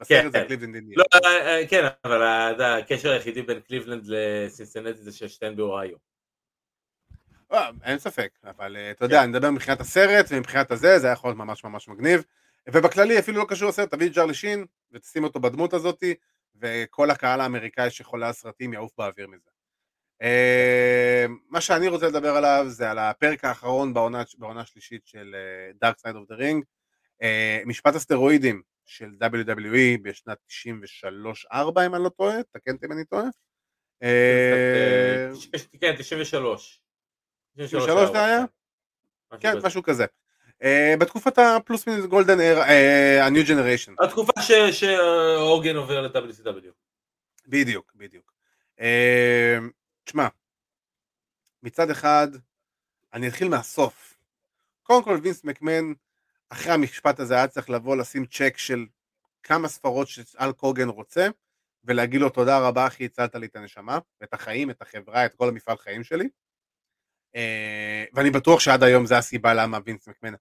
בסרט 0.00 0.32
זה 0.32 0.44
קליבלנד 0.46 0.74
אינדיאנס. 0.74 1.06
כן, 1.70 1.86
אבל 2.04 2.62
הקשר 2.62 3.10
היחידי 3.10 3.42
בין 3.42 3.60
קליבלנד 3.60 4.02
לסינסינטי 4.06 5.02
זה 5.02 5.12
ששתיהן 5.12 5.56
באוהיו. 5.56 5.96
לא, 7.50 7.58
אין 7.84 7.98
ספק, 7.98 8.30
אבל 8.44 8.76
אה, 8.76 8.90
אתה 8.90 9.04
יודע, 9.04 9.22
אני 9.22 9.30
מדבר 9.30 9.50
מבחינת 9.50 9.80
הסרט 9.80 10.26
ומבחינת 10.30 10.70
הזה, 10.70 10.98
זה 10.98 11.06
היה 11.06 11.12
יכול 11.12 11.30
להיות 11.30 11.38
ממש 11.38 11.64
ממש 11.64 11.88
מגניב. 11.88 12.24
ובכללי 12.68 13.18
אפילו 13.18 13.38
לא 13.38 13.46
קשור 13.48 13.68
לסרט, 13.68 13.90
תביא 13.90 14.06
את 14.06 14.12
צ'רלי 14.12 14.34
שין 14.34 14.66
ותשים 14.92 15.24
אותו 15.24 15.40
בדמות 15.40 15.74
הזאתי, 15.74 16.14
וכל 16.60 17.10
הקהל 17.10 17.40
האמריקאי 17.40 17.90
שחולה 17.90 18.26
על 18.26 18.32
סרטים 18.32 18.72
יעוף 18.72 18.92
באוויר 18.98 19.26
מזה. 19.26 19.50
אה, 20.22 21.26
מה 21.50 21.60
שאני 21.60 21.88
רוצה 21.88 22.06
לדבר 22.06 22.36
עליו 22.36 22.64
זה 22.68 22.90
על 22.90 22.98
הפרק 22.98 23.44
האחרון 23.44 23.94
בעונה 23.94 24.60
השלישית 24.60 25.06
של 25.06 25.34
Dark 25.84 25.94
Side 26.06 26.14
of 26.14 26.32
the 26.32 26.38
Ring, 26.40 26.62
משפט 27.66 27.94
הסטרואידים 27.94 28.62
של 28.86 29.10
WWE 29.22 29.98
בשנת 30.02 30.38
93-4 31.52 31.86
אם 31.86 31.94
אני 31.94 32.04
לא 32.04 32.08
טועה, 32.08 32.42
תקן 32.52 32.72
אותי 32.74 32.86
אם 32.86 32.92
אני 32.92 33.04
טועה. 33.04 33.24
אה, 34.02 35.30
כן, 35.80 35.94
93. 35.98 36.80
93 37.56 38.10
זה 38.10 38.24
היה? 38.24 38.44
כן, 39.40 39.52
משהו 39.64 39.82
כזה. 39.82 40.04
אה, 40.62 40.94
בתקופת 41.00 41.38
הפלוס 41.38 41.86
מינוס 41.86 42.06
גולדן 42.06 42.40
אר, 42.40 42.60
ה-new 42.60 43.46
generation. 43.46 44.04
התקופה 44.04 44.32
שהוגן 44.72 45.76
עובר 45.76 46.00
ל-WCW. 46.00 46.70
בדיוק, 47.46 47.92
בדיוק. 47.94 48.32
אה, 48.80 49.58
תשמע, 50.04 50.28
מצד 51.62 51.90
אחד, 51.90 52.28
אני 53.14 53.28
אתחיל 53.28 53.48
מהסוף. 53.48 54.18
קודם 54.82 55.04
כל 55.04 55.18
וינס 55.22 55.44
מקמן, 55.44 55.92
אחרי 56.48 56.72
המשפט 56.72 57.20
הזה 57.20 57.34
היה 57.34 57.48
צריך 57.48 57.70
לבוא 57.70 57.96
לשים 57.96 58.26
צ'ק 58.26 58.54
של 58.56 58.86
כמה 59.42 59.68
ספרות 59.68 60.08
שאל 60.08 60.52
קוגן 60.52 60.88
רוצה, 60.88 61.28
ולהגיד 61.84 62.20
לו 62.20 62.28
תודה 62.28 62.58
רבה 62.58 62.86
אחי, 62.86 63.04
הצלת 63.04 63.34
לי 63.34 63.46
את 63.46 63.56
הנשמה, 63.56 63.98
את 64.22 64.34
החיים, 64.34 64.70
את 64.70 64.82
החברה, 64.82 65.26
את 65.26 65.34
כל 65.34 65.48
המפעל 65.48 65.76
חיים 65.76 66.04
שלי. 66.04 66.28
אה, 67.36 68.04
ואני 68.14 68.30
בטוח 68.30 68.60
שעד 68.60 68.82
היום 68.82 69.06
זה 69.06 69.18
הסיבה 69.18 69.54
למה 69.54 69.78
וינס 69.86 70.08
מקמן 70.08 70.34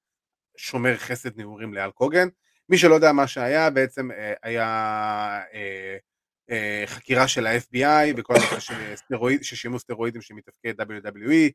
שומר 0.58 0.98
חסד 0.98 1.38
נעורים 1.38 1.74
לאל 1.74 1.92
קוגן. 1.92 2.28
מי 2.70 2.78
שלא 2.78 2.96
יודע 2.96 3.12
מה 3.12 3.28
שהיה, 3.28 3.70
בעצם 3.70 4.12
אה, 4.12 4.34
היה 4.44 5.42
אה, 6.50 6.84
חקירה 6.86 7.28
של 7.28 7.48
ה-FBI 7.48 8.14
בכל 8.16 8.34
הנושא 8.36 8.60
של, 8.60 8.96
סטרואיד, 8.96 9.44
של 9.44 9.56
שימוש 9.56 9.82
סטרואידים 9.82 10.22
שמתפקד 10.22 10.82
WWE. 10.82 11.52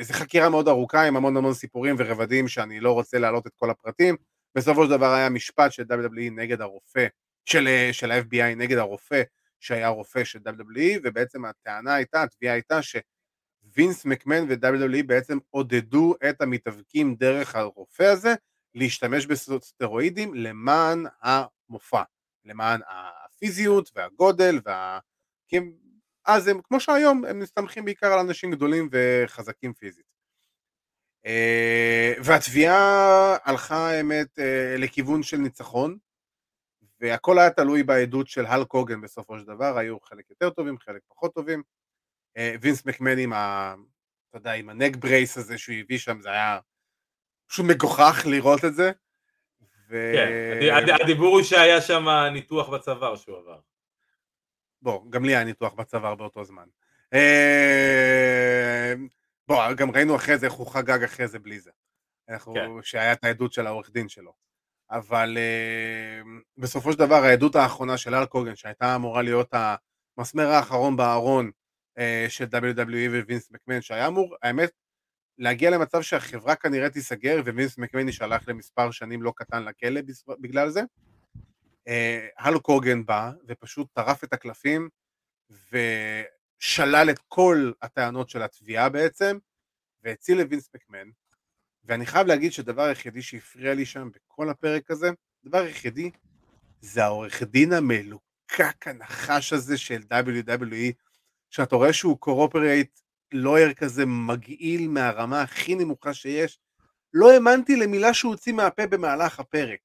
זו 0.00 0.14
חקירה 0.14 0.48
מאוד 0.48 0.68
ארוכה 0.68 1.06
עם 1.06 1.16
המון 1.16 1.36
המון 1.36 1.54
סיפורים 1.54 1.96
ורבדים 1.98 2.48
שאני 2.48 2.80
לא 2.80 2.92
רוצה 2.92 3.18
להעלות 3.18 3.46
את 3.46 3.52
כל 3.56 3.70
הפרטים. 3.70 4.16
בסופו 4.54 4.84
של 4.84 4.90
דבר 4.90 5.12
היה 5.12 5.28
משפט 5.28 5.72
של 5.72 5.82
WWE 5.82 6.30
נגד 6.30 6.60
הרופא, 6.60 7.06
של, 7.44 7.68
של 7.92 8.10
ה-FBI 8.10 8.54
נגד 8.56 8.78
הרופא 8.78 9.22
שהיה 9.60 9.88
רופא 9.88 10.24
של 10.24 10.38
WWE, 10.46 11.00
ובעצם 11.04 11.44
הטענה 11.44 11.94
הייתה, 11.94 12.22
התביעה 12.22 12.54
הייתה 12.54 12.82
ש... 12.82 12.96
וינס 13.76 14.04
מקמן 14.04 14.44
ו-WWE 14.48 15.02
בעצם 15.06 15.38
עודדו 15.50 16.14
את 16.30 16.40
המתאבקים 16.40 17.14
דרך 17.14 17.54
הרופא 17.54 18.02
הזה 18.02 18.34
להשתמש 18.74 19.26
בסטרואידים 19.26 20.34
למען 20.34 21.04
המופע, 21.22 22.02
למען 22.44 22.80
הפיזיות 22.88 23.90
והגודל 23.94 24.60
וה... 24.64 24.98
כי 25.48 25.56
הם, 25.56 25.72
אז 26.26 26.48
הם, 26.48 26.60
כמו 26.62 26.80
שהיום, 26.80 27.24
הם 27.24 27.38
מסתמכים 27.38 27.84
בעיקר 27.84 28.12
על 28.12 28.18
אנשים 28.18 28.50
גדולים 28.50 28.88
וחזקים 28.92 29.72
פיזית. 29.72 30.10
אה, 31.26 32.14
והתביעה 32.24 33.36
הלכה 33.44 33.90
האמת 33.90 34.38
אה, 34.38 34.74
לכיוון 34.78 35.22
של 35.22 35.36
ניצחון, 35.36 35.98
והכל 37.00 37.38
היה 37.38 37.50
תלוי 37.50 37.82
בעדות 37.82 38.28
של 38.28 38.46
הל 38.46 38.64
קוגן 38.64 39.00
בסופו 39.00 39.38
של 39.38 39.44
דבר, 39.44 39.78
היו 39.78 40.00
חלק 40.00 40.30
יותר 40.30 40.50
טובים, 40.50 40.78
חלק 40.78 41.02
פחות 41.08 41.34
טובים. 41.34 41.62
אה, 42.36 42.54
וינס 42.60 42.86
מקמן 42.86 43.18
עם 43.18 43.32
ה... 43.32 43.74
אתה 44.28 44.38
יודע, 44.38 44.52
עם 44.52 44.68
הנק 44.68 44.96
ברייס 44.96 45.38
הזה 45.38 45.58
שהוא 45.58 45.74
הביא 45.74 45.98
שם, 45.98 46.20
זה 46.20 46.30
היה 46.30 46.58
פשוט 47.46 47.66
מגוחך 47.66 48.26
לראות 48.26 48.64
את 48.64 48.74
זה. 48.74 48.92
ו... 49.88 50.12
כן, 50.14 50.94
הדיבור 51.02 51.34
הוא 51.34 51.42
שהיה 51.42 51.80
שם 51.80 52.08
ניתוח 52.32 52.68
בצוואר 52.68 53.16
שהוא 53.16 53.38
עבר. 53.38 53.60
בוא, 54.82 55.10
גם 55.10 55.24
לי 55.24 55.36
היה 55.36 55.44
ניתוח 55.44 55.72
בצוואר 55.72 56.14
באותו 56.14 56.44
זמן. 56.44 56.66
אה, 57.14 58.94
בוא, 59.48 59.72
גם 59.72 59.90
ראינו 59.90 60.16
אחרי 60.16 60.38
זה 60.38 60.46
איך 60.46 60.54
הוא 60.54 60.66
חגג 60.66 61.02
אחרי 61.04 61.28
זה 61.28 61.38
בלי 61.38 61.60
זה. 61.60 61.70
הוא, 62.44 62.54
כן. 62.54 62.68
שהיה 62.82 63.12
את 63.12 63.24
העדות 63.24 63.52
של 63.52 63.66
העורך 63.66 63.90
דין 63.90 64.08
שלו. 64.08 64.32
אבל 64.90 65.38
uh, 65.38 66.26
בסופו 66.58 66.92
של 66.92 66.98
דבר 66.98 67.14
העדות 67.14 67.56
האחרונה 67.56 67.96
של 67.96 68.14
אל 68.14 68.26
קוגן, 68.26 68.56
שהייתה 68.56 68.96
אמורה 68.96 69.22
להיות 69.22 69.54
המסמר 70.16 70.46
האחרון 70.46 70.96
בארון 70.96 71.46
אה, 71.46 71.50
של 72.28 72.44
WWE 72.44 73.24
ווינס 73.26 73.50
מקמן 73.50 73.80
שהיה 73.80 74.06
אמור, 74.06 74.36
האמת, 74.42 74.70
להגיע 75.38 75.70
למצב 75.70 76.02
שהחברה 76.02 76.56
כנראה 76.56 76.90
תיסגר 76.90 77.40
ווינס 77.44 77.78
מקמן 77.78 78.06
יישלח 78.06 78.48
למספר 78.48 78.90
שנים 78.90 79.22
לא 79.22 79.32
קטן 79.36 79.64
לכלא 79.64 80.00
בגלל 80.40 80.70
זה. 80.70 80.80
אה, 81.88 82.28
האלק 82.38 82.58
הוגאן 82.58 83.06
בא 83.06 83.30
ופשוט 83.48 83.88
טרף 83.92 84.24
את 84.24 84.32
הקלפים 84.32 84.88
ושלל 85.72 87.10
את 87.10 87.18
כל 87.28 87.72
הטענות 87.82 88.30
של 88.30 88.42
התביעה 88.42 88.88
בעצם 88.88 89.38
והציל 90.02 90.38
לווינס 90.38 90.70
מקמן 90.74 91.08
ואני 91.84 92.06
חייב 92.06 92.26
להגיד 92.26 92.52
שהדבר 92.52 92.82
היחידי 92.82 93.22
שהפריע 93.22 93.74
לי 93.74 93.86
שם 93.86 94.10
בכל 94.14 94.48
הפרק 94.48 94.90
הזה, 94.90 95.10
הדבר 95.44 95.58
היחידי 95.58 96.10
זה 96.80 97.04
העורך 97.04 97.42
דין 97.42 97.72
המלוקק 97.72 98.86
הנחש 98.86 99.52
הזה 99.52 99.78
של 99.78 100.02
WWE 100.12 100.92
שאתה 101.50 101.76
רואה 101.76 101.92
שהוא 101.92 102.18
קורופרייט 102.18 103.00
לויר 103.32 103.72
כזה 103.72 104.06
מגעיל 104.06 104.88
מהרמה 104.88 105.42
הכי 105.42 105.74
נמוכה 105.74 106.14
שיש, 106.14 106.58
לא 107.14 107.32
האמנתי 107.32 107.76
למילה 107.76 108.14
שהוא 108.14 108.32
הוציא 108.32 108.52
מהפה 108.52 108.86
במהלך 108.86 109.40
הפרק. 109.40 109.80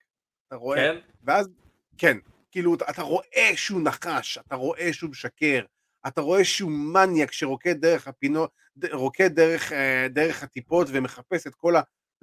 אתה 0.48 0.56
רואה? 0.56 0.78
כן? 0.78 1.00
ואז, 1.24 1.50
כן, 1.98 2.18
כאילו, 2.52 2.76
אתה 2.76 3.02
רואה 3.02 3.52
שהוא 3.56 3.82
נחש, 3.82 4.38
אתה 4.38 4.56
רואה 4.56 4.94
שהוא 4.94 5.10
משקר, 5.10 5.62
אתה 6.08 6.22
רואה 6.22 6.44
שהוא 6.46 6.72
מניאק 6.72 7.32
שרוקד 7.32 7.82
דרך 7.82 8.08
הפינות, 8.08 8.52
רוקד 8.92 9.36
דרך, 9.36 9.72
אה, 9.72 10.08
דרך 10.10 10.44
הטיפות 10.44 10.88
ומחפש 10.92 11.48
את 11.48 11.56
כל 11.56 11.74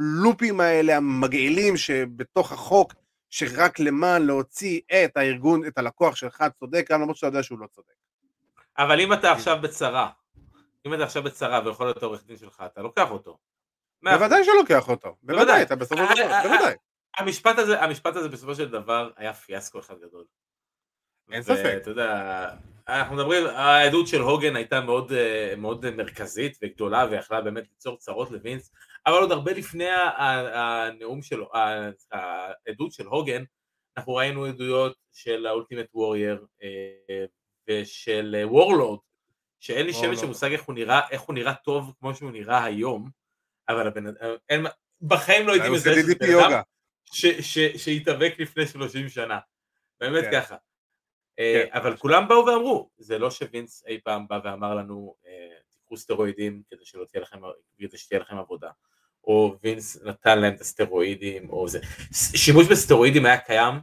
הלופים 0.01 0.61
האלה 0.61 0.97
המגעילים 0.97 1.77
שבתוך 1.77 2.53
החוק, 2.53 2.95
שרק 3.31 3.79
למען 3.79 4.23
להוציא 4.23 4.81
את 5.05 5.17
הארגון, 5.17 5.67
את 5.67 5.79
הלקוח 5.79 6.17
שלך 6.17 6.45
צודק, 6.59 6.91
למרות 6.91 7.17
שאתה 7.17 7.27
יודע 7.27 7.43
שהוא 7.43 7.59
לא 7.59 7.67
צודק. 7.67 7.95
אבל 8.79 9.01
אם 9.01 9.13
אתה 9.13 9.33
עכשיו 9.33 9.59
בצרה, 9.63 10.11
אם 10.87 10.95
אתה 10.95 11.05
עכשיו 11.05 11.23
בצרה 11.23 11.61
ויכול 11.65 11.87
להיות 11.87 12.03
עורך 12.03 12.27
דין 12.27 12.37
שלך, 12.37 12.63
אתה 12.67 12.83
לוקח 12.83 13.11
אותו. 13.11 13.39
בוודאי 14.03 14.45
שלוקח 14.45 14.89
אותו, 14.89 15.17
בוודאי, 15.23 15.63
אתה 15.63 15.77
בסופו 15.77 16.03
של 16.17 16.25
דבר, 16.25 16.41
בוודאי. 16.43 16.75
המשפט 17.19 17.59
הזה, 17.59 17.83
המשפט 17.83 18.17
הזה 18.17 18.29
בסופו 18.29 18.55
של 18.55 18.69
דבר 18.69 19.11
היה 19.17 19.33
פיאסקו 19.33 19.79
אחד 19.79 19.95
גדול. 19.99 20.25
אין 21.33 21.43
ספק. 21.43 21.75
אתה 21.77 21.91
יודע, 21.91 22.49
אנחנו 22.89 23.17
מדברים, 23.17 23.47
העדות 23.47 24.09
של 24.09 24.21
הוגן 24.21 24.57
הייתה 24.57 24.81
מאוד, 24.81 25.13
אה, 25.13 25.55
מאוד 25.57 25.91
מרכזית 25.91 26.59
וגדולה 26.63 27.07
ויכלה 27.11 27.41
באמת 27.41 27.65
ליצור 27.69 27.97
צרות 27.99 28.31
לווינס, 28.31 28.73
אבל 29.07 29.19
עוד 29.19 29.33
הרבה 29.33 29.53
לפני 29.53 29.89
הנאום 30.53 31.23
שלו, 31.23 31.51
העדות 32.13 32.93
של 32.93 33.07
הוגן, 33.07 33.45
אנחנו 33.97 34.15
ראינו 34.15 34.45
עדויות 34.45 34.97
של 35.13 35.47
האולטימט 35.47 35.87
וורייר 35.95 36.47
אה, 36.63 37.25
ושל 37.69 38.37
וורלורד, 38.45 38.99
אה, 38.99 39.05
שאין 39.61 39.87
לי 39.87 39.93
שמץ 39.93 40.21
של 40.21 40.27
מושג 40.27 40.53
איך 40.53 40.63
הוא 40.63 40.75
נראה, 40.75 41.01
איך 41.11 41.21
הוא 41.21 41.35
נראה 41.35 41.55
טוב 41.55 41.95
כמו 42.01 42.15
שהוא 42.15 42.31
נראה 42.31 42.65
היום, 42.65 43.11
אבל 43.69 43.87
הבן 43.87 44.07
אדם, 44.07 44.65
בחיים 45.03 45.47
לא 45.47 45.53
הייתי 45.53 45.69
מזהה 45.69 45.95
שזה 45.95 46.15
בן 46.15 46.39
אדם 46.39 46.63
שהתאבק 47.77 48.35
לפני 48.39 48.67
30 48.67 49.09
שנה, 49.09 49.39
באמת 50.01 50.25
כן. 50.25 50.41
ככה. 50.41 50.57
אה, 51.39 51.63
כן, 51.67 51.79
אבל 51.79 51.97
כולם 51.97 52.29
באו 52.29 52.47
ואמרו, 52.47 52.91
זה 52.99 53.19
לא 53.19 53.31
שווינס 53.31 53.85
אי 53.87 54.01
פעם 54.05 54.29
בא 54.29 54.41
ואמר 54.45 54.75
לנו, 54.75 55.15
אה, 55.27 55.57
תיקחו 55.71 55.97
סטרואידים 55.97 56.63
כדי 56.71 56.85
שלא 56.85 57.05
תהיה 57.05 57.23
לכם, 57.23 57.41
כדי 57.79 57.99
שתהיה 57.99 58.21
לכם 58.21 58.37
עבודה. 58.37 58.71
או 59.25 59.57
וינס 59.63 60.03
נתן 60.03 60.39
להם 60.39 60.55
את 60.55 60.61
הסטרואידים, 60.61 61.51
או 61.51 61.69
זה. 61.69 61.81
שימוש 62.37 62.67
בסטרואידים 62.71 63.27
היה 63.27 63.39
קיים 63.39 63.75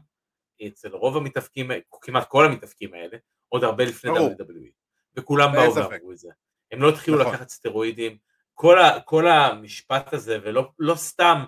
אצל 0.68 0.96
רוב 0.96 1.18
המתאבקים, 1.18 1.72
כמעט 2.02 2.28
כל 2.28 2.46
המתאבקים 2.46 2.94
האלה, 2.94 3.18
עוד 3.50 3.64
הרבה 3.64 3.86
לפני 3.86 4.12
WWE, 4.12 4.72
וכולם 5.16 5.52
באו 5.54 5.76
ואמרו 5.76 6.12
את 6.12 6.18
זה. 6.18 6.30
הם 6.72 6.82
לא 6.82 6.90
התחילו 6.90 7.20
נכון. 7.20 7.34
לקחת 7.34 7.50
סטרואידים, 7.50 8.18
כל, 8.54 8.80
ה, 8.80 9.00
כל 9.00 9.28
המשפט 9.28 10.14
הזה, 10.14 10.38
ולא 10.44 10.72
לא 10.80 10.96
סתם 10.96 11.44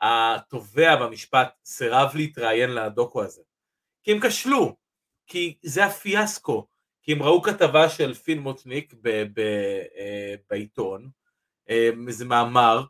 התובע 0.00 0.96
במשפט 0.96 1.48
סירב 1.64 2.10
להתראיין 2.14 2.70
לדוקו 2.70 3.22
הזה, 3.22 3.42
כי 4.02 4.12
הם 4.12 4.20
כשלו, 4.20 4.76
כי 5.26 5.58
זה 5.62 5.84
הפיאסקו, 5.84 6.66
כי 7.02 7.12
הם 7.12 7.22
ראו 7.22 7.42
כתבה 7.42 7.88
של 7.88 8.14
פיל 8.14 8.38
מוטניק 8.38 8.94
ב, 9.02 9.22
ב, 9.34 9.40
אה, 9.98 10.34
בעיתון, 10.50 11.10
אה, 11.70 11.90
איזה 12.08 12.24
מאמר, 12.24 12.84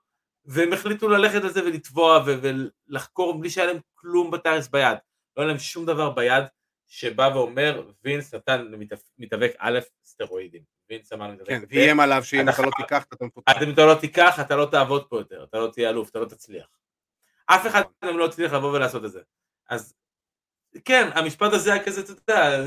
והם 0.45 0.73
החליטו 0.73 1.09
ללכת 1.09 1.43
על 1.43 1.53
זה 1.53 1.65
ולתבוע 1.65 2.25
ולחקור 2.27 3.39
בלי 3.39 3.51
שהיה 3.51 3.67
להם 3.67 3.81
כלום 3.95 4.31
בתארץ 4.31 4.69
ביד, 4.69 4.99
לא 5.37 5.43
היה 5.43 5.49
להם 5.49 5.59
שום 5.59 5.87
דבר 5.87 6.11
ביד, 6.11 6.45
שבא 6.89 7.31
ואומר 7.35 7.91
וינס 8.05 8.35
נתן 8.35 8.67
למתאבק 9.19 9.53
א' 9.59 9.79
סטרואידים. 10.05 10.63
וינס 10.91 11.13
אמר 11.13 11.29
למתאבק 11.29 11.49
כן, 11.49 11.63
ואיים 11.71 12.01
עליו 12.01 12.25
שאם 12.25 12.49
אתה 12.49 12.63
לא 12.63 12.71
תיקח 12.77 13.05
אתה 13.13 13.25
מפותח. 13.25 13.53
אם 13.63 13.73
אתה 13.73 13.87
לא 13.87 13.95
תיקח 13.95 14.41
אתה 14.41 14.57
לא 14.57 14.67
תעבוד 14.71 15.09
פה 15.09 15.19
יותר, 15.19 15.45
אתה 15.45 15.59
לא 15.59 15.71
תהיה 15.73 15.91
אלוף, 15.91 16.11
אתה 16.11 16.19
לא 16.19 16.25
תצליח. 16.25 16.67
אף 17.47 17.67
אחד 17.67 17.83
מהם 18.03 18.19
לא 18.19 18.25
הצליח 18.25 18.53
לבוא 18.53 18.73
ולעשות 18.73 19.05
את 19.05 19.13
זה. 19.13 19.21
אז 19.69 19.95
כן, 20.85 21.11
המשפט 21.15 21.53
הזה 21.53 21.73
היה 21.73 21.85
כזה, 21.85 22.01
אתה 22.01 22.13
יודע, 22.13 22.65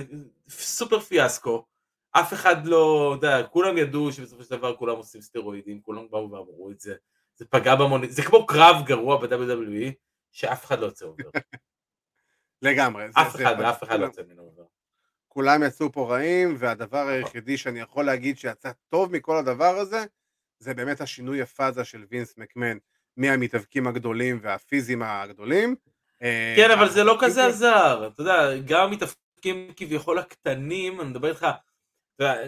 סופר 0.49 0.99
פיאסקו. 0.99 1.65
אף 2.11 2.33
אחד 2.33 2.65
לא, 2.65 3.15
אתה 3.19 3.27
יודע, 3.27 3.47
כולם 3.47 3.77
ידעו 3.77 4.11
שבסופו 4.11 4.43
של 4.43 4.49
דבר 4.49 4.75
כולם 4.75 4.97
עושים 4.97 5.21
סטרואידים, 5.21 5.81
כולם 5.81 6.09
באו 6.09 6.31
ואמרו 6.31 6.71
את 6.71 6.79
זה. 6.79 6.95
זה 7.35 7.45
פגע 7.45 7.75
במוני, 7.75 8.09
זה 8.09 8.23
כמו 8.23 8.45
קרב 8.45 8.75
גרוע 8.85 9.17
ב-WWE, 9.17 9.91
שאף 10.31 10.65
אחד 10.65 10.79
לא 10.79 10.85
יוצא 10.85 11.05
עובר. 11.05 11.29
לגמרי. 12.61 13.05
אף 13.13 13.35
אחד, 13.35 13.61
אף 13.61 13.83
אחד 13.83 13.99
לא 13.99 14.05
יוצא 14.05 14.21
ממנו. 14.21 14.51
כולם 15.27 15.63
יצאו 15.63 15.91
פה 15.91 16.09
רעים, 16.09 16.55
והדבר 16.59 17.07
היחידי 17.07 17.57
שאני 17.57 17.79
יכול 17.79 18.05
להגיד 18.05 18.37
שיצא 18.37 18.71
טוב 18.89 19.11
מכל 19.11 19.37
הדבר 19.37 19.77
הזה, 19.77 20.05
זה 20.59 20.73
באמת 20.73 21.01
השינוי 21.01 21.41
הפאזה 21.41 21.83
של 21.83 22.05
וינס 22.11 22.37
מקמן 22.37 22.77
מהמתאבקים 23.17 23.87
הגדולים 23.87 24.39
והפיזיים 24.41 25.01
הגדולים. 25.01 25.75
אה, 26.23 26.53
כן, 26.57 26.71
אבל 26.71 26.89
זה 26.89 27.03
לא 27.03 27.17
כזה 27.19 27.45
עזר, 27.45 28.09
אתה 28.13 28.21
יודע, 28.21 28.57
גם 28.65 28.81
המתאבקים 28.81 29.71
כביכול 29.75 30.19
הקטנים, 30.19 31.01
אני 31.01 31.09
מדבר 31.09 31.29
איתך, 31.29 31.47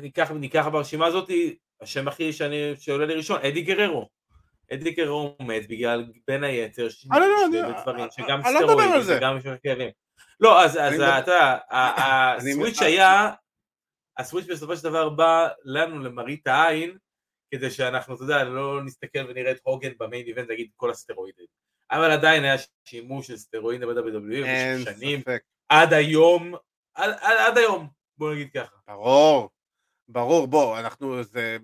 ניקח, 0.01 0.31
ניקח 0.31 0.67
ברשימה 0.67 1.05
הזאת, 1.05 1.29
השם 1.81 2.07
הכי 2.07 2.33
שאני, 2.33 2.73
שעולה 2.77 3.05
לי 3.05 3.13
ראשון, 3.13 3.39
אדי 3.41 3.61
גררו. 3.61 4.09
אדי 4.73 4.91
גררו 4.91 5.35
מת 5.39 5.67
בגלל 5.67 6.05
בין 6.27 6.43
היתר 6.43 6.89
שני 6.89 7.19
לא, 7.19 7.27
לא, 7.27 7.81
דברים, 7.81 8.05
שגם 8.11 8.41
אני 8.45 8.53
לא 8.53 8.59
סטרואידים. 8.59 9.17
וגם 9.17 9.37
כאבים. 9.63 9.89
לא, 10.39 10.63
אז 10.63 10.77
אתה 10.77 10.95
יודע, 10.95 11.57
הסוויץ' 11.69 12.81
אני- 12.81 12.87
היה, 12.87 13.31
הסוויץ' 14.17 14.45
בסופו 14.49 14.77
של 14.77 14.83
דבר 14.83 15.09
בא 15.09 15.49
לנו 15.65 15.99
למראית 15.99 16.47
העין, 16.47 16.97
כדי 17.51 17.71
שאנחנו, 17.71 18.15
אתה 18.15 18.23
יודע, 18.23 18.43
לא 18.43 18.83
נסתכל 18.83 19.19
ונראה 19.29 19.51
את 19.51 19.59
הוגן 19.63 19.91
במיין 19.99 20.25
איבנט, 20.25 20.49
נגיד 20.49 20.69
כל 20.75 20.91
הסטרואידים. 20.91 21.45
אבל 21.91 22.11
עדיין 22.11 22.43
היה 22.43 22.55
שימוש 22.85 23.27
של 23.27 23.37
סטרואידים 23.37 23.89
ב-WWE 23.89 24.83
שנים. 24.83 25.21
עד 25.69 25.93
היום, 25.93 26.53
עד, 26.95 27.09
עד, 27.21 27.37
עד 27.37 27.57
היום, 27.57 27.87
בוא 28.17 28.33
נגיד 28.33 28.49
ככה. 28.53 28.75
ברור, 28.87 29.49
ברור, 30.07 30.47
בוא, 30.47 30.79
אנחנו, 30.79 31.23
זה, 31.23 31.57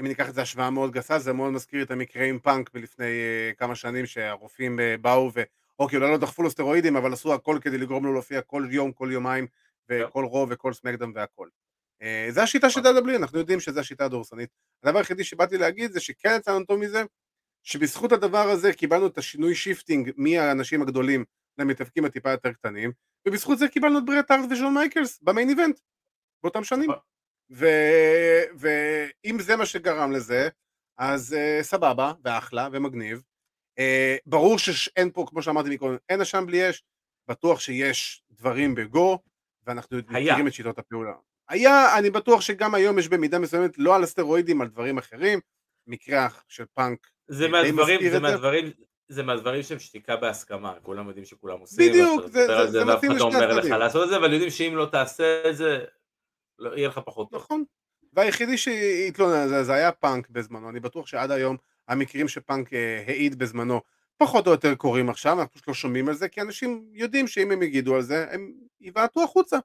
אם 0.00 0.06
ניקח 0.06 0.28
את 0.28 0.34
זה 0.34 0.42
השוואה 0.42 0.70
מאוד 0.70 0.92
גסה, 0.92 1.18
זה 1.18 1.32
מאוד 1.32 1.52
מזכיר 1.52 1.82
את 1.82 1.90
המקרה 1.90 2.24
עם 2.24 2.38
פאנק 2.38 2.74
מלפני 2.74 3.04
uh, 3.04 3.54
כמה 3.56 3.74
שנים, 3.74 4.06
שהרופאים 4.06 4.78
uh, 4.78 5.00
באו 5.00 5.30
ו... 5.34 5.42
אוקיי, 5.78 5.98
אולי 5.98 6.10
לא 6.10 6.18
דחפו 6.18 6.42
לו 6.42 6.50
סטרואידים, 6.50 6.96
אבל 6.96 7.12
עשו 7.12 7.34
הכל 7.34 7.58
כדי 7.60 7.78
לגרום 7.78 8.04
לו 8.04 8.12
להופיע 8.12 8.40
כל 8.40 8.66
יום, 8.70 8.92
כל 8.92 9.08
יומיים, 9.12 9.46
וכל 9.88 10.24
רוב 10.24 10.48
וכל 10.52 10.72
סמקדאם 10.72 11.12
והכל. 11.14 11.48
אה, 12.02 12.30
זה 12.30 12.42
השיטה 12.42 12.70
של 12.70 12.80
WWE, 12.80 13.16
אנחנו 13.16 13.38
יודעים 13.38 13.60
שזו 13.60 13.80
השיטה 13.80 14.04
הדורסנית. 14.04 14.50
הדבר 14.82 14.98
היחידי 14.98 15.24
שבאתי 15.24 15.58
להגיד 15.58 15.92
זה 15.92 16.00
שכן 16.00 16.36
יצאנו 16.36 16.64
טוב 16.64 16.80
מזה, 16.80 17.02
שבזכות 17.62 18.12
הדבר 18.12 18.48
הזה 18.48 18.72
קיבלנו 18.72 19.06
את 19.06 19.18
השינוי 19.18 19.54
shifting 19.54 20.10
מהאנשים 20.16 20.82
הגדולים 20.82 21.24
למתאבקים 21.58 22.04
הטיפה 22.04 22.30
יותר 22.30 22.52
קטנים, 22.52 22.92
ובזכות 23.28 23.58
זה 23.58 23.68
קיבלנו 23.68 23.98
את 23.98 24.04
ברט 24.04 24.30
הארט 24.30 24.50
ושון 24.50 24.74
מייקלס 24.74 25.22
ב 25.22 25.27
main 25.27 25.48
event, 25.48 25.80
באותם 26.42 26.64
שנים. 26.64 26.90
נכון. 26.90 27.02
ואם 28.58 29.38
זה 29.40 29.56
מה 29.56 29.66
שגרם 29.66 30.12
לזה, 30.12 30.48
אז 30.98 31.36
אה, 31.36 31.62
סבבה, 31.62 32.12
ואחלה, 32.24 32.68
ומגניב. 32.72 33.22
אה, 33.80 34.20
ברור 34.26 34.58
שאין 34.58 35.10
פה, 35.10 35.24
כמו 35.28 35.42
שאמרתי 35.42 35.70
מקודם, 35.70 35.96
אין 36.08 36.20
עשן 36.20 36.44
בלי 36.46 36.70
אש, 36.70 36.82
בטוח 37.28 37.60
שיש 37.60 38.22
דברים 38.30 38.74
בגו, 38.74 39.18
ואנחנו 39.66 39.98
היה. 40.08 40.32
מכירים 40.32 40.46
את 40.48 40.52
שיטות 40.52 40.78
הפעולה. 40.78 41.12
היה, 41.48 41.98
אני 41.98 42.10
בטוח 42.10 42.40
שגם 42.40 42.74
היום 42.74 42.98
יש 42.98 43.08
במידה 43.08 43.38
מסוימת, 43.38 43.78
לא 43.78 43.96
על 43.96 44.02
הסטרואידים, 44.02 44.60
על 44.60 44.68
דברים 44.68 44.98
אחרים, 44.98 45.40
מקרה 45.86 46.28
של 46.48 46.64
פאנק. 46.74 46.98
זה 47.28 47.44
די 47.46 47.50
מהדברים, 47.50 48.10
זה. 48.10 48.20
מהדברים, 48.20 48.70
זה 49.08 49.22
מהדברים 49.22 49.62
שהם 49.62 49.78
שתיקה 49.78 50.16
בהסכמה, 50.16 50.74
כולם 50.82 51.06
יודעים 51.08 51.24
שכולם 51.24 51.58
עושים, 51.58 51.88
בדיוק, 51.90 52.26
זה- 52.26 52.46
זה- 52.46 52.46
זה 52.46 52.66
זה 52.70 52.86
ואף 52.86 52.96
מתאים 52.96 53.10
אחד 53.12 53.20
לא 53.20 53.28
לשני 53.28 53.38
אומר 53.44 53.52
לך 53.52 53.58
הצדדים. 53.58 53.78
לעשות 53.78 54.04
את 54.04 54.08
זה, 54.08 54.16
אבל 54.16 54.32
יודעים 54.32 54.50
שאם 54.50 54.76
לא 54.76 54.86
תעשה 54.92 55.50
את 55.50 55.56
זה, 55.56 55.84
לא, 56.58 56.76
יהיה 56.76 56.88
לך 56.88 57.00
פחות 57.04 57.30
טוב. 57.30 57.40
נכון. 57.42 57.64
והיחידי 58.12 58.58
שהתלונן 58.58 59.34
על 59.36 59.48
זה, 59.48 59.64
זה 59.64 59.72
היה 59.74 59.92
פאנק 59.92 60.28
בזמנו, 60.30 60.70
אני 60.70 60.80
בטוח 60.80 61.06
שעד 61.06 61.30
היום 61.30 61.56
המקרים 61.88 62.28
שפאנק 62.28 62.72
אה, 62.72 63.04
העיד 63.06 63.38
בזמנו 63.38 63.80
פחות 64.16 64.46
או 64.46 64.52
יותר 64.52 64.74
קורים 64.74 65.10
עכשיו, 65.10 65.40
אנחנו 65.40 65.52
פשוט 65.52 65.68
לא 65.68 65.74
שומעים 65.74 66.08
על 66.08 66.14
זה, 66.14 66.28
כי 66.28 66.40
אנשים 66.40 66.88
יודעים 66.92 67.26
שאם 67.26 67.50
הם 67.50 67.62
יגידו 67.62 67.94
על 67.94 68.02
זה, 68.02 68.26
הם 68.30 68.52
יבעטו 68.80 69.24
החוצה. 69.24 69.58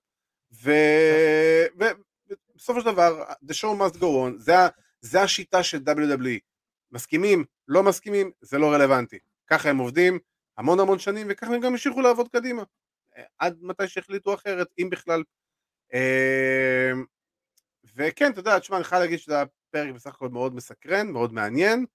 ובסופו 0.52 2.80
של 2.80 2.86
דבר, 2.86 3.24
the 3.46 3.54
show 3.54 3.80
must 3.80 3.98
go 3.98 4.04
on, 4.04 4.38
זה, 4.38 4.54
זה 5.02 5.22
השיטה 5.22 5.64
של 5.64 5.78
WWE. 5.78 6.40
מסכימים, 6.92 7.46
לא 7.68 7.84
מסכימים, 7.84 8.32
זה 8.42 8.58
לא 8.58 8.74
רלוונטי. 8.74 9.20
ככה 9.48 9.70
הם 9.70 9.78
עובדים 9.78 10.20
המון 10.58 10.80
המון 10.80 11.00
שנים, 11.00 11.28
וככה 11.30 11.54
הם 11.54 11.62
גם 11.62 11.72
ימשיכו 11.72 12.02
לעבוד 12.02 12.28
קדימה. 12.28 12.64
אה, 13.18 13.24
עד 13.38 13.58
מתי 13.62 13.88
שהחליטו 13.88 14.34
אחרת, 14.34 14.68
אם 14.80 14.90
בכלל. 14.92 15.24
אה, 15.94 16.92
וכן, 17.96 18.32
אתה 18.32 18.40
יודע, 18.40 18.60
תשמע, 18.60 18.78
אני 18.78 18.84
חייב 18.84 19.02
להגיד 19.02 19.20
שזה 19.20 19.36
היה 19.36 19.46
פרק 19.72 19.96
בסך 19.96 20.16
הכל 20.16 20.30
מאוד 20.30 20.56
מסקרן, 20.56 21.08
מאוד 21.08 21.34
מעניין, 21.34 21.86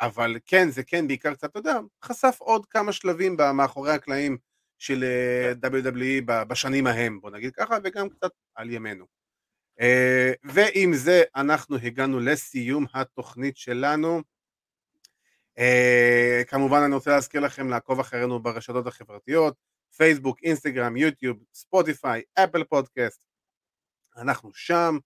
אבל 0.00 0.36
כן, 0.46 0.70
זה 0.70 0.82
כן, 0.82 1.06
בעיקר 1.06 1.34
קצת, 1.34 1.50
אתה 1.50 1.58
יודע, 1.58 1.78
חשף 2.04 2.36
עוד 2.38 2.66
כמה 2.66 2.92
שלבים 2.92 3.36
מאחורי 3.54 3.92
הקלעים 3.92 4.36
של 4.82 5.04
אה, 5.04 5.70
WWE 5.70 6.22
ב- 6.24 6.42
בשנים 6.42 6.86
ההם, 6.86 7.20
בוא 7.20 7.30
נגיד 7.30 7.54
ככה, 7.54 7.76
וגם 7.84 8.08
קצת 8.08 8.30
על 8.54 8.70
ימינו. 8.70 9.06
אה, 9.80 10.32
ועם 10.44 10.94
זה 10.94 11.22
אנחנו 11.36 11.76
הגענו 11.76 12.20
לסיום 12.20 12.86
התוכנית 12.94 13.56
שלנו. 13.56 14.22
אה, 15.58 16.42
כמובן 16.46 16.78
אני 16.86 16.94
רוצה 16.94 17.10
להזכיר 17.10 17.40
לכם 17.40 17.68
לעקוב 17.68 18.00
אחרינו 18.00 18.42
ברשתות 18.42 18.86
החברתיות, 18.86 19.54
פייסבוק, 19.96 20.38
אינסטגרם, 20.42 20.96
יוטיוב, 20.96 21.38
ספוטיפיי, 21.54 22.22
אפל 22.34 22.64
פודקאסט, 22.64 23.24
אנחנו 24.16 24.50
שם. 24.54 24.98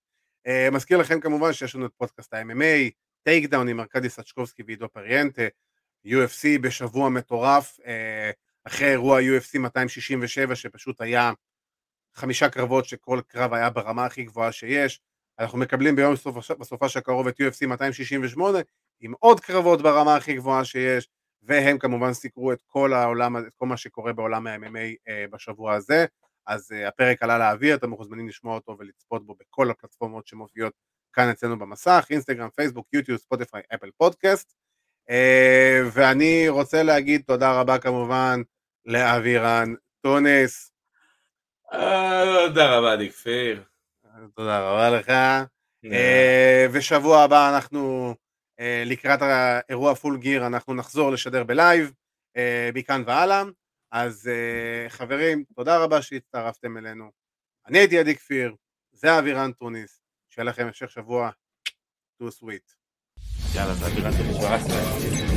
מזכיר 0.72 0.98
לכם 0.98 1.20
כמובן 1.20 1.52
שיש 1.52 1.74
לנו 1.74 1.86
את 1.86 1.92
פודקאסט 1.96 2.34
ה-MMA, 2.34 2.90
Takedown 3.26 3.68
עם 3.68 3.80
ארכדי 3.80 4.08
סצ'קובסקי 4.08 4.62
ועידו 4.66 4.88
פריאנטה, 4.88 5.42
UFC 6.06 6.60
בשבוע 6.60 7.08
מטורף, 7.08 7.78
אה, 7.80 7.82
אחרי 8.64 8.90
אירוע 8.90 9.20
UFC 9.20 9.58
267 9.58 10.54
שפשוט 10.54 11.00
היה 11.00 11.32
חמישה 12.14 12.48
קרבות 12.48 12.84
שכל 12.84 13.20
קרב 13.28 13.52
היה 13.52 13.70
ברמה 13.70 14.04
הכי 14.04 14.24
גבוהה 14.24 14.52
שיש, 14.52 15.00
אנחנו 15.38 15.58
מקבלים 15.58 15.96
ביום 15.96 16.14
בסופ"ש 16.58 16.86
הקרוב 16.96 17.28
את 17.28 17.40
UFC 17.40 17.66
268 17.66 18.58
עם 19.00 19.12
עוד 19.18 19.40
קרבות 19.40 19.82
ברמה 19.82 20.16
הכי 20.16 20.34
גבוהה 20.34 20.64
שיש, 20.64 21.08
והם 21.42 21.78
כמובן 21.78 22.12
סיקרו 22.12 22.52
את 22.52 22.62
כל 22.66 22.92
העולם, 22.92 23.36
את 23.36 23.54
כל 23.56 23.66
מה 23.66 23.76
שקורה 23.76 24.12
בעולם 24.12 24.46
ה-MMA 24.46 25.08
אה, 25.08 25.30
בשבוע 25.30 25.74
הזה. 25.74 26.06
אז 26.46 26.72
אה, 26.72 26.88
הפרק 26.88 27.22
עלה 27.22 27.38
לאוויר, 27.38 27.76
אתם 27.76 27.90
מוזמנים 27.90 28.28
לשמוע 28.28 28.54
אותו 28.54 28.76
ולצפות 28.78 29.26
בו 29.26 29.34
בכל 29.34 29.70
הפלטפורמות 29.70 30.26
שמופיעות 30.26 30.72
כאן 31.16 31.28
אצלנו 31.28 31.58
במסך, 31.58 32.06
אינסטגרם, 32.10 32.48
פייסבוק, 32.50 32.86
יוטיוב, 32.92 33.18
ספוטיפיי, 33.18 33.62
אפל 33.74 33.90
פודקאסט. 33.96 34.54
אה, 35.10 35.88
ואני 35.92 36.48
רוצה 36.48 36.82
להגיד 36.82 37.22
תודה 37.26 37.60
רבה 37.60 37.78
כמובן 37.78 38.40
לאבירן 38.84 39.74
טונס. 40.00 40.72
אה, 41.72 42.46
תודה 42.46 42.78
רבה, 42.78 42.92
עדי 42.92 43.10
כפיר. 43.10 43.62
תודה 44.34 44.70
רבה 44.70 44.90
לך. 44.90 45.08
אה, 45.84 45.88
ושבוע 46.72 47.22
הבא 47.22 47.54
אנחנו 47.54 48.14
לקראת 48.86 49.22
האירוע 49.22 49.94
Full 49.94 50.18
Gear, 50.18 50.46
אנחנו 50.46 50.74
נחזור 50.74 51.10
לשדר 51.10 51.44
בלייב, 51.44 51.92
מכאן 52.74 53.02
והלאה. 53.06 53.42
אז 53.92 54.30
חברים, 54.88 55.44
תודה 55.54 55.78
רבה 55.78 56.02
שהצטרפתם 56.02 56.76
אלינו. 56.76 57.10
אני 57.66 57.78
הייתי 57.78 57.98
עדי 57.98 58.16
כפיר, 58.16 58.54
זה 58.92 59.18
אבירן 59.18 59.52
טוניס, 59.52 60.05
שיהיה 60.36 60.50
לכם 60.50 60.66
המשך 60.66 60.90
שבוע, 60.90 61.30
too 62.22 62.26
sweet. 62.26 62.74
יאללה, 63.54 63.74
זה 63.74 63.86
אווירת 63.86 64.12
של 64.12 65.35